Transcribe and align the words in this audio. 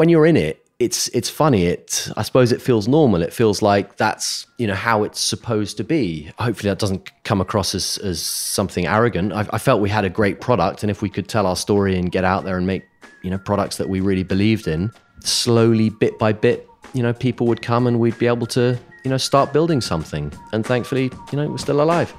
when 0.00 0.08
you're 0.08 0.24
in 0.24 0.38
it, 0.38 0.64
it's 0.78 1.08
it's 1.08 1.28
funny. 1.28 1.66
It 1.66 2.08
I 2.16 2.22
suppose 2.22 2.52
it 2.52 2.62
feels 2.62 2.88
normal. 2.88 3.20
It 3.20 3.34
feels 3.34 3.60
like 3.60 3.98
that's 3.98 4.46
you 4.56 4.66
know 4.66 4.74
how 4.74 5.04
it's 5.04 5.20
supposed 5.20 5.76
to 5.76 5.84
be. 5.84 6.32
Hopefully 6.38 6.70
that 6.70 6.78
doesn't 6.78 7.10
come 7.24 7.38
across 7.38 7.74
as 7.74 7.98
as 7.98 8.22
something 8.22 8.86
arrogant. 8.86 9.34
I, 9.34 9.46
I 9.52 9.58
felt 9.58 9.82
we 9.82 9.90
had 9.90 10.06
a 10.06 10.08
great 10.08 10.40
product, 10.40 10.82
and 10.82 10.90
if 10.90 11.02
we 11.02 11.10
could 11.10 11.28
tell 11.28 11.46
our 11.46 11.54
story 11.54 11.98
and 11.98 12.10
get 12.10 12.24
out 12.24 12.44
there 12.44 12.56
and 12.56 12.66
make 12.66 12.84
you 13.22 13.30
know 13.30 13.36
products 13.36 13.76
that 13.76 13.90
we 13.90 14.00
really 14.00 14.22
believed 14.22 14.66
in, 14.66 14.90
slowly 15.22 15.90
bit 15.90 16.18
by 16.18 16.32
bit, 16.32 16.66
you 16.94 17.02
know 17.02 17.12
people 17.12 17.46
would 17.46 17.60
come 17.60 17.86
and 17.86 18.00
we'd 18.00 18.18
be 18.18 18.26
able 18.26 18.46
to 18.46 18.78
you 19.04 19.10
know 19.10 19.18
start 19.18 19.52
building 19.52 19.82
something. 19.82 20.32
And 20.54 20.64
thankfully, 20.64 21.10
you 21.30 21.36
know 21.36 21.46
we're 21.46 21.58
still 21.58 21.82
alive. 21.82 22.10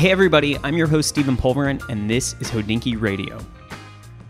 Hey, 0.00 0.10
everybody, 0.10 0.56
I'm 0.64 0.78
your 0.78 0.86
host, 0.86 1.10
Stephen 1.10 1.36
Pulvirent, 1.36 1.86
and 1.90 2.08
this 2.08 2.34
is 2.40 2.50
Hodinkee 2.50 2.98
Radio. 2.98 3.38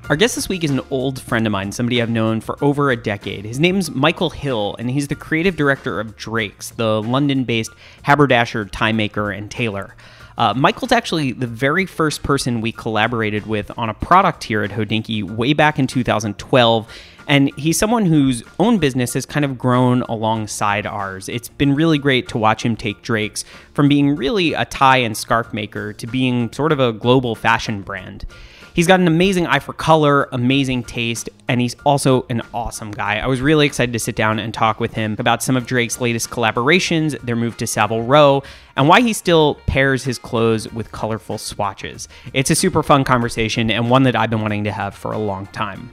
Our 0.09 0.17
guest 0.17 0.35
this 0.35 0.49
week 0.49 0.65
is 0.65 0.73
an 0.73 0.81
old 0.91 1.23
friend 1.23 1.47
of 1.47 1.53
mine, 1.53 1.71
somebody 1.71 2.03
I've 2.03 2.11
known 2.11 2.41
for 2.41 2.59
over 2.61 2.91
a 2.91 2.97
decade. 2.97 3.45
His 3.45 3.61
name's 3.61 3.89
Michael 3.89 4.31
Hill, 4.31 4.75
and 4.81 4.91
he's 4.91 5.07
the 5.07 5.15
creative 5.15 5.55
director 5.55 6.01
of 6.01 6.17
Drake's, 6.17 6.71
the 6.71 7.01
London 7.01 7.45
based 7.45 7.71
haberdasher, 8.03 8.65
tie 8.65 8.91
maker, 8.91 9.31
and 9.31 9.49
tailor. 9.49 9.95
Uh, 10.37 10.55
Michael's 10.55 10.91
actually 10.91 11.31
the 11.31 11.47
very 11.47 11.87
first 11.87 12.25
person 12.25 12.61
we 12.61 12.73
collaborated 12.73 13.47
with 13.47 13.71
on 13.79 13.89
a 13.89 13.95
product 13.95 14.43
here 14.43 14.65
at 14.65 14.73
Hodinkee 14.73 15.23
way 15.23 15.53
back 15.53 15.79
in 15.79 15.87
2012. 15.87 16.93
And 17.31 17.55
he's 17.57 17.79
someone 17.79 18.07
whose 18.07 18.43
own 18.59 18.79
business 18.79 19.15
has 19.15 19.25
kind 19.25 19.45
of 19.45 19.57
grown 19.57 20.03
alongside 20.03 20.85
ours. 20.85 21.29
It's 21.29 21.49
been 21.49 21.77
really 21.77 21.97
great 21.97 22.27
to 22.31 22.39
watch 22.39 22.65
him 22.65 22.75
take 22.75 23.03
Drake's 23.03 23.45
from 23.73 23.89
being 23.89 24.17
really 24.17 24.53
a 24.53 24.65
tie 24.65 24.97
and 24.97 25.17
scarf 25.17 25.55
maker 25.55 25.93
to 25.93 26.07
being 26.09 26.53
sort 26.53 26.73
of 26.73 26.81
a 26.81 26.93
global 26.93 27.37
fashion 27.37 27.83
brand. 27.83 28.27
He's 28.75 28.89
got 28.89 28.99
an 28.99 29.07
amazing 29.07 29.47
eye 29.47 29.61
for 29.61 29.73
color, 29.73 30.29
amazing 30.33 30.83
taste, 30.83 31.29
and 31.47 31.61
he's 31.61 31.77
also 31.87 32.27
an 32.31 32.43
awesome 32.53 32.91
guy. 32.91 33.19
I 33.19 33.29
was 33.29 33.41
really 33.41 33.65
excited 33.65 33.93
to 33.93 34.01
sit 34.01 34.17
down 34.17 34.41
and 34.41 34.53
talk 34.53 34.81
with 34.81 34.95
him 34.95 35.15
about 35.21 35.41
some 35.41 35.57
of 35.57 35.67
Drake's 35.67 36.01
latest 36.01 36.31
collaborations, 36.31 37.17
their 37.21 37.37
move 37.37 37.57
to 37.59 37.67
Savile 37.69 38.03
Row, 38.03 38.43
and 38.75 38.89
why 38.89 39.03
he 39.03 39.13
still 39.13 39.55
pairs 39.67 40.03
his 40.03 40.19
clothes 40.19 40.73
with 40.73 40.91
colorful 40.91 41.39
swatches. 41.39 42.09
It's 42.33 42.51
a 42.51 42.57
super 42.57 42.83
fun 42.83 43.05
conversation 43.05 43.71
and 43.71 43.89
one 43.89 44.03
that 44.03 44.17
I've 44.17 44.31
been 44.31 44.43
wanting 44.43 44.65
to 44.65 44.73
have 44.73 44.97
for 44.97 45.13
a 45.13 45.19
long 45.19 45.47
time. 45.47 45.93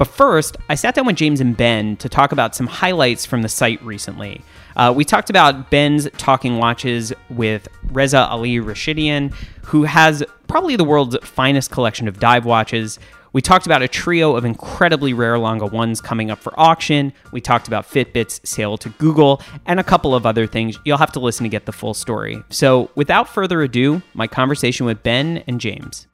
But 0.00 0.08
first, 0.08 0.56
I 0.70 0.76
sat 0.76 0.94
down 0.94 1.04
with 1.04 1.16
James 1.16 1.42
and 1.42 1.54
Ben 1.54 1.94
to 1.98 2.08
talk 2.08 2.32
about 2.32 2.54
some 2.54 2.66
highlights 2.66 3.26
from 3.26 3.42
the 3.42 3.50
site 3.50 3.84
recently. 3.84 4.40
Uh, 4.74 4.94
we 4.96 5.04
talked 5.04 5.28
about 5.28 5.70
Ben's 5.70 6.08
talking 6.16 6.56
watches 6.56 7.12
with 7.28 7.68
Reza 7.90 8.26
Ali 8.26 8.56
Rashidian, 8.60 9.34
who 9.64 9.82
has 9.82 10.24
probably 10.48 10.74
the 10.76 10.84
world's 10.84 11.18
finest 11.22 11.70
collection 11.70 12.08
of 12.08 12.18
dive 12.18 12.46
watches. 12.46 12.98
We 13.34 13.42
talked 13.42 13.66
about 13.66 13.82
a 13.82 13.88
trio 13.88 14.36
of 14.36 14.46
incredibly 14.46 15.12
rare 15.12 15.38
Lange 15.38 15.68
1s 15.68 16.02
coming 16.02 16.30
up 16.30 16.38
for 16.38 16.58
auction. 16.58 17.12
We 17.30 17.42
talked 17.42 17.68
about 17.68 17.84
Fitbit's 17.84 18.40
sale 18.42 18.78
to 18.78 18.88
Google 18.88 19.42
and 19.66 19.78
a 19.78 19.84
couple 19.84 20.14
of 20.14 20.24
other 20.24 20.46
things. 20.46 20.78
You'll 20.86 20.96
have 20.96 21.12
to 21.12 21.20
listen 21.20 21.44
to 21.44 21.50
get 21.50 21.66
the 21.66 21.72
full 21.72 21.92
story. 21.92 22.42
So, 22.48 22.90
without 22.94 23.28
further 23.28 23.60
ado, 23.60 24.00
my 24.14 24.26
conversation 24.26 24.86
with 24.86 25.02
Ben 25.02 25.44
and 25.46 25.60
James. 25.60 26.06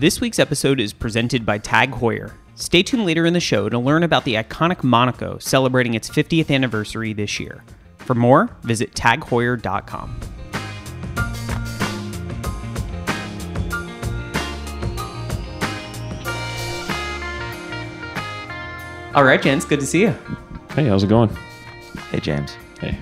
This 0.00 0.18
week's 0.18 0.38
episode 0.38 0.80
is 0.80 0.94
presented 0.94 1.44
by 1.44 1.58
Tag 1.58 1.90
Heuer. 1.90 2.32
Stay 2.54 2.82
tuned 2.82 3.04
later 3.04 3.26
in 3.26 3.34
the 3.34 3.38
show 3.38 3.68
to 3.68 3.78
learn 3.78 4.02
about 4.02 4.24
the 4.24 4.36
iconic 4.36 4.82
Monaco 4.82 5.36
celebrating 5.36 5.92
its 5.92 6.08
50th 6.08 6.50
anniversary 6.50 7.12
this 7.12 7.38
year. 7.38 7.62
For 7.98 8.14
more, 8.14 8.48
visit 8.62 8.94
tagheuer.com. 8.94 10.20
All 19.14 19.24
right, 19.24 19.42
gents, 19.42 19.66
good 19.66 19.80
to 19.80 19.86
see 19.86 20.00
you. 20.00 20.16
Hey, 20.74 20.86
how's 20.86 21.04
it 21.04 21.10
going? 21.10 21.28
Hey, 22.10 22.20
James. 22.20 22.56
Hey. 22.80 22.96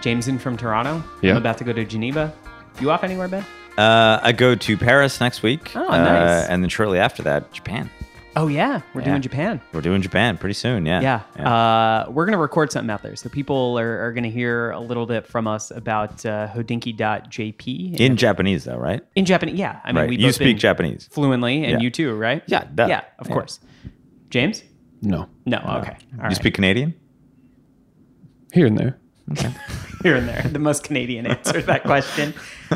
Jameson 0.00 0.40
from 0.40 0.56
Toronto. 0.56 1.00
Yeah. 1.22 1.30
I'm 1.30 1.36
about 1.36 1.58
to 1.58 1.64
go 1.64 1.72
to 1.72 1.84
Geneva. 1.84 2.34
You 2.80 2.90
off 2.90 3.04
anywhere, 3.04 3.28
Ben? 3.28 3.44
Uh, 3.78 4.20
I 4.22 4.32
go 4.32 4.54
to 4.54 4.76
Paris 4.76 5.20
next 5.20 5.42
week. 5.42 5.74
Oh, 5.74 5.88
uh, 5.88 6.46
and 6.48 6.62
then 6.62 6.68
shortly 6.68 6.98
after 6.98 7.22
that, 7.24 7.52
Japan. 7.52 7.90
Oh, 8.36 8.48
yeah. 8.48 8.80
We're 8.94 9.02
Yeah. 9.02 9.06
doing 9.10 9.22
Japan. 9.22 9.60
We're 9.72 9.80
doing 9.80 10.02
Japan 10.02 10.36
pretty 10.38 10.54
soon. 10.54 10.86
Yeah. 10.86 11.22
Yeah. 11.36 11.48
Uh, 11.48 12.10
we're 12.10 12.24
going 12.26 12.32
to 12.32 12.38
record 12.38 12.72
something 12.72 12.90
out 12.90 13.02
there. 13.02 13.14
So 13.14 13.28
people 13.28 13.78
are, 13.78 14.06
are 14.06 14.12
going 14.12 14.24
to 14.24 14.30
hear 14.30 14.70
a 14.72 14.80
little 14.80 15.06
bit 15.06 15.24
from 15.26 15.46
us 15.46 15.70
about 15.70 16.26
uh, 16.26 16.48
hodinkee.jp. 16.48 18.00
In 18.00 18.16
Japanese, 18.16 18.64
though, 18.64 18.76
right? 18.76 19.02
in 19.14 19.24
Japanese. 19.24 19.54
Yeah. 19.56 19.80
I 19.84 19.92
mean, 19.92 19.96
right. 19.96 20.08
we 20.10 20.16
You 20.16 20.26
both 20.28 20.34
speak 20.36 20.46
been 20.48 20.58
Japanese. 20.58 21.08
fluently, 21.12 21.62
and 21.62 21.72
Yeah. 21.74 21.78
you 21.80 21.90
too, 21.90 22.12
right? 22.14 22.42
Yeah, 22.46 22.64
duh. 22.74 22.86
Yeah, 22.88 23.02
of 23.20 23.28
Yeah. 23.28 23.32
course. 23.34 23.60
James? 24.30 24.64
No. 25.00 25.28
No. 25.46 25.58
Okay. 25.58 25.66
All 25.90 25.96
you 26.16 26.22
right. 26.22 26.34
speak 26.36 26.54
Canadian? 26.54 26.94
Here 28.52 28.66
and 28.66 28.76
there. 28.76 28.98
here 30.04 30.14
and 30.14 30.28
there. 30.28 30.42
The 30.42 30.60
most 30.60 30.84
Canadian 30.84 31.26
answer 31.26 31.54
to 31.60 31.66
that 31.66 31.82
question. 31.82 32.32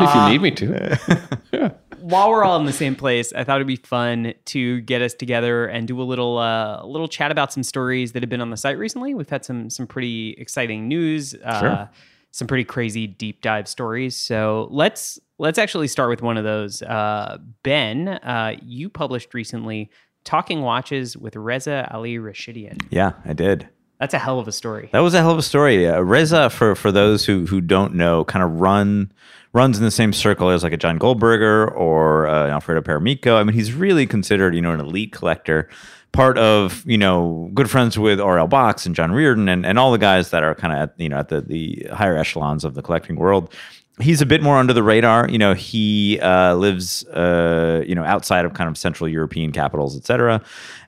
If 0.00 0.14
you 0.14 0.28
need 0.28 0.42
me 0.42 0.50
to. 0.52 0.98
yeah. 1.52 1.70
While 2.00 2.30
we're 2.30 2.44
all 2.44 2.58
in 2.60 2.66
the 2.66 2.72
same 2.72 2.94
place, 2.94 3.32
I 3.32 3.42
thought 3.44 3.56
it'd 3.56 3.66
be 3.66 3.76
fun 3.76 4.34
to 4.46 4.80
get 4.82 5.02
us 5.02 5.12
together 5.14 5.66
and 5.66 5.88
do 5.88 6.00
a 6.00 6.04
little 6.04 6.38
uh, 6.38 6.80
a 6.82 6.86
little 6.86 7.08
chat 7.08 7.30
about 7.32 7.52
some 7.52 7.62
stories 7.64 8.12
that 8.12 8.22
have 8.22 8.30
been 8.30 8.40
on 8.40 8.50
the 8.50 8.56
site 8.56 8.78
recently. 8.78 9.14
We've 9.14 9.28
had 9.28 9.44
some 9.44 9.70
some 9.70 9.86
pretty 9.88 10.36
exciting 10.38 10.86
news, 10.86 11.34
uh, 11.44 11.60
Sure. 11.60 11.90
some 12.30 12.46
pretty 12.46 12.64
crazy 12.64 13.06
deep 13.08 13.40
dive 13.42 13.66
stories. 13.66 14.14
So 14.14 14.68
let's 14.70 15.18
let's 15.38 15.58
actually 15.58 15.88
start 15.88 16.10
with 16.10 16.22
one 16.22 16.36
of 16.36 16.44
those. 16.44 16.80
Uh, 16.82 17.38
ben, 17.64 18.08
uh, 18.08 18.54
you 18.62 18.88
published 18.90 19.34
recently 19.34 19.90
"Talking 20.24 20.62
Watches 20.62 21.16
with 21.16 21.34
Reza 21.34 21.88
Ali 21.92 22.18
Rashidian." 22.18 22.82
Yeah, 22.90 23.12
I 23.24 23.32
did. 23.32 23.68
That's 24.00 24.14
a 24.14 24.18
hell 24.18 24.38
of 24.38 24.46
a 24.46 24.52
story. 24.52 24.88
That 24.92 25.00
was 25.00 25.14
a 25.14 25.18
hell 25.18 25.32
of 25.32 25.38
a 25.38 25.42
story. 25.42 25.84
Reza, 25.86 26.50
for 26.50 26.74
for 26.74 26.92
those 26.92 27.24
who 27.24 27.46
who 27.46 27.60
don't 27.60 27.94
know, 27.94 28.24
kind 28.24 28.44
of 28.44 28.60
run 28.60 29.12
runs 29.52 29.78
in 29.78 29.84
the 29.84 29.90
same 29.90 30.12
circle 30.12 30.50
as 30.50 30.62
like 30.62 30.72
a 30.72 30.76
John 30.76 30.98
Goldberger 30.98 31.68
or 31.74 32.26
uh, 32.26 32.48
Alfredo 32.48 32.82
Paramico. 32.82 33.36
I 33.36 33.44
mean, 33.44 33.54
he's 33.54 33.72
really 33.72 34.06
considered 34.06 34.54
you 34.54 34.60
know 34.60 34.72
an 34.72 34.80
elite 34.80 35.12
collector, 35.12 35.68
part 36.12 36.38
of 36.38 36.84
you 36.86 36.98
know 36.98 37.50
good 37.54 37.68
friends 37.70 37.98
with 37.98 38.20
R.L. 38.20 38.46
Box 38.46 38.86
and 38.86 38.94
John 38.94 39.12
Reardon 39.12 39.48
and 39.48 39.66
and 39.66 39.78
all 39.78 39.90
the 39.90 39.98
guys 39.98 40.30
that 40.30 40.42
are 40.42 40.54
kind 40.54 40.72
of 40.72 40.78
at 40.78 40.94
you 41.00 41.08
know 41.08 41.18
at 41.18 41.28
the 41.28 41.40
the 41.40 41.88
higher 41.92 42.16
echelons 42.16 42.64
of 42.64 42.74
the 42.74 42.82
collecting 42.82 43.16
world. 43.16 43.52
He's 44.00 44.20
a 44.20 44.26
bit 44.26 44.42
more 44.42 44.58
under 44.58 44.72
the 44.72 44.84
radar. 44.84 45.28
You 45.28 45.38
know, 45.38 45.54
he 45.54 46.20
uh, 46.20 46.54
lives, 46.54 47.04
uh, 47.06 47.82
you 47.84 47.96
know, 47.96 48.04
outside 48.04 48.44
of 48.44 48.54
kind 48.54 48.70
of 48.70 48.78
central 48.78 49.08
European 49.08 49.50
capitals, 49.50 49.96
et 49.96 50.04
cetera. 50.04 50.40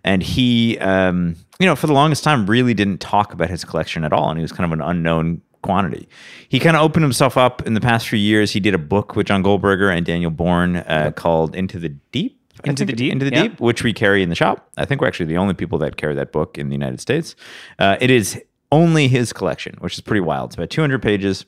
And 0.05 0.23
he, 0.23 0.79
um, 0.79 1.35
you 1.61 1.67
know, 1.67 1.77
for 1.77 1.87
the 1.87 1.93
longest 1.93 2.25
time, 2.25 2.47
really 2.47 2.75
didn't 2.75 2.99
talk 2.99 3.33
about 3.33 3.51
his 3.51 3.65
collection 3.65 4.03
at 4.03 4.13
all. 4.13 4.31
And 4.31 4.39
he 4.39 4.43
was 4.43 4.51
kind 4.51 4.65
of 4.65 4.73
an 4.73 4.85
unknown 4.85 5.43
quantity. 5.63 6.09
He 6.49 6.59
kind 6.59 6.75
of 6.75 6.83
opened 6.83 7.05
himself 7.05 7.37
up 7.37 7.67
in 7.67 7.75
the 7.75 7.81
past 7.81 8.09
few 8.09 8.19
years. 8.19 8.51
He 8.51 8.61
did 8.61 8.75
a 8.75 8.79
book 8.79 9.15
with 9.15 9.27
John 9.27 9.43
Goldberger 9.43 9.91
and 9.91 10.05
Daniel 10.05 10.31
Bourne 10.31 10.77
uh, 10.77 11.13
called 11.15 11.55
Into 11.55 11.79
the 11.79 11.91
Deep. 11.91 12.39
Into 12.65 12.85
the 12.85 12.93
Deep, 12.95 13.13
Into 13.13 13.27
the 13.27 13.33
yeah. 13.33 13.43
Deep, 13.43 13.61
which 13.61 13.85
we 13.85 13.93
carry 13.93 14.23
in 14.23 14.31
the 14.31 14.35
shop. 14.35 14.71
I 14.77 14.85
think 14.85 15.01
we're 15.01 15.07
actually 15.07 15.27
the 15.27 15.37
only 15.37 15.55
people 15.55 15.79
that 15.79 15.97
carry 15.97 16.15
that 16.15 16.33
book 16.33 16.59
in 16.59 16.69
the 16.69 16.75
United 16.75 17.01
States. 17.01 17.37
Uh, 17.79 17.97
it 18.01 18.11
is 18.11 18.43
only 18.73 19.09
his 19.09 19.33
collection, 19.33 19.77
which 19.81 19.95
is 19.95 20.01
pretty 20.01 20.21
wild. 20.21 20.51
It's 20.51 20.57
about 20.57 20.71
200 20.71 21.03
pages 21.03 21.45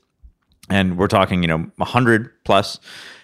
and 0.68 0.96
we're 0.96 1.08
talking, 1.08 1.42
you 1.42 1.48
know, 1.48 1.70
100 1.76 2.44
plus 2.44 2.78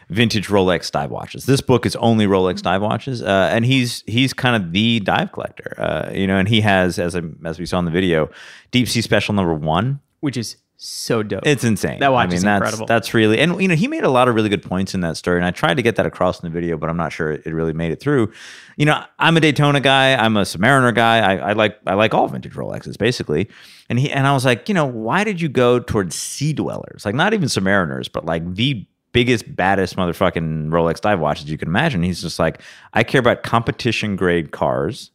vintage 0.09 0.49
Rolex 0.49 0.91
dive 0.91 1.11
watches. 1.11 1.47
This 1.47 1.61
book 1.61 1.87
is 1.87 1.97
only 1.97 2.27
Rolex 2.27 2.63
dive 2.63 2.83
watches, 2.83 3.23
uh, 3.23 3.51
and 3.53 3.65
he's 3.65 4.05
he's 4.07 4.33
kind 4.33 4.57
of 4.63 4.73
the 4.73 5.01
dive 5.01 5.33
collector, 5.33 5.75
uh, 5.79 6.11
you 6.13 6.27
know. 6.27 6.39
And 6.39 6.49
he 6.49 6.61
has, 6.63 6.99
as 6.99 7.15
I, 7.15 7.23
as 7.45 7.59
we 7.59 7.67
saw 7.67 7.79
in 7.79 7.85
the 7.85 7.91
video, 7.91 8.31
Deep 8.71 8.89
Sea 8.89 9.03
Special 9.03 9.35
Number 9.35 9.55
One. 9.55 10.01
which 10.21 10.37
is 10.37 10.57
so 10.81 11.25
dope. 11.25 11.45
It's 11.45 11.65
insane. 11.65 11.99
That 11.99 12.13
watch 12.13 12.25
I 12.25 12.27
mean, 12.29 12.37
is 12.37 12.43
that's, 12.43 12.61
incredible. 12.61 12.87
That's 12.87 13.13
really, 13.13 13.41
and 13.41 13.61
you 13.61 13.67
know, 13.67 13.75
he 13.75 13.89
made 13.89 14.05
a 14.05 14.11
lot 14.11 14.29
of 14.29 14.37
really 14.37 14.49
good 14.49 14.63
points 14.63 14.95
in 14.95 15.01
that 15.01 15.17
story, 15.17 15.39
and 15.39 15.45
I 15.45 15.51
tried 15.51 15.75
to 15.75 15.83
get 15.83 15.97
that 15.97 16.07
across 16.07 16.41
in 16.41 16.49
the 16.49 16.53
video, 16.53 16.77
but 16.77 16.89
I'm 16.89 16.97
not 16.97 17.13
sure 17.13 17.33
it 17.33 17.47
really 17.47 17.73
made 17.73 17.91
it 17.91 18.01
through. 18.01 18.33
You 18.77 18.87
know, 18.87 19.03
I'm 19.19 19.37
a 19.37 19.41
Daytona 19.41 19.81
guy, 19.81 20.15
I'm 20.15 20.37
a 20.37 20.43
Submariner 20.43 20.95
guy. 20.95 21.19
I, 21.19 21.51
I 21.51 21.53
like 21.55 21.79
I 21.87 21.95
like 21.95 22.15
all 22.15 22.29
vintage 22.29 22.55
Rolexes 22.55 22.97
basically, 22.97 23.49
and 23.89 23.99
he 23.99 24.11
and 24.11 24.27
I 24.27 24.33
was 24.33 24.45
like, 24.45 24.69
you 24.69 24.75
know, 24.75 24.87
why 24.87 25.25
did 25.25 25.41
you 25.41 25.49
go 25.49 25.81
towards 25.81 26.15
sea 26.15 26.53
dwellers? 26.53 27.05
Like 27.05 27.17
not 27.17 27.35
even 27.35 27.49
Submariners, 27.49 28.11
but 28.11 28.25
like 28.25 28.55
the 28.55 28.87
biggest, 29.13 29.55
baddest 29.55 29.97
motherfucking 29.97 30.69
Rolex 30.69 31.01
dive 31.01 31.21
watches 31.21 31.51
you 31.51 31.59
can 31.59 31.69
imagine. 31.69 32.03
He's 32.03 32.23
just 32.23 32.39
like, 32.39 32.63
I 32.95 33.05
care 33.05 33.21
about 33.21 33.43
competition 33.43 34.17
grade 34.17 34.51
cars. 34.51 35.11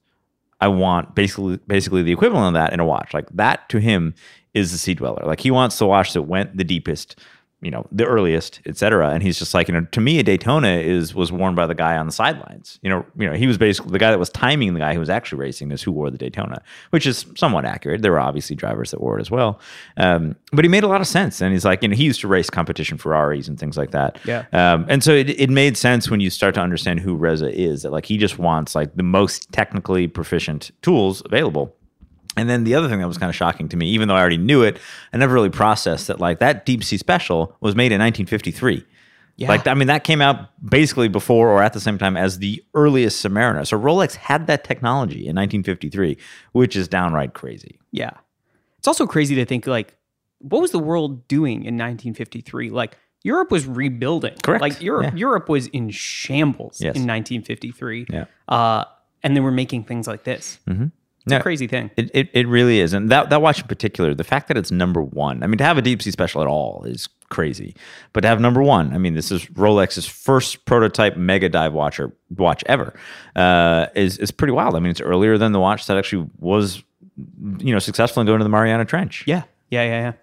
I 0.62 0.68
want 0.68 1.14
basically 1.14 1.58
basically 1.68 2.04
the 2.04 2.14
equivalent 2.14 2.48
of 2.48 2.54
that 2.54 2.74
in 2.74 2.80
a 2.80 2.86
watch. 2.86 3.14
Like 3.14 3.30
that 3.32 3.68
to 3.70 3.80
him 3.80 4.14
is 4.54 4.72
the 4.72 4.78
sea 4.78 4.94
dweller. 4.94 5.26
Like 5.26 5.42
he 5.42 5.52
wants 5.52 5.78
the 5.78 5.86
watch 5.86 6.14
that 6.14 6.24
went 6.24 6.56
the 6.56 6.64
deepest, 6.64 7.20
you 7.64 7.72
know, 7.72 7.88
the 7.92 8.06
earliest, 8.06 8.62
et 8.66 8.78
cetera. 8.78 9.10
And 9.10 9.24
he's 9.24 9.40
just 9.40 9.54
like, 9.54 9.68
you 9.68 9.74
know, 9.74 9.86
to 9.92 10.02
me, 10.02 10.20
a 10.20 10.24
Daytona 10.24 10.78
is 10.78 11.16
was 11.16 11.32
worn 11.32 11.56
by 11.56 11.66
the 11.66 11.76
guy 11.76 11.98
on 11.98 12.06
the 12.06 12.12
sidelines. 12.12 12.80
You 12.82 12.90
know, 12.90 13.06
you 13.18 13.28
know, 13.28 13.34
he 13.34 13.48
was 13.48 13.58
basically 13.58 13.92
the 13.92 14.00
guy 14.00 14.12
that 14.12 14.20
was 14.20 14.30
timing 14.30 14.74
the 14.74 14.80
guy 14.80 14.94
who 14.94 15.00
was 15.00 15.10
actually 15.10 15.40
racing 15.40 15.72
is 15.72 15.82
who 15.82 15.92
wore 15.92 16.10
the 16.10 16.18
Daytona, 16.18 16.62
which 16.92 17.06
is 17.06 17.26
somewhat 17.36 17.66
accurate. 17.66 18.02
There 18.02 18.12
were 18.12 18.20
obviously 18.20 18.56
drivers 18.56 18.92
that 18.92 19.02
wore 19.02 19.18
it 19.18 19.22
as 19.22 19.32
well, 19.32 19.60
um, 19.98 20.36
but 20.52 20.66
he 20.66 20.70
made 20.70 20.84
a 20.84 20.88
lot 20.88 21.02
of 21.02 21.08
sense. 21.08 21.42
And 21.42 21.54
he's 21.54 21.66
like, 21.66 21.82
you 21.82 21.90
know, 21.90 21.96
he 21.96 22.04
used 22.04 22.22
to 22.22 22.28
race 22.28 22.50
competition 22.50 22.98
Ferraris 22.98 23.48
and 23.48 23.60
things 23.60 23.78
like 23.78 23.92
that. 23.92 24.20
Yeah. 24.26 24.46
Um, 24.52 24.86
and 24.90 25.04
so 25.04 25.12
it, 25.12 25.30
it 25.30 25.50
made 25.50 25.78
sense 25.78 26.10
when 26.10 26.20
you 26.20 26.30
start 26.30 26.56
to 26.56 26.62
understand 26.62 27.00
who 27.00 27.16
Reza 27.16 27.50
is. 27.50 27.84
That 27.84 27.92
like 27.92 28.06
he 28.06 28.18
just 28.18 28.38
wants 28.38 28.76
like 28.76 28.96
the 28.96 29.04
most 29.04 29.52
technically 29.52 30.08
proficient 30.08 30.72
tools 30.82 31.22
available. 31.26 31.76
And 32.36 32.50
then 32.50 32.64
the 32.64 32.74
other 32.76 32.90
thing 32.90 33.00
that 33.00 33.08
was 33.08 33.18
kind 33.18 33.30
of 33.30 33.36
shocking 33.36 33.70
to 33.70 33.78
me, 33.78 33.88
even 33.90 34.08
though 34.08 34.16
I 34.16 34.20
already 34.20 34.38
knew 34.38 34.64
it, 34.64 34.78
I 35.14 35.18
never 35.18 35.34
really 35.34 35.50
processed 35.52 36.08
that 36.08 36.20
like 36.20 36.40
that 36.40 36.66
deep 36.66 36.84
sea 36.84 36.98
special 36.98 37.56
was 37.62 37.76
made 37.76 37.92
in 37.92 38.00
1953. 38.00 38.84
Yeah. 39.36 39.48
Like 39.48 39.68
I 39.68 39.74
mean, 39.74 39.88
that 39.88 40.04
came 40.04 40.22
out 40.22 40.50
basically 40.68 41.08
before 41.08 41.50
or 41.50 41.62
at 41.64 41.74
the 41.74 41.80
same 41.80 41.98
time 41.98 42.16
as 42.18 42.40
the 42.40 42.64
earliest 42.76 43.24
Submariner. 43.24 43.66
So 43.68 43.80
Rolex 43.80 44.16
had 44.16 44.48
that 44.48 44.64
technology 44.64 45.28
in 45.28 45.36
1953, 45.36 46.18
which 46.54 46.76
is 46.76 46.88
downright 46.88 47.34
crazy. 47.34 47.80
Yeah. 47.92 48.12
It's 48.78 48.88
also 48.88 49.06
crazy 49.08 49.36
to 49.36 49.46
think 49.46 49.66
like 49.68 49.96
what 50.40 50.62
was 50.62 50.72
the 50.72 50.80
world 50.80 51.28
doing 51.28 51.58
in 51.66 51.76
1953? 51.78 52.70
Like 52.70 52.98
Europe 53.24 53.50
was 53.52 53.66
rebuilding. 53.66 54.36
Correct. 54.44 54.62
Like 54.62 54.82
Europe 54.82 55.14
Yeah. 55.14 55.16
Europe 55.20 55.50
was 55.50 55.68
in 55.68 55.90
shambles 55.90 56.80
Yes. 56.82 56.96
in 56.96 57.08
1953. 57.08 58.08
Yeah. 58.10 58.26
Uh 58.48 58.86
and 59.24 59.36
they 59.36 59.40
were 59.42 59.52
making 59.52 59.86
things 59.86 60.08
like 60.08 60.26
this. 60.26 60.60
Mm-hmm. 60.68 60.88
It's 61.26 61.34
a 61.34 61.40
crazy 61.40 61.68
thing. 61.68 61.90
It, 61.96 62.12
it, 62.14 62.30
it 62.34 62.48
really 62.48 62.80
is. 62.80 62.94
And 62.94 63.10
that, 63.10 63.30
that 63.30 63.42
watch 63.42 63.62
in 63.62 63.68
particular, 63.68 64.14
the 64.14 64.24
fact 64.24 64.50
that 64.50 64.58
it's 64.58 64.72
number 64.72 65.02
one, 65.02 65.42
I 65.42 65.48
mean, 65.48 65.58
to 65.58 65.64
have 65.64 65.78
a 65.78 65.82
deep 65.82 66.02
sea 66.02 66.12
special 66.12 66.42
at 66.42 66.48
all 66.48 66.84
is 66.84 67.08
crazy. 67.30 67.76
But 68.12 68.22
to 68.22 68.28
have 68.28 68.42
number 68.42 68.62
one, 68.62 68.94
I 68.94 68.98
mean, 68.98 69.14
this 69.14 69.32
is 69.32 69.46
Rolex's 69.48 70.06
first 70.06 70.66
prototype 70.66 71.16
mega 71.16 71.48
dive 71.48 71.74
watcher 71.74 72.12
watch 72.36 72.64
ever, 72.66 72.94
uh, 73.36 73.88
is, 73.96 74.18
is 74.18 74.32
pretty 74.32 74.52
wild. 74.52 74.76
I 74.76 74.80
mean, 74.80 74.92
it's 74.92 75.02
earlier 75.02 75.38
than 75.38 75.54
the 75.54 75.60
watch 75.60 75.88
that 75.88 75.98
actually 75.98 76.30
was, 76.40 76.84
you 77.60 77.74
know, 77.74 77.80
successful 77.80 78.20
in 78.22 78.28
going 78.28 78.40
to 78.40 78.44
the 78.44 78.50
Mariana 78.50 78.84
Trench. 78.84 79.24
Yeah. 79.26 79.44
Yeah, 79.70 79.84
yeah, 79.84 80.02
yeah. 80.02 80.14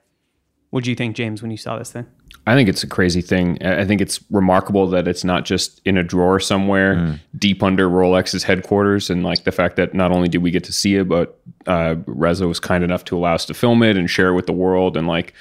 What 0.68 0.84
do 0.84 0.90
you 0.90 0.96
think, 0.96 1.16
James, 1.16 1.40
when 1.42 1.50
you 1.50 1.56
saw 1.56 1.78
this 1.78 1.90
thing? 1.90 2.06
I 2.46 2.54
think 2.54 2.68
it's 2.68 2.82
a 2.82 2.86
crazy 2.86 3.20
thing. 3.20 3.58
I 3.64 3.84
think 3.84 4.00
it's 4.00 4.18
remarkable 4.30 4.86
that 4.88 5.06
it's 5.06 5.24
not 5.24 5.44
just 5.44 5.80
in 5.84 5.96
a 5.96 6.02
drawer 6.02 6.40
somewhere 6.40 7.18
deep 7.38 7.62
under 7.62 7.88
Rolex's 7.88 8.42
headquarters, 8.44 9.10
and 9.10 9.22
like 9.22 9.44
the 9.44 9.52
fact 9.52 9.76
that 9.76 9.94
not 9.94 10.10
only 10.10 10.28
did 10.28 10.38
we 10.42 10.50
get 10.50 10.64
to 10.64 10.72
see 10.72 10.96
it, 10.96 11.08
but 11.08 11.38
uh, 11.66 11.96
Reza 12.06 12.48
was 12.48 12.58
kind 12.58 12.82
enough 12.82 13.04
to 13.06 13.16
allow 13.16 13.34
us 13.34 13.44
to 13.46 13.54
film 13.54 13.82
it 13.82 13.96
and 13.96 14.08
share 14.10 14.28
it 14.30 14.34
with 14.34 14.46
the 14.46 14.52
world 14.52 14.96
and 14.96 15.06
like 15.06 15.34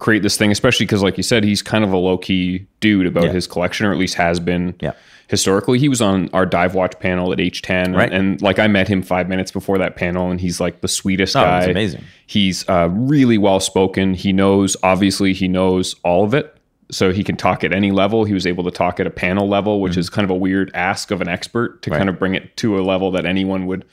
create 0.00 0.22
this 0.22 0.36
thing. 0.36 0.50
Especially 0.50 0.84
because, 0.86 1.02
like 1.02 1.16
you 1.16 1.22
said, 1.22 1.44
he's 1.44 1.62
kind 1.62 1.84
of 1.84 1.92
a 1.92 1.96
low 1.96 2.18
key 2.18 2.66
dude 2.80 3.06
about 3.06 3.24
Yeah. 3.24 3.32
his 3.32 3.46
collection, 3.46 3.86
or 3.86 3.92
at 3.92 3.98
least 3.98 4.14
has 4.16 4.40
been. 4.40 4.74
Yeah. 4.80 4.92
Historically, 5.30 5.78
he 5.78 5.88
was 5.88 6.02
on 6.02 6.28
our 6.32 6.44
dive 6.44 6.74
watch 6.74 6.98
panel 6.98 7.32
at 7.32 7.38
H10, 7.38 7.94
Right. 7.96 8.12
and 8.12 8.42
like 8.42 8.58
I 8.58 8.66
met 8.66 8.88
him 8.88 9.00
five 9.00 9.28
minutes 9.28 9.52
before 9.52 9.78
that 9.78 9.94
panel, 9.94 10.28
and 10.30 10.40
he's 10.40 10.58
like 10.60 10.80
the 10.80 10.88
sweetest 10.88 11.36
Oh, 11.36 11.40
guy. 11.42 11.60
he's 11.60 11.68
amazing. 11.68 12.04
He's 12.26 12.68
uh, 12.68 12.88
really 12.90 13.38
well 13.38 13.60
spoken. 13.60 14.14
He 14.14 14.32
knows, 14.32 14.76
obviously, 14.82 15.32
he 15.32 15.46
knows 15.46 15.94
all 16.02 16.24
of 16.24 16.34
it. 16.34 16.54
So 16.90 17.12
he 17.12 17.22
can 17.22 17.36
talk 17.36 17.62
at 17.62 17.72
any 17.72 17.92
level. 17.92 18.24
He 18.24 18.34
was 18.34 18.44
able 18.48 18.64
to 18.64 18.72
talk 18.72 18.98
at 18.98 19.06
a 19.06 19.10
panel 19.10 19.48
level, 19.48 19.80
which 19.80 19.96
is 19.96 20.10
kind 20.10 20.24
of 20.24 20.30
a 20.30 20.34
weird 20.34 20.72
ask 20.74 21.12
of 21.12 21.20
an 21.20 21.28
expert 21.28 21.80
to 21.82 21.90
Mm-hmm. 21.90 21.92
Right. 21.92 21.98
kind 21.98 22.08
of 22.10 22.18
bring 22.18 22.34
it 22.34 22.56
to 22.56 22.76
a 22.76 22.82
level 22.82 23.12
that 23.12 23.24
anyone 23.24 23.66
would 23.66 23.84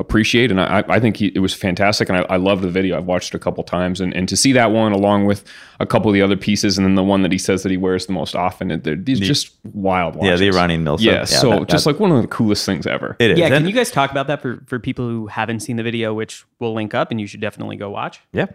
appreciate. 0.00 0.50
And 0.50 0.60
I, 0.60 0.82
I 0.88 0.98
think 0.98 1.16
he, 1.18 1.26
it 1.28 1.38
was 1.38 1.54
fantastic. 1.54 2.08
And 2.08 2.18
I, 2.18 2.22
I 2.22 2.36
love 2.36 2.62
the 2.62 2.70
video. 2.70 2.96
I've 2.96 3.04
watched 3.04 3.32
it 3.32 3.36
a 3.36 3.38
couple 3.38 3.62
times. 3.62 4.00
And, 4.00 4.12
and 4.14 4.28
to 4.28 4.36
see 4.36 4.52
that 4.54 4.72
one 4.72 4.90
along 4.92 5.26
with 5.26 5.44
a 5.78 5.86
couple 5.86 6.10
of 6.10 6.14
the 6.14 6.22
other 6.22 6.36
pieces, 6.36 6.76
and 6.78 6.84
then 6.86 6.96
the 6.96 7.04
one 7.04 7.22
that 7.22 7.30
he 7.30 7.38
says 7.38 7.62
that 7.62 7.70
he 7.70 7.76
wears 7.76 8.06
the 8.06 8.12
most 8.12 8.34
often, 8.34 8.70
it, 8.72 8.82
they're, 8.82 8.96
these 8.96 9.20
just 9.20 9.54
wild 9.72 10.16
watches. 10.16 10.40
Yeah, 10.40 10.50
the 10.50 10.56
Iranian 10.56 10.84
Milsub. 10.84 11.02
Yeah, 11.02 11.12
Yeah, 11.12 11.24
so 11.24 11.50
that- 11.50 11.68
just 11.68 11.86
like 11.86 12.00
one 12.00 12.10
of 12.10 12.20
the 12.22 12.28
coolest 12.28 12.66
things 12.66 12.86
ever. 12.86 13.14
It 13.20 13.32
is. 13.32 13.38
Yeah, 13.38 13.48
can 13.50 13.66
you 13.66 13.72
guys 13.72 13.90
talk 13.92 14.10
about 14.10 14.26
that 14.26 14.42
for, 14.42 14.62
for 14.66 14.78
people 14.80 15.06
who 15.06 15.28
haven't 15.28 15.60
seen 15.60 15.76
the 15.76 15.84
video, 15.84 16.12
which 16.14 16.44
we'll 16.58 16.74
link 16.74 16.94
up 16.94 17.10
and 17.12 17.20
you 17.20 17.26
should 17.28 17.40
definitely 17.40 17.76
go 17.76 17.90
watch? 17.90 18.20
yeah. 18.32 18.46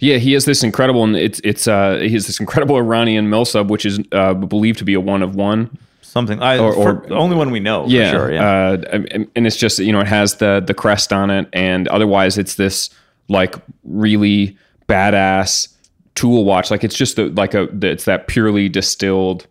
Yeah, 0.00 0.18
he 0.18 0.32
has 0.34 0.44
this 0.44 0.62
incredible, 0.62 1.02
and 1.02 1.16
it's 1.16 1.40
it's 1.42 1.66
uh, 1.66 1.96
he 1.96 2.10
has 2.10 2.26
this 2.26 2.38
incredible 2.38 2.76
Iranian 2.76 3.28
milsub, 3.28 3.68
which 3.68 3.84
is 3.84 3.98
uh, 4.12 4.34
believed 4.34 4.78
to 4.78 4.84
be 4.84 4.94
a 4.94 5.00
one 5.00 5.22
of 5.22 5.34
one. 5.34 5.76
Something. 6.08 6.42
I, 6.42 6.58
Or- 6.58 6.74
or- 6.74 7.04
the 7.06 7.14
only 7.14 7.36
one 7.36 7.50
we 7.50 7.60
know. 7.60 7.84
for 7.84 7.90
Yeah, 7.90 8.10
sure. 8.10 8.32
Yeah. 8.32 8.48
Uh, 8.48 8.82
and, 8.92 9.30
and 9.36 9.46
it's 9.46 9.56
just 9.56 9.78
you 9.78 9.92
know 9.92 10.00
it 10.00 10.06
has 10.08 10.36
the 10.36 10.60
the 10.66 10.74
crest 10.74 11.12
on 11.12 11.30
it, 11.30 11.48
and 11.52 11.86
otherwise 11.88 12.38
it's 12.38 12.54
this 12.54 12.90
like 13.28 13.54
really 13.84 14.56
badass 14.88 15.68
tool 16.14 16.44
watch. 16.44 16.70
Like 16.70 16.82
it's 16.84 16.96
just 16.96 17.16
the, 17.16 17.26
like 17.28 17.54
a 17.54 17.68
it's 17.86 18.04
that 18.06 18.26
purely 18.26 18.68
distilled 18.68 19.46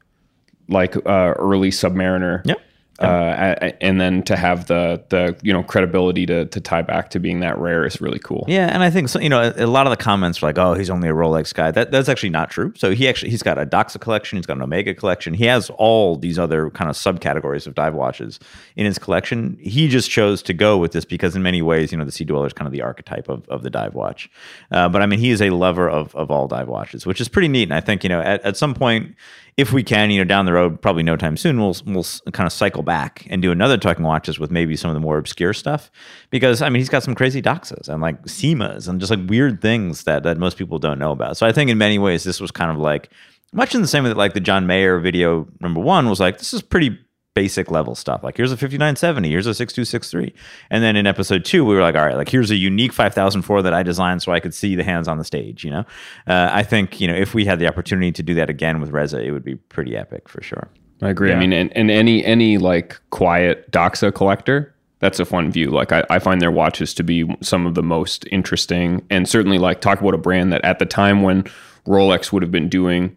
like 0.67 0.95
uh, 1.05 1.33
early 1.37 1.69
Submariner. 1.69 2.41
Yep. 2.45 2.59
Uh, 2.99 3.71
and 3.81 4.01
then 4.01 4.23
to 4.23 4.35
have 4.35 4.67
the 4.67 5.03
the 5.09 5.37
you 5.43 5.53
know 5.53 5.63
credibility 5.63 6.25
to 6.25 6.45
to 6.45 6.59
tie 6.59 6.81
back 6.81 7.09
to 7.11 7.19
being 7.19 7.41
that 7.41 7.57
rare 7.57 7.85
is 7.85 8.01
really 8.01 8.19
cool. 8.19 8.45
Yeah, 8.47 8.67
and 8.67 8.81
I 8.81 8.89
think 8.89 9.09
so. 9.09 9.19
You 9.19 9.29
know, 9.29 9.41
a, 9.41 9.65
a 9.65 9.67
lot 9.67 9.85
of 9.85 9.91
the 9.91 10.03
comments 10.03 10.41
are 10.41 10.47
like, 10.47 10.57
"Oh, 10.57 10.73
he's 10.73 10.89
only 10.89 11.07
a 11.07 11.13
Rolex 11.13 11.53
guy." 11.53 11.71
That 11.71 11.91
that's 11.91 12.09
actually 12.09 12.29
not 12.29 12.49
true. 12.49 12.73
So 12.75 12.91
he 12.91 13.07
actually 13.07 13.29
he's 13.29 13.43
got 13.43 13.59
a 13.59 13.65
Doxa 13.65 13.99
collection, 13.99 14.37
he's 14.37 14.45
got 14.45 14.57
an 14.57 14.63
Omega 14.63 14.95
collection. 14.95 15.33
He 15.33 15.45
has 15.45 15.69
all 15.71 16.15
these 16.15 16.39
other 16.39 16.69
kind 16.71 16.89
of 16.89 16.95
subcategories 16.95 17.67
of 17.67 17.75
dive 17.75 17.93
watches 17.93 18.39
in 18.75 18.85
his 18.85 18.97
collection. 18.97 19.57
He 19.61 19.87
just 19.87 20.09
chose 20.09 20.41
to 20.43 20.53
go 20.53 20.77
with 20.77 20.91
this 20.91 21.05
because, 21.05 21.35
in 21.35 21.43
many 21.43 21.61
ways, 21.61 21.91
you 21.91 21.97
know, 21.97 22.05
the 22.05 22.11
Sea 22.11 22.25
Dweller 22.25 22.47
is 22.47 22.53
kind 22.53 22.67
of 22.67 22.71
the 22.71 22.81
archetype 22.81 23.29
of, 23.29 23.47
of 23.47 23.63
the 23.63 23.69
dive 23.69 23.93
watch. 23.93 24.29
Uh, 24.71 24.89
but 24.89 25.01
I 25.01 25.05
mean, 25.05 25.19
he 25.19 25.29
is 25.29 25.41
a 25.41 25.51
lover 25.51 25.89
of 25.89 26.15
of 26.15 26.31
all 26.31 26.47
dive 26.47 26.67
watches, 26.67 27.05
which 27.05 27.21
is 27.21 27.27
pretty 27.27 27.47
neat. 27.47 27.63
And 27.63 27.73
I 27.73 27.81
think 27.81 28.03
you 28.03 28.09
know, 28.09 28.21
at, 28.21 28.41
at 28.43 28.57
some 28.57 28.73
point. 28.73 29.15
If 29.57 29.73
we 29.73 29.81
can, 29.81 30.11
you 30.11 30.19
know, 30.19 30.23
down 30.23 30.45
the 30.45 30.53
road, 30.53 30.79
probably 30.83 31.01
no 31.01 31.15
time 31.17 31.35
soon, 31.35 31.59
we'll 31.59 31.75
we'll 31.85 32.05
kind 32.31 32.45
of 32.45 32.53
cycle 32.53 32.83
back 32.83 33.25
and 33.31 33.41
do 33.41 33.51
another 33.51 33.77
talking 33.77 34.05
watches 34.05 34.37
with 34.37 34.51
maybe 34.51 34.75
some 34.75 34.91
of 34.91 34.93
the 34.93 34.99
more 34.99 35.17
obscure 35.17 35.51
stuff, 35.53 35.89
because 36.29 36.61
I 36.61 36.69
mean 36.69 36.79
he's 36.79 36.89
got 36.89 37.01
some 37.01 37.15
crazy 37.15 37.41
doxas 37.41 37.89
and 37.89 37.99
like 37.99 38.21
semas 38.25 38.87
and 38.87 38.99
just 38.99 39.09
like 39.09 39.27
weird 39.27 39.59
things 39.59 40.03
that 40.03 40.21
that 40.23 40.37
most 40.37 40.57
people 40.57 40.77
don't 40.77 40.99
know 40.99 41.11
about. 41.11 41.37
So 41.37 41.47
I 41.47 41.51
think 41.51 41.71
in 41.71 41.77
many 41.79 41.97
ways 41.97 42.23
this 42.23 42.39
was 42.39 42.51
kind 42.51 42.69
of 42.69 42.77
like 42.77 43.09
much 43.51 43.73
in 43.73 43.81
the 43.81 43.87
same 43.87 44.03
way 44.03 44.09
that 44.09 44.17
like 44.17 44.35
the 44.35 44.39
John 44.39 44.67
Mayer 44.67 44.99
video 44.99 45.47
number 45.59 45.79
one 45.79 46.07
was 46.07 46.19
like 46.19 46.37
this 46.37 46.53
is 46.53 46.61
pretty 46.61 46.99
basic 47.37 47.69
level 47.69 47.93
stuff. 47.93 48.23
Like 48.23 48.35
here's 48.35 48.51
a 48.51 48.57
5970, 48.57 49.29
here's 49.29 49.45
a 49.45 49.53
6263. 49.53 50.33
And 50.71 50.83
then 50.83 50.95
in 50.95 51.05
episode 51.05 51.45
two, 51.45 51.63
we 51.63 51.75
were 51.75 51.81
like, 51.81 51.93
all 51.93 52.03
right, 52.03 52.15
like 52.15 52.29
here's 52.29 52.49
a 52.49 52.55
unique 52.55 52.91
5004 52.91 53.61
that 53.61 53.75
I 53.75 53.83
designed 53.83 54.23
so 54.23 54.31
I 54.31 54.39
could 54.39 54.55
see 54.55 54.73
the 54.73 54.83
hands 54.83 55.07
on 55.07 55.19
the 55.19 55.23
stage, 55.23 55.63
you 55.63 55.69
know? 55.69 55.85
Uh, 56.25 56.49
I 56.51 56.63
think, 56.63 56.99
you 56.99 57.07
know, 57.07 57.13
if 57.13 57.35
we 57.35 57.45
had 57.45 57.59
the 57.59 57.67
opportunity 57.67 58.11
to 58.11 58.23
do 58.23 58.33
that 58.33 58.49
again 58.49 58.81
with 58.81 58.89
Reza, 58.89 59.21
it 59.21 59.29
would 59.29 59.43
be 59.43 59.53
pretty 59.53 59.95
epic 59.95 60.27
for 60.27 60.41
sure. 60.41 60.67
I 61.03 61.09
agree. 61.09 61.31
I 61.31 61.37
mean, 61.37 61.53
and, 61.53 61.71
and 61.77 61.91
any 61.91 62.25
any 62.25 62.57
like 62.57 62.99
quiet 63.11 63.69
Doxa 63.69 64.11
collector, 64.15 64.73
that's 64.97 65.19
a 65.19 65.25
fun 65.25 65.51
view. 65.51 65.69
Like 65.69 65.91
I, 65.91 66.03
I 66.09 66.17
find 66.17 66.41
their 66.41 66.49
watches 66.49 66.91
to 66.95 67.03
be 67.03 67.31
some 67.39 67.67
of 67.67 67.75
the 67.75 67.83
most 67.83 68.25
interesting, 68.31 69.05
and 69.11 69.29
certainly 69.29 69.59
like 69.59 69.79
talk 69.79 70.01
about 70.01 70.15
a 70.15 70.17
brand 70.17 70.51
that 70.53 70.65
at 70.65 70.79
the 70.79 70.87
time 70.87 71.21
when 71.21 71.43
Rolex 71.85 72.31
would 72.31 72.41
have 72.41 72.51
been 72.51 72.67
doing 72.67 73.15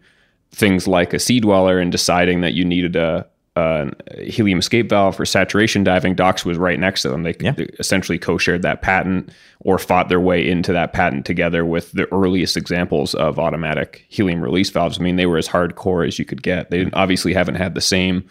things 0.51 0.87
like 0.87 1.11
a 1.11 1.17
Sea 1.17 1.39
Dweller 1.39 1.79
and 1.79 1.91
deciding 1.91 2.41
that 2.41 2.53
you 2.53 2.63
needed 2.63 2.95
a, 2.95 3.27
a 3.57 3.91
helium 4.21 4.59
escape 4.59 4.89
valve 4.89 5.15
for 5.17 5.25
saturation 5.25 5.83
diving, 5.83 6.15
Dox 6.15 6.45
was 6.45 6.57
right 6.57 6.79
next 6.79 7.01
to 7.01 7.09
them. 7.09 7.23
They, 7.23 7.35
Yeah. 7.39 7.51
they 7.51 7.65
essentially 7.79 8.17
co-shared 8.17 8.61
that 8.61 8.81
patent 8.81 9.29
or 9.59 9.77
fought 9.77 10.07
their 10.07 10.21
way 10.21 10.47
into 10.49 10.71
that 10.71 10.93
patent 10.93 11.25
together 11.25 11.65
with 11.65 11.91
the 11.91 12.11
earliest 12.13 12.55
examples 12.55 13.13
of 13.13 13.37
automatic 13.39 14.05
helium 14.07 14.41
release 14.41 14.69
valves. 14.69 14.99
I 14.99 15.03
mean, 15.03 15.17
they 15.17 15.25
were 15.25 15.37
as 15.37 15.49
hardcore 15.49 16.07
as 16.07 16.17
you 16.17 16.23
could 16.25 16.41
get. 16.43 16.71
They 16.71 16.89
obviously 16.93 17.33
haven't 17.33 17.55
had 17.55 17.75
the 17.75 17.81
same 17.81 18.23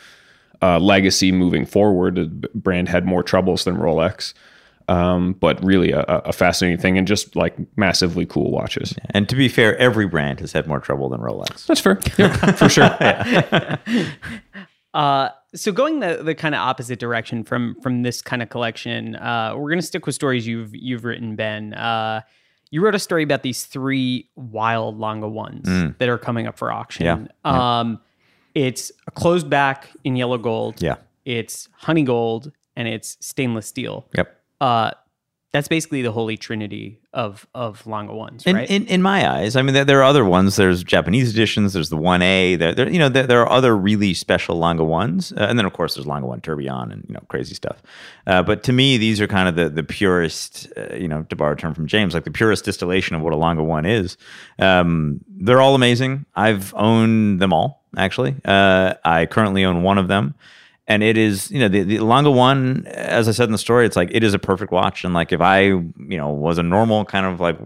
uh, 0.62 0.78
legacy 0.78 1.32
moving 1.32 1.66
forward. 1.66 2.14
The 2.14 2.48
brand 2.54 2.88
had 2.88 3.04
more 3.06 3.22
troubles 3.22 3.64
than 3.64 3.76
Rolex, 3.76 4.32
um, 4.88 5.34
but 5.34 5.62
really 5.64 5.92
a, 5.92 6.00
a 6.02 6.32
fascinating 6.32 6.78
thing 6.80 6.98
and 6.98 7.06
just 7.06 7.36
like 7.36 7.54
massively 7.76 8.26
cool 8.26 8.50
watches. 8.50 8.94
And 9.10 9.28
to 9.28 9.36
be 9.36 9.48
fair, 9.48 9.76
every 9.78 10.06
brand 10.06 10.40
has 10.40 10.52
had 10.52 10.66
more 10.66 10.80
trouble 10.80 11.08
than 11.10 11.20
Rolex. 11.20 11.66
That's 11.66 11.80
fair, 11.80 11.98
yeah, 12.18 12.34
for 12.52 12.68
sure. 12.68 12.90
Uh, 14.94 15.28
so 15.54 15.72
going 15.72 16.00
the, 16.00 16.22
the 16.22 16.34
kind 16.34 16.54
of 16.54 16.60
opposite 16.60 16.98
direction 16.98 17.44
from 17.44 17.76
from 17.80 18.02
this 18.02 18.22
kind 18.22 18.42
of 18.42 18.48
collection, 18.48 19.16
uh, 19.16 19.54
we're 19.56 19.70
gonna 19.70 19.82
stick 19.82 20.06
with 20.06 20.14
stories 20.14 20.46
you've 20.46 20.74
you've 20.74 21.04
written, 21.04 21.36
Ben. 21.36 21.74
Uh, 21.74 22.22
you 22.70 22.82
wrote 22.82 22.94
a 22.94 22.98
story 23.00 23.22
about 23.24 23.42
these 23.42 23.64
three 23.64 24.28
wild 24.36 24.98
Lange 24.98 25.28
ones 25.32 25.66
that 25.98 26.08
are 26.08 26.18
coming 26.18 26.46
up 26.46 26.56
for 26.56 26.70
auction. 26.70 27.04
Yeah, 27.04 27.80
Um, 27.80 28.00
it's 28.54 28.92
a 29.08 29.10
closed 29.10 29.50
back 29.50 29.90
in 30.04 30.14
yellow 30.16 30.38
gold. 30.38 30.80
Yeah. 30.80 30.96
It's 31.24 31.68
honey 31.78 32.04
gold 32.04 32.52
and 32.76 32.86
it's 32.86 33.16
stainless 33.20 33.66
steel. 33.66 34.06
Yep. 34.14 34.40
Uh, 34.60 34.90
That's 35.52 35.66
basically 35.66 36.02
the 36.02 36.12
holy 36.12 36.36
trinity 36.36 37.00
of 37.12 37.44
of 37.56 37.84
Lange 37.84 38.12
ones, 38.12 38.44
In, 38.46 38.54
right? 38.54 38.70
in, 38.70 38.86
in 38.86 39.02
my 39.02 39.28
eyes, 39.28 39.56
I 39.56 39.62
mean, 39.62 39.74
there, 39.74 39.84
there 39.84 39.98
are 39.98 40.04
other 40.04 40.24
ones. 40.24 40.54
There's 40.54 40.84
Japanese 40.84 41.30
editions. 41.30 41.72
There's 41.72 41.88
the 41.88 41.96
one 41.96 42.22
A. 42.22 42.54
There, 42.54 42.72
there, 42.72 42.88
you 42.88 43.00
know, 43.00 43.08
there, 43.08 43.26
there 43.26 43.40
are 43.40 43.50
other 43.50 43.76
really 43.76 44.14
special 44.14 44.58
Lange 44.58 44.84
ones, 44.86 45.32
uh, 45.32 45.46
and 45.48 45.58
then 45.58 45.66
of 45.66 45.72
course 45.72 45.96
there's 45.96 46.06
Lange 46.06 46.24
One 46.24 46.40
Tourbillon 46.40 46.92
and 46.92 47.04
you 47.08 47.14
know 47.14 47.22
crazy 47.28 47.54
stuff. 47.56 47.82
Uh, 48.28 48.44
but 48.44 48.62
to 48.62 48.72
me, 48.72 48.96
these 48.96 49.20
are 49.20 49.26
kind 49.26 49.48
of 49.48 49.56
the 49.56 49.68
the 49.68 49.82
purest, 49.82 50.68
uh, 50.76 50.94
you 50.94 51.08
know, 51.08 51.24
to 51.24 51.34
borrow 51.34 51.54
a 51.54 51.56
term 51.56 51.74
from 51.74 51.88
James, 51.88 52.14
like 52.14 52.24
the 52.24 52.30
purest 52.30 52.64
distillation 52.64 53.16
of 53.16 53.22
what 53.22 53.32
a 53.32 53.36
Lange 53.36 53.66
One 53.66 53.86
is. 53.86 54.16
Um, 54.60 55.20
they're 55.28 55.60
all 55.60 55.74
amazing. 55.74 56.26
I've 56.36 56.72
owned 56.74 57.40
them 57.40 57.52
all 57.52 57.82
actually. 57.96 58.36
Uh, 58.44 58.94
I 59.04 59.26
currently 59.26 59.64
own 59.64 59.82
one 59.82 59.98
of 59.98 60.06
them 60.06 60.34
and 60.90 61.04
it 61.04 61.16
is 61.16 61.50
you 61.52 61.60
know 61.60 61.68
the, 61.68 61.84
the 61.84 62.00
Lange 62.00 62.34
one 62.34 62.84
as 62.88 63.28
i 63.28 63.32
said 63.32 63.44
in 63.44 63.52
the 63.52 63.58
story 63.58 63.86
it's 63.86 63.96
like 63.96 64.10
it 64.12 64.24
is 64.24 64.34
a 64.34 64.38
perfect 64.38 64.72
watch. 64.72 65.04
And 65.04 65.14
like 65.14 65.32
if 65.32 65.40
i 65.40 65.60
you 65.60 65.88
know 65.96 66.28
was 66.28 66.58
a 66.58 66.62
normal 66.62 67.04
kind 67.04 67.24
of 67.24 67.40
like 67.40 67.58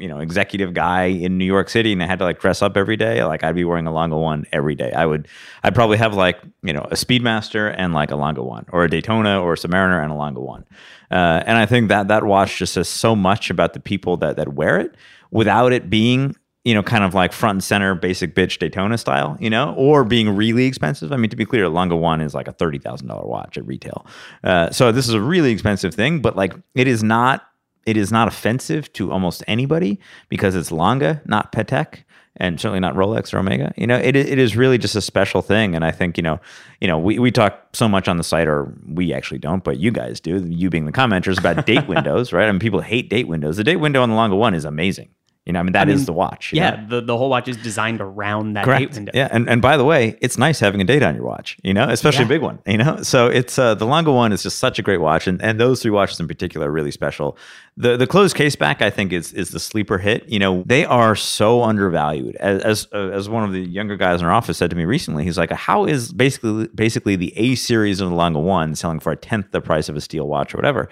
you 0.00 0.08
know 0.08 0.18
executive 0.18 0.74
guy 0.74 1.04
in 1.04 1.38
new 1.38 1.44
york 1.44 1.68
city 1.68 1.92
and 1.92 2.02
i 2.02 2.06
had 2.06 2.18
to 2.18 2.24
like 2.24 2.40
dress 2.40 2.60
up 2.60 2.76
every 2.76 2.96
day 2.96 3.22
like 3.22 3.44
i'd 3.44 3.54
be 3.54 3.62
wearing 3.62 3.86
a 3.86 3.92
Lange 3.92 4.10
one 4.10 4.44
every 4.52 4.74
day. 4.74 4.90
I 4.92 5.06
would 5.06 5.28
i'd 5.62 5.76
probably 5.76 5.96
have 5.98 6.14
like 6.14 6.40
you 6.62 6.72
know 6.72 6.82
a 6.90 6.96
speedmaster 6.96 7.72
and 7.78 7.94
like 7.94 8.10
a 8.10 8.16
Lange 8.16 8.42
one 8.42 8.66
or 8.72 8.84
a 8.84 8.90
daytona 8.90 9.40
or 9.40 9.52
a 9.52 9.56
submariner 9.56 10.02
and 10.02 10.10
a 10.10 10.16
Lange 10.16 10.40
one. 10.40 10.64
Uh, 11.10 11.42
and 11.46 11.56
i 11.56 11.66
think 11.66 11.88
that 11.88 12.08
that 12.08 12.24
watch 12.24 12.58
just 12.58 12.72
says 12.72 12.88
so 12.88 13.14
much 13.14 13.48
about 13.48 13.74
the 13.74 13.80
people 13.80 14.16
that 14.16 14.34
that 14.36 14.54
wear 14.54 14.80
it 14.80 14.96
without 15.30 15.72
it 15.72 15.88
being 15.88 16.34
you 16.64 16.74
know, 16.74 16.82
kind 16.82 17.02
of 17.02 17.12
like 17.12 17.32
front 17.32 17.56
and 17.56 17.64
center 17.64 17.94
basic 17.94 18.34
bitch 18.34 18.58
Daytona 18.58 18.96
style, 18.96 19.36
you 19.40 19.50
know, 19.50 19.74
or 19.76 20.04
being 20.04 20.28
really 20.30 20.66
expensive. 20.66 21.12
I 21.12 21.16
mean, 21.16 21.30
to 21.30 21.36
be 21.36 21.44
clear, 21.44 21.68
Lange 21.68 21.98
One 21.98 22.20
is 22.20 22.34
like 22.34 22.46
a 22.48 22.52
thirty 22.52 22.78
thousand 22.78 23.08
dollar 23.08 23.26
watch 23.26 23.56
at 23.56 23.66
retail. 23.66 24.06
Uh, 24.44 24.70
so 24.70 24.92
this 24.92 25.08
is 25.08 25.14
a 25.14 25.20
really 25.20 25.50
expensive 25.50 25.94
thing, 25.94 26.20
but 26.20 26.36
like 26.36 26.54
it 26.74 26.86
is 26.86 27.02
not 27.02 27.44
it 27.84 27.96
is 27.96 28.12
not 28.12 28.28
offensive 28.28 28.92
to 28.92 29.10
almost 29.10 29.42
anybody 29.48 29.98
because 30.28 30.54
it's 30.54 30.70
Lange, 30.70 31.20
not 31.26 31.52
Patek. 31.52 32.04
And 32.36 32.58
certainly 32.58 32.80
not 32.80 32.94
Rolex 32.94 33.34
or 33.34 33.38
Omega. 33.38 33.74
You 33.76 33.86
know, 33.86 33.98
it 33.98 34.16
it 34.16 34.38
is 34.38 34.56
really 34.56 34.78
just 34.78 34.96
a 34.96 35.02
special 35.02 35.42
thing. 35.42 35.74
And 35.74 35.84
I 35.84 35.90
think 35.90 36.16
you 36.16 36.22
know, 36.22 36.40
you 36.80 36.88
know, 36.88 36.98
we, 36.98 37.18
we 37.18 37.30
talk 37.30 37.60
so 37.74 37.86
much 37.86 38.08
on 38.08 38.16
the 38.16 38.24
site, 38.24 38.48
or 38.48 38.72
we 38.88 39.12
actually 39.12 39.38
don't, 39.38 39.62
but 39.62 39.78
you 39.78 39.90
guys 39.90 40.18
do. 40.18 40.42
You 40.48 40.70
being 40.70 40.86
the 40.86 40.92
commenters 40.92 41.38
about 41.38 41.66
date 41.66 41.86
windows, 41.88 42.32
right? 42.32 42.48
I 42.48 42.50
mean, 42.50 42.58
people 42.58 42.80
hate 42.80 43.10
date 43.10 43.28
windows. 43.28 43.58
The 43.58 43.64
date 43.64 43.76
window 43.76 44.02
on 44.02 44.08
the 44.08 44.16
Lange 44.16 44.34
One 44.34 44.54
is 44.54 44.64
amazing. 44.64 45.10
You 45.44 45.52
know, 45.52 45.58
I 45.58 45.64
mean, 45.64 45.72
that 45.72 45.88
is 45.88 46.00
mean, 46.00 46.06
the 46.06 46.12
watch. 46.12 46.52
yeah, 46.52 46.70
know? 46.70 46.86
the, 46.88 47.00
the 47.00 47.16
whole 47.18 47.28
watch 47.28 47.48
is 47.48 47.56
designed 47.56 48.00
around 48.00 48.52
that 48.52 48.64
Correct. 48.64 48.92
date 48.92 48.94
window. 48.94 49.12
Yeah, 49.12 49.26
and 49.32 49.48
and 49.50 49.60
by 49.60 49.76
the 49.76 49.84
way, 49.84 50.16
it's 50.20 50.38
nice 50.38 50.60
having 50.60 50.80
a 50.80 50.84
date 50.84 51.02
on 51.02 51.16
your 51.16 51.24
watch. 51.24 51.56
You 51.64 51.74
know, 51.74 51.88
especially 51.88 52.20
Yeah. 52.20 52.26
a 52.26 52.28
big 52.28 52.42
one. 52.42 52.60
You 52.64 52.78
know, 52.78 53.02
so 53.02 53.26
it's 53.26 53.58
uh, 53.58 53.74
the 53.74 53.84
Lange 53.84 54.06
one 54.06 54.30
is 54.32 54.44
just 54.44 54.58
such 54.58 54.78
a 54.78 54.82
great 54.82 55.00
watch, 55.00 55.26
and, 55.26 55.42
and 55.42 55.58
those 55.58 55.82
three 55.82 55.90
watches 55.90 56.20
in 56.20 56.28
particular 56.28 56.68
are 56.68 56.72
really 56.72 56.92
special. 56.92 57.36
The 57.76 57.96
the 57.96 58.06
closed 58.06 58.36
case 58.36 58.54
back, 58.54 58.82
I 58.82 58.90
think, 58.90 59.12
is 59.12 59.32
is 59.32 59.50
the 59.50 59.58
sleeper 59.58 59.98
hit. 59.98 60.28
You 60.28 60.38
know, 60.38 60.62
they 60.64 60.84
are 60.84 61.16
so 61.16 61.64
undervalued. 61.64 62.36
As 62.36 62.62
as, 62.62 62.88
uh, 62.92 63.08
as 63.08 63.28
one 63.28 63.42
of 63.42 63.50
the 63.52 63.62
younger 63.62 63.96
guys 63.96 64.20
in 64.20 64.26
our 64.26 64.32
office 64.32 64.58
said 64.58 64.70
to 64.70 64.76
me 64.76 64.84
recently, 64.84 65.24
he's 65.24 65.38
like, 65.38 65.50
"How 65.50 65.86
is 65.86 66.12
basically 66.12 66.68
basically 66.68 67.16
the 67.16 67.36
A 67.36 67.56
series 67.56 68.00
of 68.00 68.10
the 68.10 68.14
Lange 68.14 68.34
one 68.38 68.76
selling 68.76 69.00
for 69.00 69.10
a 69.10 69.16
tenth 69.16 69.50
the 69.50 69.60
price 69.60 69.88
of 69.88 69.96
a 69.96 70.00
steel 70.00 70.28
watch 70.28 70.54
or 70.54 70.58
whatever?" 70.58 70.88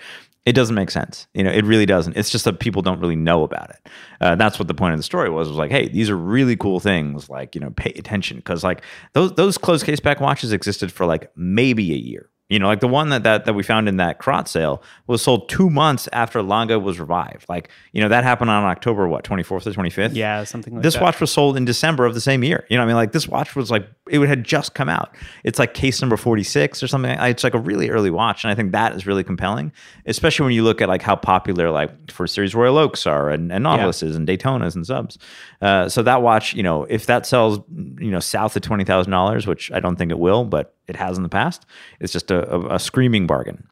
It 0.47 0.53
doesn't 0.55 0.75
make 0.75 0.91
sense. 0.91 1.27
You 1.35 1.45
know, 1.45 1.51
it 1.51 1.65
really 1.65 1.87
doesn't. 1.87 2.17
It's 2.17 2.31
just 2.31 2.47
that 2.47 2.61
people 2.61 2.81
don't 2.81 2.99
really 2.99 3.17
know 3.17 3.43
about 3.43 3.71
it. 3.71 3.89
Uh, 4.21 4.37
that's 4.37 4.59
what 4.59 4.69
the 4.69 4.75
point 4.75 4.95
of 4.95 4.99
the 4.99 5.03
story 5.03 5.29
was. 5.29 5.49
Was 5.49 5.59
like, 5.59 5.71
hey, 5.71 5.89
these 5.89 6.09
are 6.09 6.17
really 6.17 6.57
cool 6.57 6.81
things. 6.81 7.29
Like, 7.29 7.55
you 7.55 7.61
know, 7.61 7.71
pay 7.71 7.91
attention 7.91 8.39
because 8.39 8.65
like 8.65 8.83
those 9.13 9.35
those 9.35 9.59
closed 9.59 9.85
case 9.85 10.01
back 10.01 10.21
watches 10.21 10.53
existed 10.53 10.91
for 10.91 11.05
like 11.05 11.31
maybe 11.37 11.93
a 11.93 11.97
year. 11.97 12.31
You 12.51 12.59
know, 12.59 12.67
like 12.67 12.81
the 12.81 12.89
one 12.89 13.11
that, 13.11 13.23
that 13.23 13.45
that 13.45 13.55
we 13.55 13.63
found 13.63 13.89
in 13.89 13.97
that 13.99 14.19
Crott 14.19 14.49
sale 14.49 14.83
was 15.07 15.23
sold 15.23 15.49
two 15.49 15.71
months 15.71 16.09
after 16.13 16.43
Lange 16.43 16.83
was 16.83 16.99
revived. 16.99 17.49
Like, 17.49 17.71
you 17.93 18.03
know, 18.03 18.09
that 18.09 18.25
happened 18.25 18.51
on 18.51 18.65
October 18.65 19.07
what 19.07 19.23
twenty 19.23 19.45
fourth 19.45 19.69
or 19.69 19.73
twenty 19.73 19.89
fifth. 19.89 20.15
Yeah, 20.15 20.43
something 20.43 20.75
like 20.75 20.83
this 20.83 20.95
that. 20.95 21.03
watch 21.03 21.21
was 21.21 21.31
sold 21.31 21.57
in 21.57 21.65
December 21.65 22.07
of 22.07 22.15
the 22.15 22.21
same 22.21 22.43
year. 22.43 22.67
You 22.69 22.77
know, 22.77 22.83
what 22.83 22.87
I 22.87 22.89
mean, 22.89 22.97
like 22.97 23.13
this 23.13 23.29
watch 23.29 23.55
was 23.55 23.71
like 23.71 23.89
it 24.11 24.19
had 24.27 24.43
just 24.43 24.75
come 24.75 24.89
out. 24.89 25.15
It's 25.45 25.61
like 25.61 25.75
case 25.75 26.01
number 26.01 26.17
forty 26.17 26.43
six 26.43 26.83
or 26.83 26.89
something. 26.89 27.17
It's 27.21 27.45
like 27.45 27.55
a 27.55 27.59
really 27.59 27.89
early 27.89 28.11
watch, 28.11 28.43
and 28.43 28.51
I 28.51 28.57
think 28.57 28.73
that 28.73 28.97
is 28.97 29.07
really 29.07 29.23
compelling, 29.23 29.73
especially 30.07 30.45
when 30.45 30.55
you 30.55 30.65
look 30.65 30.83
at 30.83 30.89
like 30.89 31.03
how 31.03 31.15
popular 31.15 31.71
like 31.71 32.11
First 32.11 32.35
Series 32.35 32.53
Royal 32.53 32.79
Oaks 32.79 33.07
are 33.07 33.31
and, 33.31 33.53
and 33.53 33.65
Nautiluses 33.65 34.17
and 34.17 34.27
Daytonas 34.27 34.75
and 34.75 34.85
subs. 34.85 35.19
Uh, 35.63 35.89
so 35.89 36.03
that 36.03 36.21
watch, 36.21 36.53
you 36.55 36.65
know, 36.65 36.83
if 36.85 37.07
that 37.07 37.27
sells, 37.27 37.61
you 37.71 38.11
know, 38.11 38.19
south 38.19 38.57
of 38.57 38.63
twenty 38.63 38.83
thousand 38.83 39.13
dollars, 39.13 39.47
which 39.47 39.71
I 39.71 39.79
don't 39.79 39.95
think 39.95 40.11
it 40.11 40.19
will, 40.19 40.45
but 40.45 40.75
it 40.91 40.97
has 40.97 41.17
in 41.17 41.23
the 41.23 41.29
past, 41.29 41.65
it's 42.01 42.13
just 42.13 42.31
a, 42.31 42.53
a, 42.55 42.75
a 42.75 42.79
screaming 42.79 43.27
bargain. 43.27 43.67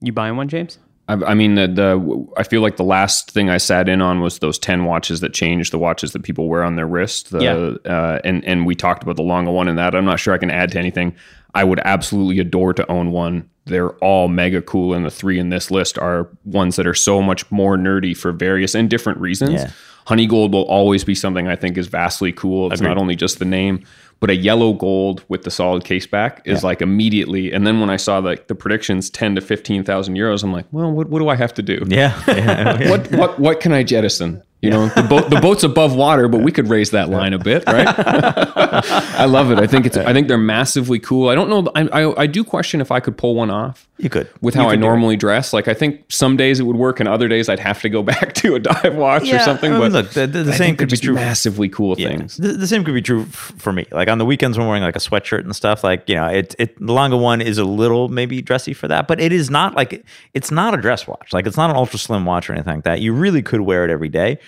You 0.00 0.12
buying 0.12 0.36
one, 0.36 0.48
James? 0.48 0.78
I, 1.08 1.14
I 1.14 1.34
mean, 1.34 1.54
the, 1.56 1.66
the 1.66 2.26
I 2.36 2.42
feel 2.44 2.62
like 2.62 2.76
the 2.76 2.84
last 2.84 3.30
thing 3.32 3.50
I 3.50 3.58
sat 3.58 3.88
in 3.88 4.00
on 4.00 4.20
was 4.20 4.38
those 4.38 4.58
ten 4.58 4.84
watches 4.84 5.20
that 5.20 5.32
changed 5.34 5.72
the 5.72 5.78
watches 5.78 6.12
that 6.12 6.22
people 6.22 6.48
wear 6.48 6.62
on 6.62 6.76
their 6.76 6.86
wrist. 6.86 7.30
The, 7.30 7.40
Yeah. 7.84 7.90
uh, 7.92 8.20
and 8.24 8.44
and 8.44 8.64
we 8.66 8.74
talked 8.74 9.02
about 9.02 9.16
the 9.16 9.22
Lange 9.22 9.46
One 9.52 9.68
in 9.68 9.76
that. 9.76 9.94
I'm 9.94 10.04
not 10.04 10.20
sure 10.20 10.32
I 10.34 10.38
can 10.38 10.50
add 10.50 10.72
to 10.72 10.78
anything. 10.78 11.14
I 11.54 11.64
would 11.64 11.80
absolutely 11.84 12.38
adore 12.38 12.72
to 12.74 12.88
own 12.90 13.10
one. 13.10 13.50
They're 13.66 13.90
all 13.98 14.28
mega 14.28 14.62
cool, 14.62 14.94
and 14.94 15.04
the 15.04 15.10
three 15.10 15.38
in 15.38 15.50
this 15.50 15.70
list 15.70 15.98
are 15.98 16.28
ones 16.44 16.76
that 16.76 16.86
are 16.86 16.94
so 16.94 17.20
much 17.20 17.48
more 17.50 17.76
nerdy 17.76 18.16
for 18.16 18.32
various 18.32 18.74
and 18.74 18.88
different 18.88 19.18
reasons. 19.18 19.52
Yeah. 19.54 19.70
Honey 20.06 20.26
gold 20.26 20.52
will 20.52 20.62
always 20.64 21.04
be 21.04 21.14
something 21.14 21.46
I 21.46 21.56
think 21.56 21.76
is 21.76 21.86
vastly 21.88 22.32
cool. 22.32 22.72
It's 22.72 22.80
not 22.80 22.96
only 22.98 23.14
just 23.16 23.38
the 23.38 23.44
name, 23.44 23.84
but 24.20 24.30
a 24.30 24.36
yellow 24.36 24.74
gold 24.74 25.24
with 25.28 25.42
the 25.42 25.50
solid 25.50 25.84
case 25.84 26.06
back 26.06 26.42
is 26.44 26.62
like 26.62 26.82
immediately. 26.82 27.52
And 27.52 27.66
then 27.66 27.80
when 27.80 27.90
I 27.90 27.96
saw 27.96 28.18
like 28.18 28.48
the 28.48 28.54
predictions, 28.54 29.10
ten 29.10 29.34
to 29.34 29.40
fifteen 29.40 29.82
thousand 29.82 30.14
euros, 30.14 30.44
I'm 30.44 30.52
like, 30.52 30.66
well, 30.70 30.92
what, 30.92 31.08
what 31.08 31.18
do 31.18 31.28
I 31.28 31.36
have 31.36 31.54
to 31.54 31.62
do? 31.62 31.82
Yeah, 31.88 32.22
yeah. 32.28 32.90
What 32.90 33.10
what 33.12 33.38
what 33.40 33.60
can 33.60 33.72
I 33.72 33.82
jettison? 33.82 34.42
You 34.62 34.68
know, 34.70 34.88
the 34.88 35.02
boat 35.02 35.30
the 35.30 35.40
boat's 35.40 35.62
above 35.64 35.96
water, 35.96 36.28
but 36.28 36.42
we 36.42 36.52
could 36.52 36.68
raise 36.68 36.90
that 36.90 37.08
line 37.08 37.32
a 37.32 37.38
bit, 37.38 37.64
right? 37.66 37.86
I 38.44 39.24
love 39.24 39.50
it. 39.50 39.58
I 39.58 39.66
think 39.66 39.86
it's 39.86 39.96
I 39.96 40.12
think 40.12 40.28
they're 40.28 40.36
massively 40.38 40.98
cool. 40.98 41.28
I 41.30 41.34
don't 41.34 41.48
know. 41.48 41.70
I 41.74 42.02
I, 42.02 42.22
I 42.22 42.26
do 42.26 42.44
question 42.44 42.80
if 42.80 42.90
I 42.90 43.00
could 43.00 43.16
pull 43.16 43.34
one 43.34 43.50
off 43.50 43.86
you 43.98 44.08
could 44.10 44.28
with 44.40 44.54
You 44.54 44.62
how 44.62 44.68
I 44.68 44.72
could 44.72 44.80
it. 44.80 44.82
normally 44.82 45.16
dress. 45.16 45.52
Like 45.52 45.66
I 45.68 45.74
think 45.74 46.04
some 46.08 46.36
days 46.36 46.60
it 46.60 46.64
would 46.64 46.76
work, 46.76 47.00
and 47.00 47.08
other 47.08 47.26
days 47.28 47.48
I'd 47.48 47.58
have 47.58 47.80
to 47.82 47.88
go 47.88 48.02
back 48.12 48.34
to 48.34 48.54
a 48.54 48.58
dive 48.58 48.94
watch 48.96 49.22
or 49.22 49.26
Yeah, 49.26 49.44
something. 49.44 49.72
I 49.72 49.78
mean, 49.78 49.92
but 49.92 49.92
look, 49.92 50.10
the- 50.10 50.26
the- 50.26 50.42
the 50.42 50.52
same 50.52 50.76
could 50.76 50.90
be 50.90 50.96
true- 50.98 51.14
Massively 51.14 51.68
cool 51.68 51.94
Yeah. 51.98 52.08
things. 52.08 52.36
The, 52.36 52.52
the 52.52 52.66
same 52.66 52.84
could 52.84 52.94
be 52.94 53.02
true 53.02 53.22
f- 53.22 53.52
for 53.56 53.72
me. 53.72 53.86
Like 53.90 54.08
on 54.08 54.18
the 54.18 54.24
weekends 54.26 54.56
when 54.58 54.64
I'm 54.64 54.68
wearing 54.68 54.82
like 54.82 54.96
a 54.96 55.00
sweatshirt 55.00 55.40
and 55.40 55.54
stuff, 55.56 55.82
like, 55.84 56.08
you 56.08 56.14
know, 56.16 56.26
it, 56.26 56.54
it 56.58 56.78
the 56.84 56.92
Lange 56.92 57.18
One 57.18 57.40
is 57.40 57.56
a 57.58 57.64
little 57.64 58.08
maybe 58.08 58.40
dressy 58.42 58.72
for 58.74 58.88
that, 58.88 59.06
but 59.08 59.20
it 59.20 59.32
is 59.32 59.48
not 59.50 59.74
like, 59.74 60.04
it's 60.34 60.50
not 60.50 60.74
a 60.74 60.76
dress 60.76 61.06
watch. 61.06 61.32
Like 61.32 61.46
it's 61.46 61.56
not 61.56 61.70
an 61.70 61.76
ultra 61.76 61.98
slim 61.98 62.24
watch 62.26 62.48
or 62.50 62.52
anything 62.54 62.76
like 62.76 62.84
that. 62.84 63.00
You 63.00 63.12
really 63.14 63.42
could 63.42 63.60
wear 63.62 63.84
it 63.84 63.90
every 63.90 64.08
day. 64.10 64.38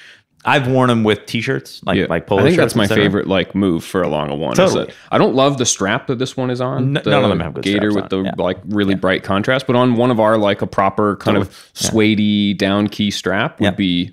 I've 0.45 0.67
worn 0.67 0.89
them 0.89 1.05
with 1.05 1.27
t-shirts, 1.27 1.81
like, 1.85 1.97
Yeah, 1.97 2.07
like 2.09 2.27
polo 2.27 2.41
I 2.41 2.45
think 2.45 2.57
shirts, 2.57 2.75
that's 2.75 2.91
my 2.91 2.95
favorite 2.95 3.29
like 3.29 3.55
move 3.55 3.85
for 3.85 4.03
a 4.03 4.09
Lange 4.09 4.37
One. 4.39 4.57
Totally. 4.57 4.87
that 4.87 4.95
I 5.13 5.19
don't 5.19 5.35
love 5.35 5.59
the 5.59 5.67
strap 5.67 6.09
that 6.09 6.19
this 6.19 6.37
one 6.37 6.51
is 6.51 6.61
on. 6.61 6.97
N- 6.97 7.03
none 7.07 7.23
of 7.25 7.29
them 7.31 7.39
have 7.41 7.55
good 7.55 7.63
gator 7.65 7.91
straps 7.93 8.05
with 8.11 8.13
on, 8.13 8.23
the 8.25 8.29
yeah. 8.31 8.35
like 8.43 8.59
really 8.67 8.95
bright 8.97 9.23
contrast, 9.23 9.67
but 9.69 9.77
on 9.77 9.95
one 9.97 10.11
of 10.11 10.19
our 10.19 10.37
like 10.39 10.61
a 10.63 10.67
proper 10.67 11.17
kind 11.17 11.37
of 11.37 11.71
suede 11.75 12.59
down 12.59 12.89
key 12.89 13.11
strap 13.11 13.61
would 13.61 13.65
Yeah. 13.67 13.71
be 13.73 14.11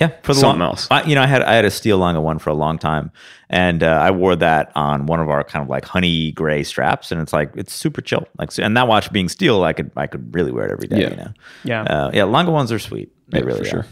Yeah, 0.00 0.08
for 0.22 0.34
the 0.34 0.40
Something 0.40 0.60
long, 0.60 0.68
else. 0.70 0.88
I, 0.90 1.02
you 1.04 1.14
know, 1.14 1.22
I 1.22 1.26
had 1.26 1.42
I 1.42 1.54
had 1.54 1.64
a 1.64 1.70
steel 1.70 1.96
Lange 1.98 2.20
one 2.20 2.38
for 2.38 2.50
a 2.50 2.54
long 2.54 2.76
time, 2.78 3.10
and 3.48 3.82
uh, 3.82 3.86
I 3.86 4.10
wore 4.10 4.34
that 4.36 4.72
on 4.74 5.06
one 5.06 5.20
of 5.20 5.30
our 5.30 5.44
kind 5.44 5.62
of 5.62 5.68
like 5.70 5.84
honey 5.84 6.32
gray 6.32 6.62
straps, 6.64 7.10
and 7.12 7.20
it's 7.22 7.32
like 7.32 7.52
it's 7.54 7.72
super 7.72 8.00
chill. 8.02 8.26
Like, 8.38 8.50
and 8.58 8.76
that 8.76 8.86
watch 8.88 9.10
being 9.12 9.28
steel, 9.30 9.62
I 9.64 9.72
could 9.72 9.92
I 9.96 10.08
could 10.08 10.34
really 10.34 10.50
wear 10.52 10.66
it 10.66 10.72
every 10.72 10.88
day. 10.88 11.00
Yeah. 11.02 11.10
You 11.10 11.16
know, 11.16 11.32
Yeah. 11.64 11.82
uh, 11.84 12.10
yeah. 12.12 12.24
Lange 12.24 12.50
ones 12.50 12.70
are 12.72 12.78
sweet. 12.80 13.10
They 13.28 13.38
Yeah, 13.38 13.44
really 13.44 13.60
for 13.60 13.64
are. 13.64 13.70
sure. 13.70 13.86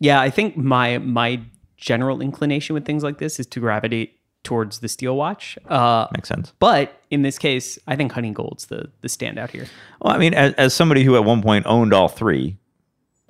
Yeah, 0.00 0.20
I 0.20 0.30
think 0.30 0.56
my 0.56 0.98
my 0.98 1.40
general 1.76 2.20
inclination 2.20 2.74
with 2.74 2.84
things 2.84 3.02
like 3.02 3.18
this 3.18 3.38
is 3.38 3.46
to 3.46 3.60
gravitate 3.60 4.14
towards 4.44 4.78
the 4.78 4.88
steel 4.88 5.16
watch. 5.16 5.58
Uh, 5.68 6.06
Makes 6.14 6.28
sense. 6.28 6.52
but 6.58 7.00
in 7.10 7.22
this 7.22 7.38
case, 7.38 7.78
I 7.86 7.96
think 7.96 8.12
honey 8.12 8.30
gold's 8.30 8.66
the 8.66 8.90
the 9.00 9.08
standout 9.08 9.50
here. 9.50 9.66
Well, 10.00 10.14
I 10.14 10.18
mean, 10.18 10.34
as, 10.34 10.54
as 10.54 10.74
somebody 10.74 11.04
who 11.04 11.16
at 11.16 11.24
one 11.24 11.42
point 11.42 11.66
owned 11.66 11.92
all 11.92 12.08
three, 12.08 12.56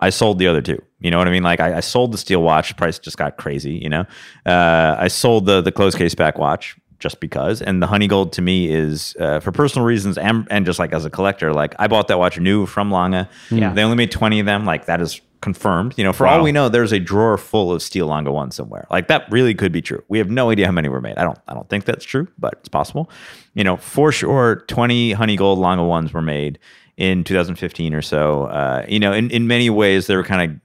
I 0.01 0.11
sold 0.11 0.39
the 0.39 0.47
other 0.47 0.63
two. 0.63 0.81
You 1.01 1.11
know 1.11 1.19
what 1.19 1.29
I 1.29 1.31
mean? 1.31 1.43
Like 1.43 1.61
I, 1.61 1.77
I 1.77 1.81
sold 1.81 2.13
the 2.13 2.19
steel 2.19 2.43
watch. 2.43 2.77
Price 2.77 2.99
just 2.99 3.17
got 3.17 3.37
crazy. 3.37 3.73
You 3.75 3.89
know, 3.89 4.05
uh, 4.47 4.97
I 4.99 5.09
sold 5.09 5.47
the 5.47 5.61
the 5.61 5.73
closed 5.73 5.97
case 5.99 6.15
back 6.15 6.39
watch 6.39 6.77
just 6.99 7.21
because. 7.21 7.63
And 7.63 7.81
the 7.83 7.87
honey 7.87 8.09
gold 8.09 8.33
to 8.35 8.43
me 8.43 8.69
is 8.73 9.17
uh, 9.21 9.41
for 9.41 9.53
personal 9.53 9.87
reasons 9.87 10.19
and 10.19 10.47
and 10.51 10.67
just 10.67 10.79
like 10.79 10.93
as 10.93 11.05
a 11.05 11.11
collector. 11.11 11.53
Like 11.53 11.75
I 11.79 11.87
bought 11.87 12.09
that 12.09 12.19
watch 12.19 12.39
new 12.39 12.67
from 12.67 12.91
Lange. 12.91 13.27
Yeah. 13.51 13.73
they 13.73 13.83
only 13.83 13.97
made 13.97 14.11
twenty 14.11 14.41
of 14.41 14.47
them. 14.47 14.65
Like 14.65 14.87
that 14.87 15.01
is 15.01 15.21
confirmed. 15.41 15.95
You 15.97 16.05
know, 16.05 16.13
for 16.13 16.27
all 16.27 16.43
we 16.43 16.53
know, 16.53 16.69
there's 16.69 16.93
a 16.93 16.99
drawer 16.99 17.39
full 17.39 17.73
of 17.73 17.83
steel 17.83 18.07
Lange 18.07 18.31
ones 18.31 18.55
somewhere. 18.57 18.87
Like 18.91 19.09
that 19.09 19.31
really 19.31 19.55
could 19.55 19.73
be 19.73 19.83
true. 19.83 20.03
We 20.09 20.19
have 20.19 20.31
no 20.31 20.51
idea 20.51 20.67
how 20.67 20.73
many 20.73 20.89
were 20.89 21.01
made. 21.01 21.19
I 21.19 21.25
don't 21.25 21.39
I 21.49 21.55
don't 21.55 21.69
think 21.69 21.85
that's 21.85 22.05
true, 22.05 22.29
but 22.39 22.55
it's 22.55 22.69
possible. 22.69 23.11
You 23.55 23.65
know, 23.65 23.77
for 23.77 24.13
sure, 24.13 24.65
twenty 24.69 25.13
honey 25.13 25.37
gold 25.37 25.59
Lange 25.59 25.87
ones 25.87 26.13
were 26.13 26.23
made 26.23 26.59
in 26.97 27.23
2015 27.25 27.95
or 27.95 28.03
so. 28.03 28.45
Uh, 28.47 28.85
you 28.89 28.99
know, 28.99 29.13
in, 29.13 29.31
in 29.31 29.47
many 29.47 29.71
ways, 29.71 30.09
they 30.09 30.17
were 30.17 30.25
kind 30.25 30.51
of 30.51 30.61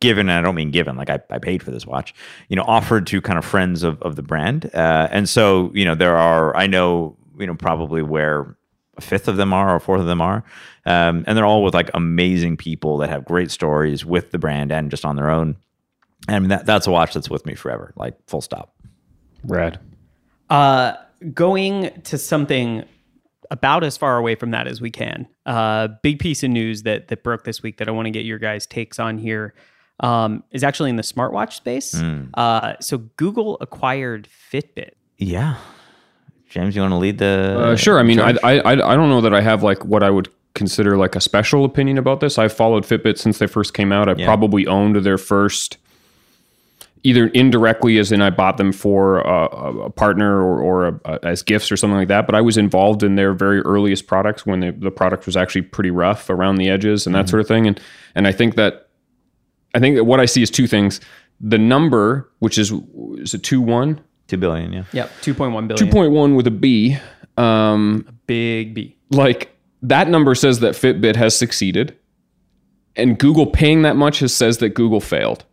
given, 0.00 0.28
and 0.28 0.38
I 0.38 0.42
don't 0.42 0.54
mean 0.54 0.70
given, 0.70 0.96
like 0.96 1.10
I, 1.10 1.20
I 1.30 1.38
paid 1.38 1.62
for 1.62 1.70
this 1.70 1.86
watch, 1.86 2.14
you 2.48 2.56
know, 2.56 2.64
offered 2.66 3.06
to 3.08 3.20
kind 3.20 3.38
of 3.38 3.44
friends 3.44 3.82
of, 3.82 4.00
of 4.02 4.16
the 4.16 4.22
brand. 4.22 4.70
Uh, 4.74 5.08
and 5.10 5.28
so, 5.28 5.70
you 5.74 5.84
know, 5.84 5.94
there 5.94 6.16
are, 6.16 6.56
I 6.56 6.66
know, 6.66 7.16
you 7.38 7.46
know, 7.46 7.54
probably 7.54 8.02
where 8.02 8.56
fifth 9.02 9.28
of 9.28 9.36
them 9.36 9.52
are 9.52 9.74
or 9.74 9.80
fourth 9.80 10.00
of 10.00 10.06
them 10.06 10.20
are. 10.20 10.44
Um, 10.84 11.24
and 11.26 11.36
they're 11.36 11.44
all 11.44 11.62
with 11.62 11.74
like 11.74 11.90
amazing 11.94 12.56
people 12.56 12.98
that 12.98 13.10
have 13.10 13.24
great 13.24 13.50
stories 13.50 14.04
with 14.04 14.30
the 14.30 14.38
brand 14.38 14.72
and 14.72 14.90
just 14.90 15.04
on 15.04 15.16
their 15.16 15.30
own. 15.30 15.56
And 16.28 16.36
I 16.36 16.38
mean, 16.38 16.48
that, 16.48 16.66
that's 16.66 16.86
a 16.86 16.90
watch 16.90 17.14
that's 17.14 17.30
with 17.30 17.46
me 17.46 17.54
forever, 17.54 17.92
like 17.96 18.16
full 18.26 18.40
stop. 18.40 18.74
Rad. 19.44 19.78
Uh, 20.50 20.94
going 21.34 22.00
to 22.02 22.18
something 22.18 22.84
about 23.50 23.84
as 23.84 23.96
far 23.96 24.16
away 24.16 24.34
from 24.34 24.50
that 24.52 24.66
as 24.66 24.80
we 24.80 24.90
can. 24.90 25.28
Uh, 25.44 25.88
big 26.02 26.18
piece 26.18 26.42
of 26.42 26.50
news 26.50 26.84
that 26.84 27.08
that 27.08 27.22
broke 27.22 27.44
this 27.44 27.62
week 27.62 27.76
that 27.78 27.88
I 27.88 27.90
want 27.90 28.06
to 28.06 28.10
get 28.10 28.24
your 28.24 28.38
guys' 28.38 28.66
takes 28.66 28.98
on 28.98 29.18
here 29.18 29.54
um, 30.00 30.42
is 30.50 30.64
actually 30.64 30.90
in 30.90 30.96
the 30.96 31.02
smartwatch 31.02 31.52
space. 31.52 31.94
Uh, 32.34 32.74
so 32.80 32.98
Google 33.16 33.58
acquired 33.60 34.28
Fitbit. 34.52 34.92
Yeah. 35.18 35.56
James, 36.52 36.76
you 36.76 36.82
want 36.82 36.92
to 36.92 36.98
lead 36.98 37.16
the? 37.16 37.56
Uh, 37.58 37.76
sure. 37.76 37.98
I 37.98 38.02
mean, 38.02 38.20
I. 38.20 38.36
I 38.44 38.58
I 38.58 38.72
I 38.72 38.94
don't 38.94 39.08
know 39.08 39.22
that 39.22 39.32
I 39.32 39.40
have 39.40 39.62
like 39.62 39.84
what 39.86 40.02
I 40.02 40.10
would 40.10 40.28
consider 40.54 40.98
like 40.98 41.16
a 41.16 41.20
special 41.20 41.64
opinion 41.64 41.96
about 41.96 42.20
this. 42.20 42.36
I've 42.38 42.52
followed 42.52 42.84
Fitbit 42.84 43.16
since 43.16 43.38
they 43.38 43.46
first 43.46 43.72
came 43.72 43.90
out. 43.90 44.06
I 44.10 44.14
Yeah. 44.16 44.26
probably 44.26 44.66
owned 44.66 44.96
their 44.96 45.16
first, 45.16 45.78
either 47.04 47.28
indirectly 47.28 47.96
as 47.98 48.12
in 48.12 48.20
I 48.20 48.28
bought 48.28 48.58
them 48.58 48.70
for 48.70 49.20
a, 49.20 49.44
a- 49.46 49.90
partner 49.90 50.42
or, 50.42 50.60
or 50.60 50.86
a, 50.88 51.00
a- 51.06 51.18
as 51.28 51.42
gifts 51.42 51.72
or 51.72 51.78
something 51.78 51.96
like 51.96 52.08
that. 52.08 52.26
But 52.26 52.34
I 52.34 52.42
was 52.42 52.58
involved 52.58 53.02
in 53.02 53.14
their 53.14 53.32
very 53.32 53.60
earliest 53.60 54.06
products 54.06 54.44
when 54.44 54.60
the, 54.60 54.72
the 54.72 54.90
product 54.90 55.24
was 55.24 55.38
actually 55.38 55.62
pretty 55.62 55.90
rough 55.90 56.28
around 56.28 56.56
the 56.56 56.68
edges 56.68 57.06
and 57.06 57.14
that 57.14 57.30
sort 57.30 57.40
of 57.40 57.48
thing. 57.48 57.66
And 57.66 57.80
and 58.14 58.26
I 58.28 58.32
think 58.32 58.56
that 58.56 58.88
I 59.74 59.78
think 59.80 59.96
that 59.96 60.04
what 60.04 60.20
I 60.20 60.26
see 60.26 60.42
is 60.42 60.50
two 60.50 60.66
things. 60.66 61.00
The 61.40 61.56
number, 61.58 62.30
which 62.40 62.58
is 62.58 62.72
is 63.16 63.32
it 63.32 63.42
two 63.42 63.62
one. 63.62 64.00
Two 64.32 64.38
billion. 64.38 64.72
Yeah. 64.72 64.84
Yep, 64.92 65.10
two 65.20 65.34
point 65.34 65.52
one 65.52 65.68
billion. 65.68 65.90
2.1 65.90 66.36
with 66.36 66.46
a 66.46 66.50
B. 66.50 66.96
Um, 67.36 68.06
Big 68.26 68.74
B. 68.74 68.96
like 69.10 69.54
that 69.82 70.08
number 70.08 70.34
says 70.34 70.60
that 70.60 70.74
Fitbit 70.74 71.16
has 71.16 71.36
succeeded, 71.36 71.96
and 72.96 73.18
Google 73.18 73.46
paying 73.46 73.82
that 73.82 73.96
much 73.96 74.20
has 74.20 74.34
says 74.34 74.58
that 74.58 74.70
Google 74.70 75.00
failed 75.00 75.44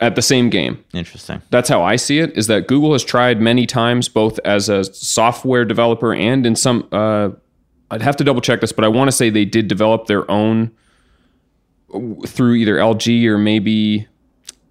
at 0.00 0.14
the 0.16 0.22
same 0.22 0.50
game. 0.50 0.84
Interesting. 0.92 1.40
That's 1.50 1.68
how 1.68 1.82
I 1.82 1.96
see 1.96 2.18
it. 2.18 2.36
Is 2.36 2.48
that 2.48 2.66
Google 2.66 2.92
has 2.92 3.04
tried 3.04 3.40
many 3.40 3.64
times, 3.66 4.08
both 4.08 4.38
as 4.44 4.68
a 4.68 4.84
software 4.84 5.64
developer 5.64 6.12
and 6.14 6.44
in 6.46 6.56
some. 6.56 6.88
Uh, 6.90 7.30
I'd 7.90 8.02
have 8.02 8.16
to 8.16 8.24
double 8.24 8.40
check 8.40 8.60
this, 8.60 8.72
but 8.72 8.84
I 8.84 8.88
want 8.88 9.08
to 9.08 9.12
say 9.12 9.30
they 9.30 9.44
did 9.44 9.68
develop 9.68 10.06
their 10.06 10.28
own 10.28 10.72
through 12.26 12.54
either 12.54 12.76
LG 12.76 13.24
or 13.26 13.38
maybe 13.38 14.08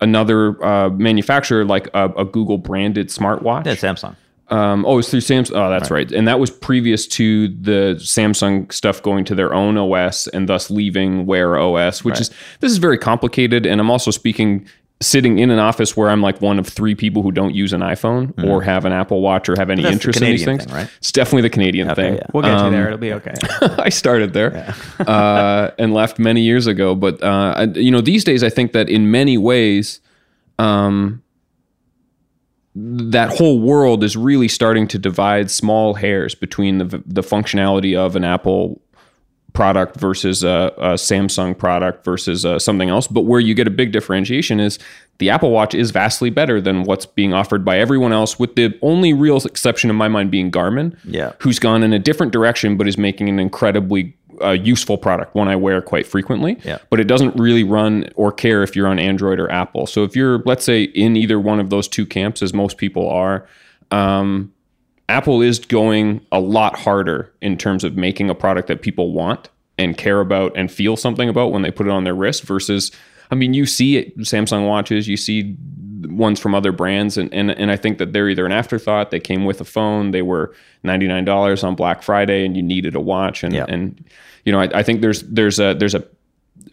another 0.01 0.63
uh, 0.63 0.89
manufacturer, 0.89 1.65
like 1.65 1.87
a, 1.93 2.09
a 2.17 2.25
Google 2.25 2.57
branded 2.57 3.09
smartwatch. 3.09 3.65
Yeah, 3.65 3.75
Samsung. 3.75 4.15
Um, 4.49 4.85
oh, 4.85 4.99
it's 4.99 5.09
through 5.09 5.21
Samsung. 5.21 5.55
Oh, 5.55 5.69
that's 5.69 5.89
right. 5.89 6.11
And 6.11 6.27
that 6.27 6.39
was 6.39 6.51
previous 6.51 7.07
to 7.07 7.47
the 7.47 7.95
Samsung 7.97 8.71
stuff 8.71 9.01
going 9.01 9.25
to 9.25 9.35
their 9.35 9.53
own 9.53 9.77
OS 9.77 10.27
and 10.27 10.47
thus 10.47 10.69
leaving 10.69 11.25
Wear 11.25 11.57
OS, 11.57 12.03
which 12.03 12.21
is 12.21 12.29
this 12.59 12.71
is 12.71 12.77
very 12.77 12.97
complicated. 12.97 13.65
And 13.65 13.81
I'm 13.81 13.89
also 13.89 14.11
speaking 14.11 14.67
sitting 15.01 15.39
in 15.39 15.51
an 15.51 15.59
office 15.59 15.95
where 15.97 16.09
I'm 16.09 16.21
like 16.21 16.41
one 16.41 16.57
of 16.57 16.67
three 16.67 16.95
people 16.95 17.21
who 17.21 17.31
don't 17.31 17.53
use 17.53 17.73
an 17.73 17.81
iPhone 17.81 18.41
or 18.47 18.61
have 18.61 18.85
an 18.85 18.93
Apple 18.93 19.21
Watch 19.21 19.49
or 19.49 19.55
have 19.57 19.69
any 19.69 19.81
that's 19.83 19.91
the 19.91 19.93
interest 19.93 20.21
in 20.21 20.25
these 20.31 20.45
things. 20.45 20.63
thing, 20.65 20.73
right? 20.73 20.89
It's 20.99 21.11
definitely 21.11 21.41
the 21.41 21.49
Canadian 21.49 21.93
thing. 21.95 22.15
yeah. 22.15 22.27
We'll 22.33 22.43
get 22.43 22.63
you 22.63 22.71
there. 22.71 22.85
It'll 22.87 22.97
be 22.97 23.13
okay. 23.13 23.33
I 23.61 23.89
started 23.89 24.33
there 24.33 24.73
uh, 24.99 25.71
and 25.77 25.93
left 25.93 26.17
many 26.17 26.41
years 26.41 26.65
ago. 26.65 26.95
But 26.95 27.21
uh, 27.21 27.53
I- 27.57 27.63
you 27.77 27.91
know, 27.91 28.01
these 28.01 28.23
days 28.23 28.43
I 28.43 28.49
think 28.49 28.71
that 28.71 28.87
in 28.89 29.11
many 29.11 29.37
ways, 29.37 29.99
um, 30.59 31.21
that 32.75 33.29
whole 33.37 33.59
world 33.59 34.03
is 34.03 34.17
really 34.17 34.47
starting 34.47 34.87
to 34.89 34.99
divide 34.99 35.49
small 35.49 35.93
hairs 35.93 36.35
between 36.35 36.77
the 36.79 37.01
the 37.05 37.21
functionality 37.21 37.97
of 37.97 38.15
an 38.15 38.23
Apple 38.25 38.81
product 39.55 39.95
versus 39.99 40.43
a, 40.43 40.71
a 40.77 40.89
Samsung 40.93 41.57
product 41.57 42.05
versus 42.05 42.45
uh, 42.45 42.59
something 42.59 42.89
else. 42.89 43.07
But 43.07 43.21
where 43.21 43.39
you 43.39 43.53
get 43.55 43.65
a 43.67 43.71
big 43.71 43.91
differentiation 43.91 44.59
is 44.59 44.77
the 45.17 45.29
Apple 45.29 45.49
Watch 45.51 45.73
is 45.73 45.91
vastly 45.91 46.29
better 46.29 46.59
than 46.61 46.83
what's 46.83 47.05
being 47.05 47.33
offered 47.33 47.63
by 47.65 47.79
everyone 47.79 48.13
else, 48.13 48.37
with 48.37 48.55
the 48.55 48.77
only 48.81 49.13
real 49.13 49.37
exception 49.37 49.89
in 49.89 49.95
my 49.95 50.07
mind 50.09 50.29
being 50.29 50.51
Garmin, 50.51 50.95
Yeah. 51.05 51.31
who's 51.39 51.57
gone 51.57 51.81
in 51.83 51.93
a 51.93 51.99
different 51.99 52.33
direction 52.33 52.77
but 52.77 52.87
is 52.87 52.97
making 52.97 53.29
an 53.29 53.39
incredibly 53.39 54.15
uh, 54.43 54.51
useful 54.51 54.97
product, 54.97 55.33
one 55.33 55.47
I 55.47 55.55
wear 55.55 55.81
quite 55.81 56.05
frequently. 56.05 56.57
Yeah. 56.65 56.79
But 56.89 56.99
it 56.99 57.05
doesn't 57.05 57.37
really 57.37 57.63
run 57.63 58.09
or 58.15 58.33
care 58.33 58.61
if 58.63 58.75
you're 58.75 58.87
on 58.87 58.99
Android 58.99 59.39
or 59.39 59.49
Apple. 59.49 59.87
So 59.87 60.03
if 60.03 60.13
you're, 60.13 60.39
let's 60.39 60.65
say, 60.65 60.83
in 60.83 61.15
either 61.15 61.39
one 61.39 61.61
of 61.61 61.69
those 61.69 61.87
two 61.87 62.05
camps, 62.05 62.41
as 62.41 62.53
most 62.53 62.77
people 62.77 63.09
are, 63.09 63.47
um, 63.91 64.51
Apple 65.07 65.41
is 65.41 65.59
going 65.59 66.19
a 66.33 66.39
lot 66.39 66.77
harder 66.77 67.31
in 67.41 67.57
terms 67.57 67.83
of 67.85 67.95
making 67.95 68.29
a 68.29 68.35
product 68.35 68.67
that 68.67 68.81
people 68.81 69.13
want 69.13 69.49
and 69.77 69.97
care 69.97 70.19
about 70.21 70.55
and 70.55 70.71
feel 70.71 70.95
something 70.95 71.27
about 71.29 71.51
when 71.51 71.61
they 71.61 71.71
put 71.71 71.85
it 71.87 71.91
on 71.91 72.03
their 72.03 72.15
wrist 72.15 72.43
versus 72.43 72.91
I 73.31 73.35
mean 73.35 73.53
you 73.53 73.65
see 73.65 73.97
it, 73.97 74.17
Samsung 74.19 74.67
watches, 74.67 75.07
you 75.07 75.17
see 75.17 75.57
ones 76.03 76.39
from 76.39 76.53
other 76.55 76.71
brands 76.71 77.17
and, 77.17 77.33
and 77.33 77.51
and 77.51 77.71
I 77.71 77.75
think 77.77 77.97
that 77.97 78.13
they're 78.13 78.29
either 78.29 78.45
an 78.45 78.51
afterthought, 78.51 79.11
they 79.11 79.19
came 79.19 79.43
with 79.45 79.59
a 79.61 79.65
phone, 79.65 80.11
they 80.11 80.21
were 80.21 80.53
$99 80.83 81.63
on 81.63 81.75
Black 81.75 82.03
Friday 82.03 82.45
and 82.45 82.55
you 82.55 82.61
needed 82.63 82.95
a 82.95 83.01
watch 83.01 83.43
and 83.43 83.53
Yeah. 83.53 83.65
and 83.67 84.03
you 84.45 84.51
know 84.51 84.59
I, 84.61 84.69
I 84.79 84.83
think 84.83 85.01
there's 85.01 85.23
there's 85.23 85.59
a 85.59 85.73
there's 85.73 85.95
a 85.95 86.03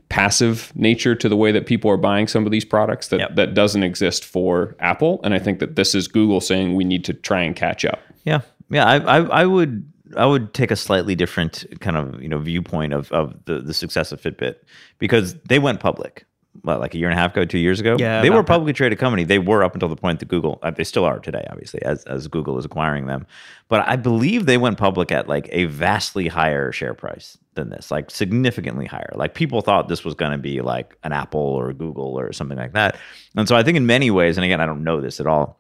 passive 0.09 0.73
nature 0.75 1.15
to 1.15 1.29
the 1.29 1.37
way 1.37 1.53
that 1.53 1.67
people 1.67 1.91
are 1.91 1.97
buying 1.97 2.27
some 2.29 2.45
of 2.45 2.53
these 2.53 2.65
products 2.65 3.09
that, 3.09 3.21
Yep. 3.21 3.35
that 3.37 3.55
doesn't 3.55 3.83
exist 3.83 4.25
for 4.25 4.77
Apple. 4.79 5.21
And 5.25 5.33
I 5.33 5.39
think 5.39 5.59
that 5.61 5.75
this 5.77 5.95
is 5.95 6.07
Google 6.07 6.41
saying 6.41 6.75
we 6.77 6.85
need 6.85 7.05
to 7.07 7.15
try 7.15 7.41
and 7.43 7.57
catch 7.57 7.85
up. 7.87 8.01
Yeah, 8.25 8.43
yeah. 8.69 8.87
I, 8.87 8.97
I, 8.99 9.17
I 9.43 9.47
would, 9.47 9.91
I 10.17 10.27
would 10.27 10.53
take 10.53 10.71
a 10.71 10.77
slightly 10.77 11.15
different 11.15 11.65
kind 11.81 11.97
of 11.97 12.23
you 12.23 12.29
know 12.29 12.39
viewpoint 12.39 12.93
of 12.93 13.11
of 13.13 13.35
the 13.45 13.61
the 13.61 13.75
success 13.75 14.13
of 14.13 14.21
Fitbit 14.21 14.57
because 14.99 15.35
they 15.49 15.59
went 15.59 15.81
public. 15.81 16.27
What, 16.61 16.81
like 16.81 16.95
a 16.95 16.99
year 16.99 17.09
and 17.09 17.19
a 17.19 17.21
half 17.21 17.33
ago, 17.33 17.47
two 17.47 17.59
years 17.59 17.81
ago? 17.81 17.97
Yeah, 17.99 18.21
they 18.21 18.29
were 18.29 18.41
a 18.41 18.45
publicly 18.45 18.75
traded 18.75 18.99
company. 18.99 19.25
They 19.25 19.39
were 19.39 19.65
up 19.65 19.73
until 19.73 19.89
the 19.89 19.97
point 19.97 20.19
that 20.21 20.29
Google, 20.29 20.59
uh, 20.63 20.71
they 20.71 20.85
still 20.85 21.07
are 21.07 21.19
today, 21.19 21.47
obviously, 21.51 21.81
as, 21.81 22.05
as 22.05 22.29
Google 22.29 22.59
is 22.59 22.67
acquiring 22.67 23.07
them. 23.07 23.27
But 23.69 23.89
I 23.89 23.97
believe 23.97 24.45
they 24.45 24.59
went 24.59 24.77
public 24.77 25.11
at 25.11 25.27
like 25.27 25.49
a 25.51 25.65
vastly 25.65 26.29
higher 26.29 26.71
share 26.71 26.93
price 26.93 27.39
than 27.55 27.71
this, 27.71 27.91
like 27.91 28.11
significantly 28.11 28.85
higher. 28.85 29.11
Like 29.15 29.35
people 29.35 29.63
thought 29.63 29.89
this 29.89 30.05
was 30.05 30.15
going 30.15 30.33
to 30.33 30.39
be 30.39 30.61
like 30.61 30.95
an 31.05 31.13
Apple 31.13 31.41
or 31.41 31.73
Google 31.73 32.19
or 32.19 32.35
something 32.35 32.59
like 32.59 32.75
that. 32.75 32.99
And 33.35 33.49
so 33.49 33.57
I 33.57 33.63
think 33.63 33.79
in 33.79 33.87
many 33.87 34.11
ways, 34.11 34.37
and 34.37 34.45
again, 34.45 34.61
I 34.61 34.67
don't 34.67 34.85
know 34.85 35.01
this 35.01 35.21
at 35.21 35.27
all, 35.27 35.59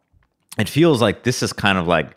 it 0.59 0.69
feels 0.69 1.01
like 1.01 1.23
this 1.23 1.43
is 1.43 1.55
kind 1.55 1.79
of 1.79 1.87
like 1.87 2.15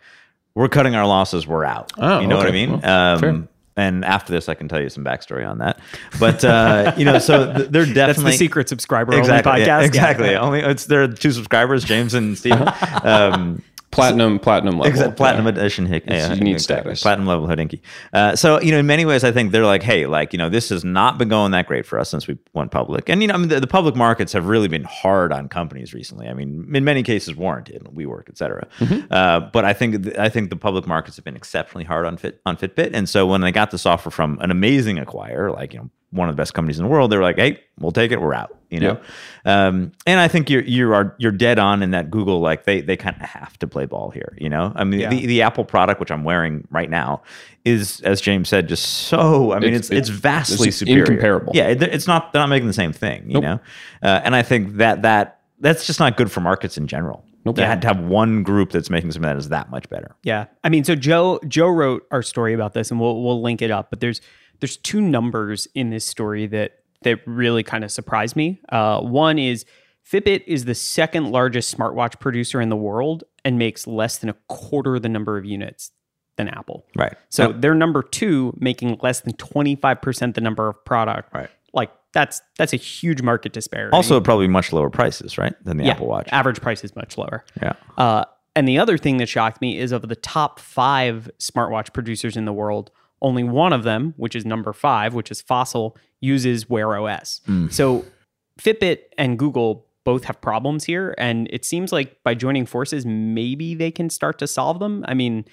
we're 0.56 0.68
cutting 0.68 0.94
our 0.96 1.06
losses, 1.06 1.46
we're 1.46 1.64
out. 1.64 1.92
Oh, 1.98 2.18
you 2.18 2.26
know 2.26 2.36
what 2.36 2.46
I 2.46 2.50
mean? 2.50 2.80
Well, 2.80 3.24
um, 3.24 3.48
and 3.76 4.06
after 4.06 4.32
this, 4.32 4.48
I 4.48 4.54
can 4.54 4.68
tell 4.68 4.80
you 4.80 4.88
some 4.88 5.04
backstory 5.04 5.46
on 5.46 5.58
that. 5.58 5.78
But 6.18 6.42
uh, 6.44 6.94
you 6.96 7.04
know, 7.04 7.18
so 7.18 7.52
th- 7.52 7.68
they're 7.68 7.84
definitely 7.84 7.94
That's 8.04 8.22
the 8.22 8.32
secret 8.32 8.68
subscriber 8.70 9.12
exactly, 9.12 9.52
only 9.52 9.66
yeah, 9.66 9.80
podcast. 9.80 9.86
exactly. 9.86 10.34
Only 10.34 10.60
it's 10.60 10.86
there 10.86 11.02
are 11.02 11.08
two 11.08 11.30
subscribers, 11.30 11.84
James 11.84 12.14
and 12.14 12.36
Steven. 12.36 12.68
Um, 13.04 13.62
Platinum, 13.96 14.38
platinum 14.38 14.78
level. 14.78 15.12
Platinum 15.12 15.46
Yeah. 15.46 15.52
edition. 15.52 15.86
Hick, 15.86 16.04
yeah, 16.06 16.32
unique 16.34 16.54
exactly. 16.54 16.94
status. 16.94 17.02
Platinum 17.02 17.26
level 17.26 17.48
Hodinkee. 17.48 17.80
Uh, 18.12 18.36
so 18.36 18.60
you 18.60 18.70
know, 18.70 18.78
in 18.78 18.86
many 18.86 19.04
ways, 19.04 19.24
I 19.24 19.32
think 19.32 19.52
they're 19.52 19.66
like, 19.66 19.82
hey, 19.82 20.06
like 20.06 20.32
you 20.32 20.38
know, 20.38 20.48
this 20.48 20.68
has 20.68 20.84
not 20.84 21.18
been 21.18 21.28
going 21.28 21.50
that 21.52 21.66
great 21.66 21.86
for 21.86 21.98
us 21.98 22.10
since 22.10 22.26
we 22.28 22.38
went 22.54 22.70
public. 22.70 23.08
And 23.08 23.22
you 23.22 23.28
know, 23.28 23.34
I 23.34 23.38
mean, 23.38 23.48
the, 23.48 23.60
the 23.60 23.66
public 23.66 23.96
markets 23.96 24.32
have 24.32 24.46
really 24.46 24.68
been 24.68 24.84
hard 24.84 25.32
on 25.32 25.48
companies 25.48 25.92
recently. 25.94 26.28
I 26.28 26.34
mean, 26.34 26.70
in 26.72 26.84
many 26.84 27.02
cases, 27.02 27.34
warranted, 27.34 27.82
WeWork, 27.84 28.28
et 28.28 28.38
cetera. 28.38 28.66
Mm-hmm. 28.78 29.12
Uh, 29.12 29.40
but 29.40 29.64
I 29.64 29.72
think 29.72 30.16
I 30.18 30.28
think 30.28 30.50
the 30.50 30.56
public 30.56 30.86
markets 30.86 31.16
have 31.16 31.24
been 31.24 31.36
exceptionally 31.36 31.84
hard 31.84 32.06
on 32.06 32.16
Fit 32.16 32.40
on 32.46 32.56
Fitbit. 32.56 32.90
And 32.92 33.08
so 33.08 33.26
when 33.26 33.40
they 33.40 33.52
got 33.52 33.70
this 33.70 33.86
offer 33.86 34.10
from 34.10 34.38
an 34.40 34.50
amazing 34.50 34.96
acquirer, 34.96 35.54
like 35.54 35.72
you 35.72 35.80
know, 35.80 35.90
one 36.16 36.28
of 36.28 36.34
the 36.36 36.40
best 36.40 36.54
companies 36.54 36.78
in 36.78 36.84
the 36.84 36.90
world, 36.90 37.12
they 37.12 37.16
were 37.16 37.22
like, 37.22 37.36
hey, 37.36 37.60
we'll 37.78 37.92
take 37.92 38.10
it. 38.12 38.20
We're 38.20 38.34
out. 38.34 38.56
You 38.70 38.80
know. 38.80 39.00
Um, 39.44 39.92
and 40.06 40.18
I 40.18 40.26
think 40.26 40.50
you're 40.50 40.62
you 40.62 40.92
are 40.92 41.14
you're 41.18 41.30
dead 41.30 41.58
on 41.60 41.82
in 41.84 41.92
that 41.92 42.10
Google 42.10 42.40
like 42.40 42.64
they 42.64 42.80
they 42.80 42.96
kind 42.96 43.14
of 43.14 43.22
have 43.22 43.56
to 43.60 43.68
play 43.68 43.86
ball 43.86 44.10
here. 44.10 44.36
You 44.40 44.48
know, 44.48 44.72
I 44.74 44.82
mean 44.82 44.98
Yeah. 45.00 45.10
the, 45.10 45.24
the 45.26 45.42
Apple 45.42 45.64
product 45.64 46.00
which 46.00 46.10
I'm 46.10 46.24
wearing 46.24 46.66
right 46.72 46.90
now 46.90 47.22
is 47.64 48.00
as 48.00 48.20
James 48.20 48.48
said 48.48 48.68
just 48.68 48.84
so. 49.06 49.52
I 49.52 49.60
mean 49.60 49.72
it's 49.72 49.90
It's- 49.90 50.08
it's, 50.08 50.18
vastly 50.18 50.68
it's 50.68 50.78
superior, 50.78 51.04
incomparable. 51.04 51.52
Yeah, 51.54 51.68
it, 51.68 51.80
it's 51.82 52.08
not 52.08 52.32
they're 52.32 52.42
not 52.42 52.48
making 52.48 52.66
the 52.66 52.72
same 52.72 52.92
thing. 52.92 53.26
You 53.28 53.34
Nope. 53.34 53.42
know, 53.44 53.60
uh, 54.02 54.20
and 54.24 54.34
I 54.34 54.42
think 54.42 54.78
that 54.78 55.02
that 55.02 55.40
that's 55.60 55.86
just 55.86 56.00
not 56.00 56.16
good 56.16 56.30
for 56.32 56.40
markets 56.40 56.76
in 56.76 56.88
general. 56.88 57.24
Nope. 57.44 57.54
They 57.54 57.64
had 57.64 57.80
to 57.82 57.86
have 57.86 58.00
one 58.00 58.42
group 58.42 58.72
that's 58.72 58.90
making 58.90 59.12
something 59.12 59.28
that 59.28 59.36
is 59.36 59.50
that 59.50 59.70
much 59.70 59.88
better. 59.88 60.16
Yeah. 60.24 60.46
I 60.64 60.68
mean, 60.68 60.82
so 60.82 60.96
Joe 60.96 61.38
Joe 61.46 61.68
wrote 61.68 62.04
our 62.10 62.20
story 62.22 62.52
about 62.52 62.74
this 62.74 62.90
and 62.90 62.98
we'll 63.00 63.22
we'll 63.22 63.40
link 63.40 63.62
it 63.62 63.70
up, 63.70 63.90
but 63.90 64.00
there's 64.00 64.20
there's 64.60 64.76
two 64.76 65.00
numbers 65.00 65.68
in 65.74 65.90
this 65.90 66.04
story 66.04 66.46
that 66.46 66.80
that 67.02 67.20
really 67.26 67.62
kind 67.62 67.84
of 67.84 67.92
surprised 67.92 68.36
me. 68.36 68.60
Uh, 68.70 69.00
one 69.00 69.38
is 69.38 69.64
Fitbit 70.10 70.44
is 70.46 70.64
the 70.64 70.74
second 70.74 71.30
largest 71.30 71.76
smartwatch 71.76 72.18
producer 72.20 72.60
in 72.60 72.68
the 72.68 72.76
world 72.76 73.24
and 73.44 73.58
makes 73.58 73.86
less 73.86 74.18
than 74.18 74.30
a 74.30 74.34
quarter 74.48 74.98
the 74.98 75.08
number 75.08 75.36
of 75.36 75.44
units 75.44 75.90
than 76.36 76.48
Apple. 76.48 76.86
Right. 76.94 77.14
So 77.28 77.52
they're 77.52 77.74
number 77.74 78.02
two, 78.02 78.56
making 78.58 78.98
less 79.02 79.20
than 79.20 79.32
25% 79.34 80.34
the 80.34 80.40
number 80.40 80.68
of 80.68 80.84
product. 80.84 81.34
Right. 81.34 81.50
Like 81.72 81.90
that's 82.12 82.40
that's 82.56 82.72
a 82.72 82.76
huge 82.76 83.20
market 83.20 83.52
disparity. 83.52 83.94
Also, 83.94 84.20
probably 84.20 84.48
much 84.48 84.72
lower 84.72 84.90
prices, 84.90 85.36
right, 85.36 85.54
than 85.64 85.76
the 85.76 85.84
yeah, 85.84 85.92
Apple 85.92 86.06
Watch. 86.06 86.28
Average 86.30 86.60
price 86.60 86.82
is 86.84 86.94
much 86.96 87.18
lower. 87.18 87.44
Yeah. 87.60 87.74
Uh, 87.98 88.24
and 88.54 88.66
the 88.66 88.78
other 88.78 88.96
thing 88.96 89.18
that 89.18 89.28
shocked 89.28 89.60
me 89.60 89.78
is 89.78 89.92
of 89.92 90.08
the 90.08 90.16
top 90.16 90.58
five 90.58 91.30
smartwatch 91.38 91.92
producers 91.92 92.36
in 92.36 92.46
the 92.46 92.52
world, 92.54 92.90
Only 93.22 93.44
one 93.44 93.72
of 93.72 93.82
them, 93.82 94.14
which 94.16 94.36
is 94.36 94.44
number 94.44 94.72
five, 94.72 95.14
which 95.14 95.30
is 95.30 95.40
Fossil, 95.40 95.96
uses 96.20 96.68
Wear 96.68 96.96
OS. 96.96 97.40
So 97.70 98.04
Fitbit 98.60 98.98
and 99.18 99.38
Google 99.38 99.86
both 100.04 100.24
have 100.24 100.40
problems 100.40 100.84
here. 100.84 101.14
And 101.18 101.48
it 101.50 101.64
seems 101.64 101.92
like 101.92 102.22
by 102.22 102.34
joining 102.34 102.64
forces, 102.66 103.04
maybe 103.04 103.74
they 103.74 103.90
can 103.90 104.08
start 104.08 104.38
to 104.38 104.46
solve 104.46 104.78
them. 104.78 105.04
I 105.08 105.14
mean, 105.14 105.44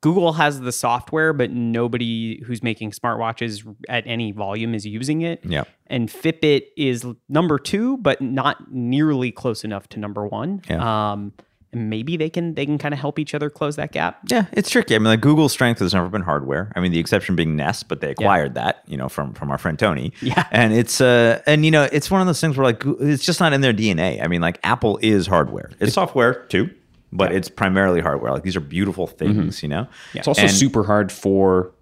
Google 0.00 0.32
has 0.32 0.60
the 0.60 0.72
software, 0.72 1.32
but 1.32 1.50
nobody 1.50 2.42
who's 2.44 2.62
making 2.62 2.90
smartwatches 2.92 3.64
at 3.88 4.04
any 4.06 4.32
volume 4.32 4.74
is 4.74 4.86
using 4.86 5.20
it. 5.20 5.40
Yeah. 5.44 5.64
And 5.86 6.08
Fitbit 6.08 6.62
is 6.76 7.06
number 7.28 7.58
two, 7.58 7.98
but 7.98 8.20
not 8.20 8.72
nearly 8.72 9.30
close 9.30 9.62
enough 9.62 9.88
to 9.90 10.00
number 10.00 10.26
one. 10.26 10.62
Yeah. 10.68 11.12
Um, 11.12 11.32
and 11.72 11.88
maybe 11.88 12.16
they 12.16 12.28
can 12.28 12.54
they 12.54 12.66
can 12.66 12.78
kind 12.78 12.92
of 12.92 12.98
help 13.00 13.18
each 13.18 13.34
other 13.34 13.48
close 13.50 13.76
that 13.76 13.92
gap. 13.92 14.18
Yeah, 14.28 14.46
it's 14.52 14.68
tricky. 14.70 14.94
I 14.94 14.98
mean, 14.98 15.06
like 15.06 15.20
Google's 15.20 15.52
strength 15.52 15.78
has 15.80 15.94
never 15.94 16.08
been 16.08 16.22
hardware. 16.22 16.72
I 16.74 16.80
mean, 16.80 16.90
the 16.92 16.98
exception 16.98 17.36
being 17.36 17.54
Nest, 17.56 17.86
but 17.88 18.00
they 18.00 18.10
acquired 18.10 18.54
that, 18.54 18.82
you 18.86 18.96
know, 18.96 19.08
from 19.08 19.34
from 19.34 19.50
our 19.50 19.58
friend 19.58 19.78
Tony. 19.78 20.12
Yeah. 20.20 20.46
and 20.50 20.72
it's 20.72 21.00
uh, 21.00 21.40
and 21.46 21.64
you 21.64 21.70
know, 21.70 21.88
it's 21.92 22.10
one 22.10 22.20
of 22.20 22.26
those 22.26 22.40
things 22.40 22.56
where 22.56 22.64
like 22.64 22.82
it's 23.00 23.24
just 23.24 23.38
not 23.40 23.52
in 23.52 23.60
their 23.60 23.72
DNA. 23.72 24.22
I 24.22 24.26
mean, 24.26 24.40
like 24.40 24.58
Apple 24.64 24.98
is 25.02 25.26
hardware. 25.26 25.70
It's 25.78 25.94
software 25.94 26.44
too, 26.46 26.70
but 27.12 27.32
it's 27.32 27.48
primarily 27.48 28.00
hardware. 28.00 28.32
Like 28.32 28.42
these 28.42 28.56
are 28.56 28.60
beautiful 28.60 29.06
things, 29.06 29.62
you 29.62 29.68
know. 29.68 29.86
It's 30.14 30.26
also 30.28 30.42
And- 30.42 30.50
super 30.50 30.82
hard 30.84 31.12
for 31.12 31.72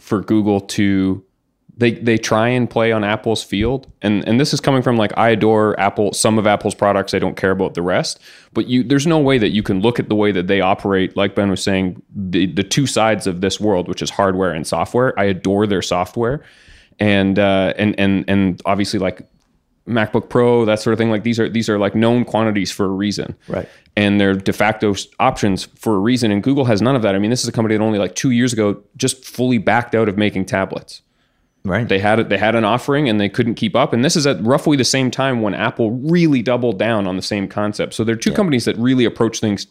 for 0.00 0.20
Google 0.22 0.60
to 0.60 1.22
they 1.76 1.92
they 1.92 2.16
try 2.16 2.48
and 2.48 2.70
play 2.70 2.92
on 2.92 3.02
Apple's 3.02 3.42
field, 3.42 3.90
and 4.02 4.26
and 4.28 4.38
this 4.38 4.54
is 4.54 4.60
coming 4.60 4.82
from 4.82 4.96
like 4.96 5.12
I 5.16 5.30
adore 5.30 5.78
Apple, 5.78 6.12
some 6.12 6.38
of 6.38 6.46
Apple's 6.46 6.74
products. 6.74 7.14
I 7.14 7.18
don't 7.18 7.36
care 7.36 7.50
about 7.50 7.74
the 7.74 7.82
rest, 7.82 8.20
but 8.52 8.68
you 8.68 8.84
there's 8.84 9.06
no 9.06 9.18
way 9.18 9.38
that 9.38 9.50
you 9.50 9.62
can 9.62 9.80
look 9.80 9.98
at 9.98 10.08
the 10.08 10.14
way 10.14 10.30
that 10.32 10.46
they 10.46 10.60
operate. 10.60 11.16
Like 11.16 11.34
Ben 11.34 11.50
was 11.50 11.62
saying, 11.62 12.00
the 12.14 12.46
the 12.46 12.62
two 12.62 12.86
sides 12.86 13.26
of 13.26 13.40
this 13.40 13.58
world, 13.58 13.88
which 13.88 14.02
is 14.02 14.10
hardware 14.10 14.52
and 14.52 14.66
software. 14.66 15.18
I 15.18 15.24
adore 15.24 15.66
their 15.66 15.82
software, 15.82 16.44
and 17.00 17.38
uh, 17.38 17.74
and 17.76 17.98
and 17.98 18.24
and 18.28 18.62
obviously 18.64 19.00
like 19.00 19.26
MacBook 19.86 20.30
Pro, 20.30 20.64
that 20.64 20.80
sort 20.80 20.92
of 20.92 20.98
thing. 20.98 21.10
Like 21.10 21.24
these 21.24 21.38
are 21.38 21.48
these 21.48 21.68
are 21.68 21.78
like 21.78 21.94
known 21.94 22.24
quantities 22.24 22.70
for 22.70 22.86
a 22.86 22.90
reason, 22.90 23.36
Right. 23.48 23.68
And 23.96 24.20
they're 24.20 24.34
de 24.34 24.52
facto 24.52 24.94
options 25.20 25.64
for 25.76 25.94
a 25.94 25.98
reason. 25.98 26.32
And 26.32 26.42
Google 26.42 26.64
has 26.64 26.82
none 26.82 26.96
of 26.96 27.02
that. 27.02 27.14
I 27.14 27.18
mean, 27.18 27.30
this 27.30 27.42
is 27.42 27.48
a 27.48 27.52
company 27.52 27.76
that 27.76 27.84
only 27.84 27.98
like 27.98 28.14
two 28.14 28.30
years 28.30 28.52
ago 28.52 28.82
just 28.96 29.24
fully 29.24 29.58
backed 29.58 29.94
out 29.94 30.08
of 30.08 30.16
making 30.16 30.46
tablets. 30.46 31.02
Right. 31.64 31.88
They 31.88 31.98
had 31.98 32.18
it. 32.18 32.28
They 32.28 32.38
had 32.38 32.54
an 32.54 32.64
offering 32.64 33.08
and 33.08 33.20
they 33.20 33.28
couldn't 33.28 33.54
keep 33.54 33.74
up. 33.74 33.92
And 33.92 34.04
this 34.04 34.16
is 34.16 34.26
at 34.26 34.42
roughly 34.42 34.76
the 34.76 34.84
same 34.84 35.10
time 35.10 35.40
when 35.40 35.54
Apple 35.54 35.90
really 35.92 36.42
doubled 36.42 36.78
down 36.78 37.06
on 37.06 37.16
the 37.16 37.22
same 37.22 37.48
concept. 37.48 37.94
So 37.94 38.04
they're 38.04 38.16
two 38.16 38.32
companies 38.32 38.64
that 38.66 38.76
really 38.76 39.04
approach 39.04 39.40
things 39.40 39.66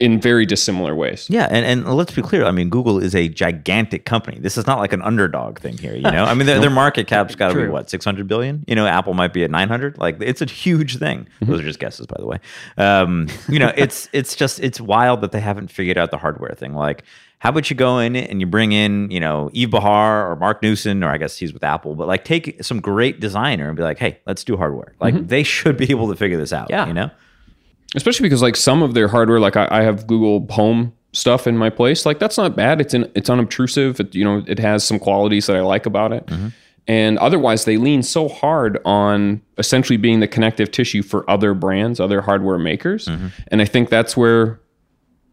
in 0.00 0.18
very 0.18 0.46
dissimilar 0.46 0.96
ways. 0.96 1.26
Yeah, 1.28 1.46
and, 1.50 1.64
and 1.66 1.94
let's 1.94 2.12
be 2.12 2.22
clear. 2.22 2.46
I 2.46 2.50
mean, 2.50 2.70
Google 2.70 2.98
is 2.98 3.14
a 3.14 3.28
gigantic 3.28 4.06
company. 4.06 4.38
This 4.40 4.56
is 4.56 4.66
not 4.66 4.78
like 4.78 4.94
an 4.94 5.02
underdog 5.02 5.58
thing 5.58 5.76
here. 5.76 5.94
You 5.94 6.10
know, 6.10 6.24
I 6.24 6.32
mean, 6.32 6.46
their, 6.46 6.58
their 6.58 6.70
market 6.84 7.06
cap's 7.06 7.34
got 7.34 7.52
to 7.52 7.54
be 7.54 7.68
what 7.68 7.90
six 7.90 8.04
hundred 8.04 8.26
billion. 8.26 8.64
You 8.66 8.74
know, 8.74 8.86
Apple 8.86 9.12
might 9.12 9.34
be 9.34 9.44
at 9.44 9.50
nine 9.50 9.68
hundred. 9.68 9.98
Like, 9.98 10.16
it's 10.20 10.40
a 10.40 10.46
huge 10.46 10.96
thing. 10.96 11.28
Those 11.42 11.60
are 11.60 11.64
just 11.64 11.78
guesses, 11.78 12.06
by 12.06 12.16
the 12.18 12.26
way. 12.26 12.38
Um, 12.78 13.28
you 13.48 13.58
know, 13.58 13.72
it's 13.76 14.08
it's 14.12 14.34
just 14.34 14.58
it's 14.60 14.80
wild 14.80 15.20
that 15.20 15.32
they 15.32 15.40
haven't 15.40 15.70
figured 15.70 15.98
out 15.98 16.10
the 16.10 16.18
hardware 16.18 16.54
thing. 16.54 16.72
Like, 16.72 17.04
how 17.40 17.50
about 17.50 17.68
you 17.68 17.76
go 17.76 17.98
in 17.98 18.16
and 18.16 18.40
you 18.40 18.46
bring 18.46 18.72
in, 18.72 19.10
you 19.10 19.20
know, 19.20 19.50
Yves 19.52 19.70
Behar 19.70 20.30
or 20.30 20.36
Marc 20.36 20.62
Newson, 20.62 21.04
or 21.04 21.10
I 21.10 21.18
guess 21.18 21.36
he's 21.36 21.52
with 21.52 21.62
Apple, 21.64 21.94
but 21.94 22.08
like 22.08 22.24
take 22.24 22.64
some 22.64 22.80
great 22.80 23.20
designer 23.20 23.68
and 23.68 23.76
be 23.76 23.82
like, 23.82 23.98
hey, 23.98 24.18
let's 24.26 24.44
do 24.44 24.56
hardware. 24.56 24.94
Like, 25.00 25.28
they 25.28 25.42
should 25.42 25.76
be 25.76 25.90
able 25.90 26.08
to 26.08 26.16
figure 26.16 26.38
this 26.38 26.52
out. 26.52 26.68
Yeah. 26.70 26.86
you 26.86 26.94
know. 26.94 27.10
Especially 27.96 28.24
because 28.24 28.42
like 28.42 28.56
some 28.56 28.82
of 28.82 28.94
their 28.94 29.08
hardware 29.08 29.40
like 29.40 29.56
I, 29.56 29.68
I 29.70 29.82
have 29.82 30.06
google 30.06 30.46
home 30.50 30.92
stuff 31.12 31.46
in 31.46 31.56
my 31.56 31.70
place. 31.70 32.06
Like 32.06 32.18
that's 32.18 32.38
not 32.38 32.56
bad. 32.56 32.80
It's 32.80 32.94
in, 32.94 33.10
it's 33.14 33.28
unobtrusive. 33.28 34.00
It, 34.00 34.14
you 34.14 34.24
know 34.24 34.44
it 34.46 34.58
has 34.58 34.84
some 34.84 34.98
qualities 34.98 35.46
that 35.46 35.56
i 35.56 35.60
like 35.60 35.86
about 35.86 36.12
it. 36.12 36.26
Mm-hmm. 36.26 36.48
And 36.86 37.18
otherwise 37.18 37.64
they 37.64 37.76
lean 37.76 38.02
so 38.02 38.28
hard 38.28 38.78
on 38.84 39.42
essentially 39.58 39.96
being 39.96 40.20
the 40.20 40.28
connective 40.28 40.70
tissue 40.70 41.02
for 41.02 41.28
other 41.28 41.54
brands 41.54 42.00
other 42.00 42.20
hardware 42.20 42.58
makers. 42.58 43.06
Mm-hmm. 43.06 43.28
And 43.48 43.62
i 43.62 43.64
think 43.64 43.88
that's 43.88 44.16
where 44.16 44.60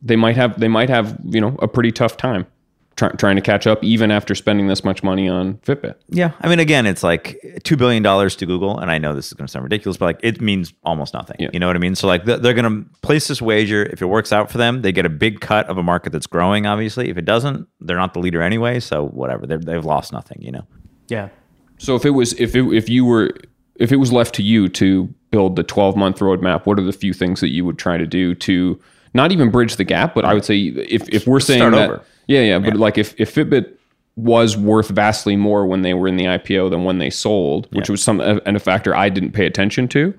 they 0.02 0.16
might 0.16 0.36
have 0.36 0.60
they 0.60 0.68
might 0.68 0.90
have 0.90 1.18
you 1.24 1.42
know 1.42 1.56
a 1.62 1.68
pretty 1.68 1.92
tough 1.92 2.18
time 2.18 2.46
try, 2.98 3.10
trying 3.10 3.38
to 3.38 3.42
catch 3.42 3.66
up 3.66 3.82
even 3.84 4.12
after 4.12 4.36
spending 4.36 4.68
this 4.68 4.84
much 4.84 5.04
money 5.04 5.30
on 5.30 5.56
fitbit 5.60 5.96
Yeah, 6.10 6.32
I 6.42 6.50
mean, 6.50 6.60
again, 6.60 6.86
it's 6.86 7.04
like 7.04 7.40
two 7.64 7.78
billion 7.78 8.04
dollars 8.04 8.36
to 8.38 8.46
Google, 8.46 8.78
and 8.78 8.92
I 8.92 8.98
know 8.98 9.14
this 9.14 9.28
is 9.28 9.34
going 9.34 9.48
to 9.48 9.52
sound 9.52 9.64
ridiculous, 9.64 9.98
but 9.98 10.06
like 10.06 10.20
it 10.22 10.42
means 10.42 10.74
almost 10.84 11.14
nothing. 11.14 11.38
Yeah. 11.40 11.50
You 11.54 11.60
know 11.60 11.68
what 11.68 11.76
I 11.76 11.80
mean? 11.80 11.96
So 11.96 12.08
like 12.08 12.26
they're, 12.26 12.38
they're 12.38 12.54
going 12.54 12.84
to 12.84 12.90
place 13.02 13.28
this 13.28 13.42
wager. 13.42 13.84
If 13.86 14.02
it 14.02 14.08
works 14.08 14.34
out 14.34 14.52
for 14.52 14.58
them, 14.58 14.82
they 14.82 14.92
get 14.92 15.06
a 15.06 15.10
big 15.10 15.40
cut 15.40 15.68
of 15.68 15.78
a 15.78 15.84
market 15.84 16.12
that's 16.12 16.28
growing. 16.28 16.66
Obviously, 16.66 17.10
if 17.10 17.18
it 17.18 17.26
doesn't, 17.26 17.68
they're 17.80 17.98
not 17.98 18.14
the 18.14 18.20
leader 18.20 18.42
anyway. 18.42 18.80
So 18.80 19.08
whatever, 19.08 19.46
they're, 19.46 19.60
they've 19.60 19.86
lost 19.86 20.12
nothing. 20.12 20.42
You 20.42 20.52
know? 20.52 20.68
Yeah. 21.08 21.30
So 21.78 21.96
if 21.96 22.06
it 22.06 22.12
was 22.12 22.34
if 22.34 22.56
it, 22.56 22.66
if 22.74 22.90
you 22.90 23.06
were 23.06 23.32
if 23.76 23.92
it 23.92 23.98
was 23.98 24.12
left 24.12 24.34
to 24.36 24.44
you 24.44 24.68
to 24.70 25.14
build 25.30 25.56
the 25.56 25.64
12 25.64 25.96
month 25.96 26.20
roadmap, 26.20 26.66
what 26.66 26.80
are 26.80 26.84
the 26.84 26.92
few 26.92 27.14
things 27.14 27.42
that 27.42 27.50
you 27.50 27.64
would 27.64 27.78
try 27.78 27.98
to 27.98 28.08
do 28.08 28.34
to 28.36 28.80
not 29.14 29.32
even 29.32 29.52
bridge 29.52 29.76
the 29.76 29.84
gap, 29.84 30.16
but 30.16 30.26
I 30.26 30.34
would 30.34 30.46
say 30.46 30.60
if 30.60 31.08
if 31.10 31.28
we're 31.28 31.40
saying 31.40 31.60
Start 31.60 31.74
that 31.74 31.90
over. 31.90 32.04
Yeah 32.28 32.42
yeah, 32.42 32.60
but 32.60 32.76
like 32.76 32.98
if 32.98 33.14
if 33.20 33.34
Fitbit 33.34 33.74
was 34.16 34.58
worth 34.58 34.90
vastly 34.90 35.36
more 35.36 35.66
when 35.68 35.84
they 35.84 35.94
were 35.94 36.08
in 36.08 36.18
the 36.18 36.26
IPO 36.26 36.70
than 36.72 36.84
when 36.84 36.98
they 36.98 37.10
sold, 37.10 37.68
which 37.72 37.90
was 37.90 38.02
some 38.02 38.20
and 38.20 38.58
a 38.58 38.60
factor 38.60 38.96
I 38.96 39.10
didn't 39.10 39.32
pay 39.34 39.46
attention 39.46 39.88
to. 39.90 40.14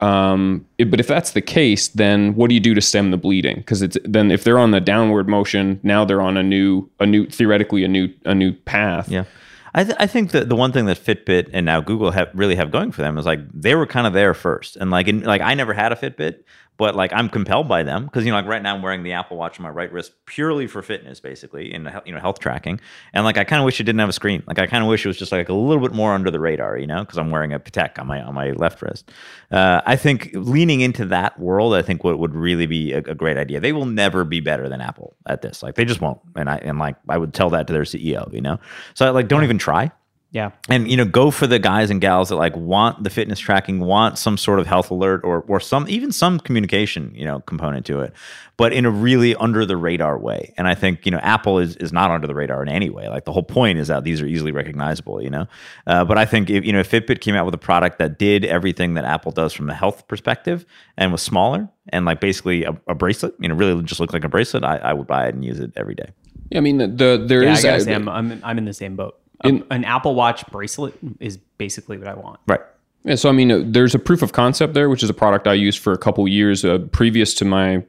Um, 0.00 0.64
it- 0.78 0.90
but 0.90 0.98
if 1.00 1.06
that's 1.06 1.32
the 1.32 1.40
case, 1.42 1.88
then 1.88 2.34
what 2.34 2.48
do 2.48 2.54
you 2.54 2.60
do 2.60 2.74
to 2.74 2.80
stem 2.80 3.10
the 3.10 3.16
bleeding? 3.18 3.56
Because 3.56 3.82
it's 3.82 3.98
then 4.04 4.30
if 4.30 4.44
they're 4.44 4.58
on 4.58 4.70
the 4.70 4.80
downward 4.80 5.28
motion, 5.28 5.78
now 5.82 6.04
they're 6.04 6.22
on 6.22 6.36
a 6.36 6.42
new 6.42 6.88
a 7.00 7.06
new 7.06 7.26
theoretically 7.26 7.84
a 7.84 7.88
new 7.88 8.08
a 8.24 8.34
new 8.34 8.52
path. 8.52 9.08
Yeah. 9.08 9.24
I, 9.72 9.84
th- 9.84 9.96
I 10.00 10.08
think 10.08 10.32
that 10.32 10.48
the 10.48 10.56
one 10.56 10.72
thing 10.72 10.86
that 10.86 10.98
Fitbit 10.98 11.50
and 11.52 11.64
now 11.64 11.80
Google 11.80 12.10
have 12.10 12.28
really 12.34 12.56
have 12.56 12.72
going 12.72 12.90
for 12.90 13.02
them 13.02 13.16
is 13.18 13.24
like 13.24 13.38
they 13.54 13.74
were 13.76 13.86
kind 13.86 14.04
of 14.06 14.12
there 14.12 14.34
first, 14.34 14.76
and 14.76 14.90
like 14.90 15.06
in, 15.06 15.20
like 15.22 15.40
I 15.42 15.54
never 15.54 15.72
had 15.74 15.92
a 15.92 15.96
Fitbit, 15.96 16.40
but 16.80 16.96
like 16.96 17.12
I'm 17.12 17.28
compelled 17.28 17.68
by 17.68 17.82
them 17.82 18.06
because 18.06 18.24
you 18.24 18.30
know 18.30 18.38
like 18.38 18.46
right 18.46 18.62
now 18.62 18.74
I'm 18.74 18.80
wearing 18.80 19.02
the 19.02 19.12
Apple 19.12 19.36
Watch 19.36 19.60
on 19.60 19.64
my 19.64 19.68
right 19.68 19.92
wrist 19.92 20.12
purely 20.24 20.66
for 20.66 20.80
fitness, 20.80 21.20
basically, 21.20 21.74
and 21.74 21.92
you 22.06 22.14
know 22.14 22.18
health 22.18 22.38
tracking, 22.38 22.80
and 23.12 23.22
like 23.22 23.36
I 23.36 23.44
kind 23.44 23.60
of 23.60 23.66
wish 23.66 23.78
it 23.80 23.84
didn't 23.84 23.98
have 23.98 24.08
a 24.08 24.14
screen. 24.14 24.42
Like 24.46 24.58
I 24.58 24.66
kind 24.66 24.82
of 24.82 24.88
wish 24.88 25.04
it 25.04 25.08
was 25.08 25.18
just 25.18 25.30
like 25.30 25.50
a 25.50 25.52
little 25.52 25.82
bit 25.82 25.94
more 25.94 26.14
under 26.14 26.30
the 26.30 26.40
radar, 26.40 26.78
you 26.78 26.86
know, 26.86 27.00
because 27.00 27.18
I'm 27.18 27.30
wearing 27.30 27.52
a 27.52 27.60
Patek 27.60 27.98
on 27.98 28.06
my 28.06 28.22
on 28.22 28.32
my 28.32 28.52
left 28.52 28.80
wrist. 28.80 29.12
Uh, 29.50 29.82
I 29.84 29.94
think 29.96 30.30
leaning 30.32 30.80
into 30.80 31.04
that 31.04 31.38
world, 31.38 31.74
I 31.74 31.82
think 31.82 32.02
what 32.02 32.18
would 32.18 32.34
really 32.34 32.64
be 32.64 32.94
a, 32.94 32.98
a 33.00 33.14
great 33.14 33.36
idea. 33.36 33.60
They 33.60 33.72
will 33.72 33.84
never 33.84 34.24
be 34.24 34.40
better 34.40 34.66
than 34.70 34.80
Apple 34.80 35.14
at 35.26 35.42
this. 35.42 35.62
Like 35.62 35.74
they 35.74 35.84
just 35.84 36.00
won't, 36.00 36.18
and 36.34 36.48
I 36.48 36.56
and 36.62 36.78
like 36.78 36.96
I 37.10 37.18
would 37.18 37.34
tell 37.34 37.50
that 37.50 37.66
to 37.66 37.74
their 37.74 37.82
CEO, 37.82 38.32
you 38.32 38.40
know. 38.40 38.58
So 38.94 39.06
I 39.06 39.10
like 39.10 39.28
don't 39.28 39.44
even 39.44 39.58
try 39.58 39.92
Yeah. 40.32 40.52
and 40.68 40.88
you 40.88 40.96
know 40.96 41.04
go 41.04 41.32
for 41.32 41.48
the 41.48 41.58
guys 41.58 41.90
and 41.90 42.00
gals 42.00 42.28
that 42.28 42.36
like 42.36 42.54
want 42.54 43.02
the 43.02 43.10
fitness 43.10 43.40
tracking 43.40 43.80
want 43.80 44.16
some 44.16 44.38
sort 44.38 44.60
of 44.60 44.66
health 44.68 44.90
alert 44.92 45.22
or 45.24 45.40
or 45.48 45.58
some 45.58 45.88
even 45.88 46.12
some 46.12 46.38
communication 46.38 47.12
you 47.16 47.24
know 47.24 47.40
component 47.40 47.84
to 47.86 47.98
it 47.98 48.12
but 48.56 48.72
in 48.72 48.84
a 48.86 48.90
really 48.90 49.34
under 49.36 49.66
the 49.66 49.76
radar 49.76 50.16
way 50.18 50.54
and 50.56 50.68
i 50.68 50.74
think 50.74 51.04
you 51.04 51.10
know 51.10 51.18
apple 51.18 51.58
is 51.58 51.74
is 51.76 51.92
not 51.92 52.12
under 52.12 52.28
the 52.28 52.34
radar 52.34 52.62
in 52.62 52.68
any 52.68 52.88
way 52.90 53.08
like 53.08 53.24
the 53.24 53.32
whole 53.32 53.42
point 53.42 53.76
is 53.76 53.88
that 53.88 54.04
these 54.04 54.20
are 54.22 54.26
easily 54.26 54.52
recognizable 54.52 55.20
you 55.20 55.30
know 55.30 55.46
uh, 55.88 56.04
but 56.04 56.16
i 56.16 56.24
think 56.24 56.48
if 56.48 56.64
you 56.64 56.72
know 56.72 56.78
if 56.80 56.88
fitbit 56.88 57.20
came 57.20 57.34
out 57.34 57.44
with 57.44 57.54
a 57.54 57.58
product 57.58 57.98
that 57.98 58.16
did 58.16 58.44
everything 58.44 58.94
that 58.94 59.04
apple 59.04 59.32
does 59.32 59.52
from 59.52 59.68
a 59.68 59.74
health 59.74 60.06
perspective 60.06 60.64
and 60.96 61.10
was 61.10 61.22
smaller 61.22 61.68
and 61.88 62.04
like 62.04 62.20
basically 62.20 62.62
a, 62.62 62.70
a 62.86 62.94
bracelet 62.94 63.34
you 63.40 63.48
know 63.48 63.56
really 63.56 63.82
just 63.82 63.98
looked 63.98 64.12
like 64.12 64.22
a 64.24 64.28
bracelet 64.28 64.62
I, 64.62 64.76
I 64.76 64.92
would 64.92 65.08
buy 65.08 65.26
it 65.26 65.34
and 65.34 65.44
use 65.44 65.58
it 65.58 65.72
every 65.76 65.96
day 65.96 66.10
Yeah, 66.50 66.58
I 66.58 66.60
mean 66.60 66.78
the, 66.78 66.86
the 66.86 67.24
there 67.26 67.42
Yeah, 67.42 67.52
is 67.54 67.64
I 67.64 67.68
gotta 67.68 67.76
a- 67.82 67.84
say, 67.84 67.94
I'm, 67.94 68.08
I'm, 68.08 68.40
I'm 68.44 68.58
in 68.58 68.64
the 68.64 68.74
same 68.74 68.94
boat. 68.94 69.16
A- 69.44 69.48
In- 69.48 69.64
an 69.70 69.84
Apple 69.84 70.14
Watch 70.14 70.46
bracelet 70.50 70.94
is 71.18 71.38
basically 71.58 71.98
what 71.98 72.08
I 72.08 72.14
want. 72.14 72.40
right 72.46 72.60
Yeah, 73.04 73.14
so 73.14 73.28
I 73.28 73.32
mean, 73.32 73.50
uh, 73.50 73.62
there's 73.64 73.94
a 73.94 73.98
proof 73.98 74.22
of 74.22 74.32
concept 74.32 74.74
there, 74.74 74.88
which 74.88 75.02
is 75.02 75.10
a 75.10 75.14
product 75.14 75.46
I 75.46 75.54
used 75.54 75.78
for 75.78 75.92
a 75.92 75.98
couple 75.98 76.26
years 76.28 76.64
uh, 76.64 76.78
previous 76.92 77.34
to 77.34 77.44
my 77.44 77.82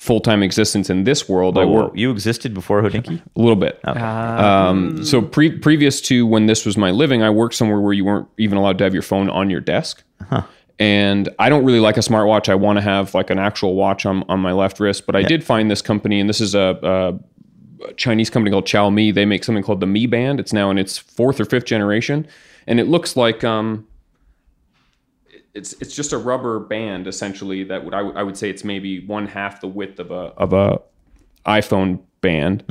full 0.00 0.20
time 0.20 0.42
existence 0.42 0.88
in 0.88 1.04
this 1.04 1.28
world. 1.28 1.58
I 1.58 1.62
oh, 1.62 1.68
worked 1.68 1.96
you 1.96 2.10
existed 2.10 2.54
before 2.54 2.82
Hodinkee 2.82 3.20
a 3.36 3.40
little 3.40 3.54
bit. 3.54 3.78
Um, 3.86 5.04
so 5.04 5.20
pre- 5.20 5.58
previous 5.58 6.00
to 6.02 6.26
when 6.26 6.46
this 6.46 6.64
was 6.64 6.78
my 6.78 6.90
living, 6.90 7.22
I 7.22 7.28
worked 7.28 7.54
somewhere 7.54 7.78
where 7.78 7.92
you 7.92 8.06
weren't 8.06 8.28
even 8.38 8.56
allowed 8.56 8.78
to 8.78 8.84
have 8.84 8.94
your 8.94 9.02
phone 9.02 9.28
on 9.28 9.50
your 9.50 9.60
desk. 9.60 10.02
And 10.78 11.28
I 11.38 11.50
don't 11.50 11.66
really 11.66 11.80
like 11.80 11.98
a 11.98 12.00
smartwatch. 12.00 12.48
I 12.48 12.54
want 12.54 12.78
to 12.78 12.80
have 12.80 13.12
like 13.14 13.28
an 13.28 13.38
actual 13.38 13.74
watch 13.74 14.06
on, 14.06 14.24
on 14.30 14.40
my 14.40 14.52
left 14.52 14.80
wrist. 14.80 15.04
But 15.04 15.14
I 15.14 15.22
did 15.22 15.44
find 15.44 15.70
this 15.70 15.82
company, 15.82 16.18
and 16.20 16.26
this 16.26 16.40
is 16.40 16.54
a, 16.54 16.78
a 16.82 17.18
Chinese 17.96 18.30
company 18.30 18.50
called 18.52 18.66
Xiaomi. 18.66 19.14
They 19.14 19.24
make 19.24 19.44
something 19.44 19.62
called 19.64 19.80
the 19.80 19.86
Mi 19.86 20.06
Band. 20.06 20.40
It's 20.40 20.52
now 20.52 20.70
in 20.70 20.78
its 20.78 20.98
fourth 20.98 21.40
or 21.40 21.44
fifth 21.44 21.64
generation, 21.64 22.26
and 22.66 22.78
it 22.80 22.88
looks 22.88 23.16
like 23.16 23.42
um, 23.44 23.86
it's 25.54 25.72
it's 25.74 25.94
just 25.94 26.12
a 26.12 26.18
rubber 26.18 26.60
band 26.60 27.06
essentially 27.06 27.64
that 27.64 27.84
would 27.84 27.94
I, 27.94 28.02
would- 28.02 28.16
I 28.16 28.22
would 28.22 28.36
say 28.36 28.50
it's 28.50 28.64
maybe 28.64 29.04
one 29.06 29.26
half 29.26 29.60
the 29.60 29.66
width 29.68 29.98
of 29.98 30.10
a 30.10 30.32
of 30.36 30.52
a 30.52 30.80
iPhone 31.46 32.00
band, 32.20 32.62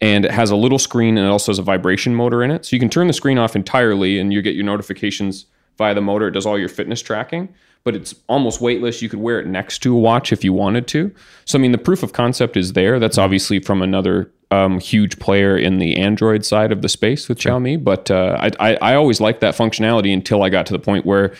and 0.00 0.24
it 0.24 0.30
has 0.30 0.50
a 0.50 0.56
little 0.56 0.78
screen 0.78 1.18
and 1.18 1.26
it 1.26 1.30
also 1.30 1.52
has 1.52 1.58
a 1.58 1.62
vibration 1.62 2.14
motor 2.14 2.42
in 2.42 2.50
it. 2.50 2.64
So 2.64 2.74
you 2.74 2.80
can 2.80 2.88
turn 2.88 3.06
the 3.06 3.12
screen 3.12 3.36
off 3.38 3.54
entirely, 3.54 4.18
and 4.18 4.32
you 4.32 4.40
get 4.42 4.54
your 4.54 4.64
notifications 4.64 5.46
via 5.76 5.94
the 5.94 6.00
motor. 6.00 6.28
It 6.28 6.32
does 6.32 6.46
all 6.46 6.58
your 6.58 6.70
fitness 6.70 7.02
tracking, 7.02 7.52
but 7.84 7.94
it's 7.94 8.14
almost 8.28 8.60
weightless. 8.62 9.02
You 9.02 9.08
could 9.10 9.18
wear 9.20 9.38
it 9.40 9.46
next 9.46 9.80
to 9.80 9.94
a 9.94 9.98
watch 9.98 10.32
if 10.32 10.42
you 10.42 10.52
wanted 10.54 10.86
to. 10.88 11.14
So 11.44 11.58
I 11.58 11.60
mean, 11.62 11.72
the 11.72 11.78
proof 11.78 12.02
of 12.02 12.14
concept 12.14 12.56
is 12.56 12.72
there. 12.72 12.98
That's 12.98 13.18
obviously 13.18 13.60
from 13.60 13.82
another 13.82 14.32
um, 14.54 14.80
huge 14.80 15.18
player 15.18 15.56
in 15.56 15.78
the 15.78 15.96
Android 15.96 16.44
side 16.44 16.72
of 16.72 16.82
the 16.82 16.88
space 16.88 17.28
with 17.28 17.38
Xiaomi, 17.38 17.82
but 17.82 18.10
uh, 18.10 18.36
I, 18.38 18.70
I 18.70 18.92
I 18.92 18.94
always 18.94 19.20
liked 19.20 19.40
that 19.40 19.54
functionality 19.54 20.12
until 20.12 20.42
I 20.42 20.48
got 20.50 20.66
to 20.66 20.72
the 20.72 20.78
point 20.78 21.04
where 21.04 21.34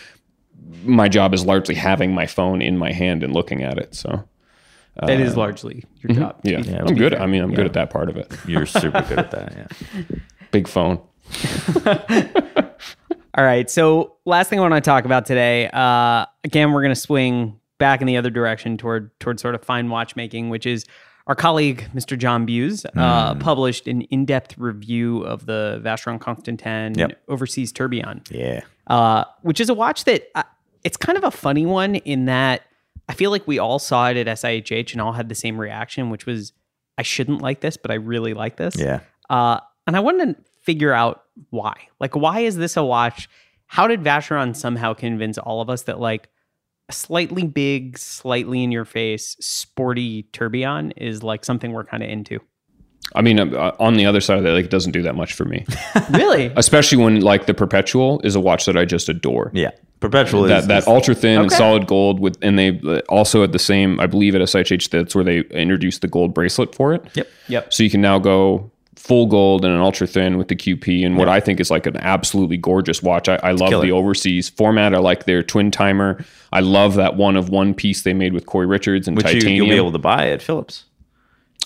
my 0.84 1.08
job 1.08 1.34
is 1.34 1.44
largely 1.44 1.74
having 1.74 2.14
my 2.14 2.26
phone 2.26 2.60
in 2.60 2.76
my 2.76 2.92
hand 2.92 3.22
and 3.22 3.32
looking 3.32 3.62
at 3.62 3.78
it. 3.78 3.94
So 3.94 4.24
that 4.96 5.20
is 5.20 5.36
largely 5.36 5.84
your 6.00 6.16
job. 6.16 6.42
to 6.42 6.50
yeah, 6.50 6.60
be- 6.60 6.74
I'm 6.74 6.94
good. 6.94 7.12
fair. 7.12 7.22
I 7.22 7.26
mean, 7.26 7.42
I'm 7.42 7.54
good 7.54 7.66
at 7.66 7.72
that 7.74 7.90
part 7.90 8.08
of 8.08 8.16
it. 8.16 8.32
You're 8.46 8.66
super 8.66 9.02
good 9.02 9.18
at 9.18 9.30
that. 9.30 9.52
Yeah. 9.56 10.16
Big 10.50 10.68
phone. 10.68 11.00
All 13.36 13.44
right. 13.44 13.68
So 13.68 14.16
last 14.24 14.48
thing 14.48 14.60
I 14.60 14.62
want 14.62 14.74
to 14.74 14.80
talk 14.80 15.04
about 15.04 15.26
today. 15.26 15.68
Uh, 15.72 16.26
again, 16.44 16.72
we're 16.72 16.82
going 16.82 16.94
to 16.94 17.00
swing 17.00 17.58
back 17.78 18.00
in 18.00 18.06
the 18.06 18.16
other 18.16 18.30
direction 18.30 18.76
toward 18.76 19.18
toward 19.18 19.40
sort 19.40 19.56
of 19.56 19.64
fine 19.64 19.88
watchmaking, 19.88 20.50
which 20.50 20.66
is 20.66 20.84
our 21.26 21.34
colleague 21.34 21.88
Mr. 21.94 22.18
Jon 22.18 22.44
Bues 22.46 22.84
uh, 22.96 23.34
published 23.36 23.86
an 23.88 24.02
in 24.02 24.24
depth 24.26 24.58
review 24.58 25.22
of 25.22 25.46
the 25.46 25.80
Vacheron 25.84 26.20
Constantin 26.20 26.94
Yep. 26.98 27.22
Overseas 27.28 27.72
Tourbillon, 27.72 28.22
Yeah. 28.30 28.60
uh, 28.88 29.24
which 29.42 29.60
is 29.60 29.68
a 29.70 29.74
watch 29.74 30.04
that 30.04 30.28
uh, 30.34 30.42
it's 30.82 30.96
kind 30.98 31.16
of 31.16 31.24
a 31.24 31.30
funny 31.30 31.64
one 31.66 31.94
in 31.94 32.26
that 32.26 32.62
I 33.08 33.14
feel 33.14 33.30
like 33.30 33.46
we 33.46 33.58
all 33.58 33.78
saw 33.78 34.08
it 34.10 34.16
at 34.16 34.26
SIHH 34.26 34.92
and 34.92 35.00
all 35.00 35.12
had 35.12 35.28
the 35.28 35.34
same 35.34 35.58
reaction, 35.58 36.10
which 36.10 36.26
was 36.26 36.52
I 36.98 37.02
shouldn't 37.02 37.40
like 37.42 37.60
this, 37.60 37.76
but 37.76 37.90
I 37.90 37.94
really 37.94 38.34
like 38.34 38.56
this. 38.56 38.76
Yeah. 38.78 39.00
Uh, 39.28 39.60
and 39.86 39.96
I 39.96 40.00
wanted 40.00 40.36
to 40.36 40.42
figure 40.62 40.92
out 40.92 41.22
why. 41.50 41.74
Like, 42.00 42.14
why 42.16 42.40
is 42.40 42.56
this 42.56 42.76
a 42.76 42.84
watch? 42.84 43.28
How 43.66 43.86
did 43.86 44.02
Vacheron 44.02 44.54
somehow 44.54 44.94
convince 44.94 45.36
all 45.38 45.60
of 45.60 45.68
us 45.70 45.82
that 45.82 45.98
like 46.00 46.28
slightly 46.90 47.44
big, 47.44 47.98
slightly 47.98 48.62
in 48.62 48.72
your 48.72 48.84
face, 48.84 49.36
sporty 49.40 50.24
tourbillon 50.32 50.92
is 50.92 51.22
like 51.22 51.44
something 51.44 51.72
we're 51.72 51.84
kind 51.84 52.02
of 52.02 52.08
into? 52.10 52.40
I 53.14 53.20
mean, 53.22 53.38
uh, 53.38 53.72
on 53.78 53.94
the 53.94 54.06
other 54.06 54.20
side 54.20 54.38
of 54.38 54.44
that, 54.44 54.52
like, 54.52 54.64
it 54.64 54.70
doesn't 54.70 54.92
do 54.92 55.02
that 55.02 55.14
much 55.14 55.34
for 55.34 55.44
me, 55.44 55.66
really? 56.10 56.52
especially 56.56 56.98
when 56.98 57.20
like 57.20 57.46
the 57.46 57.54
Perpetual 57.54 58.20
is 58.24 58.34
a 58.34 58.40
watch 58.40 58.64
that 58.66 58.76
I 58.76 58.84
just 58.84 59.08
adore. 59.08 59.50
Yeah. 59.54 59.70
Perpetual 60.00 60.42
that 60.44 60.60
is 60.60 60.66
that 60.66 60.78
is- 60.78 60.86
ultra 60.86 61.14
thin 61.14 61.40
and 61.40 61.52
solid 61.52 61.86
gold 61.86 62.20
with, 62.20 62.36
and 62.42 62.58
they 62.58 62.78
uh, 62.86 63.00
also 63.08 63.42
at 63.42 63.52
the 63.52 63.58
same, 63.58 63.98
I 64.00 64.06
believe 64.06 64.34
at 64.34 64.40
a 64.42 64.44
SIHH, 64.44 64.90
that's 64.90 65.14
where 65.14 65.24
they 65.24 65.40
introduced 65.40 66.02
the 66.02 66.08
gold 66.08 66.34
bracelet 66.34 66.74
for 66.74 66.92
it. 66.92 67.02
Yep. 67.14 67.28
Yep. 67.48 67.72
So 67.72 67.82
you 67.82 67.90
can 67.90 68.02
now 68.02 68.18
go 68.18 68.70
full 69.06 69.26
gold 69.26 69.66
and 69.66 69.74
an 69.74 69.80
ultra 69.82 70.06
thin 70.06 70.38
with 70.38 70.48
the 70.48 70.56
QP 70.56 71.04
and 71.04 71.18
what 71.18 71.28
I 71.28 71.38
think 71.38 71.60
is 71.60 71.70
like 71.70 71.84
an 71.86 71.96
absolutely 71.98 72.56
gorgeous 72.56 73.02
watch. 73.02 73.28
I, 73.28 73.36
I 73.42 73.50
love 73.50 73.68
killer. 73.68 73.84
the 73.84 73.92
overseas 73.92 74.48
format. 74.48 74.94
I 74.94 74.98
like 74.98 75.24
their 75.26 75.42
twin 75.42 75.70
timer. 75.70 76.24
I 76.54 76.60
love 76.60 76.94
that 76.94 77.14
one 77.14 77.36
of 77.36 77.50
one 77.50 77.74
piece 77.74 78.00
they 78.02 78.14
made 78.14 78.32
with 78.32 78.46
Cory 78.46 78.64
Richards 78.66 79.06
and 79.06 79.14
which 79.14 79.26
titanium. 79.26 79.56
you'll 79.56 79.68
be 79.68 79.76
able 79.76 79.92
to 79.92 79.98
buy 79.98 80.26
it 80.28 80.32
at 80.32 80.42
Phillips. 80.42 80.84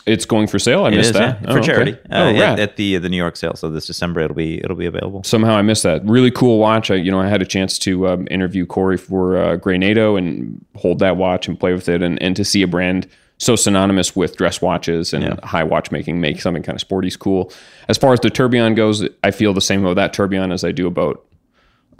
it's 0.04 0.24
going 0.24 0.48
for 0.48 0.58
sale. 0.58 0.84
I 0.84 0.88
It 0.88 0.96
missed 0.96 1.10
is, 1.10 1.12
that 1.16 1.40
yeah, 1.42 1.46
for 1.52 1.58
Oh, 1.58 1.60
okay. 1.60 1.66
charity 1.66 1.92
uh, 2.10 2.32
Oh, 2.34 2.34
at, 2.34 2.58
at 2.58 2.76
the 2.76 2.96
the 2.98 3.08
New 3.08 3.16
York 3.16 3.36
sale. 3.36 3.54
So 3.54 3.70
this 3.70 3.86
December 3.86 4.20
it'll 4.22 4.34
be 4.34 4.58
it'll 4.58 4.76
be 4.76 4.86
available. 4.86 5.22
somehow 5.22 5.54
I 5.56 5.62
missed 5.62 5.84
that. 5.84 6.04
Really 6.04 6.32
cool 6.32 6.58
watch. 6.58 6.90
I, 6.90 6.96
you 6.96 7.12
know, 7.12 7.20
I 7.20 7.28
had 7.28 7.40
a 7.40 7.46
chance 7.46 7.78
to 7.80 8.08
um, 8.08 8.26
interview 8.32 8.66
Cory 8.66 8.96
for 8.96 9.36
uh, 9.38 9.56
Grey 9.56 9.76
and 9.76 10.64
hold 10.74 10.98
that 10.98 11.16
watch 11.16 11.46
and 11.46 11.58
play 11.60 11.72
with 11.72 11.88
it, 11.88 12.02
and, 12.02 12.20
and 12.20 12.34
to 12.34 12.44
see 12.44 12.62
a 12.62 12.66
brand 12.66 13.06
so 13.38 13.54
synonymous 13.54 14.16
with 14.16 14.36
dress 14.36 14.60
watches 14.60 15.14
and 15.14 15.38
high 15.44 15.62
watchmaking 15.62 16.20
make 16.20 16.40
something 16.40 16.62
kind 16.62 16.76
of 16.76 16.80
sporty 16.80 17.08
is 17.08 17.16
cool. 17.16 17.52
As 17.88 17.96
far 17.96 18.12
as 18.12 18.20
the 18.20 18.30
tourbillon 18.30 18.74
goes, 18.74 19.06
I 19.22 19.30
feel 19.30 19.54
the 19.54 19.60
same 19.60 19.84
about 19.84 19.94
that 19.94 20.12
tourbillon 20.12 20.50
as 20.52 20.64
I 20.64 20.72
do 20.72 20.86
about 20.86 21.24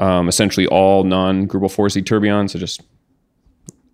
um, 0.01 0.29
essentially 0.29 0.67
all 0.67 1.05
non 1.05 1.47
Greubel 1.47 1.75
Forsey 1.75 2.05
tourbillons. 2.05 2.51
So 2.51 2.59
just 2.59 2.83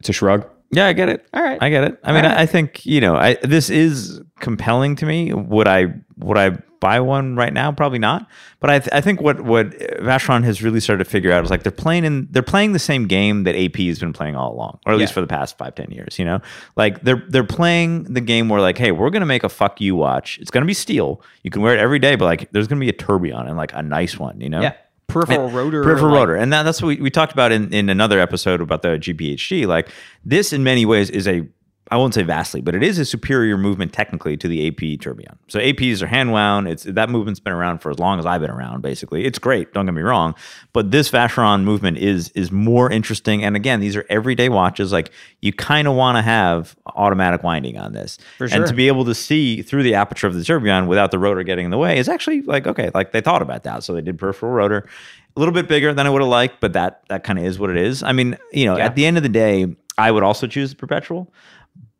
it's 0.00 0.09
a 0.09 0.12
shrug. 0.12 0.48
Yeah, 0.70 0.87
I 0.87 0.92
get 0.92 1.09
it. 1.09 1.26
All 1.33 1.42
right. 1.42 1.59
I 1.61 1.68
get 1.68 1.85
it. 1.85 2.00
I 2.02 2.12
mean, 2.12 2.24
I, 2.24 2.42
I 2.42 2.46
think 2.46 2.85
you 2.85 3.00
know, 3.00 3.14
I 3.14 3.35
this 3.42 3.70
is 3.70 4.20
compelling 4.40 4.96
to 4.96 5.07
me. 5.07 5.33
Would 5.33 5.68
I 5.68 5.94
would 6.18 6.38
I 6.38 6.50
buy 6.81 7.00
one 7.00 7.35
right 7.35 7.53
now? 7.53 7.72
Probably 7.72 7.98
not. 7.98 8.29
But 8.61 8.70
I, 8.70 8.79
th- 8.79 8.90
I 8.92 9.00
think 9.00 9.20
what 9.20 9.40
what 9.40 9.70
Vacheron 9.70 10.44
has 10.44 10.62
really 10.62 10.81
started 10.81 11.05
to 11.05 11.11
figure 11.11 11.33
out 11.33 11.44
is 11.44 11.50
like 11.50 11.62
they're 11.62 11.72
playing 11.72 12.05
in 12.05 12.29
they're 12.31 12.42
playing 12.42 12.72
the 12.72 12.79
same 12.79 13.07
game 13.07 13.44
that 13.44 13.57
AP 13.57 13.77
has 13.77 13.98
been 13.98 14.12
playing 14.12 14.37
all 14.37 14.53
along, 14.53 14.79
or 14.87 14.92
at 14.92 14.98
least 14.98 15.12
for 15.12 15.20
the 15.20 15.27
past 15.27 15.57
five 15.59 15.74
ten 15.74 15.90
years. 15.90 16.18
You 16.18 16.24
know, 16.24 16.40
like 16.77 17.03
they're 17.03 17.24
they're 17.29 17.44
playing 17.44 18.05
the 18.05 18.20
game 18.20 18.48
where 18.48 18.61
like, 18.61 18.79
hey, 18.79 18.92
we're 18.92 19.11
gonna 19.11 19.27
make 19.27 19.44
a 19.44 19.48
fuck 19.48 19.81
you 19.81 19.96
watch. 19.96 20.38
It's 20.40 20.50
gonna 20.50 20.66
be 20.66 20.74
steel. 20.74 21.22
You 21.42 21.50
can 21.50 21.62
wear 21.62 21.74
it 21.74 21.81
every 21.81 21.98
day, 21.98 22.16
but 22.16 22.27
like, 22.27 22.53
there's 22.53 22.68
gonna 22.68 22.81
be 22.81 22.88
a 22.88 22.92
tourbillon 22.94 23.46
and 23.46 23.57
like 23.57 23.72
a 23.74 23.83
nice 23.83 24.18
one. 24.18 24.40
You 24.40 24.50
know. 24.50 24.61
Yeah. 24.61 24.74
Peripheral 25.07 25.50
rotor. 25.50 25.83
Peripheral 25.83 26.12
like- 26.12 26.18
rotor. 26.20 26.35
And 26.37 26.53
that, 26.53 26.62
that's 26.62 26.81
what 26.81 26.88
we, 26.88 26.96
we 26.96 27.11
talked 27.11 27.33
about 27.33 27.53
in, 27.53 27.72
in 27.74 27.90
another 27.90 28.18
episode 28.18 28.61
about 28.62 28.81
the 28.83 28.88
GPHG. 28.98 29.66
Like 29.66 29.90
this 30.24 30.53
in 30.53 30.64
many 30.64 30.87
ways 30.87 31.11
is 31.11 31.29
a 31.29 31.46
I 31.90 31.99
won't 31.99 32.14
say 32.14 32.23
vastly, 32.23 32.62
but 32.62 32.75
it 32.75 32.83
is 32.83 32.99
a 32.99 33.05
superior 33.05 33.59
movement 33.59 33.92
technically 33.92 34.38
to 34.38 34.49
the 34.49 34.66
AP 34.68 34.99
tourbillon. 35.01 35.38
So 35.49 35.59
APs 35.61 36.01
are 36.01 36.07
hand 36.07 36.33
wound. 36.33 36.66
It's 36.66 36.85
that 36.85 37.11
movement's 37.11 37.40
been 37.40 37.53
around 37.53 37.81
for 37.81 37.90
as 37.90 37.99
long 37.99 38.18
as 38.18 38.25
I've 38.25 38.40
been 38.40 38.51
around. 38.51 38.81
Basically, 38.81 39.27
it's 39.27 39.38
great. 39.38 39.75
Don't 39.75 39.85
get 39.85 39.92
me 39.92 40.01
wrong, 40.01 40.35
but 40.73 40.90
this 40.92 41.11
Vacheron 41.11 41.62
movement 41.62 41.99
is 41.99 42.31
is 42.31 42.51
more 42.51 42.90
interesting. 42.90 43.44
And 43.44 43.55
again, 43.55 43.81
these 43.81 43.97
are 43.97 44.07
everyday 44.09 44.49
watches. 44.49 44.92
Like 44.92 45.11
you 45.42 45.53
kind 45.53 45.87
of 45.87 45.94
want 45.94 46.16
to 46.16 46.23
have 46.23 46.75
automatic 46.97 47.42
winding 47.42 47.77
on 47.77 47.92
this, 47.92 48.18
For 48.38 48.47
and 48.47 48.66
to 48.66 48.73
be 48.75 48.88
able 48.88 49.05
to 49.05 49.14
see 49.14 49.61
through 49.61 49.83
the 49.83 49.94
aperture 49.94 50.27
of 50.27 50.35
the 50.35 50.42
tourbillon 50.42 50.87
without 50.87 51.11
the 51.11 51.18
rotor 51.18 51.42
getting 51.42 51.66
in 51.66 51.70
the 51.70 51.79
way 51.79 51.99
is 51.99 52.09
actually 52.09 52.40
like 52.42 52.66
okay. 52.66 52.90
Like 52.94 53.12
they 53.12 53.20
thought 53.20 53.42
about 53.42 53.62
that, 53.64 53.85
so 53.85 53.92
they 53.92 54.01
did 54.01 54.18
peripheral 54.18 54.53
rotor. 54.53 54.88
A 55.37 55.40
little 55.40 55.53
bit 55.55 55.68
bigger 55.68 55.92
than 55.92 56.07
I 56.07 56.11
would 56.11 56.23
have 56.23 56.31
liked, 56.31 56.61
but 56.61 56.73
that 56.73 57.03
that 57.09 57.25
kind 57.25 57.38
of 57.38 57.44
is 57.44 57.59
what 57.59 57.68
it 57.68 57.77
is. 57.77 58.03
I 58.03 58.12
mean, 58.12 58.38
you 58.53 58.64
know, 58.64 58.79
Yeah. 58.79 58.87
at 58.87 58.94
the 58.94 59.05
end 59.05 59.18
of 59.18 59.23
the 59.23 59.29
day, 59.29 59.66
I 59.99 60.11
would 60.11 60.23
also 60.23 60.47
choose 60.47 60.70
the 60.70 60.77
perpetual. 60.77 61.31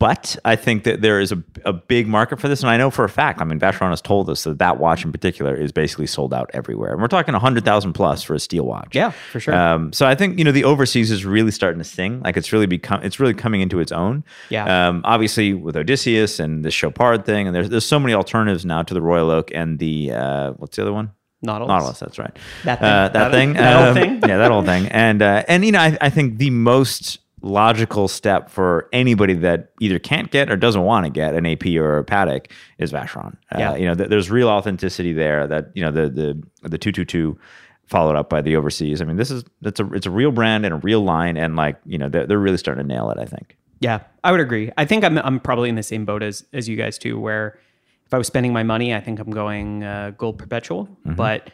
But 0.01 0.37
I 0.45 0.57
think 0.57 0.85
that 0.85 1.03
there 1.03 1.21
is 1.21 1.31
a, 1.31 1.43
a 1.65 1.73
big 1.73 2.09
market 2.09 2.41
for 2.41 2.49
this. 2.49 2.61
And 2.63 2.69
I 2.69 2.77
know 2.77 2.91
for 2.91 3.05
a 3.05 3.09
fact, 3.09 3.41
I 3.41 3.45
mean, 3.45 3.61
Vacheron 3.61 3.91
has 3.91 4.03
told 4.03 4.29
us 4.29 4.43
that 4.45 4.59
that 4.59 4.79
watch 4.79 5.05
in 5.05 5.13
particular 5.13 5.55
is 5.55 5.71
basically 5.71 6.07
sold 6.09 6.35
out 6.35 6.51
everywhere. 6.53 6.93
And 6.93 7.01
we're 7.01 7.07
talking 7.09 7.33
100,000 7.33 7.93
plus 7.93 8.23
for 8.25 8.35
a 8.35 8.41
steel 8.41 8.65
watch. 8.67 8.95
Yeah, 8.95 9.11
for 9.31 9.39
sure. 9.39 9.55
Um, 9.55 9.93
so 9.93 10.05
I 10.07 10.17
think, 10.17 10.37
you 10.39 10.45
know, 10.45 10.51
the 10.53 10.65
overseas 10.65 11.11
is 11.13 11.25
really 11.25 11.53
starting 11.53 11.79
to 11.79 11.85
sing. 11.85 12.21
Like 12.23 12.37
it's 12.37 12.53
really 12.53 12.67
become, 12.67 13.03
it's 13.05 13.21
really 13.21 13.35
coming 13.35 13.61
into 13.61 13.79
its 13.79 13.93
own. 13.93 14.25
Yeah. 14.51 14.89
Um, 14.89 15.03
obviously 15.05 15.55
with 15.55 15.77
Odysseus 15.77 16.41
and 16.41 16.65
the 16.65 16.71
Chopard 16.73 17.25
thing. 17.25 17.47
And 17.47 17.55
there's, 17.55 17.71
there's 17.71 17.87
so 17.87 18.01
many 18.01 18.15
alternatives 18.15 18.65
now 18.67 18.83
to 18.83 18.95
the 18.95 19.01
Royal 19.03 19.31
Oak 19.31 19.53
and 19.55 19.79
the, 19.79 20.11
uh, 20.13 20.51
what's 20.55 20.75
the 20.77 20.83
other 20.83 20.93
one? 20.93 21.13
Nautilus. 21.41 21.69
Nautilus, 21.69 21.99
that's 22.01 22.19
right. 22.19 22.37
That 22.65 22.81
thing. 22.81 22.89
Uh, 22.89 23.09
that, 23.09 23.13
That- 23.13 23.31
thing. 23.31 23.53
that 23.53 23.77
old 23.77 23.89
Um, 23.89 23.95
thing. 23.95 24.21
Yeah, 24.29 24.39
that 24.39 24.51
old 24.51 24.65
thing. 24.67 24.87
And 24.89 25.21
uh, 25.23 25.45
and 25.47 25.63
you 25.65 25.73
know, 25.73 25.79
I, 25.79 25.97
I 26.01 26.09
think 26.11 26.39
the 26.39 26.49
most 26.49 27.19
logical 27.45 28.09
step 28.09 28.51
for 28.51 28.89
anybody 28.93 29.35
that 29.35 29.71
either 29.81 29.99
can't 29.99 30.31
get 30.31 30.51
or 30.51 30.57
doesn't 30.57 30.83
want 30.83 31.05
to 31.05 31.11
get 31.11 31.35
an 31.35 31.47
AP 31.47 31.67
or 31.77 31.99
a 31.99 32.05
Patek 32.05 32.51
is 32.79 32.93
Vacheron. 32.93 33.37
Uh, 33.55 33.59
Yeah. 33.59 33.77
You 33.77 33.87
know, 33.87 33.95
th- 33.95 34.09
there's 34.09 34.31
real 34.31 34.49
authenticity 34.49 35.13
there. 35.13 35.47
That 35.47 35.71
you 35.75 35.83
know 35.85 35.91
the 35.91 36.09
the 36.09 36.69
the 36.69 36.79
two 36.79 36.91
two 36.93 37.05
two 37.05 37.39
followed 37.87 38.17
up 38.17 38.31
by 38.31 38.41
the 38.41 38.57
overseas. 38.57 39.03
I 39.03 39.05
mean, 39.05 39.17
this 39.17 39.31
is 39.31 39.45
it's 39.63 39.79
a 39.79 39.93
it's 39.93 40.07
a 40.07 40.11
real 40.11 40.33
brand 40.33 40.65
and 40.65 40.75
a 40.75 40.79
real 40.79 41.03
line, 41.03 41.37
and 41.37 41.55
like 41.55 41.77
you 41.85 41.99
know 41.99 42.09
they're, 42.09 42.27
they're 42.27 42.39
really 42.39 42.57
starting 42.57 42.87
to 42.87 42.89
nail 42.89 43.11
it. 43.11 43.19
I 43.19 43.27
think. 43.27 43.57
Yeah, 43.81 44.01
I 44.23 44.31
would 44.33 44.41
agree. 44.41 44.73
I 44.79 44.85
think 44.87 45.05
I'm 45.05 45.19
I'm 45.19 45.39
probably 45.39 45.69
in 45.69 45.75
the 45.75 45.83
same 45.83 46.05
boat 46.05 46.23
as 46.23 46.45
as 46.53 46.69
you 46.69 46.77
guys 46.77 46.97
too, 46.99 47.21
where 47.21 47.59
if 48.07 48.15
I 48.15 48.19
was 48.19 48.27
spending 48.27 48.53
my 48.53 48.63
money, 48.63 48.95
I 48.95 49.01
think 49.01 49.19
I'm 49.19 49.31
going 49.31 49.85
uh, 49.85 50.13
gold 50.17 50.39
perpetual. 50.39 50.87
Mm-hmm. 50.87 51.15
But 51.15 51.51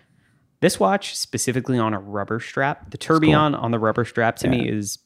this 0.61 0.79
watch 0.79 1.17
specifically 1.17 1.79
on 1.79 1.95
a 1.95 1.99
rubber 1.99 2.39
strap, 2.39 2.91
the 2.91 2.99
tourbillon 2.99 3.55
on 3.55 3.71
the 3.71 3.79
rubber 3.79 4.05
strap 4.05 4.37
to 4.37 4.49
me 4.49 4.69
is 4.69 4.99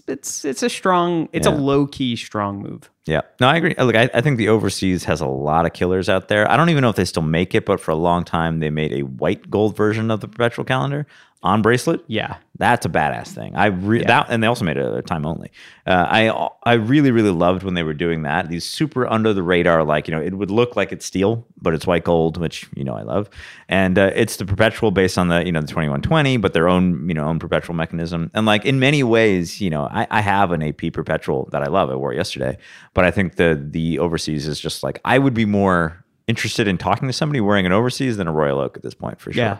it's 0.00 0.02
it's 0.08 0.44
it's 0.44 0.62
a 0.62 0.70
strong, 0.70 1.28
it's 1.32 1.46
a 1.46 1.50
low 1.50 1.86
key 1.86 2.16
strong 2.16 2.62
move. 2.62 2.90
Yeah, 3.06 3.20
no, 3.38 3.48
I 3.48 3.56
agree. 3.56 3.74
Look, 3.76 3.94
I, 3.96 4.08
I 4.14 4.22
think 4.22 4.38
the 4.38 4.48
overseas 4.48 5.04
has 5.04 5.20
a 5.20 5.26
lot 5.26 5.66
of 5.66 5.74
killers 5.74 6.08
out 6.08 6.28
there. 6.28 6.50
I 6.50 6.56
don't 6.56 6.70
even 6.70 6.80
know 6.80 6.88
if 6.88 6.96
they 6.96 7.04
still 7.04 7.22
make 7.22 7.54
it, 7.54 7.66
but 7.66 7.78
for 7.78 7.90
a 7.90 7.96
long 7.96 8.24
time 8.24 8.60
they 8.60 8.70
made 8.70 8.92
a 8.94 9.02
white 9.02 9.50
gold 9.50 9.76
version 9.76 10.10
of 10.10 10.20
the 10.20 10.28
perpetual 10.28 10.64
calendar 10.64 11.06
on 11.42 11.60
bracelet. 11.60 12.02
Yeah, 12.06 12.36
That's 12.56 12.86
a 12.86 12.88
badass 12.88 13.28
thing. 13.34 13.54
I 13.54 13.66
re- 13.66 14.02
that, 14.04 14.28
and 14.30 14.42
they 14.42 14.46
also 14.46 14.64
made 14.64 14.78
it 14.78 14.94
a 14.96 15.02
time 15.02 15.26
only. 15.26 15.50
Uh, 15.86 16.06
I 16.08 16.48
I 16.62 16.74
really 16.74 17.10
really 17.10 17.30
loved 17.32 17.64
when 17.64 17.74
they 17.74 17.82
were 17.82 17.92
doing 17.92 18.22
that. 18.22 18.48
These 18.48 18.64
super 18.64 19.06
under 19.06 19.34
the 19.34 19.42
radar, 19.42 19.84
like 19.84 20.08
you 20.08 20.14
know, 20.14 20.22
it 20.22 20.32
would 20.32 20.50
look 20.50 20.74
like 20.74 20.90
it's 20.90 21.04
steel, 21.04 21.46
but 21.60 21.74
it's 21.74 21.86
white 21.86 22.04
gold, 22.04 22.38
which 22.38 22.66
you 22.74 22.82
know 22.84 22.94
I 22.94 23.02
love. 23.02 23.28
And 23.68 23.98
uh, 23.98 24.12
it's 24.14 24.36
the 24.36 24.46
perpetual 24.46 24.90
based 24.90 25.18
on 25.18 25.28
the 25.28 25.44
you 25.44 25.52
know 25.52 25.60
the 25.60 25.66
twenty 25.66 25.90
one 25.90 26.00
twenty, 26.00 26.38
but 26.38 26.54
their 26.54 26.66
own 26.66 27.06
you 27.06 27.14
know 27.14 27.24
own 27.24 27.38
perpetual 27.38 27.74
mechanism. 27.74 28.30
And 28.32 28.46
like 28.46 28.64
in 28.64 28.78
many 28.80 29.02
ways, 29.02 29.60
you 29.60 29.68
know, 29.68 29.86
I, 29.90 30.06
I 30.10 30.22
have 30.22 30.50
an 30.52 30.62
AP 30.62 30.94
perpetual 30.94 31.50
that 31.52 31.62
I 31.62 31.66
love. 31.66 31.90
I 31.90 31.96
wore 31.96 32.14
it 32.14 32.16
yesterday, 32.16 32.56
but 32.94 33.04
I 33.04 33.10
think 33.10 33.36
the 33.36 33.60
the 33.70 33.98
overseas 33.98 34.46
is 34.46 34.58
just 34.58 34.82
like 34.82 35.00
I 35.04 35.18
would 35.18 35.34
be 35.34 35.44
more 35.44 36.04
interested 36.26 36.66
in 36.66 36.78
talking 36.78 37.06
to 37.08 37.12
somebody 37.12 37.40
wearing 37.40 37.66
an 37.66 37.72
overseas 37.72 38.16
than 38.16 38.26
a 38.26 38.32
Royal 38.32 38.58
Oak 38.60 38.76
at 38.76 38.82
this 38.82 38.94
point 38.94 39.20
for 39.20 39.32
sure. 39.32 39.42
yeah, 39.44 39.58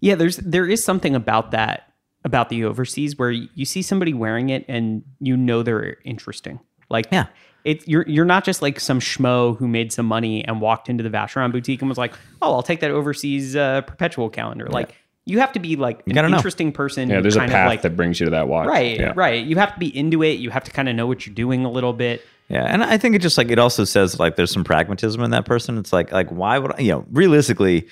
yeah. 0.00 0.14
There's 0.14 0.36
there 0.38 0.66
is 0.66 0.82
something 0.82 1.14
about 1.14 1.50
that 1.50 1.92
about 2.24 2.48
the 2.48 2.64
overseas 2.64 3.18
where 3.18 3.30
you 3.30 3.64
see 3.64 3.82
somebody 3.82 4.12
wearing 4.14 4.50
it 4.50 4.64
and 4.68 5.02
you 5.20 5.36
know 5.36 5.62
they're 5.62 5.96
interesting. 6.04 6.60
Like 6.88 7.06
Yeah. 7.12 7.26
It, 7.62 7.86
you're 7.86 8.04
you're 8.08 8.24
not 8.24 8.44
just 8.44 8.62
like 8.62 8.80
some 8.80 9.00
schmo 9.00 9.54
who 9.58 9.68
made 9.68 9.92
some 9.92 10.06
money 10.06 10.42
and 10.46 10.62
walked 10.62 10.88
into 10.88 11.02
the 11.04 11.10
Vacheron 11.10 11.52
boutique 11.52 11.82
and 11.82 11.90
was 11.90 11.98
like, 11.98 12.14
"Oh, 12.40 12.54
I'll 12.54 12.62
take 12.62 12.80
that 12.80 12.90
overseas 12.90 13.54
uh, 13.54 13.82
perpetual 13.82 14.30
calendar." 14.30 14.66
Like 14.66 14.96
you 15.26 15.40
have 15.40 15.52
to 15.52 15.58
be 15.60 15.76
like 15.76 16.02
an 16.06 16.14
gotta 16.14 16.30
know. 16.30 16.36
interesting 16.38 16.72
person. 16.72 17.10
Yeah, 17.10 17.16
who 17.16 17.22
there's 17.22 17.36
a 17.36 17.40
path 17.40 17.66
of 17.66 17.68
like, 17.68 17.82
that 17.82 17.96
brings 17.96 18.18
you 18.18 18.24
to 18.24 18.30
that 18.30 18.48
watch. 18.48 18.66
right, 18.66 18.98
Yeah. 18.98 19.12
right. 19.14 19.44
You 19.44 19.56
have 19.56 19.74
to 19.74 19.78
be 19.78 19.94
into 19.94 20.22
it. 20.22 20.38
You 20.38 20.48
have 20.48 20.64
to 20.64 20.70
kind 20.70 20.88
of 20.88 20.96
know 20.96 21.06
what 21.06 21.26
you're 21.26 21.34
doing 21.34 21.66
a 21.66 21.70
little 21.70 21.92
bit. 21.92 22.22
Yeah, 22.50 22.64
and 22.64 22.82
I 22.82 22.98
think 22.98 23.14
it 23.14 23.22
just 23.22 23.38
like 23.38 23.50
it 23.50 23.60
also 23.60 23.84
says 23.84 24.18
like 24.18 24.34
there's 24.34 24.50
some 24.50 24.64
pragmatism 24.64 25.22
in 25.22 25.30
that 25.30 25.44
person. 25.44 25.78
It's 25.78 25.92
like 25.92 26.10
like 26.10 26.28
why 26.30 26.58
would 26.58 26.72
I, 26.74 26.80
you 26.80 26.90
know 26.90 27.06
realistically, 27.12 27.86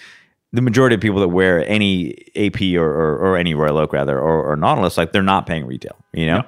the 0.52 0.62
majority 0.62 0.96
of 0.96 1.00
people 1.00 1.20
that 1.20 1.28
wear 1.28 1.66
any 1.68 2.26
AP 2.34 2.60
or 2.74 2.84
or, 2.84 3.16
or 3.18 3.36
any 3.36 3.54
Royal 3.54 3.78
Oak 3.78 3.92
rather 3.92 4.18
or, 4.18 4.50
or 4.50 4.56
Nautilus 4.56 4.98
like 4.98 5.12
they're 5.12 5.22
not 5.22 5.46
paying 5.46 5.64
retail. 5.64 5.96
You 6.12 6.26
know, 6.26 6.42